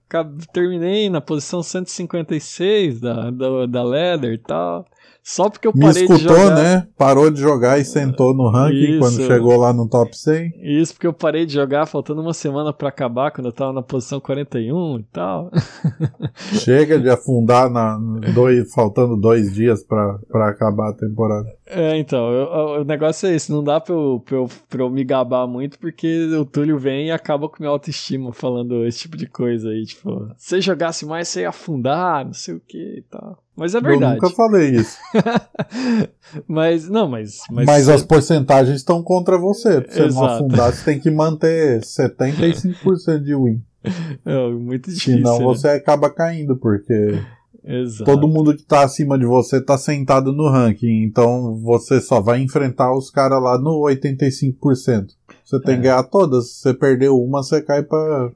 Terminei 0.53 1.09
na 1.09 1.21
posição 1.21 1.61
156 1.61 3.01
da, 3.01 3.29
da, 3.29 3.65
da 3.65 3.83
Leather 3.83 4.33
e 4.33 4.37
tal. 4.37 4.87
Só 5.27 5.49
porque 5.49 5.67
eu 5.67 5.73
parei 5.73 6.07
Me 6.07 6.15
escutou, 6.15 6.37
de 6.37 6.41
jogar. 6.41 6.55
né? 6.55 6.87
Parou 6.97 7.29
de 7.29 7.41
jogar 7.41 7.77
e 7.77 7.83
sentou 7.83 8.33
no 8.33 8.49
ranking 8.49 8.91
Isso. 8.91 8.99
quando 8.99 9.27
chegou 9.27 9.57
lá 9.57 9.73
no 9.73 9.85
top 9.85 10.17
100. 10.17 10.53
Isso 10.63 10.93
porque 10.93 11.05
eu 11.05 11.11
parei 11.11 11.45
de 11.45 11.53
jogar 11.53 11.85
faltando 11.85 12.21
uma 12.21 12.33
semana 12.33 12.71
para 12.71 12.87
acabar, 12.87 13.29
quando 13.31 13.47
eu 13.47 13.51
tava 13.51 13.73
na 13.73 13.81
posição 13.81 14.21
41 14.21 14.99
e 14.99 15.03
tal. 15.11 15.51
Chega 16.53 16.97
de 16.97 17.09
afundar 17.09 17.69
na 17.69 17.97
dois, 18.33 18.73
faltando 18.73 19.17
dois 19.17 19.53
dias 19.53 19.83
para 19.83 20.17
acabar 20.47 20.91
a 20.91 20.93
temporada. 20.93 21.56
É, 21.69 21.97
então, 21.97 22.31
eu, 22.31 22.81
o 22.81 22.83
negócio 22.85 23.27
é 23.27 23.35
esse, 23.35 23.51
não 23.51 23.63
dá 23.63 23.79
pra 23.79 23.93
eu, 23.93 24.21
pra, 24.23 24.37
eu, 24.37 24.49
pra 24.69 24.81
eu 24.83 24.89
me 24.89 25.03
gabar 25.03 25.45
muito, 25.45 25.77
porque 25.77 26.25
o 26.33 26.45
Túlio 26.45 26.77
vem 26.77 27.07
e 27.07 27.11
acaba 27.11 27.49
com 27.49 27.57
minha 27.59 27.69
autoestima 27.69 28.31
falando 28.31 28.85
esse 28.85 28.99
tipo 28.99 29.17
de 29.17 29.27
coisa 29.27 29.69
aí, 29.69 29.85
tipo, 29.85 30.31
se 30.37 30.61
jogasse 30.61 31.05
mais, 31.05 31.27
você 31.27 31.41
ia 31.41 31.49
afundar, 31.49 32.25
não 32.25 32.33
sei 32.33 32.55
o 32.55 32.61
que 32.61 32.99
e 32.99 33.01
tal. 33.09 33.43
Mas 33.55 33.75
é 33.75 33.81
verdade. 33.81 34.17
Eu 34.17 34.21
nunca 34.21 34.35
falei 34.35 34.75
isso. 34.75 34.97
mas, 36.47 36.87
não, 36.87 37.07
mas. 37.07 37.39
Mas, 37.49 37.65
mas 37.65 37.89
as 37.89 38.03
porcentagens 38.03 38.77
estão 38.77 39.01
contra 39.01 39.37
você. 39.37 39.81
Você 39.81 40.03
Exato. 40.03 40.13
não 40.13 40.35
afundar, 40.35 40.71
você 40.71 40.85
tem 40.85 40.99
que 40.99 41.09
manter 41.09 41.81
75% 41.81 43.19
de 43.19 43.35
win. 43.35 43.61
É 44.25 44.49
muito 44.49 44.89
difícil. 44.89 45.17
Senão 45.17 45.39
né? 45.39 45.45
você 45.45 45.69
acaba 45.69 46.09
caindo, 46.09 46.57
porque. 46.57 47.19
Exato. 47.67 48.05
Todo 48.05 48.29
mundo 48.29 48.55
que 48.55 48.63
tá 48.63 48.83
acima 48.83 49.19
de 49.19 49.25
você 49.25 49.61
tá 49.61 49.77
sentado 49.77 50.31
no 50.31 50.49
ranking, 50.49 51.03
então 51.03 51.55
você 51.57 51.99
só 51.99 52.21
vai 52.21 52.39
enfrentar 52.39 52.95
os 52.95 53.09
caras 53.09 53.43
lá 53.43 53.59
no 53.59 53.81
85%. 53.81 55.07
Você 55.43 55.61
tem 55.61 55.73
é. 55.73 55.77
que 55.77 55.83
ganhar 55.83 56.03
todas. 56.03 56.53
Se 56.53 56.61
você 56.61 56.73
perdeu 56.73 57.17
uma, 57.17 57.43
você 57.43 57.61
cai 57.61 57.83
pra 57.83 58.31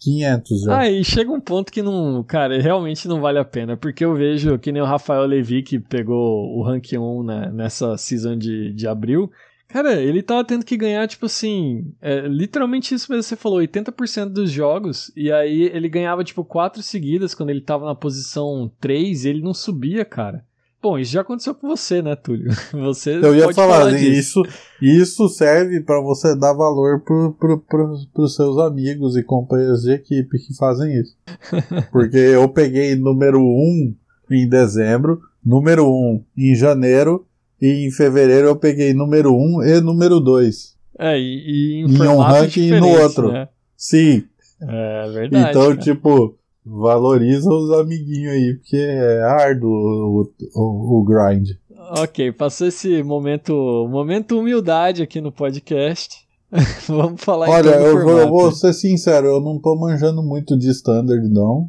500 0.00 0.62
já. 0.62 0.90
E 0.90 1.02
chega 1.02 1.32
um 1.32 1.40
ponto 1.40 1.72
que 1.72 1.80
não, 1.80 2.22
cara, 2.22 2.60
realmente 2.60 3.08
não 3.08 3.22
vale 3.22 3.38
a 3.38 3.44
pena, 3.44 3.74
porque 3.74 4.04
eu 4.04 4.14
vejo 4.14 4.58
que 4.58 4.70
nem 4.70 4.82
o 4.82 4.86
Rafael 4.86 5.24
Levi 5.24 5.62
que 5.62 5.80
pegou 5.80 6.54
o 6.54 6.62
rank 6.62 6.92
1 6.92 7.22
né, 7.22 7.50
nessa 7.54 7.96
season 7.96 8.36
de, 8.36 8.72
de 8.74 8.86
abril. 8.86 9.30
Cara, 9.74 10.00
ele 10.00 10.22
tava 10.22 10.44
tendo 10.44 10.64
que 10.64 10.76
ganhar, 10.76 11.04
tipo 11.08 11.26
assim, 11.26 11.92
é, 12.00 12.28
literalmente 12.28 12.94
isso 12.94 13.10
mesmo 13.10 13.24
que 13.24 13.28
você 13.30 13.34
falou, 13.34 13.58
80% 13.58 14.28
dos 14.28 14.48
jogos, 14.48 15.10
e 15.16 15.32
aí 15.32 15.62
ele 15.62 15.88
ganhava, 15.88 16.22
tipo, 16.22 16.44
quatro 16.44 16.80
seguidas 16.80 17.34
quando 17.34 17.50
ele 17.50 17.60
tava 17.60 17.84
na 17.84 17.94
posição 17.96 18.70
3 18.80 19.24
e 19.24 19.30
ele 19.30 19.42
não 19.42 19.52
subia, 19.52 20.04
cara. 20.04 20.44
Bom, 20.80 20.96
isso 20.96 21.10
já 21.10 21.22
aconteceu 21.22 21.56
com 21.56 21.66
você, 21.66 22.00
né, 22.00 22.14
Túlio? 22.14 22.52
Você 22.84 23.16
Eu 23.16 23.34
ia 23.34 23.52
falar, 23.52 23.86
falar 23.86 24.00
isso, 24.00 24.42
isso 24.80 25.28
serve 25.28 25.80
para 25.80 26.00
você 26.00 26.38
dar 26.38 26.52
valor 26.52 27.00
pro, 27.00 27.32
pro, 27.32 27.58
pro, 27.58 27.96
pros 28.14 28.36
seus 28.36 28.56
amigos 28.58 29.16
e 29.16 29.24
companheiros 29.24 29.82
de 29.82 29.92
equipe 29.92 30.38
que 30.38 30.56
fazem 30.56 31.00
isso. 31.00 31.16
Porque 31.90 32.18
eu 32.18 32.48
peguei 32.48 32.94
número 32.94 33.40
1 33.40 33.92
em 34.30 34.48
dezembro, 34.48 35.20
número 35.44 35.84
1 35.84 36.24
em 36.38 36.54
janeiro, 36.54 37.26
e 37.66 37.86
em 37.86 37.90
fevereiro 37.90 38.48
eu 38.48 38.56
peguei 38.56 38.92
número 38.92 39.34
1 39.34 39.62
e 39.62 39.80
número 39.80 40.20
2. 40.20 40.74
É, 40.98 41.18
e, 41.18 41.22
e 41.22 41.74
em, 41.80 41.86
em 41.86 42.08
um 42.08 42.18
ranking 42.18 42.68
e 42.68 42.80
no 42.80 42.88
outro. 42.88 43.32
Né? 43.32 43.48
Sim. 43.76 44.24
É 44.60 45.10
verdade. 45.10 45.50
Então, 45.50 45.68
cara. 45.70 45.76
tipo, 45.76 46.38
Valoriza 46.66 47.50
os 47.50 47.70
amiguinhos 47.72 48.32
aí, 48.32 48.54
porque 48.54 48.76
é 48.76 49.22
árduo 49.22 49.70
o, 49.70 50.32
o, 50.54 50.98
o, 50.98 51.04
grind. 51.04 51.50
Ok, 51.98 52.32
passou 52.32 52.66
esse 52.66 53.02
momento, 53.02 53.52
momento 53.90 54.38
humildade 54.38 55.02
aqui 55.02 55.20
no 55.20 55.30
podcast. 55.30 56.26
Vamos 56.88 57.20
falar 57.22 57.50
Olha, 57.50 57.68
então 57.68 57.86
eu, 57.86 58.02
vou, 58.02 58.18
eu 58.18 58.28
vou 58.28 58.52
ser 58.52 58.72
sincero, 58.72 59.26
eu 59.26 59.40
não 59.42 59.58
tô 59.58 59.76
manjando 59.76 60.22
muito 60.22 60.58
de 60.58 60.70
standard, 60.70 61.28
não. 61.28 61.68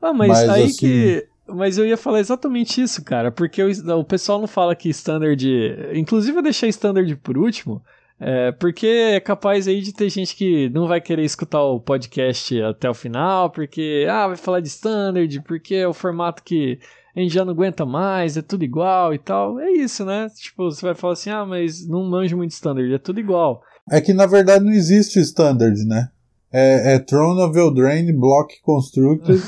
Ah, 0.00 0.12
mas, 0.12 0.28
mas 0.28 0.48
aí 0.48 0.64
assim... 0.64 0.76
que. 0.76 1.26
Mas 1.54 1.78
eu 1.78 1.86
ia 1.86 1.96
falar 1.96 2.20
exatamente 2.20 2.80
isso, 2.80 3.04
cara, 3.04 3.30
porque 3.30 3.62
o, 3.62 3.98
o 3.98 4.04
pessoal 4.04 4.40
não 4.40 4.46
fala 4.46 4.74
que 4.74 4.88
standard. 4.88 5.46
Inclusive 5.94 6.38
eu 6.38 6.42
deixei 6.42 6.68
standard 6.68 7.14
por 7.16 7.36
último, 7.36 7.82
é, 8.18 8.52
porque 8.52 8.86
é 8.86 9.20
capaz 9.20 9.66
aí 9.66 9.80
de 9.80 9.92
ter 9.92 10.08
gente 10.08 10.36
que 10.36 10.68
não 10.70 10.86
vai 10.86 11.00
querer 11.00 11.24
escutar 11.24 11.62
o 11.62 11.80
podcast 11.80 12.62
até 12.62 12.88
o 12.88 12.94
final, 12.94 13.50
porque, 13.50 14.06
ah, 14.08 14.28
vai 14.28 14.36
falar 14.36 14.60
de 14.60 14.68
standard, 14.68 15.40
porque 15.42 15.74
é 15.74 15.88
o 15.88 15.92
formato 15.92 16.42
que 16.42 16.78
a 17.16 17.20
gente 17.20 17.34
já 17.34 17.44
não 17.44 17.52
aguenta 17.52 17.84
mais, 17.84 18.36
é 18.36 18.42
tudo 18.42 18.64
igual 18.64 19.12
e 19.12 19.18
tal. 19.18 19.58
É 19.60 19.70
isso, 19.72 20.04
né? 20.04 20.28
Tipo, 20.34 20.70
você 20.70 20.86
vai 20.86 20.94
falar 20.94 21.12
assim, 21.14 21.30
ah, 21.30 21.44
mas 21.44 21.86
não 21.86 22.08
manjo 22.08 22.36
muito 22.36 22.52
standard, 22.52 22.92
é 22.94 22.98
tudo 22.98 23.20
igual. 23.20 23.62
É 23.90 24.00
que 24.00 24.14
na 24.14 24.26
verdade 24.26 24.64
não 24.64 24.72
existe 24.72 25.18
standard, 25.18 25.84
né? 25.84 26.08
É, 26.52 26.94
é 26.94 26.98
Throne 26.98 27.40
of 27.40 27.58
Eldraine 27.58 28.12
Block 28.12 28.60
Constructed 28.62 29.40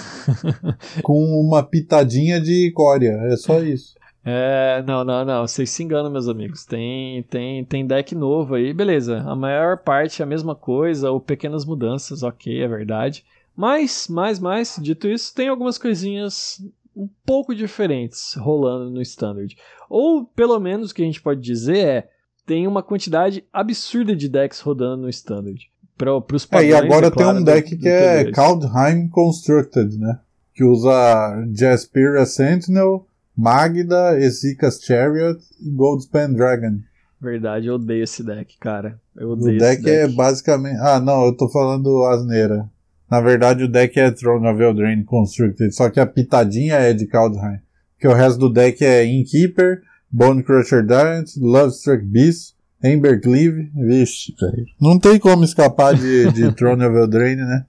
com 1.02 1.22
uma 1.40 1.62
pitadinha 1.62 2.40
de 2.40 2.70
Coria, 2.72 3.12
é 3.30 3.36
só 3.36 3.60
isso. 3.60 3.94
É, 4.26 4.82
não, 4.86 5.04
não, 5.04 5.22
não, 5.22 5.46
vocês 5.46 5.68
se 5.68 5.82
enganam, 5.82 6.10
meus 6.10 6.28
amigos. 6.28 6.64
Tem, 6.64 7.22
tem, 7.24 7.62
tem 7.64 7.86
deck 7.86 8.14
novo 8.14 8.54
aí, 8.54 8.72
beleza. 8.72 9.18
A 9.20 9.36
maior 9.36 9.78
parte 9.78 10.22
é 10.22 10.24
a 10.24 10.28
mesma 10.28 10.54
coisa, 10.54 11.10
ou 11.10 11.20
pequenas 11.20 11.66
mudanças, 11.66 12.22
ok, 12.22 12.62
é 12.62 12.66
verdade. 12.66 13.22
Mas, 13.54 14.08
mais, 14.08 14.40
mais, 14.40 14.78
dito 14.80 15.06
isso, 15.06 15.34
tem 15.34 15.48
algumas 15.48 15.76
coisinhas 15.76 16.58
um 16.96 17.08
pouco 17.26 17.54
diferentes 17.54 18.34
rolando 18.34 18.90
no 18.90 19.02
Standard. 19.02 19.54
Ou, 19.90 20.24
pelo 20.24 20.58
menos, 20.58 20.90
o 20.90 20.94
que 20.94 21.02
a 21.02 21.04
gente 21.04 21.20
pode 21.20 21.40
dizer 21.40 21.86
é, 21.86 22.08
tem 22.46 22.66
uma 22.66 22.82
quantidade 22.82 23.44
absurda 23.52 24.16
de 24.16 24.28
decks 24.28 24.60
rodando 24.60 25.02
no 25.02 25.08
Standard. 25.10 25.70
Para 25.96 26.16
os 26.16 26.44
padrões, 26.44 26.72
é, 26.72 26.74
e 26.74 26.74
agora 26.74 27.06
é 27.06 27.10
claro, 27.10 27.32
tem 27.32 27.40
um 27.40 27.44
deck 27.44 27.74
do, 27.74 27.80
que 27.80 27.88
é 27.88 28.30
Kaldheim 28.32 29.08
Constructed, 29.08 29.96
né? 29.98 30.18
Que 30.52 30.64
usa 30.64 31.44
Jaspira 31.52 32.26
Sentinel 32.26 33.06
Magda, 33.36 34.18
Ezeka's 34.18 34.80
Chariot 34.80 35.40
e 35.60 35.70
Goldspan 35.70 36.32
Dragon. 36.32 36.78
Verdade, 37.20 37.66
eu 37.66 37.74
odeio 37.74 38.04
esse 38.04 38.22
deck, 38.22 38.56
cara. 38.58 39.00
Eu 39.16 39.30
odeio 39.30 39.56
o 39.56 39.58
deck, 39.58 39.82
deck 39.82 39.96
é 39.96 40.08
basicamente. 40.08 40.78
Ah, 40.80 41.00
não, 41.00 41.26
eu 41.26 41.36
tô 41.36 41.48
falando 41.48 42.04
asneira. 42.04 42.68
Na 43.10 43.20
verdade, 43.20 43.64
o 43.64 43.68
deck 43.68 43.98
é 43.98 44.10
Throne 44.10 44.46
of 44.46 44.60
Eldraine 44.60 45.04
Constructed, 45.04 45.74
só 45.74 45.90
que 45.90 46.00
a 46.00 46.06
pitadinha 46.06 46.76
é 46.76 46.92
de 46.92 47.06
Kaldheim. 47.06 47.58
Que 47.98 48.08
o 48.08 48.12
resto 48.12 48.38
do 48.38 48.52
deck 48.52 48.84
é 48.84 49.04
Innkeeper, 49.04 49.82
Bone 50.10 50.42
Crusher 50.42 50.86
Giant, 50.86 51.30
Lovestruck 51.36 52.04
Beast, 52.04 52.53
Embercleave. 52.84 53.70
Vixe, 53.74 54.34
velho. 54.38 54.66
Não 54.80 54.98
tem 54.98 55.18
como 55.18 55.42
escapar 55.44 55.94
de, 55.94 56.30
de 56.32 56.52
Throne 56.54 56.84
of 56.84 56.96
Eldraine, 56.96 57.42
né? 57.42 57.66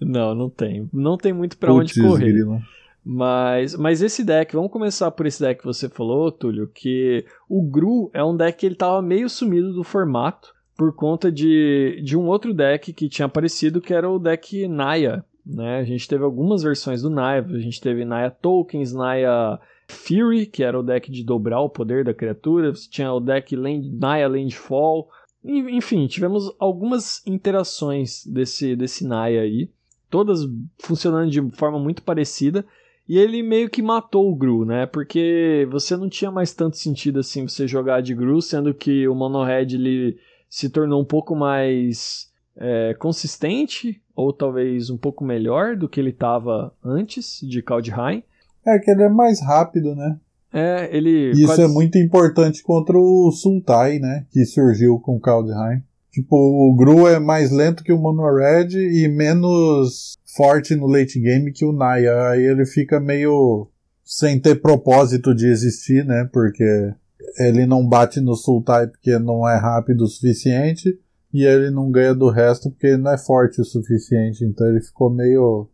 Não, 0.00 0.34
não 0.34 0.50
tem. 0.50 0.88
Não 0.92 1.16
tem 1.16 1.32
muito 1.32 1.56
pra 1.56 1.72
Puts, 1.72 1.96
onde 1.96 2.08
correr. 2.08 2.32
Grilo. 2.32 2.60
Mas, 3.04 3.74
mas 3.74 4.02
esse 4.02 4.22
deck, 4.22 4.54
vamos 4.54 4.70
começar 4.70 5.10
por 5.10 5.26
esse 5.26 5.40
deck 5.40 5.60
que 5.60 5.66
você 5.66 5.88
falou, 5.88 6.30
Túlio, 6.30 6.68
que 6.68 7.24
o 7.48 7.62
Gru 7.62 8.10
é 8.12 8.22
um 8.22 8.36
deck 8.36 8.58
que 8.58 8.66
ele 8.66 8.74
tava 8.74 9.00
meio 9.00 9.28
sumido 9.28 9.72
do 9.72 9.82
formato 9.82 10.54
por 10.76 10.94
conta 10.94 11.32
de, 11.32 12.00
de 12.04 12.16
um 12.16 12.26
outro 12.26 12.52
deck 12.52 12.92
que 12.92 13.08
tinha 13.08 13.26
aparecido, 13.26 13.80
que 13.80 13.92
era 13.94 14.08
o 14.08 14.18
deck 14.18 14.68
Naya. 14.68 15.24
Né? 15.44 15.78
A 15.78 15.84
gente 15.84 16.06
teve 16.06 16.22
algumas 16.22 16.62
versões 16.62 17.02
do 17.02 17.10
Naya, 17.10 17.44
a 17.46 17.58
gente 17.58 17.80
teve 17.80 18.04
Naya 18.04 18.30
Tokens, 18.30 18.92
Naya 18.92 19.58
Fury, 19.90 20.46
que 20.46 20.62
era 20.62 20.78
o 20.78 20.82
deck 20.82 21.10
de 21.10 21.24
dobrar 21.24 21.60
o 21.60 21.68
poder 21.68 22.04
da 22.04 22.14
criatura, 22.14 22.72
tinha 22.72 23.12
o 23.12 23.20
deck 23.20 23.54
Land, 23.54 23.90
Naya 23.90 24.28
Landfall, 24.28 25.08
enfim, 25.44 26.06
tivemos 26.06 26.54
algumas 26.58 27.26
interações 27.26 28.24
desse, 28.26 28.76
desse 28.76 29.06
Naya 29.06 29.42
aí, 29.42 29.70
todas 30.10 30.40
funcionando 30.78 31.30
de 31.30 31.40
forma 31.56 31.78
muito 31.78 32.02
parecida, 32.02 32.64
e 33.08 33.18
ele 33.18 33.42
meio 33.42 33.68
que 33.68 33.82
matou 33.82 34.30
o 34.30 34.36
Gru, 34.36 34.64
né? 34.64 34.86
Porque 34.86 35.66
você 35.70 35.96
não 35.96 36.08
tinha 36.08 36.30
mais 36.30 36.54
tanto 36.54 36.76
sentido 36.76 37.18
assim 37.18 37.48
você 37.48 37.66
jogar 37.66 38.02
de 38.02 38.14
Gru, 38.14 38.40
sendo 38.40 38.72
que 38.72 39.08
o 39.08 39.14
Monohead 39.14 39.74
ele 39.74 40.16
se 40.48 40.70
tornou 40.70 41.00
um 41.00 41.04
pouco 41.04 41.34
mais 41.34 42.30
é, 42.56 42.94
consistente, 42.94 44.00
ou 44.14 44.32
talvez 44.32 44.90
um 44.90 44.96
pouco 44.96 45.24
melhor 45.24 45.74
do 45.74 45.88
que 45.88 45.98
ele 45.98 46.10
estava 46.10 46.72
antes 46.84 47.40
de 47.42 47.62
Kaldheim. 47.62 48.22
É 48.64 48.78
que 48.78 48.90
ele 48.90 49.02
é 49.02 49.08
mais 49.08 49.40
rápido, 49.40 49.94
né? 49.94 50.16
É, 50.52 50.94
ele. 50.94 51.30
Isso 51.32 51.46
quase... 51.46 51.62
é 51.62 51.68
muito 51.68 51.96
importante 51.98 52.62
contra 52.62 52.98
o 52.98 53.30
Sultai, 53.32 53.98
né? 53.98 54.26
Que 54.30 54.44
surgiu 54.44 54.98
com 54.98 55.20
Kaldheim. 55.20 55.82
Tipo, 56.10 56.36
o 56.36 56.74
Gru 56.74 57.06
é 57.06 57.20
mais 57.20 57.52
lento 57.52 57.84
que 57.84 57.92
o 57.92 57.98
Mono 57.98 58.34
Red 58.34 58.70
e 58.74 59.08
menos 59.08 60.14
forte 60.36 60.74
no 60.74 60.88
late 60.88 61.20
game 61.20 61.52
que 61.52 61.64
o 61.64 61.72
Naya. 61.72 62.30
Aí 62.30 62.42
ele 62.42 62.66
fica 62.66 62.98
meio 62.98 63.68
sem 64.04 64.40
ter 64.40 64.56
propósito 64.60 65.32
de 65.32 65.46
existir, 65.46 66.04
né? 66.04 66.28
Porque 66.32 66.92
ele 67.38 67.64
não 67.64 67.86
bate 67.86 68.20
no 68.20 68.34
Sultai 68.34 68.88
porque 68.88 69.18
não 69.20 69.48
é 69.48 69.56
rápido 69.56 70.02
o 70.02 70.08
suficiente 70.08 70.98
e 71.32 71.44
ele 71.44 71.70
não 71.70 71.92
ganha 71.92 72.12
do 72.12 72.28
resto 72.28 72.70
porque 72.70 72.88
ele 72.88 72.96
não 72.96 73.12
é 73.12 73.18
forte 73.18 73.60
o 73.60 73.64
suficiente. 73.64 74.44
Então 74.44 74.66
ele 74.66 74.80
ficou 74.80 75.10
meio 75.10 75.68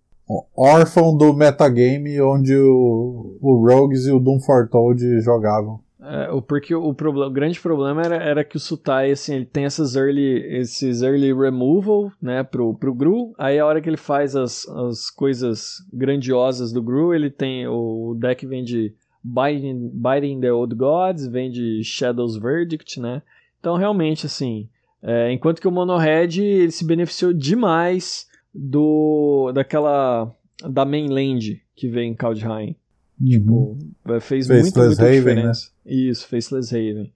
órfão 0.56 1.16
do 1.16 1.32
metagame 1.32 2.20
onde 2.20 2.56
o, 2.56 3.38
o 3.40 3.66
Rogues 3.66 4.06
e 4.06 4.12
o 4.12 4.18
Doom 4.18 4.40
Foretold 4.40 5.20
jogavam. 5.20 5.80
É, 6.08 6.28
porque 6.46 6.72
o, 6.72 6.90
o 6.90 7.30
grande 7.30 7.60
problema 7.60 8.00
era, 8.00 8.16
era 8.16 8.44
que 8.44 8.56
o 8.56 8.60
Sutai, 8.60 9.10
assim, 9.10 9.34
ele 9.34 9.44
tem 9.44 9.64
essas 9.64 9.96
early, 9.96 10.38
esses 10.56 11.02
early 11.02 11.32
removal, 11.32 12.12
né, 12.22 12.44
pro, 12.44 12.74
pro 12.74 12.94
Gru. 12.94 13.34
Aí 13.36 13.58
a 13.58 13.66
hora 13.66 13.80
que 13.80 13.88
ele 13.88 13.96
faz 13.96 14.36
as, 14.36 14.68
as 14.68 15.10
coisas 15.10 15.84
grandiosas 15.92 16.72
do 16.72 16.80
Gru, 16.80 17.12
ele 17.12 17.28
tem. 17.28 17.66
O 17.66 18.16
deck 18.16 18.46
vem 18.46 18.62
de 18.62 18.94
Biting, 19.22 19.90
Biting 19.92 20.40
the 20.40 20.52
Old 20.52 20.76
Gods, 20.76 21.26
vem 21.26 21.50
de 21.50 21.82
Shadow's 21.82 22.36
Verdict, 22.36 23.00
né? 23.00 23.22
Então 23.58 23.76
realmente, 23.76 24.26
assim. 24.26 24.68
É, 25.02 25.32
enquanto 25.32 25.60
que 25.60 25.68
o 25.68 25.72
Monohead 25.72 26.40
ele 26.40 26.70
se 26.70 26.84
beneficiou 26.84 27.32
demais 27.32 28.26
do 28.56 29.52
daquela 29.52 30.34
da 30.68 30.84
mainland 30.84 31.62
que 31.74 31.88
vem 31.88 32.12
em 32.12 32.14
Kaldheim. 32.14 32.76
Uhum. 33.20 33.28
Tipo, 33.28 33.78
é, 34.08 34.20
fez 34.20 34.46
Faceless 34.46 35.00
Haven, 35.00 35.10
né? 35.10 35.18
diferença. 35.18 35.70
Né? 35.84 35.94
Isso, 35.94 36.26
Faceless 36.28 36.74
Haven. 36.74 37.12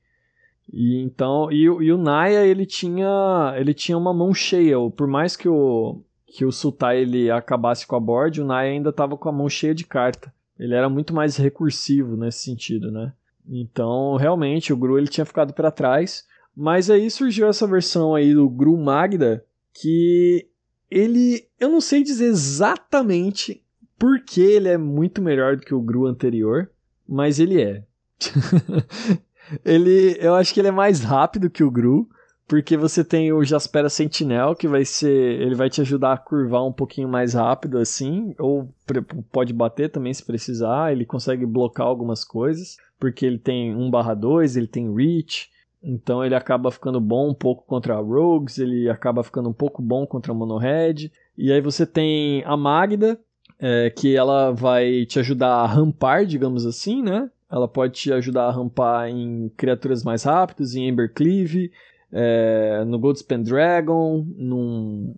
E 0.73 1.03
então, 1.03 1.51
e, 1.51 1.63
e, 1.65 1.93
o 1.93 1.99
Naya, 1.99 2.47
ele 2.47 2.65
tinha, 2.65 3.55
ele 3.57 3.75
tinha 3.75 3.99
uma 3.99 4.15
mão 4.15 4.33
cheia. 4.33 4.77
Por 4.95 5.07
mais 5.07 5.37
que 5.37 5.49
o 5.49 6.01
que 6.27 6.45
o 6.45 6.53
Sultai 6.53 7.01
ele 7.01 7.29
acabasse 7.29 7.85
com 7.85 7.97
a 7.97 8.01
board, 8.01 8.41
o 8.41 8.45
Naya 8.45 8.71
ainda 8.71 8.91
estava 8.91 9.17
com 9.17 9.29
a 9.29 9.33
mão 9.33 9.49
cheia 9.49 9.75
de 9.75 9.85
carta. 9.85 10.33
Ele 10.57 10.75
era 10.75 10.89
muito 10.89 11.13
mais 11.13 11.37
recursivo 11.37 12.17
nesse 12.17 12.45
sentido, 12.45 12.93
né? 12.93 13.13
Então, 13.49 14.15
realmente, 14.15 14.73
o 14.73 14.77
Gru 14.77 14.97
ele 14.97 15.09
tinha 15.09 15.25
ficado 15.25 15.53
para 15.53 15.73
trás. 15.73 16.25
Mas 16.55 16.91
aí 16.91 17.11
surgiu 17.11 17.49
essa 17.49 17.67
versão 17.67 18.15
aí 18.15 18.35
do 18.35 18.49
Gru 18.49 18.77
Magda, 18.77 19.45
que 19.73 20.47
ele, 20.91 21.47
eu 21.59 21.69
não 21.69 21.81
sei 21.81 22.03
dizer 22.03 22.27
exatamente 22.27 23.63
porque 23.99 24.41
ele 24.41 24.69
é 24.69 24.79
muito 24.79 25.21
melhor 25.21 25.57
do 25.57 25.63
que 25.63 25.75
o 25.75 25.81
Gru 25.81 26.07
anterior, 26.07 26.71
mas 27.07 27.39
ele 27.39 27.63
é. 27.63 27.85
ele, 29.65 30.17
eu 30.19 30.35
acho 30.35 30.55
que 30.55 30.61
ele 30.61 30.69
é 30.69 30.73
mais 30.73 31.01
rápido 31.01 31.51
que 31.51 31.63
o 31.63 31.71
Gru, 31.71 32.09
porque 32.49 32.77
você 32.77 33.05
tem 33.05 33.33
o 33.33 33.45
Jaspera 33.45 33.89
Sentinel, 33.89 34.57
que 34.57 34.67
vai 34.67 34.85
ser, 34.85 35.41
ele 35.41 35.55
vai 35.55 35.71
te 35.71 35.81
ajudar 35.83 36.15
a 36.15 36.19
curvar 36.19 36.67
um 36.67 36.73
pouquinho 36.73 37.09
mais 37.09 37.35
rápido 37.35 37.79
assim, 37.79 38.35
ou 38.39 38.75
pode 39.31 39.53
bater 39.53 39.91
também 39.91 40.13
se 40.13 40.25
precisar, 40.25 40.91
ele 40.91 41.05
consegue 41.05 41.47
blocar 41.47 41.87
algumas 41.87 42.25
coisas, 42.25 42.77
porque 42.99 43.25
ele 43.25 43.39
tem 43.39 43.73
1/2, 43.73 44.57
ele 44.57 44.67
tem 44.67 44.93
reach, 44.93 45.49
então 45.83 46.25
ele 46.25 46.35
acaba 46.35 46.71
ficando 46.71 47.01
bom 47.01 47.31
um 47.31 47.35
pouco 47.35 47.65
contra 47.67 47.97
Rogues, 47.97 48.59
ele 48.59 48.89
acaba 48.89 49.23
ficando 49.23 49.49
um 49.49 49.53
pouco 49.53 49.81
bom 49.81 50.07
contra 50.07 50.35
Monohead. 50.35 51.11
E 51.37 51.51
aí 51.51 51.61
você 51.61 51.87
tem 51.87 52.45
a 52.45 52.57
Magda, 52.57 53.19
é, 53.59 53.91
que 53.91 54.17
ela 54.17 54.51
vai 54.51 55.05
te 55.07 55.19
ajudar 55.19 55.55
a 55.55 55.67
rampar, 55.67 56.25
digamos 56.27 56.67
assim, 56.67 57.03
né? 57.03 57.31
Ela 57.51 57.67
pode 57.67 57.95
te 57.95 58.13
ajudar 58.13 58.45
a 58.45 58.51
rampar 58.51 59.09
em 59.09 59.51
criaturas 59.57 60.05
mais 60.05 60.23
rápidas, 60.23 60.75
em 60.75 60.89
Embercleave, 60.89 61.71
é, 62.13 62.85
no 62.87 62.99
Goldspan 62.99 63.43
Dragon, 63.43 64.25
num... 64.37 65.15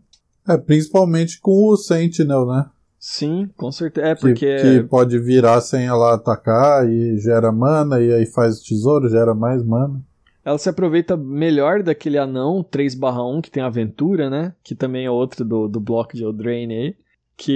É, 0.48 0.56
principalmente 0.56 1.40
com 1.40 1.68
o 1.68 1.76
Sentinel, 1.76 2.46
né? 2.46 2.66
Sim, 2.98 3.50
com 3.56 3.70
certeza. 3.70 4.06
É 4.06 4.14
porque... 4.14 4.56
Que, 4.56 4.82
pode 4.84 5.18
virar 5.18 5.60
sem 5.60 5.86
ela 5.86 6.14
atacar 6.14 6.88
e 6.88 7.18
gera 7.18 7.52
mana, 7.52 8.00
e 8.00 8.12
aí 8.12 8.26
faz 8.26 8.60
tesouro, 8.60 9.08
gera 9.08 9.34
mais 9.34 9.62
mana. 9.62 10.00
Ela 10.44 10.58
se 10.58 10.68
aproveita 10.68 11.16
melhor 11.16 11.82
daquele 11.82 12.18
anão 12.18 12.62
3/1 12.62 13.40
que 13.40 13.50
tem 13.50 13.62
aventura, 13.62 14.28
né? 14.28 14.54
Que 14.62 14.74
também 14.74 15.06
é 15.06 15.10
outro 15.10 15.44
do, 15.44 15.68
do 15.68 15.80
bloco 15.80 16.16
de 16.16 16.24
Eldraine 16.24 16.74
aí 16.74 16.96
que 17.36 17.52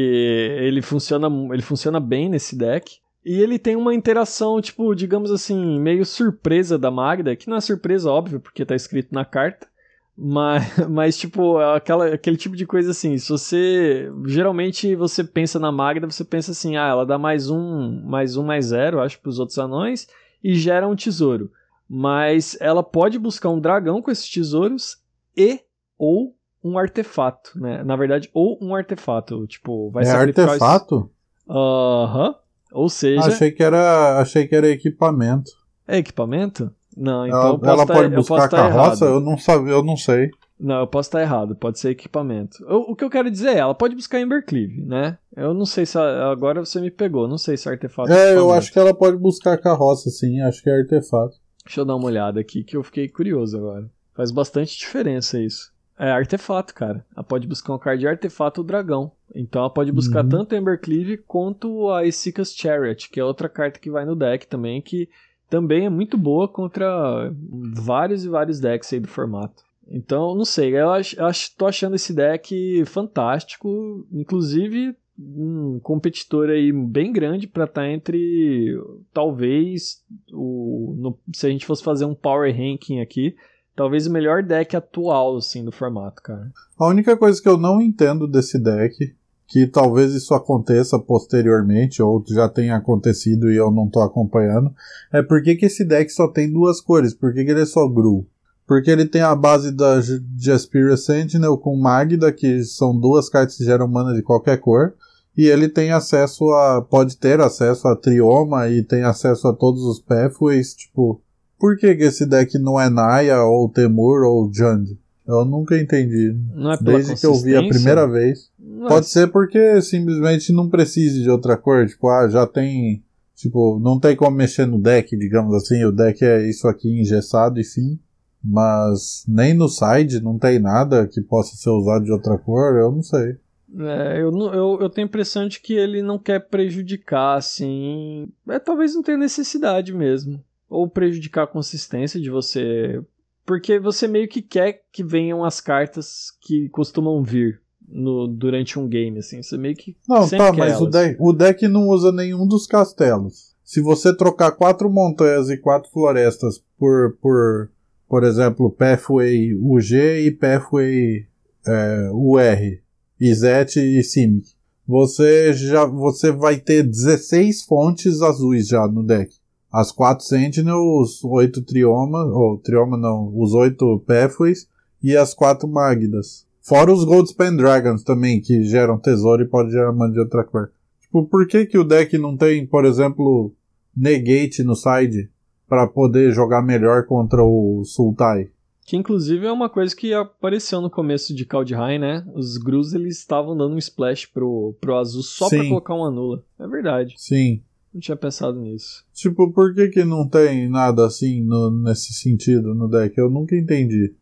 ele 0.61 0.83
funciona, 0.83 1.29
ele 1.53 1.63
funciona 1.63 2.01
bem 2.01 2.29
nesse 2.29 2.57
deck. 2.57 2.99
E 3.25 3.41
ele 3.41 3.59
tem 3.59 3.77
uma 3.77 3.95
interação, 3.95 4.61
tipo, 4.61 4.95
digamos 4.95 5.31
assim, 5.31 5.81
meio 5.81 6.05
surpresa 6.05 6.79
da 6.79 6.91
Magda, 6.91 7.35
que 7.37 7.49
não 7.49 7.57
é 7.57 7.61
surpresa, 7.61 8.11
óbvio, 8.11 8.41
porque 8.41 8.65
tá 8.65 8.75
escrito 8.75 9.15
na 9.15 9.25
carta. 9.25 9.69
Mas, 10.17 10.77
mas 10.91 11.17
tipo, 11.17 11.59
aquela, 11.59 12.15
aquele 12.15 12.37
tipo 12.37 12.57
de 12.57 12.67
coisa 12.67 12.91
assim, 12.91 13.17
se 13.19 13.29
você. 13.29 14.11
Geralmente 14.27 14.95
você 14.97 15.23
pensa 15.23 15.59
na 15.59 15.71
Magda, 15.71 16.11
você 16.11 16.25
pensa 16.25 16.51
assim, 16.53 16.77
ah, 16.77 16.89
ela 16.89 17.07
dá 17.07 17.19
mais 17.19 17.49
um, 17.49 18.03
mais 18.05 18.37
um, 18.37 18.45
mais 18.45 18.67
zero, 18.67 19.01
acho, 19.01 19.21
pros 19.21 19.39
outros 19.39 19.59
anões, 19.59 20.09
e 20.43 20.55
gera 20.55 20.89
um 20.89 20.97
tesouro. 20.97 21.51
Mas 21.89 22.57
ela 22.61 22.83
pode 22.83 23.19
buscar 23.19 23.51
um 23.51 23.61
dragão 23.61 24.03
com 24.03 24.11
esses 24.11 24.29
tesouros 24.29 24.99
e 25.37 25.61
ou 25.99 26.35
um 26.63 26.79
artefato, 26.79 27.53
né? 27.57 27.83
Na 27.85 27.95
verdade, 27.97 28.29
ou 28.35 28.59
um 28.61 28.75
artefato, 28.75 29.47
tipo, 29.47 29.91
vai 29.91 30.05
é 30.05 30.11
artefato? 30.11 31.11
Aham. 31.49 32.29
Uhum. 32.29 32.35
Ou 32.73 32.89
seja, 32.89 33.29
achei 33.29 33.53
que 33.53 33.63
era, 33.63 34.19
achei 34.19 34.47
que 34.47 34.55
era 34.55 34.69
equipamento. 34.69 35.51
É 35.87 35.99
equipamento? 35.99 36.71
Não, 36.97 37.27
então 37.27 37.41
ela, 37.41 37.59
eu 37.63 37.69
ela 37.69 37.87
tá, 37.87 37.95
pode 37.95 38.15
buscar 38.15 38.49
carroça? 38.49 39.05
Errado. 39.05 39.17
Eu 39.17 39.21
não 39.21 39.39
sabia, 39.39 39.73
eu 39.73 39.83
não 39.83 39.97
sei. 39.97 40.31
Não, 40.59 40.81
eu 40.81 40.87
posso 40.87 41.09
estar 41.09 41.21
errado, 41.21 41.55
pode 41.55 41.79
ser 41.79 41.91
equipamento. 41.91 42.65
O, 42.65 42.93
o 42.93 42.97
que 42.97 43.05
eu 43.05 43.11
quero 43.11 43.31
dizer 43.31 43.51
é, 43.51 43.59
ela 43.59 43.75
pode 43.75 43.95
buscar 43.95 44.21
Embercleave, 44.21 44.83
né? 44.83 45.19
Eu 45.37 45.53
não 45.53 45.67
sei 45.67 45.85
se 45.85 45.99
agora 45.99 46.65
você 46.65 46.81
me 46.81 46.91
pegou, 46.91 47.29
não 47.29 47.37
sei 47.37 47.57
se 47.57 47.69
é 47.69 47.73
artefato. 47.73 48.11
É, 48.11 48.35
eu 48.35 48.51
acho 48.51 48.73
que 48.73 48.79
ela 48.79 48.95
pode 48.95 49.19
buscar 49.19 49.59
carroça, 49.59 50.09
sim, 50.11 50.41
acho 50.41 50.63
que 50.63 50.71
é 50.71 50.79
artefato. 50.79 51.37
Deixa 51.67 51.81
eu 51.81 51.85
dar 51.85 51.97
uma 51.97 52.07
olhada 52.07 52.41
aqui 52.41 52.63
que 52.63 52.77
eu 52.77 52.83
fiquei 52.83 53.09
curioso 53.09 53.59
agora. 53.59 53.91
Faz 54.15 54.31
bastante 54.31 54.79
diferença 54.79 55.39
isso. 55.39 55.75
É 55.99 56.11
artefato, 56.11 56.73
cara. 56.73 57.05
Ela 57.15 57.25
pode 57.25 57.47
buscar 57.47 57.75
um 57.75 57.79
card 57.79 58.01
de 58.01 58.07
artefato 58.07 58.61
ou 58.61 58.67
dragão. 58.67 59.11
Então 59.35 59.61
ela 59.61 59.71
pode 59.71 59.91
buscar 59.91 60.23
uhum. 60.25 60.31
tanto 60.31 60.55
Embercleave 60.55 61.19
quanto 61.19 61.91
a 61.91 62.05
Isika's 62.05 62.55
Chariot, 62.55 63.11
que 63.11 63.19
é 63.19 63.25
outra 63.25 63.49
carta 63.49 63.81
que 63.81 63.91
vai 63.91 64.05
no 64.05 64.15
deck 64.15 64.47
também, 64.47 64.81
que 64.81 65.09
também 65.51 65.87
é 65.87 65.91
muito 65.91 66.17
boa 66.17 66.47
contra 66.47 67.33
vários 67.75 68.25
e 68.25 68.29
vários 68.29 68.61
decks 68.61 68.93
aí 68.93 69.01
do 69.01 69.09
formato. 69.09 69.65
Então, 69.89 70.35
não 70.35 70.45
sei, 70.45 70.77
eu 70.77 70.91
acho, 70.91 71.23
acho, 71.23 71.57
tô 71.57 71.67
achando 71.67 71.97
esse 71.97 72.13
deck 72.13 72.85
fantástico, 72.87 74.07
inclusive 74.13 74.97
um 75.19 75.81
competidor 75.83 76.51
aí 76.51 76.73
bem 76.73 77.13
grande 77.13 77.47
para 77.47 77.65
estar 77.65 77.83
tá 77.83 77.89
entre 77.89 78.79
talvez 79.13 80.03
o 80.33 80.95
no, 80.99 81.19
se 81.35 81.47
a 81.47 81.51
gente 81.51 81.67
fosse 81.67 81.83
fazer 81.83 82.05
um 82.05 82.15
power 82.15 82.53
ranking 82.55 83.01
aqui, 83.01 83.35
talvez 83.75 84.07
o 84.07 84.13
melhor 84.13 84.43
deck 84.43 84.77
atual, 84.77 85.37
assim, 85.37 85.65
do 85.65 85.73
formato, 85.73 86.23
cara. 86.23 86.51
A 86.79 86.87
única 86.87 87.17
coisa 87.17 87.41
que 87.41 87.49
eu 87.49 87.57
não 87.57 87.81
entendo 87.81 88.27
desse 88.27 88.59
deck, 88.59 89.15
que 89.47 89.67
talvez 89.67 90.13
isso 90.13 90.35
aconteça 90.35 90.99
posteriormente, 90.99 92.03
ou 92.03 92.25
já 92.27 92.49
tenha 92.49 92.77
acontecido 92.77 93.51
e 93.51 93.57
eu 93.57 93.71
não 93.71 93.89
tô 93.89 94.01
acompanhando, 94.01 94.75
é 95.13 95.23
por 95.23 95.43
que, 95.43 95.55
que 95.55 95.67
esse 95.67 95.85
deck 95.85 96.11
só 96.11 96.29
tem 96.29 96.53
duas 96.53 96.81
cores? 96.81 97.15
Por 97.15 97.33
que, 97.33 97.45
que 97.45 97.51
ele 97.51 97.63
é 97.63 97.67
só 97.67 97.87
Gru? 97.87 98.27
Porque 98.67 98.91
ele 98.91 99.07
tem 99.07 99.23
a 99.23 99.35
base 99.35 99.71
da 99.71 100.01
Jaspiria 100.37 100.97
Sentinel 100.97 101.57
com 101.57 101.77
Magda, 101.77 102.33
que 102.33 102.65
são 102.65 102.99
duas 102.99 103.29
cartas 103.29 103.57
que 103.57 103.65
geram 103.65 103.87
mana 103.87 104.13
de 104.13 104.23
qualquer 104.23 104.57
cor. 104.57 104.95
E 105.37 105.47
ele 105.47 105.69
tem 105.69 105.93
acesso 105.93 106.51
a. 106.51 106.81
pode 106.83 107.17
ter 107.19 107.41
acesso 107.41 107.87
a 107.89 107.95
Trioma 107.95 108.69
e 108.69 108.83
tem 108.83 109.03
acesso 109.03 109.47
a 109.49 109.53
todos 109.53 109.83
os 109.83 110.01
pathways, 110.01 110.75
tipo. 110.75 111.21
Por 111.59 111.77
que, 111.77 111.95
que 111.95 112.05
esse 112.05 112.27
deck 112.27 112.59
não 112.59 112.79
é 112.79 112.91
Naya, 112.91 113.43
ou 113.43 113.69
Temur, 113.69 114.25
ou 114.25 114.51
Jund? 114.53 114.99
Eu 115.27 115.45
nunca 115.45 115.79
entendi. 115.79 116.35
Não 116.55 116.73
é 116.73 116.77
pela 116.77 116.93
Desde 116.93 117.17
que 117.17 117.27
eu 117.27 117.35
vi 117.35 117.57
a 117.57 117.67
primeira 117.67 118.07
vez. 118.07 118.51
Não 118.59 118.89
Pode 118.89 119.07
é... 119.07 119.09
ser 119.09 119.27
porque 119.29 119.81
simplesmente 119.83 120.53
não 120.53 120.69
precise 120.69 121.23
de 121.23 121.31
outra 121.31 121.57
cor. 121.57 121.87
Tipo, 121.87 122.09
ah, 122.09 122.29
já 122.29 122.47
tem. 122.47 123.03
Tipo, 123.35 123.79
não 123.79 123.99
tem 123.99 124.15
como 124.17 124.37
mexer 124.37 124.67
no 124.67 124.81
deck, 124.81 125.17
digamos 125.17 125.55
assim. 125.55 125.85
O 125.85 125.93
deck 125.93 126.25
é 126.25 126.49
isso 126.49 126.69
aqui 126.69 126.89
engessado 126.89 127.59
e 127.59 127.65
fim. 127.65 127.99
Mas 128.43 129.25
nem 129.27 129.53
no 129.53 129.69
side 129.69 130.21
não 130.21 130.39
tem 130.39 130.61
nada 130.61 131.07
que 131.09 131.21
possa 131.21 131.57
ser 131.57 131.71
usado 131.71 132.05
de 132.05 132.13
outra 132.13 132.39
cor, 132.39 132.77
eu 132.77 132.93
não 132.93 133.03
sei. 133.03 133.37
É, 133.79 134.23
eu, 134.23 134.31
eu, 134.53 134.79
eu 134.81 134.91
tenho 134.91 135.07
a 135.07 135.09
impressão 135.09 135.47
de 135.47 135.61
que 135.61 135.75
ele 135.75 136.03
não 136.03 136.19
quer 136.19 136.49
prejudicar, 136.49 137.37
assim. 137.37 138.29
É, 138.49 138.59
talvez 138.59 138.95
não 138.95 139.03
tenha 139.03 139.19
necessidade 139.19 139.93
mesmo 139.93 140.43
ou 140.69 140.89
prejudicar 140.89 141.45
a 141.45 141.49
consistência 141.49 142.21
de 142.21 142.31
você. 142.31 143.01
Porque 143.45 143.79
você 143.79 144.09
meio 144.09 144.29
que 144.29 144.43
quer 144.43 144.83
que 144.93 145.05
venham 145.05 145.45
as 145.45 145.61
cartas 145.61 146.33
que 146.41 146.69
costumam 146.71 147.23
vir 147.23 147.61
no, 147.89 148.27
durante 148.27 148.79
um 148.79 148.89
game, 148.89 149.19
assim. 149.19 149.43
Você 149.43 149.57
meio 149.57 149.77
que. 149.77 149.97
Não, 150.09 150.29
tá, 150.29 150.53
mas 150.53 150.81
o 150.81 150.87
deck, 150.87 151.17
o 151.21 151.33
deck 151.33 151.69
não 151.69 151.89
usa 151.89 152.11
nenhum 152.11 152.47
dos 152.47 152.67
castelos. 152.67 153.55
Se 153.63 153.81
você 153.81 154.17
trocar 154.17 154.53
quatro 154.53 154.91
montanhas 154.91 155.51
e 155.51 155.57
quatro 155.57 155.91
florestas 155.91 156.63
por, 156.79 157.17
por, 157.21 157.71
por 158.09 158.23
exemplo, 158.23 158.71
Pathway 158.71 159.55
UG 159.55 160.27
e 160.27 160.31
Pathway 160.31 161.27
é, 161.67 162.11
UR, 162.13 162.79
Izet 163.21 163.79
e 163.79 164.03
Simic, 164.03 164.51
você 164.87 165.53
já 165.53 165.85
você 165.85 166.31
vai 166.31 166.59
ter 166.59 166.83
16 166.83 167.63
fontes 167.63 168.23
azuis 168.23 168.69
já 168.69 168.87
no 168.87 169.03
deck 169.03 169.35
as 169.73 169.93
quatro 169.93 170.25
Sentinels, 170.25 171.23
os 171.23 171.25
oito 171.25 171.61
Trioma, 171.61 172.25
ou 172.25 172.57
Trioma 172.57 172.97
não, 172.97 173.31
os 173.37 173.53
oito 173.53 174.03
Pathways 174.07 174.67
e 175.03 175.15
as 175.15 175.35
quatro 175.35 175.69
Magdas. 175.69 176.47
Fora 176.63 176.91
os 176.91 177.05
Goldspan 177.05 177.55
Dragons 177.55 178.03
também, 178.03 178.41
que 178.41 178.65
geram 178.65 178.99
tesouro 178.99 179.43
e 179.43 179.47
pode 179.47 179.71
gerar 179.71 179.93
mana 179.93 180.15
de 180.15 180.19
outra 180.19 180.45
cor. 180.45 180.73
Tipo, 181.03 181.27
por 181.27 181.47
que 181.47 181.67
que 181.67 181.77
o 181.77 181.85
deck 181.85 182.17
não 182.17 182.37
tem, 182.37 182.67
por 182.67 182.87
exemplo, 182.87 183.53
Negate 183.95 184.63
no 184.65 184.75
side? 184.75 185.31
para 185.69 185.87
poder 185.87 186.33
jogar 186.33 186.63
melhor 186.63 187.07
contra 187.07 187.43
o 187.43 187.83
Sultai. 187.85 188.49
Que 188.87 188.97
inclusive 188.97 189.45
é 189.45 189.51
uma 189.51 189.69
coisa 189.69 189.95
que 189.95 190.15
apareceu 190.15 190.81
no 190.81 190.89
começo 190.89 191.35
de 191.35 191.45
Kaldheim, 191.45 191.99
né? 191.99 192.25
Os 192.33 192.57
Grus 192.57 192.95
eles 192.95 193.19
estavam 193.19 193.57
dando 193.57 193.75
um 193.75 193.79
splash 193.79 194.27
pro, 194.27 194.77
pro 194.81 194.97
azul 194.97 195.25
só 195.25 195.49
Sim. 195.49 195.59
pra 195.59 195.69
colocar 195.69 195.95
uma 195.95 196.09
nula. 196.09 196.45
É 196.57 196.69
verdade. 196.69 197.15
Sim. 197.19 197.63
Não 197.93 198.01
tinha 198.01 198.17
pensado 198.17 198.61
nisso. 198.61 199.05
Tipo, 199.13 199.53
por 199.53 199.75
que 199.75 199.89
que 199.89 200.05
não 200.05 200.29
tem 200.29 200.69
nada 200.69 201.05
assim 201.05 201.43
no, 201.43 201.69
nesse 201.71 202.13
sentido 202.13 202.77
no 202.77 202.89
deck? 202.89 203.19
Eu 203.19 203.29
nunca 203.29 203.57
entendi. 203.57 204.15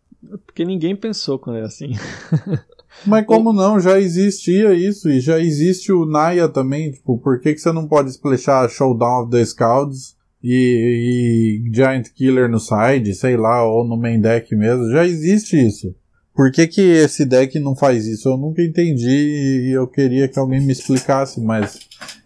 Porque 0.47 0.65
ninguém 0.65 0.97
pensou 0.97 1.39
quando 1.39 1.57
era 1.57 1.66
assim. 1.66 1.91
Mas 3.05 3.27
como 3.27 3.53
não? 3.53 3.78
Já 3.78 4.01
existia 4.01 4.73
isso 4.73 5.11
e 5.11 5.20
já 5.20 5.39
existe 5.39 5.93
o 5.93 6.07
Naya 6.07 6.49
também. 6.49 6.91
Tipo, 6.93 7.19
por 7.19 7.39
que, 7.39 7.53
que 7.53 7.59
você 7.59 7.70
não 7.70 7.86
pode 7.86 8.09
splashar 8.11 8.70
Showdown 8.70 9.24
of 9.24 9.31
the 9.31 9.45
Scouts 9.45 10.16
e, 10.47 11.62
e, 11.65 11.75
Giant 11.75 12.11
Killer 12.15 12.51
no 12.51 12.61
side, 12.61 13.15
sei 13.15 13.35
lá, 13.35 13.66
ou 13.66 13.83
no 13.83 13.97
main 13.97 14.21
deck 14.21 14.55
mesmo. 14.55 14.91
Já 14.91 15.07
existe 15.07 15.57
isso. 15.57 15.97
Por 16.35 16.53
que, 16.53 16.66
que 16.66 16.83
esse 16.83 17.25
deck 17.25 17.59
não 17.59 17.75
faz 17.75 18.07
isso? 18.07 18.29
Eu 18.29 18.37
nunca 18.37 18.61
entendi 18.61 19.69
e 19.69 19.71
eu 19.71 19.87
queria 19.87 20.29
que 20.29 20.39
alguém 20.39 20.61
me 20.61 20.73
explicasse, 20.73 21.41
mas 21.41 21.79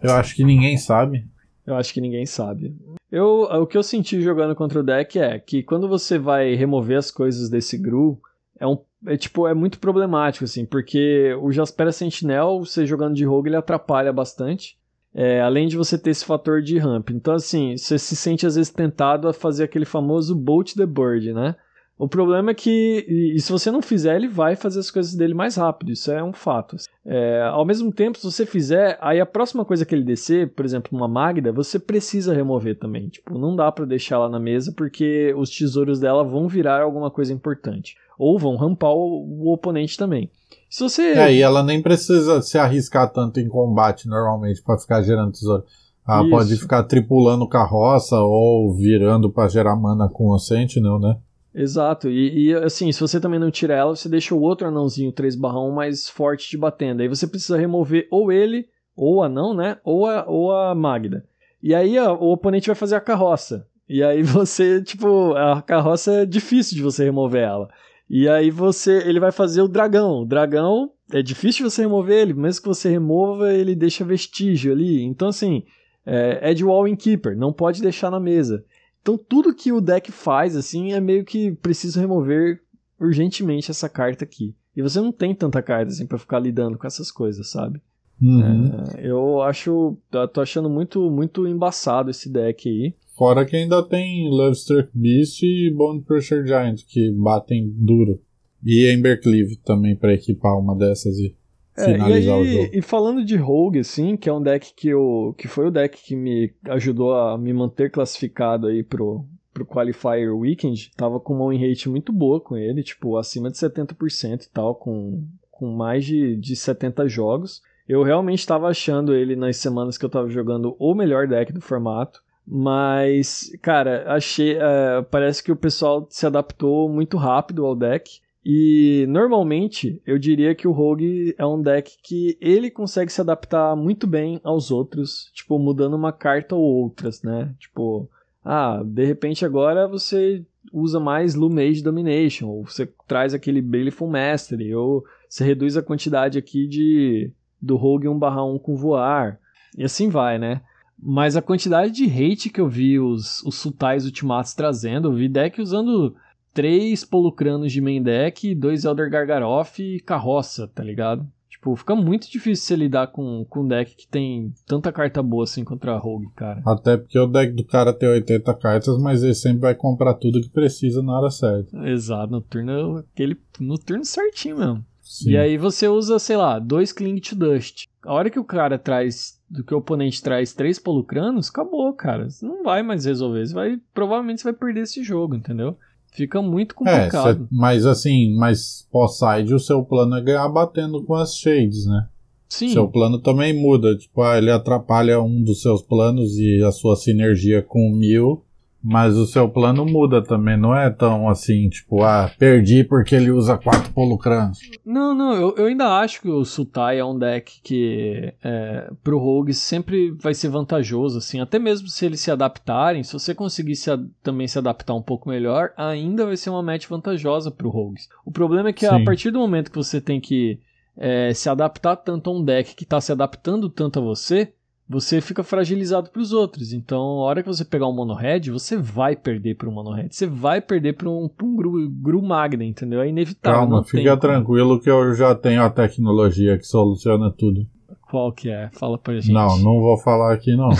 eu 0.02 0.12
acho 0.14 0.34
que 0.34 0.42
ninguém 0.42 0.76
sabe. 0.76 1.24
Eu 1.64 1.76
acho 1.76 1.94
que 1.94 2.00
ninguém 2.00 2.26
sabe. 2.26 2.74
Eu, 3.12 3.42
o 3.42 3.66
que 3.66 3.78
eu 3.78 3.82
senti 3.84 4.20
jogando 4.20 4.56
contra 4.56 4.80
o 4.80 4.82
deck 4.82 5.16
é 5.18 5.38
que 5.38 5.62
quando 5.62 5.88
você 5.88 6.18
vai 6.18 6.54
remover 6.56 6.98
as 6.98 7.12
coisas 7.12 7.48
desse 7.48 7.78
Gru, 7.78 8.20
é 8.58 8.66
um 8.66 8.78
é 9.06 9.16
tipo 9.16 9.46
é 9.46 9.54
muito 9.54 9.78
problemático 9.78 10.44
assim, 10.44 10.64
porque 10.64 11.32
o 11.40 11.52
Jaspera 11.52 11.92
Sentinel, 11.92 12.58
você 12.58 12.84
jogando 12.84 13.14
de 13.14 13.24
rogue, 13.24 13.48
ele 13.48 13.56
atrapalha 13.56 14.12
bastante. 14.12 14.76
É, 15.20 15.40
além 15.40 15.66
de 15.66 15.76
você 15.76 15.98
ter 15.98 16.10
esse 16.10 16.24
fator 16.24 16.62
de 16.62 16.78
ramp. 16.78 17.10
Então, 17.10 17.34
assim, 17.34 17.76
você 17.76 17.98
se 17.98 18.14
sente 18.14 18.46
às 18.46 18.54
vezes 18.54 18.70
tentado 18.70 19.26
a 19.26 19.32
fazer 19.32 19.64
aquele 19.64 19.84
famoso 19.84 20.32
Bolt 20.32 20.74
the 20.74 20.86
Bird, 20.86 21.32
né? 21.32 21.56
O 21.98 22.08
problema 22.08 22.52
é 22.52 22.54
que, 22.54 23.04
e 23.34 23.40
se 23.40 23.50
você 23.50 23.72
não 23.72 23.82
fizer, 23.82 24.14
ele 24.14 24.28
vai 24.28 24.54
fazer 24.54 24.78
as 24.78 24.88
coisas 24.88 25.16
dele 25.16 25.34
mais 25.34 25.56
rápido, 25.56 25.90
isso 25.90 26.12
é 26.12 26.22
um 26.22 26.32
fato. 26.32 26.76
É, 27.04 27.42
ao 27.42 27.64
mesmo 27.64 27.92
tempo, 27.92 28.16
se 28.16 28.24
você 28.30 28.46
fizer, 28.46 28.96
aí 29.00 29.20
a 29.20 29.26
próxima 29.26 29.64
coisa 29.64 29.84
que 29.84 29.92
ele 29.92 30.04
descer, 30.04 30.54
por 30.54 30.64
exemplo, 30.64 30.96
uma 30.96 31.08
Magda, 31.08 31.50
você 31.50 31.80
precisa 31.80 32.32
remover 32.32 32.78
também. 32.78 33.08
Tipo, 33.08 33.36
não 33.36 33.56
dá 33.56 33.72
para 33.72 33.84
deixar 33.84 34.14
ela 34.14 34.28
na 34.28 34.38
mesa 34.38 34.72
porque 34.76 35.34
os 35.36 35.50
tesouros 35.50 35.98
dela 35.98 36.22
vão 36.22 36.46
virar 36.46 36.82
alguma 36.82 37.10
coisa 37.10 37.32
importante. 37.32 37.96
Ou 38.16 38.38
vão 38.38 38.54
rampar 38.54 38.92
o, 38.92 39.46
o 39.46 39.52
oponente 39.52 39.96
também. 39.96 40.30
Se 40.68 40.82
você. 40.82 41.02
É, 41.12 41.32
e 41.32 41.40
ela 41.40 41.62
nem 41.62 41.80
precisa 41.80 42.42
se 42.42 42.58
arriscar 42.58 43.10
tanto 43.10 43.40
em 43.40 43.48
combate 43.48 44.08
normalmente 44.08 44.62
para 44.62 44.78
ficar 44.78 45.02
gerando 45.02 45.32
tesouro. 45.32 45.64
Ela 46.06 46.22
Isso. 46.22 46.30
pode 46.30 46.56
ficar 46.56 46.82
tripulando 46.84 47.48
carroça 47.48 48.16
ou 48.16 48.74
virando 48.74 49.30
para 49.30 49.48
gerar 49.48 49.76
mana 49.76 50.08
com 50.08 50.28
o 50.30 50.38
Sentinel, 50.38 50.98
né? 50.98 51.16
Exato, 51.54 52.08
e, 52.08 52.50
e, 52.50 52.54
assim, 52.54 52.92
se 52.92 53.00
você 53.00 53.18
também 53.18 53.40
não 53.40 53.50
tira 53.50 53.74
ela, 53.74 53.96
você 53.96 54.08
deixa 54.08 54.34
o 54.34 54.40
outro 54.40 54.68
anãozinho 54.68 55.12
3/1 55.12 55.72
mais 55.72 56.08
forte 56.08 56.48
te 56.48 56.56
batendo. 56.56 57.02
Aí 57.02 57.08
você 57.08 57.26
precisa 57.26 57.58
remover 57.58 58.06
ou 58.10 58.30
ele, 58.30 58.68
ou 58.96 59.16
o 59.16 59.22
anão, 59.22 59.54
né? 59.54 59.78
Ou 59.82 60.06
a, 60.06 60.24
ou 60.26 60.52
a 60.52 60.74
Magda. 60.74 61.24
E 61.62 61.74
aí 61.74 61.98
a, 61.98 62.12
o 62.12 62.32
oponente 62.32 62.68
vai 62.68 62.76
fazer 62.76 62.96
a 62.96 63.00
carroça. 63.00 63.66
E 63.88 64.02
aí 64.02 64.22
você, 64.24 64.82
tipo, 64.82 65.34
a 65.34 65.60
carroça 65.60 66.22
é 66.22 66.26
difícil 66.26 66.76
de 66.76 66.82
você 66.82 67.04
remover 67.04 67.42
ela. 67.42 67.68
E 68.08 68.28
aí 68.28 68.50
você, 68.50 69.02
ele 69.06 69.20
vai 69.20 69.30
fazer 69.30 69.60
o 69.60 69.68
dragão. 69.68 70.22
O 70.22 70.26
dragão 70.26 70.90
é 71.12 71.22
difícil 71.22 71.68
você 71.68 71.82
remover 71.82 72.22
ele, 72.22 72.34
mesmo 72.34 72.62
que 72.62 72.68
você 72.68 72.88
remova, 72.88 73.52
ele 73.52 73.74
deixa 73.74 74.04
vestígio 74.04 74.72
ali. 74.72 75.02
Então 75.02 75.28
assim, 75.28 75.62
é 76.06 76.50
Edgewall 76.50 76.84
Keeper, 76.96 77.36
não 77.36 77.52
pode 77.52 77.82
deixar 77.82 78.10
na 78.10 78.20
mesa. 78.20 78.64
Então 79.02 79.18
tudo 79.18 79.54
que 79.54 79.72
o 79.72 79.80
deck 79.80 80.10
faz 80.10 80.56
assim 80.56 80.92
é 80.92 81.00
meio 81.00 81.24
que 81.24 81.52
preciso 81.52 82.00
remover 82.00 82.62
urgentemente 82.98 83.70
essa 83.70 83.88
carta 83.88 84.24
aqui. 84.24 84.54
E 84.74 84.82
você 84.82 85.00
não 85.00 85.12
tem 85.12 85.34
tanta 85.34 85.62
carta 85.62 85.92
assim 85.92 86.06
para 86.06 86.18
ficar 86.18 86.38
lidando 86.38 86.78
com 86.78 86.86
essas 86.86 87.10
coisas, 87.10 87.50
sabe? 87.50 87.80
Uhum. 88.20 88.70
É, 88.96 89.08
eu 89.08 89.42
acho, 89.42 89.96
tô 90.32 90.40
achando 90.40 90.68
muito 90.68 91.10
muito 91.10 91.46
embaçado 91.46 92.10
esse 92.10 92.28
deck 92.28 92.68
aí. 92.68 92.94
Fora 93.18 93.44
que 93.44 93.56
ainda 93.56 93.82
tem 93.82 94.30
Lovestruck 94.30 94.90
Beast 94.94 95.42
e 95.42 95.74
Bone 95.74 96.04
Crusher 96.04 96.46
Giant, 96.46 96.84
que 96.86 97.10
batem 97.10 97.68
duro. 97.74 98.20
E 98.64 98.88
Embercleave 98.92 99.56
também 99.56 99.96
para 99.96 100.14
equipar 100.14 100.56
uma 100.56 100.76
dessas 100.76 101.18
e 101.18 101.36
finalizar 101.76 102.38
é, 102.38 102.44
e 102.44 102.46
aí, 102.46 102.54
o 102.54 102.62
jogo. 102.62 102.76
E 102.76 102.80
falando 102.80 103.24
de 103.24 103.34
Rogue, 103.36 103.80
assim, 103.80 104.16
que 104.16 104.28
é 104.28 104.32
um 104.32 104.40
deck 104.40 104.72
que 104.72 104.88
eu. 104.88 105.34
que 105.36 105.48
foi 105.48 105.66
o 105.66 105.70
deck 105.70 106.00
que 106.00 106.14
me 106.14 106.54
ajudou 106.66 107.12
a 107.12 107.36
me 107.36 107.52
manter 107.52 107.90
classificado 107.90 108.68
aí 108.68 108.84
pro, 108.84 109.24
pro 109.52 109.66
Qualifier 109.66 110.32
Weekend, 110.32 110.92
tava 110.96 111.18
com 111.18 111.34
uma 111.34 111.50
win 111.50 111.58
rate 111.58 111.88
muito 111.88 112.12
boa 112.12 112.40
com 112.40 112.56
ele, 112.56 112.84
tipo, 112.84 113.16
acima 113.16 113.50
de 113.50 113.56
70% 113.58 114.44
e 114.44 114.50
tal, 114.50 114.76
com, 114.76 115.26
com 115.50 115.66
mais 115.74 116.04
de, 116.04 116.36
de 116.36 116.54
70 116.54 117.08
jogos. 117.08 117.62
Eu 117.88 118.04
realmente 118.04 118.40
estava 118.40 118.68
achando 118.68 119.12
ele 119.12 119.34
nas 119.34 119.56
semanas 119.56 119.98
que 119.98 120.04
eu 120.04 120.08
estava 120.08 120.28
jogando 120.28 120.76
o 120.78 120.94
melhor 120.94 121.26
deck 121.26 121.52
do 121.52 121.60
formato. 121.60 122.22
Mas, 122.50 123.50
cara, 123.60 124.10
achei. 124.10 124.56
Uh, 124.56 125.04
parece 125.10 125.42
que 125.42 125.52
o 125.52 125.56
pessoal 125.56 126.06
se 126.08 126.26
adaptou 126.26 126.88
muito 126.88 127.18
rápido 127.18 127.66
ao 127.66 127.76
deck. 127.76 128.20
E 128.50 129.04
normalmente 129.08 130.00
eu 130.06 130.18
diria 130.18 130.54
que 130.54 130.66
o 130.66 130.72
Rogue 130.72 131.34
é 131.36 131.44
um 131.44 131.60
deck 131.60 131.98
que 132.02 132.38
ele 132.40 132.70
consegue 132.70 133.12
se 133.12 133.20
adaptar 133.20 133.76
muito 133.76 134.06
bem 134.06 134.40
aos 134.42 134.70
outros, 134.70 135.30
tipo, 135.34 135.58
mudando 135.58 135.94
uma 135.94 136.12
carta 136.12 136.54
ou 136.54 136.62
outras, 136.62 137.22
né? 137.22 137.54
Tipo, 137.58 138.08
ah, 138.42 138.80
de 138.82 139.04
repente 139.04 139.44
agora 139.44 139.86
você 139.86 140.42
usa 140.72 140.98
mais 140.98 141.34
Lumage 141.34 141.82
Domination, 141.82 142.48
ou 142.48 142.64
você 142.64 142.88
traz 143.06 143.34
aquele 143.34 143.60
Baleful 143.60 144.08
Mastery, 144.08 144.74
ou 144.74 145.04
você 145.28 145.44
reduz 145.44 145.76
a 145.76 145.82
quantidade 145.82 146.38
aqui 146.38 146.66
de 146.66 147.30
do 147.60 147.76
Rogue 147.76 148.08
1/1 148.08 148.58
com 148.58 148.74
voar. 148.74 149.38
E 149.76 149.84
assim 149.84 150.08
vai, 150.08 150.38
né? 150.38 150.62
Mas 151.00 151.36
a 151.36 151.42
quantidade 151.42 151.92
de 151.92 152.04
hate 152.04 152.50
que 152.50 152.60
eu 152.60 152.68
vi 152.68 152.98
os, 152.98 153.42
os 153.44 153.54
Sultais 153.56 154.04
Ultimatos 154.04 154.54
trazendo, 154.54 155.08
eu 155.08 155.14
vi 155.14 155.28
deck 155.28 155.60
usando 155.60 156.14
três 156.52 157.04
Polucranos 157.04 157.72
de 157.72 157.80
main 157.80 158.02
deck, 158.02 158.54
dois 158.54 158.84
Elder 158.84 159.08
Gargaroth 159.08 159.78
e 159.78 160.00
carroça, 160.00 160.66
tá 160.66 160.82
ligado? 160.82 161.26
Tipo, 161.58 161.74
fica 161.74 161.96
muito 161.96 162.30
difícil 162.30 162.64
você 162.64 162.76
lidar 162.76 163.08
com, 163.08 163.44
com 163.48 163.62
um 163.62 163.68
deck 163.68 163.96
que 163.96 164.06
tem 164.06 164.54
tanta 164.64 164.92
carta 164.92 165.20
boa 165.20 165.42
assim 165.42 165.64
contra 165.64 165.92
a 165.92 165.98
Rogue, 165.98 166.28
cara. 166.36 166.62
Até 166.64 166.96
porque 166.96 167.18
o 167.18 167.26
deck 167.26 167.52
do 167.52 167.64
cara 167.64 167.92
tem 167.92 168.08
80 168.08 168.54
cartas, 168.54 168.96
mas 168.96 169.24
ele 169.24 169.34
sempre 169.34 169.62
vai 169.62 169.74
comprar 169.74 170.14
tudo 170.14 170.40
que 170.40 170.48
precisa 170.48 171.02
na 171.02 171.18
hora 171.18 171.30
certa. 171.30 171.76
Exato, 171.88 172.30
no 172.30 172.40
turno, 172.40 172.98
aquele, 172.98 173.36
no 173.58 173.76
turno 173.76 174.04
certinho 174.04 174.56
mesmo. 174.56 174.84
Sim. 175.02 175.30
E 175.30 175.36
aí 175.36 175.58
você 175.58 175.88
usa, 175.88 176.18
sei 176.20 176.36
lá, 176.36 176.60
dois 176.60 176.92
Cling 176.92 177.18
to 177.18 177.34
Dust. 177.34 177.87
A 178.04 178.12
hora 178.12 178.30
que 178.30 178.38
o 178.38 178.44
cara 178.44 178.78
traz, 178.78 179.40
do 179.50 179.64
que 179.64 179.74
o 179.74 179.78
oponente 179.78 180.22
traz 180.22 180.52
três 180.52 180.78
polucranos, 180.78 181.48
acabou, 181.48 181.92
cara. 181.92 182.30
Você 182.30 182.46
não 182.46 182.62
vai 182.62 182.82
mais 182.82 183.04
resolver. 183.04 183.46
Você 183.46 183.54
vai, 183.54 183.80
provavelmente 183.92 184.40
você 184.40 184.50
vai 184.50 184.58
perder 184.58 184.82
esse 184.82 185.02
jogo, 185.02 185.34
entendeu? 185.34 185.76
Fica 186.12 186.40
muito 186.40 186.74
complicado. 186.74 187.28
É, 187.28 187.34
cê, 187.34 187.40
mas 187.50 187.84
assim, 187.84 188.34
mas 188.36 188.88
pós-side 188.90 189.54
o 189.54 189.58
seu 189.58 189.84
plano 189.84 190.16
é 190.16 190.22
ganhar 190.22 190.48
batendo 190.48 191.02
com 191.04 191.14
as 191.14 191.36
shades, 191.36 191.86
né? 191.86 192.08
Sim. 192.48 192.70
Seu 192.70 192.88
plano 192.88 193.18
também 193.18 193.52
muda. 193.52 193.96
Tipo, 193.96 194.22
ah, 194.22 194.38
ele 194.38 194.50
atrapalha 194.50 195.20
um 195.20 195.42
dos 195.42 195.60
seus 195.60 195.82
planos 195.82 196.38
e 196.38 196.62
a 196.62 196.72
sua 196.72 196.96
sinergia 196.96 197.62
com 197.62 197.86
o 197.88 197.94
mil 197.94 198.42
mas 198.82 199.16
o 199.16 199.26
seu 199.26 199.48
plano 199.48 199.84
muda 199.84 200.22
também, 200.22 200.56
não 200.56 200.74
é 200.74 200.88
tão 200.88 201.28
assim, 201.28 201.68
tipo, 201.68 202.02
ah, 202.02 202.30
perdi 202.38 202.84
porque 202.84 203.14
ele 203.14 203.30
usa 203.30 203.58
quatro 203.58 203.92
polucranos. 203.92 204.58
Não, 204.84 205.14
não, 205.14 205.34
eu, 205.34 205.54
eu 205.56 205.66
ainda 205.66 205.98
acho 205.98 206.22
que 206.22 206.28
o 206.28 206.44
Sultai 206.44 206.98
é 206.98 207.04
um 207.04 207.18
deck 207.18 207.60
que 207.62 208.32
é, 208.42 208.90
pro 209.02 209.18
Rogue 209.18 209.52
sempre 209.52 210.12
vai 210.12 210.32
ser 210.32 210.48
vantajoso, 210.48 211.18
assim, 211.18 211.40
até 211.40 211.58
mesmo 211.58 211.88
se 211.88 212.06
eles 212.06 212.20
se 212.20 212.30
adaptarem, 212.30 213.02
se 213.02 213.12
você 213.12 213.34
conseguir 213.34 213.74
se, 213.74 213.90
também 214.22 214.46
se 214.46 214.58
adaptar 214.58 214.94
um 214.94 215.02
pouco 215.02 215.28
melhor, 215.28 215.72
ainda 215.76 216.24
vai 216.24 216.36
ser 216.36 216.50
uma 216.50 216.62
match 216.62 216.86
vantajosa 216.86 217.50
pro 217.50 217.70
Rogues. 217.70 218.08
O 218.24 218.30
problema 218.30 218.68
é 218.68 218.72
que 218.72 218.86
Sim. 218.86 218.94
a 218.94 219.04
partir 219.04 219.30
do 219.30 219.40
momento 219.40 219.70
que 219.70 219.76
você 219.76 220.00
tem 220.00 220.20
que 220.20 220.60
é, 220.96 221.32
se 221.32 221.48
adaptar 221.48 221.96
tanto 221.96 222.30
a 222.30 222.32
um 222.32 222.44
deck 222.44 222.74
que 222.74 222.84
está 222.84 223.00
se 223.00 223.12
adaptando 223.12 223.68
tanto 223.68 223.98
a 223.98 224.02
você, 224.02 224.52
você 224.88 225.20
fica 225.20 225.42
fragilizado 225.42 226.10
para 226.10 226.22
os 226.22 226.32
outros. 226.32 226.72
Então, 226.72 226.98
a 226.98 227.24
hora 227.24 227.42
que 227.42 227.48
você 227.48 227.64
pegar 227.64 227.86
um 227.86 227.92
mono-red, 227.92 228.50
você 228.50 228.76
vai 228.76 229.14
perder 229.14 229.56
para 229.56 229.68
um 229.68 229.72
mono-red. 229.72 230.08
Você 230.10 230.26
vai 230.26 230.60
perder 230.60 230.94
para 230.94 231.08
um, 231.10 231.28
um 231.42 231.56
gru, 231.56 231.90
gru 231.90 232.22
magna, 232.22 232.64
entendeu? 232.64 233.02
É 233.02 233.08
inevitável. 233.08 233.60
Calma, 233.60 233.84
fica 233.84 234.16
tranquilo 234.16 234.80
que 234.80 234.88
eu 234.88 235.14
já 235.14 235.34
tenho 235.34 235.62
a 235.62 235.68
tecnologia 235.68 236.56
que 236.56 236.64
soluciona 236.64 237.30
tudo. 237.30 237.66
Qual 238.10 238.32
que 238.32 238.48
é? 238.48 238.70
Fala 238.72 238.96
pra 238.96 239.14
gente. 239.14 239.32
Não, 239.32 239.58
não 239.58 239.80
vou 239.80 239.98
falar 239.98 240.32
aqui 240.32 240.56
não. 240.56 240.70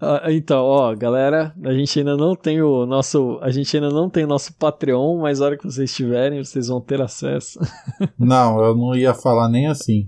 Ah, 0.00 0.32
então, 0.32 0.64
ó, 0.64 0.94
galera, 0.94 1.54
a 1.64 1.72
gente 1.72 1.98
ainda 1.98 2.16
não 2.16 2.34
tem 2.34 2.60
o 2.60 2.84
nosso, 2.84 3.38
a 3.40 3.50
gente 3.50 3.76
ainda 3.76 3.88
não 3.88 4.10
tem 4.10 4.26
nosso 4.26 4.52
Patreon, 4.54 5.20
mas 5.20 5.40
a 5.40 5.46
hora 5.46 5.56
que 5.56 5.64
vocês 5.64 5.94
tiverem, 5.94 6.42
vocês 6.42 6.68
vão 6.68 6.80
ter 6.80 7.00
acesso. 7.00 7.60
não, 8.18 8.60
eu 8.62 8.74
não 8.74 8.94
ia 8.94 9.14
falar 9.14 9.48
nem 9.48 9.68
assim. 9.68 10.06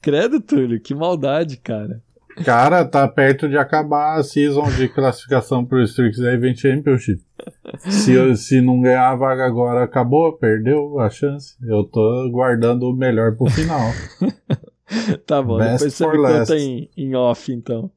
Credo, 0.00 0.40
Túlio, 0.40 0.80
que 0.80 0.94
maldade, 0.94 1.58
cara. 1.58 2.02
Cara, 2.44 2.84
tá 2.84 3.06
perto 3.08 3.48
de 3.48 3.56
acabar 3.56 4.18
a 4.18 4.22
season 4.22 4.70
de 4.70 4.88
classificação 4.88 5.64
pro 5.64 5.82
Strixhaven 5.82 6.54
Championship. 6.54 7.22
Se, 7.78 8.36
se 8.36 8.60
não 8.60 8.80
ganhar 8.80 9.10
a 9.10 9.16
vaga 9.16 9.44
agora, 9.44 9.84
acabou, 9.84 10.32
perdeu 10.32 10.98
a 11.00 11.10
chance. 11.10 11.56
Eu 11.62 11.84
tô 11.84 12.28
guardando 12.30 12.84
o 12.84 12.96
melhor 12.96 13.36
pro 13.36 13.46
final. 13.46 13.90
tá 15.26 15.42
bom, 15.42 15.58
Best 15.58 15.84
depois 15.84 15.94
você 15.94 16.06
me 16.06 16.16
conta 16.16 16.56
em, 16.56 16.90
em 16.96 17.14
off, 17.14 17.52
então. 17.52 17.90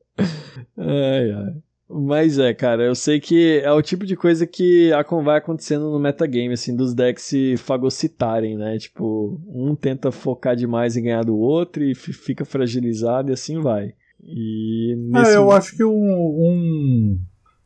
Ai, 0.77 1.31
ai. 1.31 1.53
Mas 1.93 2.39
é, 2.39 2.53
cara, 2.53 2.84
eu 2.84 2.95
sei 2.95 3.19
que 3.19 3.59
é 3.59 3.72
o 3.72 3.81
tipo 3.81 4.05
de 4.05 4.15
coisa 4.15 4.47
que 4.47 4.91
vai 5.23 5.38
acontecendo 5.38 5.91
no 5.91 5.99
metagame, 5.99 6.53
assim, 6.53 6.73
dos 6.73 6.93
decks 6.93 7.26
se 7.26 7.57
fagocitarem, 7.57 8.55
né? 8.55 8.77
Tipo, 8.77 9.41
um 9.47 9.76
tenta 9.76 10.09
focar 10.09 10.55
demais 10.55 10.95
em 10.95 11.03
ganhar 11.03 11.26
do 11.26 11.38
outro 11.38 11.84
e 11.84 11.93
fica 11.93 12.45
fragilizado 12.45 13.30
e 13.30 13.34
assim 13.34 13.59
vai. 13.59 13.93
E 14.23 14.95
nesse... 15.10 15.31
é, 15.31 15.35
eu 15.38 15.52
acho 15.52 15.76
que 15.76 15.84
um, 15.84 15.91
um, 15.91 17.19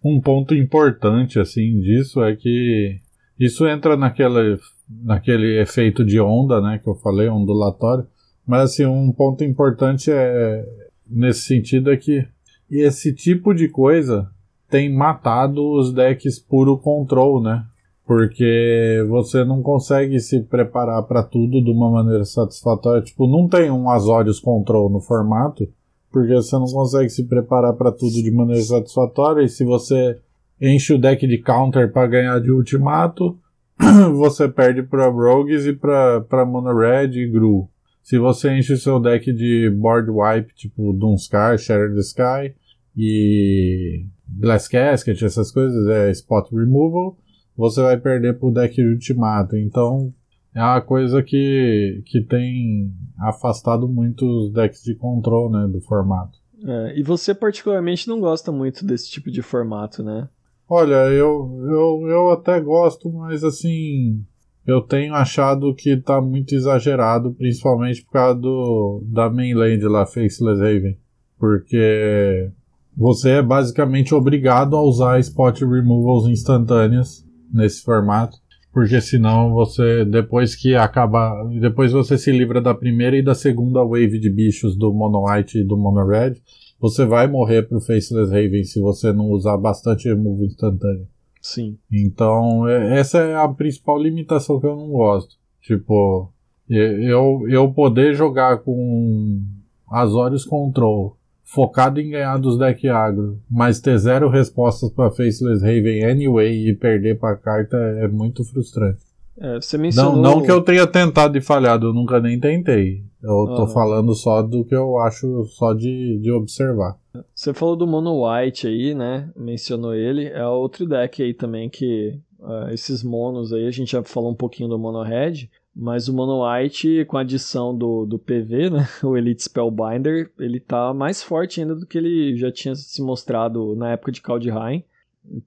um 0.03 0.21
ponto 0.21 0.55
importante, 0.55 1.39
assim, 1.39 1.79
disso 1.79 2.23
é 2.23 2.35
que 2.35 2.97
isso 3.39 3.67
entra 3.67 3.97
naquela, 3.97 4.57
naquele 5.03 5.61
efeito 5.61 6.05
de 6.05 6.19
onda, 6.19 6.61
né, 6.61 6.79
que 6.81 6.87
eu 6.87 6.95
falei, 6.95 7.27
ondulatório. 7.27 8.07
Mas, 8.47 8.71
assim, 8.71 8.85
um 8.85 9.11
ponto 9.11 9.43
importante 9.43 10.11
é, 10.11 10.65
nesse 11.09 11.41
sentido 11.41 11.91
é 11.91 11.97
que 11.97 12.25
esse 12.69 13.13
tipo 13.13 13.53
de 13.53 13.67
coisa 13.67 14.29
tem 14.69 14.91
matado 14.91 15.61
os 15.71 15.93
decks 15.93 16.39
puro 16.39 16.77
control, 16.77 17.41
né? 17.41 17.63
Porque 18.05 19.03
você 19.09 19.43
não 19.43 19.61
consegue 19.61 20.19
se 20.19 20.41
preparar 20.41 21.01
para 21.03 21.23
tudo 21.23 21.63
de 21.63 21.71
uma 21.71 21.89
maneira 21.89 22.23
satisfatória. 22.23 23.01
Tipo, 23.01 23.27
não 23.27 23.47
tem 23.47 23.71
um 23.71 23.89
Azorius 23.89 24.39
Control 24.39 24.89
no 24.89 24.99
formato, 24.99 25.67
porque 26.15 26.33
você 26.33 26.55
não 26.55 26.67
consegue 26.67 27.09
se 27.09 27.25
preparar 27.25 27.73
para 27.73 27.91
tudo 27.91 28.23
de 28.23 28.31
maneira 28.31 28.61
satisfatória. 28.61 29.43
E 29.43 29.49
se 29.49 29.65
você 29.65 30.17
enche 30.61 30.93
o 30.93 30.97
deck 30.97 31.27
de 31.27 31.39
counter 31.39 31.91
para 31.91 32.07
ganhar 32.07 32.39
de 32.39 32.51
ultimato, 32.51 33.37
você 34.15 34.47
perde 34.47 34.81
para 34.81 35.07
Rogues 35.07 35.65
e 35.65 35.73
para 35.73 36.45
Mono 36.45 36.73
Red 36.73 37.19
e 37.19 37.29
Gru. 37.29 37.67
Se 38.01 38.17
você 38.17 38.57
enche 38.57 38.71
o 38.71 38.77
seu 38.77 38.97
deck 38.97 39.29
de 39.33 39.69
board 39.69 40.09
wipe, 40.09 40.55
tipo 40.55 40.93
Dunscar, 40.93 41.57
Shattered 41.57 41.99
Sky 41.99 42.55
e 42.95 44.05
Glass 44.39 44.69
Casket, 44.69 45.21
essas 45.21 45.51
coisas, 45.51 45.85
é 45.89 46.11
Spot 46.11 46.49
Removal, 46.49 47.17
você 47.57 47.81
vai 47.81 47.97
perder 47.97 48.39
pro 48.39 48.53
deck 48.53 48.73
de 48.73 48.87
ultimato. 48.87 49.57
Então 49.57 50.13
é 50.55 50.61
uma 50.61 50.81
coisa 50.81 51.21
que, 51.21 52.01
que 52.05 52.21
tem 52.21 52.91
afastado 53.19 53.87
muito 53.89 54.25
os 54.25 54.53
decks 54.53 54.81
de 54.81 54.95
control 54.95 55.51
né, 55.51 55.67
do 55.67 55.81
formato. 55.81 56.39
É, 56.65 56.97
e 56.97 57.03
você 57.03 57.35
particularmente 57.35 58.07
não 58.07 58.21
gosta 58.21 58.51
muito 58.51 58.85
desse 58.85 59.11
tipo 59.11 59.29
de 59.29 59.41
formato, 59.41 60.01
né? 60.01 60.29
Olha, 60.67 61.11
eu, 61.11 61.59
eu, 61.61 62.07
eu 62.07 62.29
até 62.31 62.59
gosto, 62.59 63.11
mas 63.11 63.43
assim, 63.43 64.23
eu 64.65 64.81
tenho 64.81 65.13
achado 65.13 65.75
que 65.75 65.97
tá 65.97 66.19
muito 66.21 66.55
exagerado, 66.55 67.33
principalmente 67.33 68.03
por 68.03 68.13
causa 68.13 68.39
do, 68.39 69.03
da 69.05 69.29
mainland 69.29 69.83
lá, 69.83 70.05
Faceless 70.05 70.61
Haven. 70.61 70.97
Porque 71.37 72.49
você 72.95 73.31
é 73.31 73.41
basicamente 73.43 74.15
obrigado 74.15 74.75
a 74.75 74.81
usar 74.81 75.19
spot 75.19 75.59
removals 75.61 76.27
instantâneas 76.27 77.25
nesse 77.53 77.83
formato. 77.83 78.37
Porque 78.75 78.99
senão 78.99 79.53
você, 79.53 80.03
depois 80.03 80.53
que 80.53 80.75
acaba. 80.75 81.47
Depois 81.61 81.93
você 81.93 82.17
se 82.17 82.29
livra 82.29 82.59
da 82.61 82.75
primeira 82.75 83.15
e 83.15 83.23
da 83.23 83.33
segunda 83.33 83.81
wave 83.81 84.19
de 84.19 84.29
bichos 84.29 84.75
do 84.75 84.93
Mono 84.93 85.23
White 85.25 85.59
e 85.59 85.63
do 85.63 85.77
Mono 85.77 86.05
Red. 86.05 86.33
Você 86.77 87.05
vai 87.05 87.25
morrer 87.25 87.63
pro 87.63 87.79
Faceless 87.79 88.29
Raven 88.29 88.65
se 88.65 88.81
você 88.81 89.13
não 89.13 89.29
usar 89.29 89.55
bastante 89.55 90.09
remove 90.09 90.47
instantâneo. 90.47 91.07
Sim. 91.41 91.77
Então, 91.89 92.67
é, 92.67 92.99
essa 92.99 93.19
é 93.19 93.37
a 93.37 93.47
principal 93.47 93.97
limitação 93.97 94.59
que 94.59 94.67
eu 94.67 94.75
não 94.75 94.89
gosto. 94.89 95.37
Tipo, 95.61 96.29
eu, 96.69 97.45
eu 97.47 97.71
poder 97.71 98.13
jogar 98.13 98.57
com 98.57 99.41
Azorius 99.89 100.43
Control, 100.43 101.14
focado 101.45 102.01
em 102.01 102.09
ganhar 102.09 102.37
dos 102.37 102.57
deck 102.57 102.87
agro, 102.89 103.39
mas 103.49 103.79
ter 103.79 103.97
zero 103.97 104.29
respostas 104.29 104.89
para 104.89 105.11
Faceless 105.11 105.63
Raven 105.63 106.03
anyway 106.03 106.67
e 106.67 106.75
perder 106.75 107.19
pra 107.19 107.37
carta 107.37 107.77
é 107.77 108.07
muito 108.07 108.43
frustrante. 108.43 109.05
É, 109.37 109.55
você 109.55 109.77
mencionou... 109.77 110.15
não, 110.15 110.21
não 110.21 110.41
que 110.41 110.51
eu 110.51 110.61
tenha 110.61 110.87
tentado 110.87 111.37
e 111.37 111.41
falhado, 111.41 111.87
eu 111.87 111.93
nunca 111.93 112.19
nem 112.19 112.39
tentei. 112.39 113.03
Eu 113.21 113.55
tô 113.55 113.67
falando 113.67 114.13
só 114.13 114.43
do 114.43 114.63
que 114.63 114.75
eu 114.75 114.99
acho 114.99 115.45
só 115.45 115.73
de, 115.73 116.19
de 116.19 116.31
observar. 116.31 116.95
Você 117.33 117.53
falou 117.55 117.75
do 117.75 117.87
Mono 117.87 118.23
White 118.23 118.67
aí, 118.67 118.93
né? 118.93 119.31
Mencionou 119.35 119.95
ele. 119.95 120.27
É 120.27 120.45
outro 120.45 120.85
deck 120.85 121.23
aí 121.23 121.33
também 121.33 121.67
que. 121.67 122.19
Uh, 122.39 122.69
esses 122.71 123.03
monos 123.03 123.51
aí, 123.51 123.65
a 123.65 123.71
gente 123.71 123.93
já 123.93 124.03
falou 124.03 124.29
um 124.29 124.35
pouquinho 124.35 124.69
do 124.69 124.77
Mono 124.77 125.01
Red. 125.01 125.49
Mas 125.75 126.07
o 126.07 126.13
Mono 126.13 126.47
White, 126.47 127.03
com 127.05 127.17
a 127.17 127.21
adição 127.21 127.77
do, 127.77 128.05
do 128.05 128.17
PV, 128.17 128.69
né? 128.69 128.87
O 129.03 129.17
Elite 129.17 129.43
Spellbinder, 129.43 130.31
ele 130.39 130.59
tá 130.59 130.93
mais 130.93 131.21
forte 131.21 131.59
ainda 131.59 131.75
do 131.75 131.85
que 131.85 131.97
ele 131.97 132.37
já 132.37 132.49
tinha 132.49 132.73
se 132.75 133.01
mostrado 133.01 133.75
na 133.75 133.91
época 133.91 134.11
de 134.11 134.21
Kaldheim. 134.21 134.83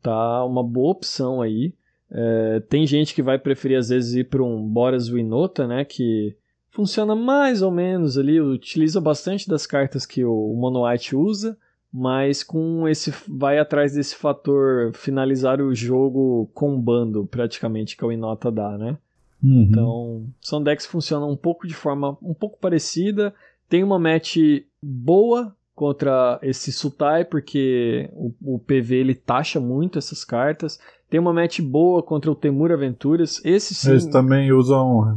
Tá 0.03 0.45
uma 0.45 0.63
boa 0.63 0.91
opção 0.91 1.41
aí. 1.41 1.73
É, 2.11 2.61
tem 2.69 2.87
gente 2.87 3.15
que 3.15 3.23
vai 3.23 3.39
preferir 3.39 3.79
às 3.79 3.89
vezes 3.89 4.15
ir 4.15 4.25
para 4.25 4.43
um 4.43 4.67
Boras 4.69 5.09
Winota, 5.09 5.67
né? 5.67 5.85
Que 5.85 6.37
funciona 6.71 7.15
mais 7.15 7.63
ou 7.63 7.71
menos 7.71 8.19
ali, 8.19 8.41
utiliza 8.41 9.01
bastante 9.01 9.49
das 9.49 9.67
cartas 9.67 10.05
que 10.05 10.25
o 10.25 10.55
Mono 10.55 10.87
White 10.87 11.17
usa, 11.17 11.57
mas 11.93 12.45
com 12.45 12.87
esse 12.87 13.13
vai 13.27 13.59
atrás 13.59 13.95
desse 13.95 14.15
fator 14.15 14.93
finalizar 14.93 15.61
o 15.61 15.75
jogo 15.75 16.51
combando 16.55 17.27
praticamente 17.27 17.97
que 17.97 18.05
o 18.05 18.13
Inota 18.13 18.51
dá, 18.51 18.77
né? 18.77 18.97
Uhum. 19.43 19.63
Então, 19.63 20.27
são 20.41 20.63
decks 20.63 20.87
que 20.87 20.93
funcionam 20.93 21.31
um 21.31 21.37
pouco 21.37 21.67
de 21.67 21.75
forma 21.75 22.17
um 22.23 22.35
pouco 22.35 22.59
parecida. 22.59 23.35
Tem 23.69 23.85
uma 23.85 23.99
match 23.99 24.37
boa 24.83 25.55
contra 25.75 26.41
esse 26.43 26.73
Sutai, 26.73 27.25
porque 27.25 28.11
o, 28.13 28.33
o 28.43 28.59
PV 28.59 28.97
ele 28.97 29.15
taxa 29.15 29.61
muito 29.61 29.99
essas 29.99 30.25
cartas. 30.25 30.79
Tem 31.09 31.21
uma 31.21 31.33
match 31.33 31.61
boa 31.61 32.03
contra 32.03 32.31
o 32.31 32.35
Temur 32.35 32.71
Aventuras. 32.71 33.41
Esse 33.45 33.75
sim. 33.75 33.91
Eles 33.91 34.07
também 34.07 34.53
usam 34.53 35.17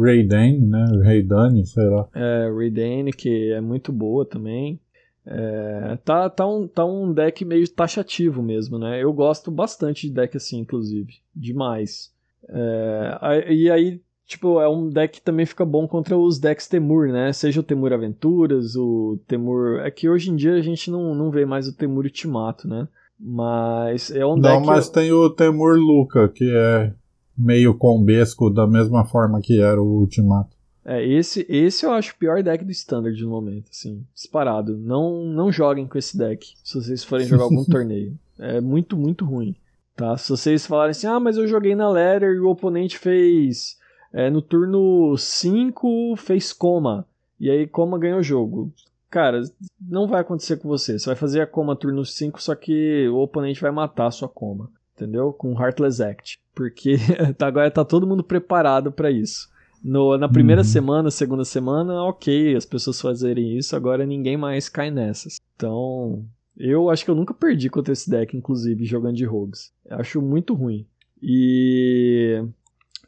Raiden, 0.00 0.60
né? 0.60 0.84
Raidane, 1.04 1.66
sei 1.66 1.84
lá. 1.84 2.08
É, 2.14 2.50
Raidane, 2.50 3.12
que 3.12 3.52
é 3.52 3.60
muito 3.60 3.92
boa 3.92 4.24
também. 4.24 4.80
É, 5.26 5.98
tá, 6.04 6.30
tá, 6.30 6.46
um, 6.46 6.68
tá 6.68 6.84
um 6.84 7.12
deck 7.12 7.44
meio 7.44 7.68
taxativo 7.68 8.42
mesmo, 8.42 8.78
né? 8.78 9.02
Eu 9.02 9.12
gosto 9.12 9.50
bastante 9.50 10.08
de 10.08 10.14
deck 10.14 10.36
assim, 10.36 10.60
inclusive. 10.60 11.14
Demais. 11.34 12.14
É, 12.48 13.52
e 13.52 13.70
aí, 13.70 14.00
tipo, 14.26 14.60
é 14.60 14.68
um 14.68 14.88
deck 14.88 15.18
que 15.18 15.24
também 15.24 15.46
fica 15.46 15.64
bom 15.64 15.86
contra 15.86 16.16
os 16.16 16.38
decks 16.38 16.68
Temur, 16.68 17.08
né? 17.08 17.32
Seja 17.32 17.60
o 17.60 17.62
Temur 17.62 17.92
Aventuras, 17.92 18.76
o 18.76 19.18
Temur. 19.26 19.80
É 19.80 19.90
que 19.90 20.08
hoje 20.08 20.30
em 20.30 20.36
dia 20.36 20.54
a 20.54 20.62
gente 20.62 20.90
não, 20.90 21.14
não 21.14 21.30
vê 21.30 21.44
mais 21.44 21.68
o 21.68 21.76
Temur 21.76 22.04
Ultimato, 22.04 22.68
né? 22.68 22.88
Mas 23.18 24.10
é 24.10 24.26
um 24.26 24.36
Não, 24.36 24.60
mas 24.60 24.90
tem 24.90 25.10
o 25.10 25.30
Temur 25.30 25.76
Luca, 25.76 26.28
que 26.28 26.50
é 26.54 26.92
meio 27.36 27.74
combesco 27.74 28.50
da 28.50 28.66
mesma 28.66 29.04
forma 29.04 29.40
que 29.40 29.60
era 29.60 29.80
o 29.80 30.00
Ultimato. 30.00 30.56
É, 30.84 31.04
esse, 31.04 31.44
esse 31.48 31.84
eu 31.84 31.90
acho 31.90 32.12
o 32.12 32.16
pior 32.16 32.42
deck 32.44 32.64
do 32.64 32.70
Standard 32.70 33.20
no 33.20 33.30
momento, 33.30 33.70
assim, 33.72 34.06
disparado. 34.14 34.76
Não, 34.76 35.24
não 35.24 35.50
joguem 35.50 35.86
com 35.86 35.98
esse 35.98 36.16
deck, 36.16 36.54
se 36.62 36.74
vocês 36.74 37.02
forem 37.02 37.26
jogar 37.26 37.44
algum 37.44 37.64
torneio. 37.66 38.16
É 38.38 38.60
muito, 38.60 38.96
muito 38.96 39.24
ruim, 39.24 39.56
tá? 39.96 40.16
Se 40.16 40.30
vocês 40.30 40.66
falarem 40.66 40.90
assim, 40.90 41.06
ah, 41.06 41.18
mas 41.18 41.36
eu 41.36 41.46
joguei 41.46 41.74
na 41.74 41.88
ladder 41.88 42.34
e 42.34 42.40
o 42.40 42.48
oponente 42.48 42.98
fez, 42.98 43.78
é, 44.12 44.30
no 44.30 44.42
turno 44.42 45.16
5, 45.16 46.14
fez 46.16 46.52
coma, 46.52 47.06
e 47.40 47.50
aí 47.50 47.66
coma 47.66 47.98
ganhou 47.98 48.20
o 48.20 48.22
jogo 48.22 48.72
cara, 49.16 49.40
não 49.80 50.06
vai 50.06 50.20
acontecer 50.20 50.58
com 50.58 50.68
você. 50.68 50.98
Você 50.98 51.06
vai 51.06 51.16
fazer 51.16 51.40
a 51.40 51.46
coma 51.46 51.74
turno 51.74 52.04
5, 52.04 52.42
só 52.42 52.54
que 52.54 53.08
o 53.08 53.16
oponente 53.16 53.62
vai 53.62 53.70
matar 53.70 54.08
a 54.08 54.10
sua 54.10 54.28
coma, 54.28 54.70
entendeu? 54.94 55.32
Com 55.32 55.58
Heartless 55.58 56.02
Act. 56.02 56.38
Porque 56.54 56.96
tá, 57.38 57.46
agora 57.46 57.70
tá 57.70 57.82
todo 57.82 58.06
mundo 58.06 58.22
preparado 58.22 58.92
para 58.92 59.10
isso. 59.10 59.48
No, 59.82 60.18
na 60.18 60.28
primeira 60.28 60.60
uhum. 60.60 60.68
semana, 60.68 61.10
segunda 61.10 61.44
semana, 61.44 62.02
ok, 62.02 62.56
as 62.56 62.66
pessoas 62.66 63.00
fazerem 63.00 63.56
isso, 63.56 63.74
agora 63.74 64.04
ninguém 64.04 64.36
mais 64.36 64.68
cai 64.68 64.90
nessas. 64.90 65.38
Então, 65.54 66.24
eu 66.56 66.90
acho 66.90 67.04
que 67.04 67.10
eu 67.10 67.14
nunca 67.14 67.34
perdi 67.34 67.68
contra 67.68 67.92
esse 67.92 68.08
deck, 68.08 68.36
inclusive, 68.36 68.84
jogando 68.84 69.16
de 69.16 69.24
rogues. 69.24 69.72
Acho 69.90 70.22
muito 70.22 70.54
ruim. 70.54 70.86
E 71.22 72.42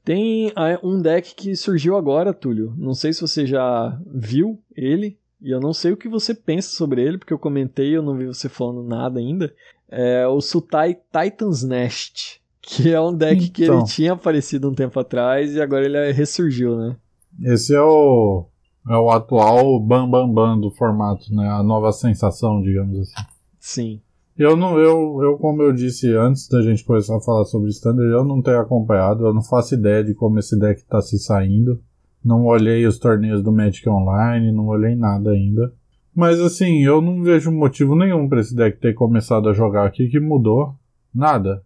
tem 0.05 0.53
um 0.83 1.01
deck 1.01 1.35
que 1.35 1.55
surgiu 1.55 1.97
agora, 1.97 2.33
Túlio. 2.33 2.75
Não 2.77 2.95
sei 2.95 3.13
se 3.13 3.21
você 3.21 3.47
já 3.47 3.99
viu 4.07 4.59
ele, 4.75 5.19
e 5.41 5.51
eu 5.51 5.61
não 5.61 5.73
sei 5.73 5.93
o 5.93 5.97
que 5.97 6.09
você 6.09 6.35
pensa 6.35 6.71
sobre 6.75 7.03
ele, 7.03 7.19
porque 7.19 7.33
eu 7.33 7.39
comentei, 7.39 7.97
eu 7.97 8.03
não 8.03 8.17
vi 8.17 8.27
você 8.27 8.49
falando 8.49 8.83
nada 8.83 9.21
ainda. 9.21 9.55
É 9.89 10.27
o 10.27 10.41
Sutai 10.41 10.95
Titan's 10.95 11.63
Nest, 11.63 12.41
que 12.61 12.93
é 12.93 13.01
um 13.01 13.15
deck 13.15 13.37
então. 13.37 13.53
que 13.53 13.63
ele 13.63 13.75
então. 13.75 13.85
tinha 13.85 14.13
aparecido 14.13 14.69
um 14.69 14.75
tempo 14.75 14.99
atrás 14.99 15.55
e 15.55 15.61
agora 15.61 15.85
ele 15.85 16.13
ressurgiu, 16.13 16.77
né? 16.77 16.97
Esse 17.45 17.75
é 17.75 17.81
o 17.81 18.47
É 18.89 18.97
o 18.97 19.11
atual 19.11 19.79
bam 19.81 20.11
bam 20.11 20.29
bam 20.33 20.61
do 20.61 20.71
formato, 20.71 21.33
né? 21.35 21.49
A 21.49 21.63
nova 21.63 21.93
sensação, 21.93 22.61
digamos 22.63 22.99
assim. 22.99 23.38
Sim. 23.69 24.01
Eu 24.35 24.57
não, 24.57 24.79
eu, 24.79 25.21
eu 25.23 25.37
como 25.37 25.61
eu 25.61 25.75
disse 25.75 26.11
antes 26.15 26.49
da 26.49 26.63
gente 26.63 26.83
começar 26.83 27.19
a 27.19 27.21
falar 27.21 27.45
sobre 27.45 27.69
standard, 27.69 28.09
eu 28.11 28.25
não 28.25 28.41
tenho 28.41 28.61
acompanhado, 28.61 29.27
eu 29.27 29.35
não 29.35 29.43
faço 29.43 29.75
ideia 29.75 30.03
de 30.03 30.15
como 30.15 30.39
esse 30.39 30.59
deck 30.59 30.83
tá 30.87 31.03
se 31.03 31.19
saindo. 31.19 31.79
Não 32.25 32.47
olhei 32.47 32.87
os 32.87 32.99
torneios 32.99 33.43
do 33.43 33.53
Magic 33.53 33.87
Online, 33.87 34.51
não 34.53 34.69
olhei 34.69 34.97
nada 34.97 35.33
ainda. 35.33 35.71
Mas 36.15 36.41
assim, 36.41 36.83
eu 36.83 37.03
não 37.03 37.23
vejo 37.23 37.53
motivo 37.53 37.95
nenhum 37.95 38.27
para 38.27 38.41
esse 38.41 38.57
deck 38.57 38.81
ter 38.81 38.95
começado 38.95 39.51
a 39.51 39.53
jogar 39.53 39.85
aqui 39.85 40.09
que 40.09 40.19
mudou. 40.19 40.75
Nada. 41.15 41.63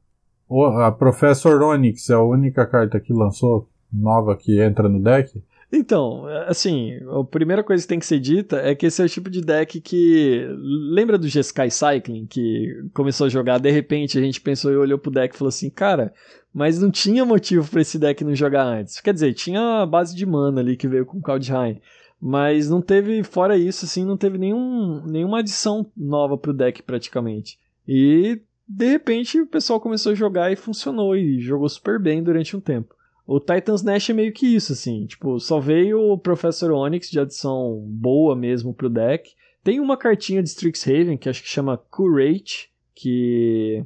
A 0.80 0.90
Professor 0.90 1.62
Onyx 1.62 2.10
é 2.10 2.14
a 2.14 2.22
única 2.22 2.66
carta 2.66 2.98
que 2.98 3.12
lançou 3.12 3.68
nova 3.92 4.34
que 4.34 4.60
entra 4.60 4.88
no 4.88 5.00
deck. 5.00 5.40
Então, 5.72 6.26
assim, 6.46 6.98
a 7.08 7.24
primeira 7.24 7.64
coisa 7.64 7.82
que 7.82 7.88
tem 7.88 7.98
que 7.98 8.04
ser 8.04 8.20
dita 8.20 8.58
é 8.58 8.74
que 8.74 8.84
esse 8.84 9.00
é 9.00 9.06
o 9.06 9.08
tipo 9.08 9.30
de 9.30 9.40
deck 9.40 9.80
que. 9.80 10.46
Lembra 10.92 11.16
do 11.16 11.26
G-Sky 11.26 11.70
Cycling, 11.70 12.26
que 12.26 12.84
começou 12.92 13.26
a 13.26 13.30
jogar, 13.30 13.58
de 13.58 13.70
repente 13.70 14.18
a 14.18 14.20
gente 14.20 14.38
pensou 14.38 14.70
e 14.70 14.76
olhou 14.76 14.98
pro 14.98 15.10
deck 15.10 15.34
e 15.34 15.38
falou 15.38 15.48
assim, 15.48 15.70
cara, 15.70 16.12
mas 16.52 16.78
não 16.78 16.90
tinha 16.90 17.24
motivo 17.24 17.66
para 17.70 17.80
esse 17.80 17.98
deck 17.98 18.22
não 18.22 18.34
jogar 18.34 18.64
antes. 18.64 19.00
Quer 19.00 19.14
dizer, 19.14 19.32
tinha 19.32 19.80
a 19.80 19.86
base 19.86 20.14
de 20.14 20.26
mana 20.26 20.60
ali 20.60 20.76
que 20.76 20.86
veio 20.86 21.06
com 21.06 21.16
o 21.16 21.22
Kaldheim. 21.22 21.80
Mas 22.20 22.68
não 22.68 22.80
teve, 22.80 23.24
fora 23.24 23.56
isso, 23.56 23.84
assim, 23.84 24.04
não 24.04 24.16
teve 24.16 24.38
nenhum, 24.38 25.02
nenhuma 25.06 25.40
adição 25.40 25.84
nova 25.96 26.36
pro 26.36 26.52
deck 26.52 26.82
praticamente. 26.82 27.58
E 27.88 28.40
de 28.68 28.86
repente 28.88 29.40
o 29.40 29.46
pessoal 29.46 29.80
começou 29.80 30.12
a 30.12 30.14
jogar 30.14 30.52
e 30.52 30.56
funcionou, 30.56 31.16
e 31.16 31.40
jogou 31.40 31.68
super 31.68 31.98
bem 31.98 32.22
durante 32.22 32.56
um 32.56 32.60
tempo. 32.60 32.94
O 33.26 33.38
Titans 33.38 33.82
Nash 33.82 34.10
é 34.10 34.12
meio 34.12 34.32
que 34.32 34.46
isso, 34.46 34.72
assim, 34.72 35.06
tipo, 35.06 35.38
só 35.38 35.60
veio 35.60 36.00
o 36.00 36.18
Professor 36.18 36.72
Onyx 36.72 37.10
de 37.10 37.20
adição 37.20 37.80
boa 37.86 38.34
mesmo 38.34 38.74
pro 38.74 38.90
deck. 38.90 39.30
Tem 39.62 39.78
uma 39.78 39.96
cartinha 39.96 40.42
de 40.42 40.48
Strixhaven 40.48 41.16
que 41.16 41.28
acho 41.28 41.42
que 41.42 41.48
chama 41.48 41.76
Curate, 41.76 42.70
que 42.94 43.84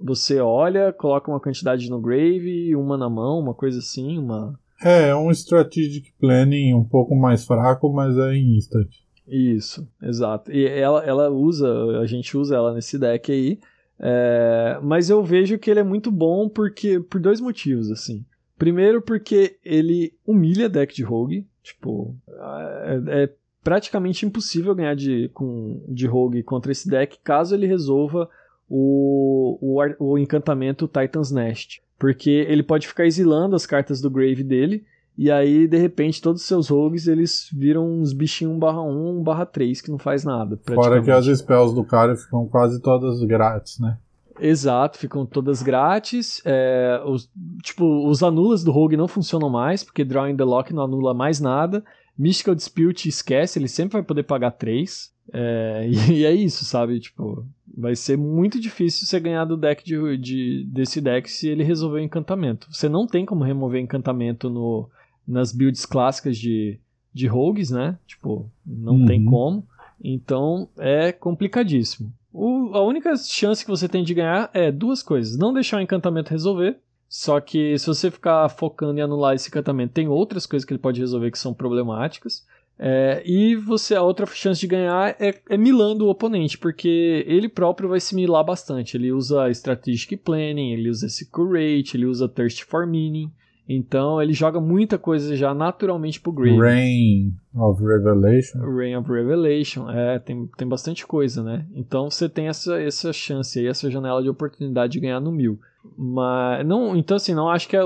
você 0.00 0.40
olha, 0.40 0.92
coloca 0.92 1.30
uma 1.30 1.40
quantidade 1.40 1.88
no 1.88 2.00
grave, 2.00 2.76
uma 2.76 2.98
na 2.98 3.08
mão, 3.08 3.40
uma 3.40 3.54
coisa 3.54 3.78
assim, 3.78 4.18
uma... 4.18 4.58
É, 4.84 5.08
é 5.08 5.16
um 5.16 5.30
strategic 5.30 6.12
planning 6.20 6.74
um 6.74 6.84
pouco 6.84 7.16
mais 7.16 7.46
fraco, 7.46 7.90
mas 7.90 8.16
é 8.18 8.34
em 8.34 8.56
instant. 8.56 8.88
Isso, 9.26 9.88
exato. 10.02 10.52
E 10.52 10.66
ela, 10.66 11.02
ela 11.02 11.30
usa, 11.30 11.66
a 11.98 12.06
gente 12.06 12.36
usa 12.36 12.56
ela 12.56 12.74
nesse 12.74 12.98
deck 12.98 13.32
aí, 13.32 13.58
é, 13.98 14.78
mas 14.82 15.08
eu 15.08 15.24
vejo 15.24 15.58
que 15.58 15.70
ele 15.70 15.80
é 15.80 15.84
muito 15.84 16.12
bom 16.12 16.46
porque 16.48 17.00
por 17.00 17.18
dois 17.18 17.40
motivos, 17.40 17.90
assim. 17.90 18.24
Primeiro 18.58 19.02
porque 19.02 19.58
ele 19.64 20.14
humilha 20.26 20.68
deck 20.68 20.94
de 20.94 21.02
rogue, 21.02 21.46
tipo, 21.62 22.16
é, 22.28 23.24
é 23.24 23.32
praticamente 23.62 24.24
impossível 24.24 24.74
ganhar 24.74 24.94
de, 24.94 25.28
com, 25.34 25.84
de 25.88 26.06
rogue 26.06 26.42
contra 26.42 26.72
esse 26.72 26.88
deck 26.88 27.18
caso 27.22 27.54
ele 27.54 27.66
resolva 27.66 28.28
o, 28.68 29.58
o, 29.60 30.12
o 30.12 30.18
encantamento 30.18 30.88
Titan's 30.88 31.30
Nest. 31.30 31.82
Porque 31.98 32.30
ele 32.30 32.62
pode 32.62 32.86
ficar 32.86 33.06
exilando 33.06 33.56
as 33.56 33.66
cartas 33.66 34.00
do 34.00 34.10
grave 34.10 34.42
dele, 34.42 34.84
e 35.18 35.30
aí, 35.30 35.66
de 35.66 35.78
repente, 35.78 36.20
todos 36.20 36.42
os 36.42 36.48
seus 36.48 36.68
rogues 36.68 37.08
eles 37.08 37.48
viram 37.50 37.90
uns 37.90 38.12
bichinhos 38.12 38.54
1 38.54 38.58
barra 38.58 38.82
1, 38.82 39.20
1 39.20 39.22
barra 39.22 39.46
3, 39.46 39.80
que 39.80 39.90
não 39.90 39.98
faz 39.98 40.24
nada. 40.24 40.60
Fora 40.74 41.02
que 41.02 41.10
as 41.10 41.24
spells 41.26 41.74
do 41.74 41.82
cara 41.82 42.14
ficam 42.14 42.46
quase 42.46 42.82
todas 42.82 43.22
grátis, 43.24 43.78
né? 43.78 43.96
Exato, 44.38 44.98
ficam 44.98 45.24
todas 45.24 45.62
grátis. 45.62 46.40
É, 46.44 47.00
os, 47.04 47.30
tipo, 47.62 48.08
os 48.08 48.22
anulas 48.22 48.62
do 48.62 48.72
Rogue 48.72 48.96
não 48.96 49.08
funcionam 49.08 49.48
mais, 49.48 49.82
porque 49.82 50.04
Drawing 50.04 50.36
the 50.36 50.44
Lock 50.44 50.72
não 50.72 50.84
anula 50.84 51.14
mais 51.14 51.40
nada. 51.40 51.84
Mystical 52.18 52.54
Dispute 52.54 53.08
esquece, 53.08 53.58
ele 53.58 53.68
sempre 53.68 53.94
vai 53.94 54.02
poder 54.02 54.22
pagar 54.22 54.52
3. 54.52 55.12
É, 55.32 55.86
e, 56.10 56.12
e, 56.12 56.24
é 56.24 56.32
isso, 56.32 56.64
sabe? 56.64 57.00
Tipo, 57.00 57.46
vai 57.76 57.94
ser 57.94 58.16
muito 58.16 58.60
difícil 58.60 59.06
você 59.06 59.20
ganhar 59.20 59.44
do 59.44 59.56
deck 59.56 59.84
de, 59.84 60.16
de, 60.16 60.64
desse 60.64 61.00
deck 61.00 61.30
se 61.30 61.48
ele 61.48 61.62
resolver 61.62 62.00
o 62.00 62.04
encantamento. 62.04 62.68
Você 62.70 62.88
não 62.88 63.06
tem 63.06 63.26
como 63.26 63.44
remover 63.44 63.80
encantamento 63.80 64.48
no, 64.48 64.88
nas 65.26 65.52
builds 65.52 65.84
clássicas 65.84 66.38
de, 66.38 66.78
de 67.12 67.26
rogues, 67.26 67.70
né? 67.70 67.98
Tipo, 68.06 68.50
não 68.64 69.00
uhum. 69.00 69.06
tem 69.06 69.24
como. 69.24 69.66
Então 70.02 70.68
é 70.78 71.12
complicadíssimo. 71.12 72.12
O, 72.38 72.74
a 72.74 72.82
única 72.82 73.16
chance 73.16 73.64
que 73.64 73.70
você 73.70 73.88
tem 73.88 74.04
de 74.04 74.12
ganhar 74.12 74.50
é 74.52 74.70
duas 74.70 75.02
coisas: 75.02 75.38
não 75.38 75.54
deixar 75.54 75.78
o 75.78 75.80
encantamento 75.80 76.30
resolver. 76.30 76.78
Só 77.08 77.40
que 77.40 77.78
se 77.78 77.86
você 77.86 78.10
ficar 78.10 78.46
focando 78.50 78.98
em 78.98 79.02
anular 79.02 79.34
esse 79.34 79.48
encantamento, 79.48 79.94
tem 79.94 80.08
outras 80.08 80.44
coisas 80.44 80.66
que 80.66 80.72
ele 80.72 80.80
pode 80.80 81.00
resolver 81.00 81.30
que 81.30 81.38
são 81.38 81.54
problemáticas. 81.54 82.44
É, 82.78 83.22
e 83.24 83.56
você 83.56 83.94
a 83.94 84.02
outra 84.02 84.26
chance 84.26 84.60
de 84.60 84.66
ganhar 84.66 85.16
é, 85.18 85.40
é, 85.48 85.56
milando 85.56 86.04
o 86.04 86.10
oponente, 86.10 86.58
porque 86.58 87.24
ele 87.26 87.48
próprio 87.48 87.88
vai 87.88 88.00
se 88.00 88.14
milar 88.14 88.44
bastante. 88.44 88.98
Ele 88.98 89.12
usa 89.12 89.48
Strategic 89.50 90.14
Planning, 90.18 90.72
ele 90.72 90.90
usa 90.90 91.06
esse 91.06 91.30
Curate, 91.30 91.96
ele 91.96 92.04
usa 92.04 92.28
Thirst 92.28 92.64
for 92.64 92.86
Meaning. 92.86 93.32
Então 93.68 94.22
ele 94.22 94.32
joga 94.32 94.60
muita 94.60 94.96
coisa 94.96 95.34
já 95.34 95.52
naturalmente 95.52 96.20
pro 96.20 96.32
Grave. 96.32 96.58
Rain 96.58 97.34
of 97.54 97.82
Revelation. 97.82 98.58
Rain 98.60 98.96
of 98.96 99.10
Revelation, 99.10 99.90
é, 99.90 100.18
tem, 100.18 100.48
tem 100.56 100.68
bastante 100.68 101.06
coisa, 101.06 101.42
né? 101.42 101.66
Então 101.74 102.08
você 102.08 102.28
tem 102.28 102.48
essa, 102.48 102.80
essa 102.80 103.12
chance 103.12 103.58
aí, 103.58 103.66
essa 103.66 103.90
janela 103.90 104.22
de 104.22 104.28
oportunidade 104.28 104.92
de 104.92 105.00
ganhar 105.00 105.20
no 105.20 105.32
mil. 105.32 105.58
Mas, 105.96 106.66
não, 106.66 106.96
então 106.96 107.16
assim, 107.16 107.34
não 107.34 107.48
acho 107.48 107.68
que 107.68 107.76
é, 107.76 107.82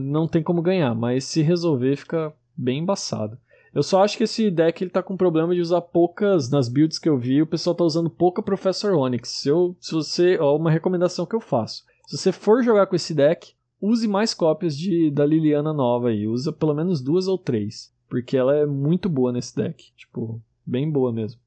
não 0.00 0.26
tem 0.26 0.42
como 0.42 0.62
ganhar, 0.62 0.94
mas 0.94 1.24
se 1.24 1.42
resolver 1.42 1.96
fica 1.96 2.32
bem 2.56 2.80
embaçado. 2.80 3.38
Eu 3.74 3.82
só 3.82 4.02
acho 4.02 4.16
que 4.16 4.24
esse 4.24 4.50
deck 4.50 4.82
ele 4.82 4.90
tá 4.90 5.02
com 5.02 5.16
problema 5.16 5.54
de 5.54 5.60
usar 5.60 5.80
poucas, 5.82 6.50
nas 6.50 6.68
builds 6.68 6.98
que 6.98 7.08
eu 7.08 7.18
vi, 7.18 7.42
o 7.42 7.46
pessoal 7.46 7.76
tá 7.76 7.84
usando 7.84 8.08
pouca 8.08 8.42
Professor 8.42 8.94
Onyx. 8.94 9.28
Se, 9.28 9.48
eu, 9.50 9.76
se 9.78 9.92
você, 9.92 10.38
ó, 10.40 10.56
uma 10.56 10.70
recomendação 10.70 11.26
que 11.26 11.36
eu 11.36 11.40
faço. 11.40 11.84
Se 12.06 12.16
você 12.16 12.32
for 12.32 12.64
jogar 12.64 12.86
com 12.86 12.96
esse 12.96 13.14
deck, 13.14 13.52
use 13.80 14.06
mais 14.06 14.34
cópias 14.34 14.76
de, 14.76 15.10
da 15.10 15.24
Liliana 15.24 15.72
nova 15.72 16.08
aí. 16.08 16.26
Usa 16.26 16.52
pelo 16.52 16.74
menos 16.74 17.00
duas 17.00 17.28
ou 17.28 17.38
três. 17.38 17.92
Porque 18.08 18.36
ela 18.36 18.54
é 18.54 18.66
muito 18.66 19.08
boa 19.08 19.32
nesse 19.32 19.54
deck. 19.54 19.92
Tipo, 19.96 20.40
bem 20.66 20.90
boa 20.90 21.12
mesmo. 21.12 21.40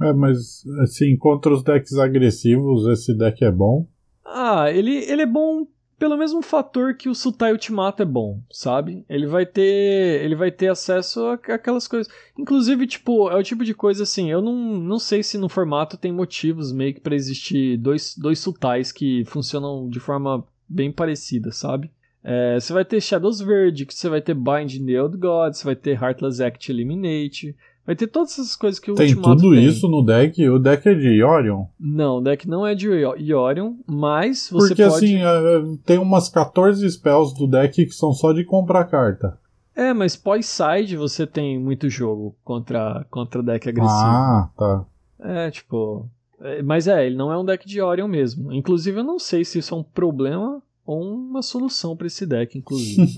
É, 0.00 0.12
mas 0.12 0.64
assim, 0.80 1.16
contra 1.16 1.52
os 1.52 1.62
decks 1.62 1.94
agressivos, 1.94 2.86
esse 2.88 3.16
deck 3.16 3.44
é 3.44 3.50
bom? 3.50 3.86
Ah, 4.24 4.70
ele, 4.70 4.96
ele 5.04 5.22
é 5.22 5.26
bom 5.26 5.66
pelo 6.02 6.16
mesmo 6.16 6.42
fator 6.42 6.96
que 6.96 7.08
o 7.08 7.14
Sultai 7.14 7.52
Ultimato 7.52 8.02
é 8.02 8.04
bom, 8.04 8.42
sabe? 8.50 9.04
Ele 9.08 9.24
vai 9.24 9.46
ter 9.46 10.24
ele 10.24 10.34
vai 10.34 10.50
ter 10.50 10.66
acesso 10.66 11.26
a 11.26 11.34
aquelas 11.34 11.86
coisas. 11.86 12.12
Inclusive, 12.36 12.88
tipo, 12.88 13.30
é 13.30 13.36
o 13.36 13.42
tipo 13.42 13.64
de 13.64 13.72
coisa 13.72 14.02
assim, 14.02 14.28
eu 14.28 14.42
não, 14.42 14.52
não 14.80 14.98
sei 14.98 15.22
se 15.22 15.38
no 15.38 15.48
formato 15.48 15.96
tem 15.96 16.10
motivos 16.10 16.72
meio 16.72 16.92
que 16.92 17.00
para 17.00 17.14
existir 17.14 17.76
dois, 17.76 18.16
dois 18.18 18.40
Sultais 18.40 18.90
que 18.90 19.24
funcionam 19.26 19.88
de 19.88 20.00
forma 20.00 20.44
bem 20.72 20.90
parecida, 20.90 21.52
sabe? 21.52 21.90
É, 22.24 22.58
você 22.58 22.72
vai 22.72 22.84
ter 22.84 23.00
Shadows 23.00 23.40
Verdict, 23.40 23.94
você 23.94 24.08
vai 24.08 24.20
ter 24.20 24.34
Bind 24.34 24.78
the 24.86 25.02
Old 25.02 25.16
Gods, 25.16 25.58
você 25.58 25.64
vai 25.64 25.76
ter 25.76 26.00
Heartless 26.00 26.42
Act 26.42 26.70
Eliminate, 26.70 27.56
vai 27.84 27.96
ter 27.96 28.06
todas 28.06 28.32
essas 28.32 28.54
coisas 28.54 28.78
que 28.78 28.92
o 28.92 28.94
tem 28.94 29.08
Ultimato 29.08 29.42
tudo 29.42 29.54
tem. 29.54 29.64
isso 29.64 29.88
no 29.88 30.04
deck? 30.04 30.48
O 30.48 30.58
deck 30.58 30.88
é 30.88 30.94
de 30.94 31.08
Iorion? 31.16 31.64
Não, 31.78 32.18
o 32.18 32.20
deck 32.20 32.48
não 32.48 32.64
é 32.64 32.74
de 32.74 32.88
Iorion, 32.88 33.74
mas 33.86 34.48
você 34.50 34.68
Porque 34.68 34.84
pode... 34.84 35.04
assim, 35.04 35.16
é, 35.16 35.76
tem 35.84 35.98
umas 35.98 36.28
14 36.28 36.88
spells 36.88 37.36
do 37.36 37.48
deck 37.48 37.84
que 37.84 37.92
são 37.92 38.12
só 38.12 38.32
de 38.32 38.44
comprar 38.44 38.84
carta. 38.84 39.36
É, 39.74 39.92
mas 39.92 40.14
pós-side 40.14 40.96
você 40.96 41.26
tem 41.26 41.58
muito 41.58 41.88
jogo 41.88 42.36
contra, 42.44 43.04
contra 43.10 43.42
deck 43.42 43.68
agressivo. 43.68 43.90
Ah, 43.90 44.50
tá. 44.56 44.84
É, 45.18 45.50
tipo... 45.50 46.08
É, 46.42 46.62
mas 46.62 46.88
é, 46.88 47.06
ele 47.06 47.16
não 47.16 47.32
é 47.32 47.38
um 47.38 47.44
deck 47.44 47.66
de 47.66 47.80
Orion 47.80 48.08
mesmo. 48.08 48.52
Inclusive, 48.52 48.98
eu 48.98 49.04
não 49.04 49.18
sei 49.18 49.44
se 49.44 49.58
isso 49.58 49.74
é 49.74 49.78
um 49.78 49.82
problema 49.82 50.60
ou 50.84 51.00
uma 51.00 51.42
solução 51.42 51.96
para 51.96 52.08
esse 52.08 52.26
deck, 52.26 52.58
inclusive. 52.58 53.14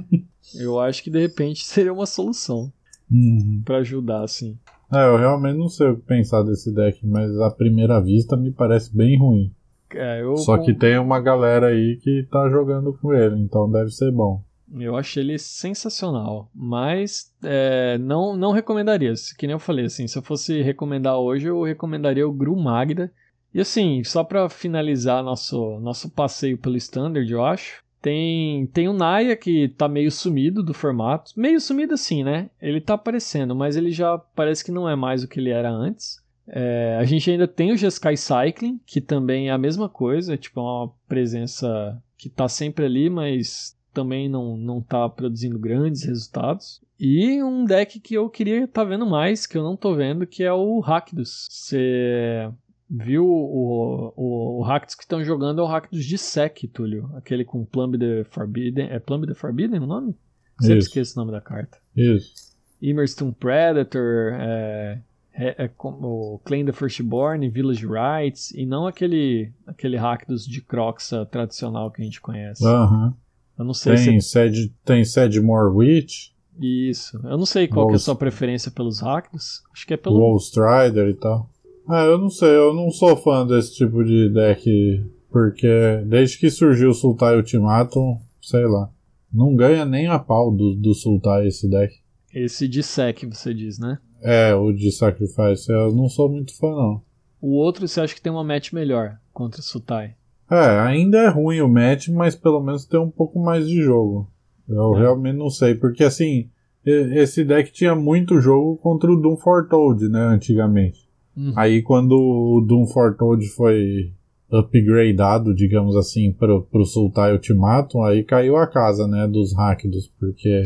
eu 0.60 0.78
acho 0.78 1.02
que 1.02 1.10
de 1.10 1.18
repente 1.18 1.64
seria 1.66 1.92
uma 1.92 2.06
solução 2.06 2.70
uhum. 3.10 3.62
para 3.64 3.78
ajudar, 3.78 4.22
assim. 4.22 4.58
É, 4.92 5.04
eu 5.06 5.16
realmente 5.16 5.58
não 5.58 5.68
sei 5.68 5.88
o 5.88 5.96
que 5.96 6.02
pensar 6.02 6.42
desse 6.42 6.72
deck, 6.72 7.04
mas 7.06 7.36
à 7.40 7.50
primeira 7.50 8.00
vista 8.00 8.36
me 8.36 8.52
parece 8.52 8.94
bem 8.94 9.18
ruim. 9.18 9.50
É. 9.94 10.22
Só 10.36 10.58
que 10.58 10.74
tem 10.74 10.98
uma 10.98 11.20
galera 11.20 11.68
aí 11.68 11.98
que 12.02 12.26
tá 12.30 12.48
jogando 12.48 12.92
com 12.92 13.12
ele, 13.12 13.40
então 13.40 13.70
deve 13.70 13.90
ser 13.90 14.12
bom. 14.12 14.42
Eu 14.72 14.96
achei 14.96 15.22
ele 15.22 15.38
sensacional, 15.38 16.50
mas 16.54 17.32
é, 17.42 17.98
não, 17.98 18.36
não 18.36 18.52
recomendaria. 18.52 19.12
Que 19.38 19.46
nem 19.46 19.54
eu 19.54 19.60
falei, 19.60 19.84
assim, 19.84 20.06
se 20.06 20.18
eu 20.18 20.22
fosse 20.22 20.60
recomendar 20.62 21.18
hoje, 21.18 21.46
eu 21.46 21.62
recomendaria 21.62 22.26
o 22.26 22.32
Gru 22.32 22.56
Magda. 22.56 23.12
E 23.54 23.60
assim, 23.60 24.02
só 24.04 24.24
para 24.24 24.48
finalizar 24.48 25.22
nosso, 25.22 25.78
nosso 25.80 26.10
passeio 26.10 26.58
pelo 26.58 26.76
Standard, 26.76 27.30
eu 27.30 27.44
acho, 27.44 27.82
tem, 28.02 28.66
tem 28.66 28.88
o 28.88 28.92
Naya 28.92 29.36
que 29.36 29.68
tá 29.68 29.88
meio 29.88 30.10
sumido 30.10 30.62
do 30.62 30.74
formato. 30.74 31.32
Meio 31.36 31.60
sumido 31.60 31.94
assim, 31.94 32.22
né? 32.22 32.50
Ele 32.60 32.80
tá 32.80 32.94
aparecendo, 32.94 33.54
mas 33.54 33.76
ele 33.76 33.90
já 33.90 34.18
parece 34.18 34.64
que 34.64 34.70
não 34.70 34.88
é 34.88 34.94
mais 34.94 35.24
o 35.24 35.28
que 35.28 35.40
ele 35.40 35.50
era 35.50 35.70
antes. 35.70 36.22
É, 36.48 36.96
a 37.00 37.04
gente 37.04 37.30
ainda 37.30 37.48
tem 37.48 37.72
o 37.72 37.76
Jeskai 37.76 38.16
Cycling, 38.16 38.80
que 38.86 39.00
também 39.00 39.48
é 39.48 39.52
a 39.52 39.58
mesma 39.58 39.88
coisa, 39.88 40.36
tipo, 40.36 40.60
é 40.60 40.62
uma 40.62 40.92
presença 41.08 42.00
que 42.16 42.28
tá 42.28 42.48
sempre 42.48 42.84
ali, 42.84 43.10
mas 43.10 43.75
também 43.96 44.28
não, 44.28 44.58
não 44.58 44.82
tá 44.82 45.08
produzindo 45.08 45.58
grandes 45.58 46.04
resultados. 46.04 46.82
E 47.00 47.42
um 47.42 47.64
deck 47.64 47.98
que 47.98 48.14
eu 48.14 48.28
queria 48.28 48.64
estar 48.64 48.82
tá 48.82 48.84
vendo 48.84 49.06
mais, 49.06 49.46
que 49.46 49.56
eu 49.56 49.62
não 49.62 49.74
tô 49.74 49.94
vendo, 49.94 50.26
que 50.26 50.44
é 50.44 50.52
o 50.52 50.80
Rakdos. 50.80 51.48
Você 51.50 52.50
viu 52.88 53.24
o, 53.24 54.12
o, 54.14 54.58
o 54.58 54.62
Rakdos 54.62 54.94
que 54.94 55.02
estão 55.02 55.24
jogando 55.24 55.62
é 55.62 55.64
o 55.64 55.66
Rakdos 55.66 56.04
de 56.04 56.18
Sec, 56.18 56.64
Túlio. 56.72 57.10
Aquele 57.14 57.44
com 57.44 57.64
Plumb 57.64 57.98
the 57.98 58.24
Forbidden. 58.24 58.88
É 58.90 58.98
Plumb 58.98 59.26
the 59.26 59.34
Forbidden 59.34 59.80
o 59.80 59.86
nome? 59.86 60.14
Sempre 60.60 60.78
Isso. 60.78 60.88
esqueço 60.88 61.18
o 61.18 61.24
nome 61.24 61.32
da 61.32 61.40
carta. 61.40 61.78
Isso. 61.96 62.54
Immerston 62.80 63.32
Predator, 63.32 64.34
é, 64.34 65.00
é, 65.32 65.64
é, 65.64 65.70
o 65.78 66.40
Claim 66.44 66.66
the 66.66 66.72
Firstborn, 66.72 67.48
Village 67.48 67.86
Rights, 67.86 68.50
e 68.52 68.66
não 68.66 68.86
aquele, 68.86 69.52
aquele 69.66 69.96
Rakdos 69.96 70.46
de 70.46 70.60
Croxa 70.60 71.24
tradicional 71.26 71.90
que 71.90 72.02
a 72.02 72.04
gente 72.04 72.20
conhece. 72.20 72.64
Aham. 72.66 73.14
Eu 73.58 73.64
não 73.64 73.74
sei 73.74 73.94
tem 73.94 74.20
se. 74.20 74.30
Sed, 74.30 74.72
tem 74.84 75.04
Sedmore 75.04 75.74
Witch. 75.74 76.30
Isso. 76.58 77.20
Eu 77.24 77.36
não 77.36 77.46
sei 77.46 77.68
qual 77.68 77.90
é 77.90 77.94
a 77.94 77.98
sua 77.98 78.16
preferência 78.16 78.70
pelos 78.70 79.00
Rakdos. 79.00 79.62
Acho 79.72 79.86
que 79.86 79.94
é 79.94 79.96
pelo. 79.96 80.18
Wall 80.18 80.36
Strider 80.36 81.08
e 81.08 81.14
tal. 81.14 81.50
Ah, 81.88 82.04
eu 82.04 82.18
não 82.18 82.30
sei, 82.30 82.48
eu 82.48 82.74
não 82.74 82.90
sou 82.90 83.16
fã 83.16 83.46
desse 83.46 83.74
tipo 83.74 84.02
de 84.04 84.28
deck. 84.30 85.04
Porque 85.30 86.02
desde 86.06 86.38
que 86.38 86.50
surgiu 86.50 86.90
o 86.90 86.94
Sultai 86.94 87.36
Ultimatum, 87.36 88.18
sei 88.40 88.64
lá. 88.66 88.90
Não 89.32 89.54
ganha 89.54 89.84
nem 89.84 90.06
a 90.06 90.18
pau 90.18 90.50
do, 90.50 90.74
do 90.74 90.94
Sultai 90.94 91.46
esse 91.46 91.68
deck. 91.68 91.94
Esse 92.34 92.66
de 92.66 92.82
sec, 92.82 93.24
você 93.24 93.52
diz, 93.52 93.78
né? 93.78 93.98
É, 94.22 94.54
o 94.54 94.72
de 94.72 94.90
Sacrifice. 94.90 95.70
Eu 95.70 95.94
não 95.94 96.08
sou 96.08 96.28
muito 96.28 96.56
fã, 96.56 96.70
não. 96.70 97.02
O 97.40 97.54
outro 97.56 97.86
você 97.86 98.00
acha 98.00 98.14
que 98.14 98.20
tem 98.20 98.32
uma 98.32 98.44
match 98.44 98.72
melhor 98.72 99.18
contra 99.32 99.60
o 99.60 99.64
Sultai? 99.64 100.16
É, 100.50 100.80
ainda 100.80 101.18
é 101.18 101.28
ruim 101.28 101.60
o 101.60 101.68
match, 101.68 102.08
mas 102.08 102.36
pelo 102.36 102.60
menos 102.60 102.84
tem 102.84 103.00
um 103.00 103.10
pouco 103.10 103.38
mais 103.38 103.66
de 103.66 103.82
jogo. 103.82 104.28
Eu 104.68 104.94
é. 104.96 105.00
realmente 105.00 105.36
não 105.36 105.50
sei, 105.50 105.74
porque 105.74 106.04
assim, 106.04 106.48
esse 106.84 107.44
deck 107.44 107.72
tinha 107.72 107.94
muito 107.94 108.40
jogo 108.40 108.76
contra 108.76 109.10
o 109.10 109.20
Doom 109.20 109.36
Foretold, 109.36 110.08
né, 110.08 110.20
antigamente. 110.20 111.06
Uhum. 111.36 111.52
Aí 111.56 111.82
quando 111.82 112.12
o 112.12 112.64
Doom 112.66 112.86
Foretold 112.86 113.46
foi 113.48 114.12
upgradeado, 114.50 115.54
digamos 115.54 115.96
assim, 115.96 116.32
pro, 116.32 116.62
pro 116.62 116.84
Sultai 116.84 117.32
Ultimatum, 117.32 118.02
aí 118.02 118.22
caiu 118.22 118.56
a 118.56 118.66
casa, 118.66 119.06
né, 119.06 119.26
dos 119.26 119.54
Rakdos, 119.54 120.12
porque 120.18 120.62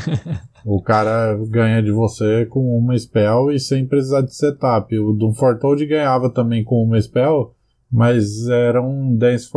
o 0.64 0.82
cara 0.82 1.34
ganha 1.48 1.82
de 1.82 1.90
você 1.90 2.44
com 2.46 2.76
uma 2.76 2.96
spell 2.98 3.50
e 3.50 3.58
sem 3.58 3.86
precisar 3.86 4.20
de 4.20 4.34
setup. 4.34 4.96
O 4.98 5.14
Doom 5.14 5.32
Foretold 5.32 5.84
ganhava 5.86 6.28
também 6.28 6.62
com 6.62 6.82
uma 6.82 7.00
spell, 7.00 7.54
mas 7.90 8.48
era 8.48 8.82
um 8.82 9.16
Dance, 9.16 9.50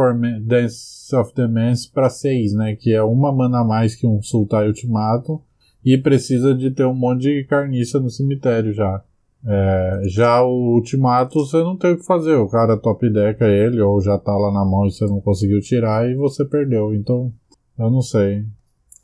of 1.16 1.34
the 1.34 1.48
Mans 1.48 1.86
para 1.86 2.10
6, 2.10 2.54
né, 2.54 2.76
que 2.76 2.94
é 2.94 3.02
uma 3.02 3.32
mana 3.32 3.62
a 3.62 3.64
mais 3.64 3.96
que 3.96 4.08
um 4.08 4.22
Sultai 4.22 4.68
Ultimatum, 4.68 5.42
e 5.84 5.98
precisa 5.98 6.54
de 6.54 6.72
ter 6.72 6.86
um 6.86 6.94
monte 6.94 7.22
de 7.22 7.44
carniça 7.46 8.00
no 8.00 8.10
cemitério 8.10 8.74
já. 8.74 9.04
É, 9.46 10.02
já 10.06 10.44
o 10.44 10.76
Ultimato 10.76 11.40
você 11.40 11.58
não 11.64 11.78
tem 11.78 11.94
o 11.94 11.98
que 11.98 12.06
fazer, 12.06 12.36
o 12.36 12.50
cara 12.50 12.78
top 12.78 13.10
deck 13.10 13.42
é 13.42 13.66
ele, 13.66 13.82
ou 13.82 14.02
já 14.02 14.18
tá 14.18 14.36
lá 14.36 14.52
na 14.52 14.66
mão 14.66 14.86
e 14.86 14.92
você 14.92 15.06
não 15.06 15.22
conseguiu 15.22 15.62
tirar 15.62 16.10
e 16.10 16.16
você 16.16 16.44
perdeu. 16.44 16.94
Então, 16.94 17.32
eu 17.78 17.90
não 17.90 18.02
sei. 18.02 18.46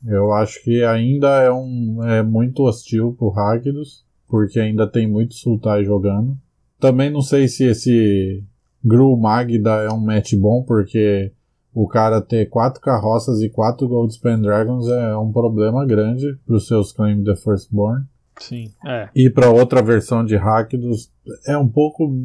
Eu 0.05 0.33
acho 0.33 0.61
que 0.63 0.83
ainda 0.83 1.41
é 1.41 1.51
um 1.51 2.03
é 2.03 2.21
muito 2.21 2.63
hostil 2.63 3.15
pro 3.17 3.29
Rakdos, 3.29 4.05
porque 4.27 4.59
ainda 4.59 4.85
tem 4.85 5.07
muito 5.07 5.33
Sultai 5.35 5.83
jogando. 5.83 6.37
Também 6.79 7.09
não 7.09 7.21
sei 7.21 7.47
se 7.47 7.63
esse 7.63 8.43
Gru 8.85 9.17
Magda 9.17 9.83
é 9.83 9.89
um 9.89 9.99
match 9.99 10.35
bom, 10.35 10.61
porque 10.63 11.31
o 11.73 11.87
cara 11.87 12.21
ter 12.21 12.47
quatro 12.47 12.79
carroças 12.79 13.41
e 13.41 13.49
quatro 13.49 13.87
Goldspan 13.87 14.39
Dragons 14.39 14.87
é 14.87 15.17
um 15.17 15.31
problema 15.31 15.85
grande 15.85 16.37
para 16.45 16.55
os 16.55 16.67
seus 16.67 16.91
Claim 16.91 17.23
the 17.23 17.35
Firstborn. 17.35 18.05
Sim, 18.39 18.71
é. 18.85 19.09
E 19.15 19.29
para 19.29 19.49
outra 19.49 19.81
versão 19.81 20.23
de 20.23 20.35
Rakdos 20.35 21.11
é 21.47 21.57
um 21.57 21.67
pouco 21.67 22.15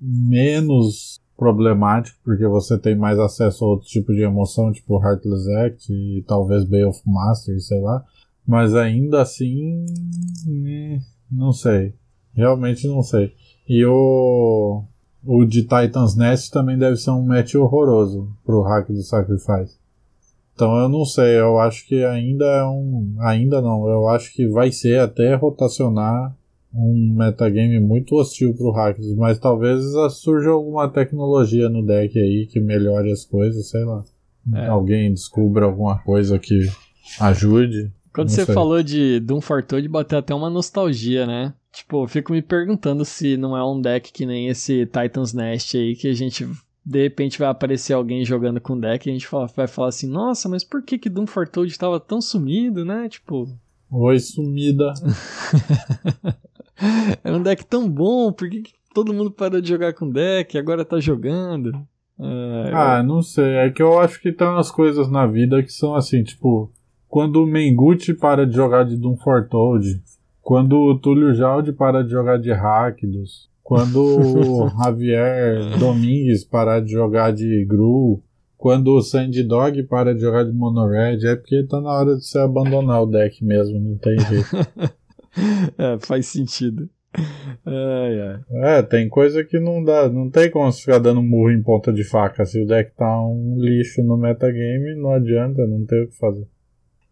menos 0.00 1.20
problemático, 1.36 2.18
porque 2.24 2.46
você 2.46 2.78
tem 2.78 2.96
mais 2.96 3.18
acesso 3.18 3.64
a 3.64 3.68
outro 3.68 3.86
tipo 3.86 4.12
de 4.12 4.22
emoção, 4.22 4.72
tipo 4.72 5.02
Heartless 5.02 5.52
Act 5.54 5.92
e 5.92 6.24
talvez 6.26 6.64
Bay 6.64 6.84
of 6.84 6.98
Master, 7.04 7.60
sei 7.60 7.80
lá. 7.80 8.02
Mas 8.46 8.74
ainda 8.74 9.20
assim, 9.20 9.84
né, 10.46 11.00
não 11.30 11.52
sei. 11.52 11.94
Realmente 12.32 12.86
não 12.86 13.02
sei. 13.02 13.34
E 13.68 13.84
o, 13.84 14.82
o 15.26 15.44
de 15.44 15.62
Titan's 15.62 16.16
Nest 16.16 16.50
também 16.50 16.78
deve 16.78 16.96
ser 16.96 17.10
um 17.10 17.22
match 17.22 17.54
horroroso 17.54 18.28
pro 18.44 18.62
hack 18.62 18.88
do 18.88 19.02
Sacrifice. 19.02 19.78
Então 20.54 20.74
eu 20.78 20.88
não 20.88 21.04
sei, 21.04 21.38
eu 21.38 21.58
acho 21.58 21.86
que 21.86 22.02
ainda 22.02 22.46
é 22.46 22.64
um. 22.64 23.14
Ainda 23.20 23.60
não, 23.60 23.86
eu 23.88 24.08
acho 24.08 24.32
que 24.32 24.48
vai 24.48 24.72
ser 24.72 25.00
até 25.00 25.34
rotacionar 25.34 26.34
um 26.74 27.14
metagame 27.16 27.80
muito 27.80 28.16
hostil 28.16 28.54
pro 28.54 28.70
hackers, 28.70 29.14
mas 29.14 29.38
talvez 29.38 29.82
surja 30.12 30.50
alguma 30.50 30.88
tecnologia 30.88 31.68
no 31.68 31.84
deck 31.84 32.18
aí 32.18 32.46
que 32.46 32.60
melhore 32.60 33.10
as 33.10 33.24
coisas, 33.24 33.68
sei 33.68 33.84
lá. 33.84 34.02
É. 34.54 34.66
Alguém 34.66 35.12
descubra 35.12 35.64
alguma 35.66 35.98
coisa 35.98 36.38
que 36.38 36.70
ajude. 37.20 37.90
Quando 38.12 38.28
você 38.28 38.44
sei. 38.44 38.54
falou 38.54 38.82
de 38.82 39.20
Doom 39.20 39.40
Fortode, 39.40 39.88
bateu 39.88 40.18
até 40.18 40.34
uma 40.34 40.48
nostalgia, 40.48 41.26
né? 41.26 41.52
Tipo, 41.76 42.04
eu 42.04 42.08
fico 42.08 42.32
me 42.32 42.40
perguntando 42.40 43.04
se 43.04 43.36
não 43.36 43.54
é 43.54 43.62
um 43.62 43.78
deck 43.78 44.10
que 44.10 44.24
nem 44.24 44.48
esse 44.48 44.86
Titan's 44.86 45.34
Nest 45.34 45.76
aí 45.76 45.94
que 45.94 46.08
a 46.08 46.14
gente 46.14 46.48
de 46.82 47.02
repente 47.02 47.38
vai 47.38 47.48
aparecer 47.48 47.92
alguém 47.92 48.24
jogando 48.24 48.62
com 48.62 48.80
deck 48.80 49.06
e 49.06 49.10
a 49.10 49.12
gente 49.12 49.26
fala, 49.26 49.46
vai 49.54 49.66
falar 49.66 49.88
assim, 49.88 50.08
nossa, 50.08 50.48
mas 50.48 50.64
por 50.64 50.82
que 50.82 50.96
que 50.98 51.10
Doom 51.10 51.26
Foretold 51.26 51.70
estava 51.70 52.00
tão 52.00 52.18
sumido, 52.22 52.82
né? 52.82 53.10
Tipo... 53.10 53.46
Oi, 53.90 54.18
sumida. 54.18 54.94
Era 57.22 57.36
um 57.36 57.42
deck 57.42 57.66
tão 57.66 57.90
bom, 57.90 58.32
por 58.32 58.48
que, 58.48 58.62
que 58.62 58.72
todo 58.94 59.12
mundo 59.12 59.30
parou 59.30 59.60
de 59.60 59.68
jogar 59.68 59.92
com 59.92 60.08
deck 60.08 60.56
e 60.56 60.58
agora 60.58 60.82
tá 60.82 60.98
jogando? 60.98 61.72
É, 62.18 62.70
ah, 62.72 63.00
eu... 63.00 63.04
não 63.06 63.20
sei, 63.20 63.54
é 63.56 63.70
que 63.70 63.82
eu 63.82 64.00
acho 64.00 64.18
que 64.18 64.32
tem 64.32 64.48
umas 64.48 64.70
coisas 64.70 65.10
na 65.10 65.26
vida 65.26 65.62
que 65.62 65.70
são 65.70 65.94
assim, 65.94 66.22
tipo, 66.24 66.72
quando 67.06 67.42
o 67.42 67.46
Mengucci 67.46 68.14
para 68.14 68.46
de 68.46 68.56
jogar 68.56 68.84
de 68.84 68.96
Doom 68.96 69.18
Foretold, 69.18 70.00
quando 70.46 70.78
o 70.78 70.96
Túlio 70.96 71.34
Jaldi 71.34 71.72
para 71.72 72.04
de 72.04 72.12
jogar 72.12 72.38
de 72.38 72.52
Rakdos, 72.52 73.50
quando 73.64 73.98
o 74.00 74.68
Javier 74.80 75.76
Domingues 75.76 76.44
parar 76.44 76.78
de 76.78 76.92
jogar 76.92 77.32
de 77.32 77.64
Gru, 77.64 78.22
quando 78.56 78.94
o 78.94 79.02
Sandy 79.02 79.42
Dog 79.42 79.82
para 79.82 80.14
de 80.14 80.20
jogar 80.20 80.44
de 80.44 80.52
Monored, 80.52 81.26
é 81.26 81.34
porque 81.34 81.64
tá 81.64 81.80
na 81.80 81.90
hora 81.90 82.14
de 82.14 82.24
você 82.24 82.38
abandonar 82.38 83.02
o 83.02 83.06
deck 83.06 83.44
mesmo, 83.44 83.80
não 83.80 83.98
tem 83.98 84.16
jeito. 84.20 84.46
é, 85.78 85.98
faz 85.98 86.26
sentido. 86.26 86.88
Ai. 87.66 88.40
É, 88.52 88.82
tem 88.82 89.08
coisa 89.08 89.42
que 89.42 89.58
não 89.58 89.82
dá, 89.82 90.08
não 90.08 90.30
tem 90.30 90.48
como 90.48 90.70
você 90.70 90.80
ficar 90.80 91.00
dando 91.00 91.24
murro 91.24 91.50
em 91.50 91.60
ponta 91.60 91.92
de 91.92 92.04
faca. 92.04 92.44
Se 92.44 92.62
o 92.62 92.66
deck 92.68 92.94
tá 92.96 93.20
um 93.20 93.56
lixo 93.58 94.00
no 94.00 94.16
metagame, 94.16 94.94
não 94.94 95.10
adianta, 95.10 95.66
não 95.66 95.84
tem 95.84 96.04
o 96.04 96.08
que 96.08 96.16
fazer. 96.16 96.46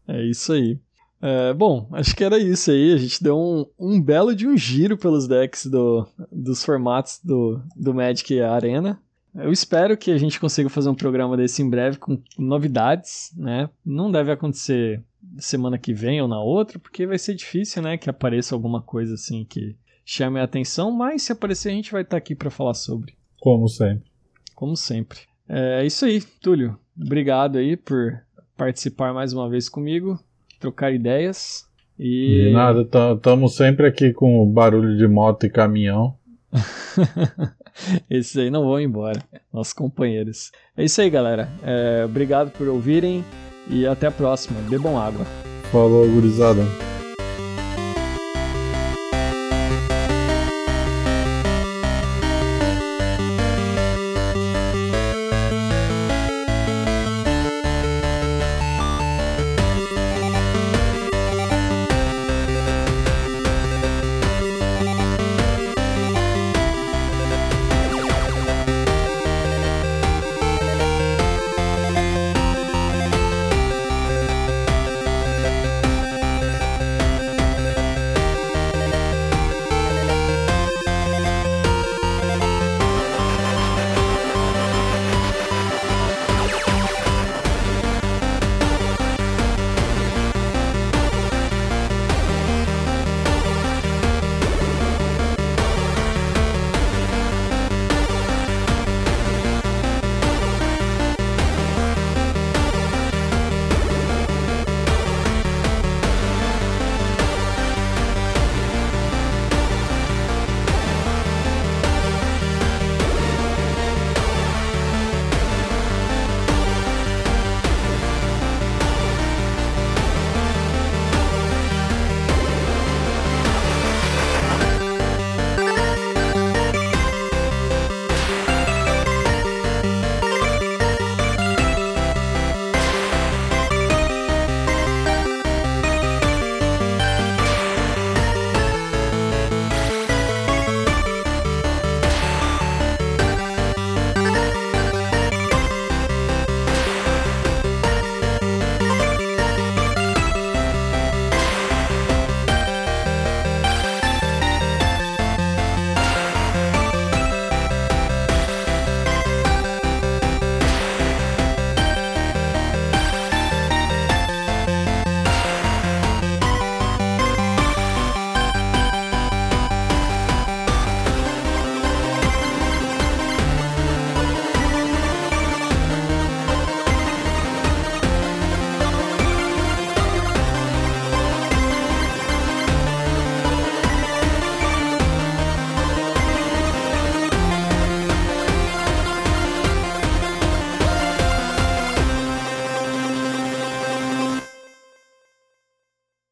É 0.06 0.22
isso 0.22 0.52
aí. 0.52 0.78
É, 1.26 1.54
bom, 1.54 1.88
acho 1.92 2.14
que 2.14 2.22
era 2.22 2.38
isso 2.38 2.70
aí. 2.70 2.92
A 2.92 2.98
gente 2.98 3.24
deu 3.24 3.38
um, 3.38 3.64
um 3.78 3.98
belo 3.98 4.36
de 4.36 4.46
um 4.46 4.54
giro 4.54 4.98
pelos 4.98 5.26
decks 5.26 5.64
do, 5.64 6.06
dos 6.30 6.62
formatos 6.62 7.18
do, 7.24 7.62
do 7.74 7.94
Magic 7.94 8.38
Arena. 8.42 9.00
Eu 9.34 9.50
espero 9.50 9.96
que 9.96 10.10
a 10.10 10.18
gente 10.18 10.38
consiga 10.38 10.68
fazer 10.68 10.90
um 10.90 10.94
programa 10.94 11.34
desse 11.34 11.62
em 11.62 11.70
breve 11.70 11.96
com 11.96 12.22
novidades, 12.38 13.32
né? 13.38 13.70
Não 13.82 14.12
deve 14.12 14.32
acontecer 14.32 15.02
semana 15.38 15.78
que 15.78 15.94
vem 15.94 16.20
ou 16.20 16.28
na 16.28 16.42
outra, 16.42 16.78
porque 16.78 17.06
vai 17.06 17.18
ser 17.18 17.34
difícil, 17.34 17.80
né? 17.80 17.96
Que 17.96 18.10
apareça 18.10 18.54
alguma 18.54 18.82
coisa 18.82 19.14
assim 19.14 19.46
que 19.46 19.74
chame 20.04 20.38
a 20.38 20.44
atenção, 20.44 20.92
mas 20.92 21.22
se 21.22 21.32
aparecer 21.32 21.70
a 21.70 21.72
gente 21.72 21.90
vai 21.90 22.02
estar 22.02 22.18
aqui 22.18 22.34
para 22.34 22.50
falar 22.50 22.74
sobre. 22.74 23.14
Como 23.40 23.66
sempre. 23.66 24.10
Como 24.54 24.76
sempre. 24.76 25.20
É 25.48 25.86
isso 25.86 26.04
aí, 26.04 26.20
Túlio. 26.42 26.78
Obrigado 26.94 27.56
aí 27.56 27.78
por 27.78 28.12
participar 28.58 29.14
mais 29.14 29.32
uma 29.32 29.48
vez 29.48 29.70
comigo 29.70 30.22
trocar 30.58 30.92
ideias. 30.92 31.66
E... 31.98 32.46
De 32.46 32.52
nada, 32.52 32.82
estamos 33.14 33.56
sempre 33.56 33.86
aqui 33.86 34.12
com 34.12 34.46
barulho 34.50 34.96
de 34.96 35.06
moto 35.06 35.46
e 35.46 35.50
caminhão. 35.50 36.16
Esses 38.08 38.36
aí 38.36 38.50
não 38.50 38.64
vão 38.64 38.80
embora, 38.80 39.20
nossos 39.52 39.72
companheiros. 39.72 40.52
É 40.76 40.84
isso 40.84 41.00
aí, 41.00 41.10
galera. 41.10 41.48
É, 41.64 42.04
obrigado 42.04 42.50
por 42.50 42.68
ouvirem 42.68 43.24
e 43.68 43.86
até 43.86 44.06
a 44.06 44.12
próxima. 44.12 44.60
Bebam 44.68 44.98
água. 44.98 45.24
Falou, 45.70 46.08
gurizada. 46.08 46.62